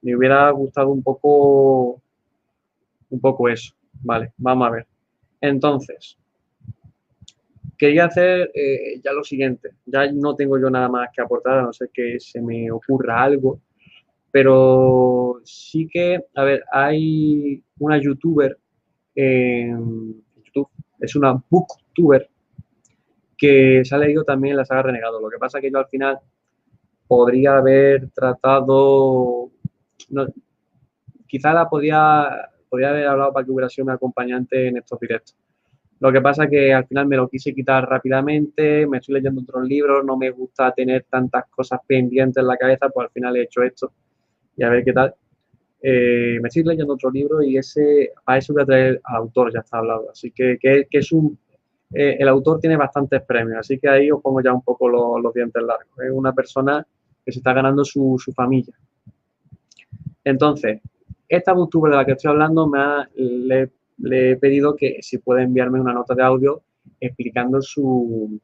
[0.01, 2.01] Me hubiera gustado un poco,
[3.09, 3.73] un poco eso.
[4.03, 4.87] Vale, vamos a ver.
[5.39, 6.17] Entonces,
[7.77, 9.71] quería hacer eh, ya lo siguiente.
[9.85, 13.23] Ya no tengo yo nada más que aportar, a no ser que se me ocurra
[13.23, 13.59] algo.
[14.31, 18.57] Pero sí que, a ver, hay una youtuber
[19.15, 20.23] YouTube
[21.01, 22.29] es una booktuber
[23.37, 25.19] que se ha leído también la saga Renegado.
[25.19, 26.19] Lo que pasa es que yo al final
[27.07, 29.49] podría haber tratado,
[30.09, 30.27] no,
[31.27, 35.35] quizá la podía, podría haber hablado para que hubiera sido un acompañante en estos directos.
[35.99, 39.41] Lo que pasa es que al final me lo quise quitar rápidamente, me estoy leyendo
[39.41, 43.37] otros libros, no me gusta tener tantas cosas pendientes en la cabeza, pues al final
[43.37, 43.91] he hecho esto
[44.57, 45.13] y a ver qué tal.
[45.81, 49.51] Eh, me estoy leyendo otro libro y ese, a eso voy a traer al autor,
[49.53, 50.09] ya está hablado.
[50.11, 51.37] Así que, que, es un,
[51.93, 55.33] eh, el autor tiene bastantes premios, así que ahí os pongo ya un poco los,
[55.33, 55.99] dientes largos.
[55.99, 56.85] Es una persona
[57.25, 58.75] que se está ganando su, su familia.
[60.23, 60.81] Entonces,
[61.27, 65.17] esta booktuber de la que estoy hablando me ha, le, le he pedido que si
[65.17, 66.61] puede enviarme una nota de audio
[66.99, 68.39] explicando su,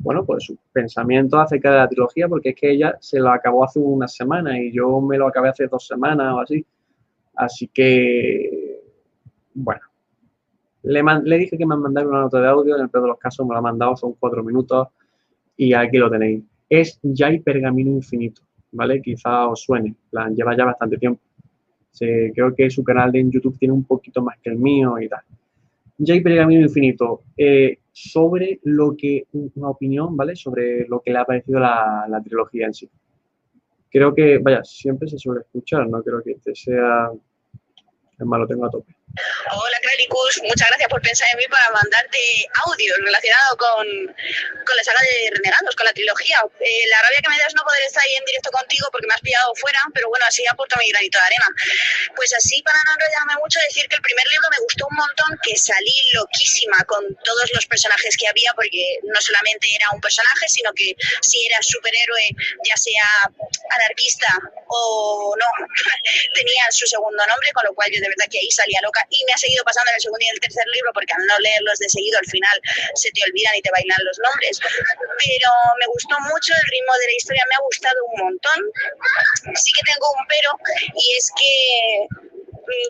[0.00, 3.64] bueno, pues su pensamiento acerca de la trilogía, porque es que ella se lo acabó
[3.64, 6.64] hace una semana y yo me lo acabé hace dos semanas o así.
[7.34, 8.80] Así que,
[9.54, 9.82] bueno,
[10.82, 13.18] le, le dije que me mandara una nota de audio, en el peor de los
[13.18, 14.88] casos me lo ha mandado, son cuatro minutos
[15.56, 16.44] y aquí lo tenéis.
[16.68, 18.42] Es ya y Pergamino Infinito,
[18.72, 19.00] ¿vale?
[19.00, 21.20] Quizá os suene, plan, lleva ya bastante tiempo.
[21.98, 25.22] creo que su canal de YouTube tiene un poquito más que el mío y tal.
[25.98, 27.22] Y Pergamino Infinito.
[27.36, 30.36] Eh, sobre lo que, una opinión, ¿vale?
[30.36, 32.90] Sobre lo que le ha parecido la, trilogía en sí.
[33.90, 37.10] Creo que, vaya, siempre se suele escuchar, no creo que este sea
[38.18, 38.95] Es más, lo tengo a tope.
[39.16, 42.18] Hola Claricus, muchas gracias por pensar en mí para mandarte
[42.66, 46.44] audio relacionado con, con la saga de Renegados, con la trilogía.
[46.60, 49.14] Eh, la rabia que me das no poder estar ahí en directo contigo porque me
[49.14, 51.48] has pillado fuera, pero bueno, así aporto mi granito de arena.
[52.14, 55.30] Pues así, para no enrollarme mucho, decir que el primer libro me gustó un montón,
[55.42, 60.48] que salí loquísima con todos los personajes que había, porque no solamente era un personaje,
[60.48, 62.36] sino que si era superhéroe,
[62.68, 63.32] ya sea
[63.70, 64.28] anarquista
[64.68, 65.48] o no,
[66.34, 69.24] tenía su segundo nombre, con lo cual yo de verdad que ahí salía loca y
[69.24, 71.78] me ha seguido pasando en el segundo y el tercer libro porque al no leerlos
[71.78, 72.56] de seguido al final
[72.94, 74.60] se te olvidan y te bailan los nombres.
[74.60, 75.50] Pero
[75.80, 78.60] me gustó mucho, el ritmo de la historia me ha gustado un montón.
[79.54, 80.50] Sí que tengo un pero
[80.94, 82.26] y es que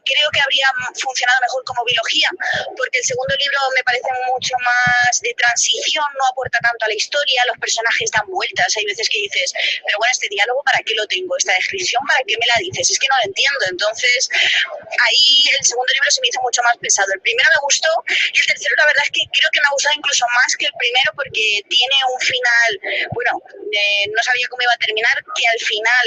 [0.04, 2.28] creo que habría funcionado mejor como biología,
[2.76, 6.94] porque el segundo libro me parece mucho más de transición, no aporta tanto a la
[6.94, 9.52] historia, los personajes dan vueltas, hay veces que dices,
[9.84, 11.36] pero bueno, este diálogo, ¿para qué lo tengo?
[11.36, 12.90] Esta descripción, ¿para qué me la dices?
[12.90, 13.62] Es que no lo entiendo.
[13.70, 17.08] Entonces, ahí el segundo libro se me hizo mucho más pesado.
[17.12, 19.74] El primero me gustó y el tercero, la verdad es que creo que me ha
[19.74, 22.70] gustado incluso más que el primero porque tiene un final,
[23.12, 23.32] bueno,
[23.72, 26.06] eh, no sabía cómo iba a terminar, que al final...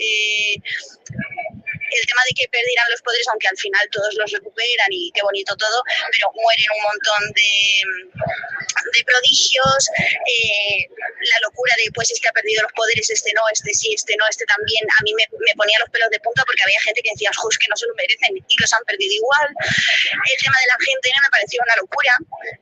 [0.00, 0.54] Eh,
[1.90, 5.22] el tema de que perdieran los poderes, aunque al final todos los recuperan y qué
[5.22, 7.50] bonito todo, pero mueren un montón de,
[8.94, 9.88] de prodigios,
[10.26, 14.14] eh, la locura de pues este ha perdido los poderes, este no, este sí, este
[14.18, 17.02] no, este también, a mí me, me ponía los pelos de punta porque había gente
[17.02, 19.48] que decía, ojos que no se lo merecen y los han perdido igual.
[19.50, 22.12] El tema de la gente me pareció una locura,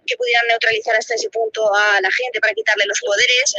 [0.07, 3.55] que pudieran neutralizar hasta ese punto a la gente para quitarle los poderes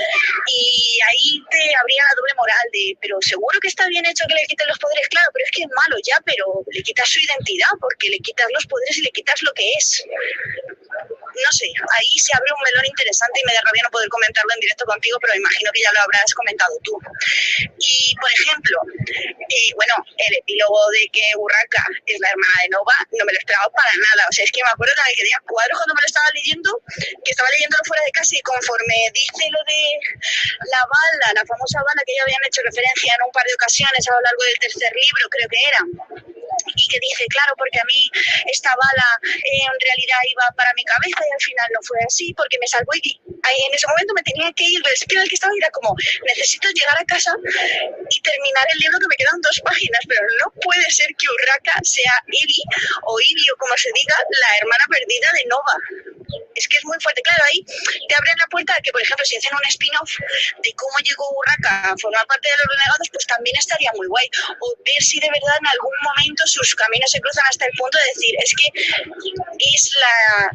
[0.48, 4.36] y ahí te habría la doble moral de, pero seguro que está bien hecho que
[4.36, 7.20] le quiten los poderes, claro, pero es que es malo ya, pero le quitas su
[7.20, 10.04] identidad porque le quitas los poderes y le quitas lo que es
[11.44, 14.52] no sé, ahí se abre un melón interesante y me da rabia no poder comentarlo
[14.54, 16.94] en directo contigo, pero imagino que ya lo habrás comentado tú.
[17.78, 18.78] Y, por ejemplo,
[19.08, 23.40] eh, bueno, el epílogo de que Urraca es la hermana de Nova, no me lo
[23.40, 24.28] esperaba para nada.
[24.30, 26.70] O sea, es que me acuerdo que me quería cuadro cuando me lo estaba leyendo,
[27.24, 29.82] que estaba leyéndolo fuera de casa y conforme dice lo de
[30.72, 34.02] la bala, la famosa bala que ya habían hecho referencia en un par de ocasiones
[34.08, 35.82] a lo largo del tercer libro, creo que era
[36.76, 38.10] y que dice, claro, porque a mí
[38.52, 42.34] esta bala eh, en realidad iba para mi cabeza y al final no fue así
[42.34, 45.36] porque me salvó y en ese momento me tenía que ir, es que el que
[45.36, 47.34] estaba era como, necesito llegar a casa
[48.10, 51.80] y terminar el libro que me quedan dos páginas, pero no puede ser que Urraca
[51.84, 52.62] sea Ivy
[53.04, 55.76] o Ivy o como se diga, la hermana perdida de Nova.
[56.54, 59.26] Es que es muy fuerte, claro, ahí te abren la puerta de que, por ejemplo,
[59.26, 60.12] si hacen un spin-off
[60.62, 64.30] de cómo llegó Urraca a formar parte de los renegados, pues también estaría muy guay.
[64.62, 67.98] O ver si de verdad en algún momento sus caminos se cruzan hasta el punto
[67.98, 68.68] de decir, es que
[69.76, 70.50] es la,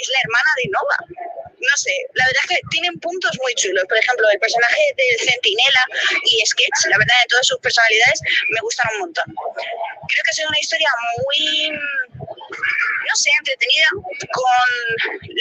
[0.00, 0.96] es la hermana de Nova
[1.62, 3.84] no sé, la verdad es que tienen puntos muy chulos.
[3.88, 5.84] Por ejemplo, el personaje del Centinela
[6.26, 9.28] y Sketch, la verdad, de todas sus personalidades me gustan un montón.
[10.08, 10.90] Creo que es una historia
[11.22, 11.72] muy
[13.12, 13.88] no sé, entretenida
[14.32, 14.68] con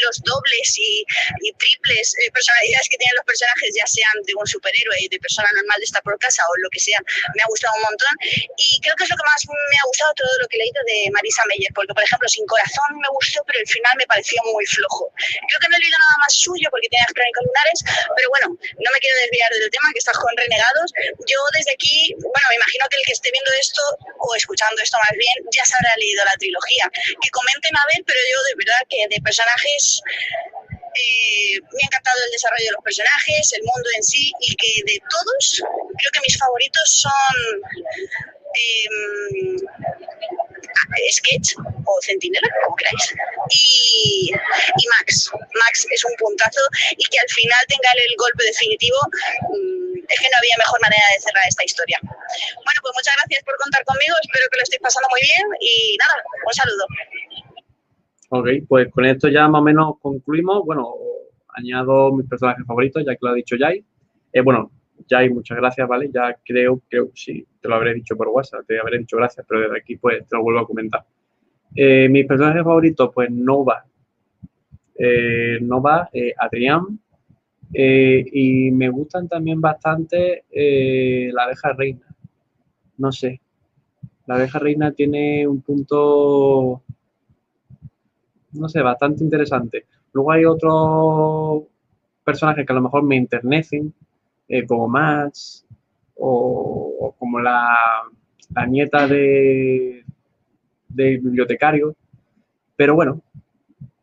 [0.03, 1.05] los dobles y,
[1.57, 5.49] triples eh, personalidades que tienen los personajes, ya sean de un superhéroe, y de persona
[5.55, 6.99] normal de estar por casa o lo que sea,
[7.35, 8.13] me ha gustado un montón.
[8.57, 10.81] Y creo que es lo que más me ha gustado todo lo que he leído
[10.87, 14.41] de Marisa Meyer, porque por ejemplo, Sin Corazón me gustó, pero el final me pareció
[14.51, 15.13] muy flojo.
[15.15, 17.79] Creo que no he leído nada más suyo porque tiene las crónicas lunares,
[18.15, 20.89] pero bueno, no me quiero desviar del tema, que estás con Renegados.
[21.27, 23.81] Yo desde aquí, bueno, me imagino que el que esté viendo esto
[24.19, 26.85] o escuchando esto más bien, ya se habrá leído la trilogía.
[26.91, 30.01] Que comenten a ver, pero yo de verdad que de personajes
[30.91, 34.73] eh, me ha encantado el desarrollo de los personajes, el mundo en sí y que
[34.85, 37.35] de todos creo que mis favoritos son
[38.55, 39.55] eh,
[41.11, 43.15] Sketch o Centinela, como queráis,
[43.49, 44.31] y,
[44.99, 45.31] Max.
[45.31, 46.61] Max es un puntazo
[46.97, 48.97] y que al final tenga el golpe definitivo.
[49.51, 51.99] Mmm, es que no había mejor manera de cerrar esta historia.
[52.01, 55.97] Bueno, pues muchas gracias por contar conmigo, espero que lo estéis pasando muy bien y
[55.97, 56.15] nada,
[56.45, 56.85] un saludo.
[58.33, 60.63] Ok, pues con esto ya más o menos concluimos.
[60.65, 60.95] Bueno,
[61.49, 63.83] añado mis personajes favoritos, ya que lo ha dicho Jai.
[64.33, 64.71] Eh, bueno,
[65.11, 66.09] Jai, muchas gracias, ¿vale?
[66.09, 69.59] Ya creo, que sí, te lo habré dicho por WhatsApp, te habré dicho gracias, pero
[69.59, 71.03] desde aquí pues te lo vuelvo a comentar.
[71.75, 73.83] Eh, mis personajes favoritos, pues Nova.
[74.95, 76.97] Eh, Nova, eh, Adrián.
[77.73, 80.45] y me gustan también bastante
[81.33, 82.07] la abeja reina.
[82.97, 83.41] No sé.
[84.27, 86.83] La abeja reina tiene un punto
[88.53, 89.85] no sé, bastante interesante.
[90.13, 91.63] Luego hay otros
[92.23, 93.93] personajes que a lo mejor me enternecen,
[94.51, 95.65] eh, como Max
[96.15, 98.03] o, como la,
[98.67, 100.03] nieta de,
[100.89, 101.95] del bibliotecario.
[102.75, 103.21] Pero bueno,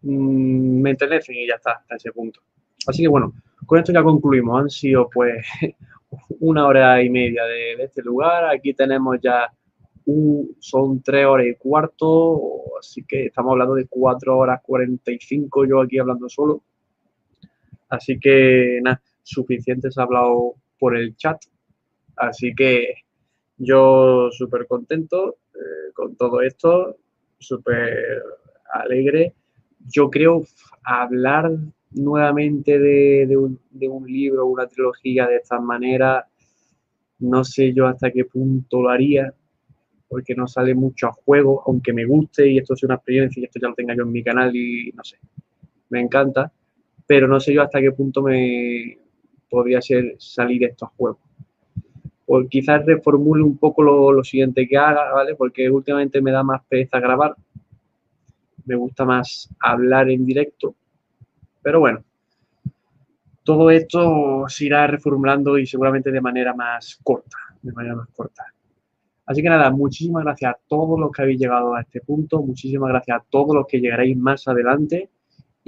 [0.00, 2.40] mm, me enternecen y ya está, hasta ese punto.
[2.86, 3.34] Así que bueno,
[3.66, 4.58] con esto ya concluimos.
[4.58, 5.46] Han sido pues
[6.40, 8.46] una hora y media de, de este lugar.
[8.46, 9.52] Aquí tenemos ya
[10.60, 15.98] son tres horas y cuarto, así que estamos hablando de cuatro horas 45 yo aquí
[15.98, 16.62] hablando solo.
[17.90, 21.38] Así que nada, suficiente se ha hablado por el chat.
[22.16, 22.94] Así que
[23.56, 26.96] yo súper contento eh, con todo esto,
[27.38, 28.22] súper
[28.72, 29.34] alegre.
[29.86, 30.44] Yo creo
[30.84, 31.50] hablar
[31.90, 36.26] nuevamente de, un, de un libro, una trilogía de esta manera,
[37.20, 39.32] no sé yo hasta qué punto lo haría,
[40.08, 43.44] porque no sale mucho a juego, aunque me guste y esto sea una experiencia y
[43.44, 45.18] esto ya lo tenga yo en mi canal y no sé,
[45.90, 46.52] me encanta,
[47.06, 48.98] pero no sé yo hasta qué punto me
[49.48, 51.18] podría ser salir esto a juego.
[52.26, 55.34] O quizás reformule un poco lo, lo, siguiente que haga, ¿vale?
[55.34, 57.34] Porque últimamente me da más pereza grabar,
[58.66, 60.74] me gusta más hablar en directo,
[61.62, 62.04] pero bueno,
[63.44, 68.44] todo esto se irá reformulando y seguramente de manera más corta, de manera más corta.
[69.24, 72.90] Así que nada, muchísimas gracias a todos los que habéis llegado a este punto, muchísimas
[72.90, 75.08] gracias a todos los que llegaréis más adelante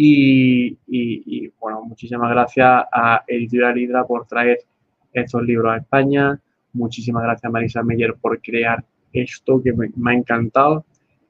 [0.03, 4.61] y, bueno, muchísimas gracias a Editorial Hidra por traer
[5.13, 6.41] estos libros a España.
[6.73, 10.87] Muchísimas gracias a Marisa Meyer por crear esto que me, ha encantado.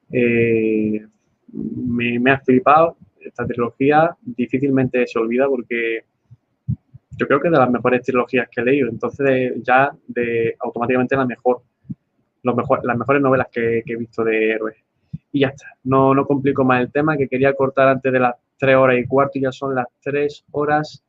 [0.09, 1.05] Eh,
[1.51, 4.15] me, ha flipado esta trilogía.
[4.21, 6.05] Difícilmente se olvida porque
[7.17, 8.87] yo creo que es de las mejores trilogías que he leído.
[8.87, 11.61] Entonces ya de automáticamente la mejor,
[12.43, 14.77] los mejor, las mejores novelas que, he visto de héroes.
[15.33, 15.65] Y ya está.
[15.83, 19.07] No, no complico más el tema que quería cortar antes de las 3 horas y
[19.07, 21.03] cuarto ya son las 3 horas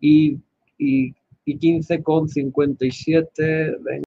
[0.00, 0.36] y,
[0.78, 3.76] y, y 15 con 57.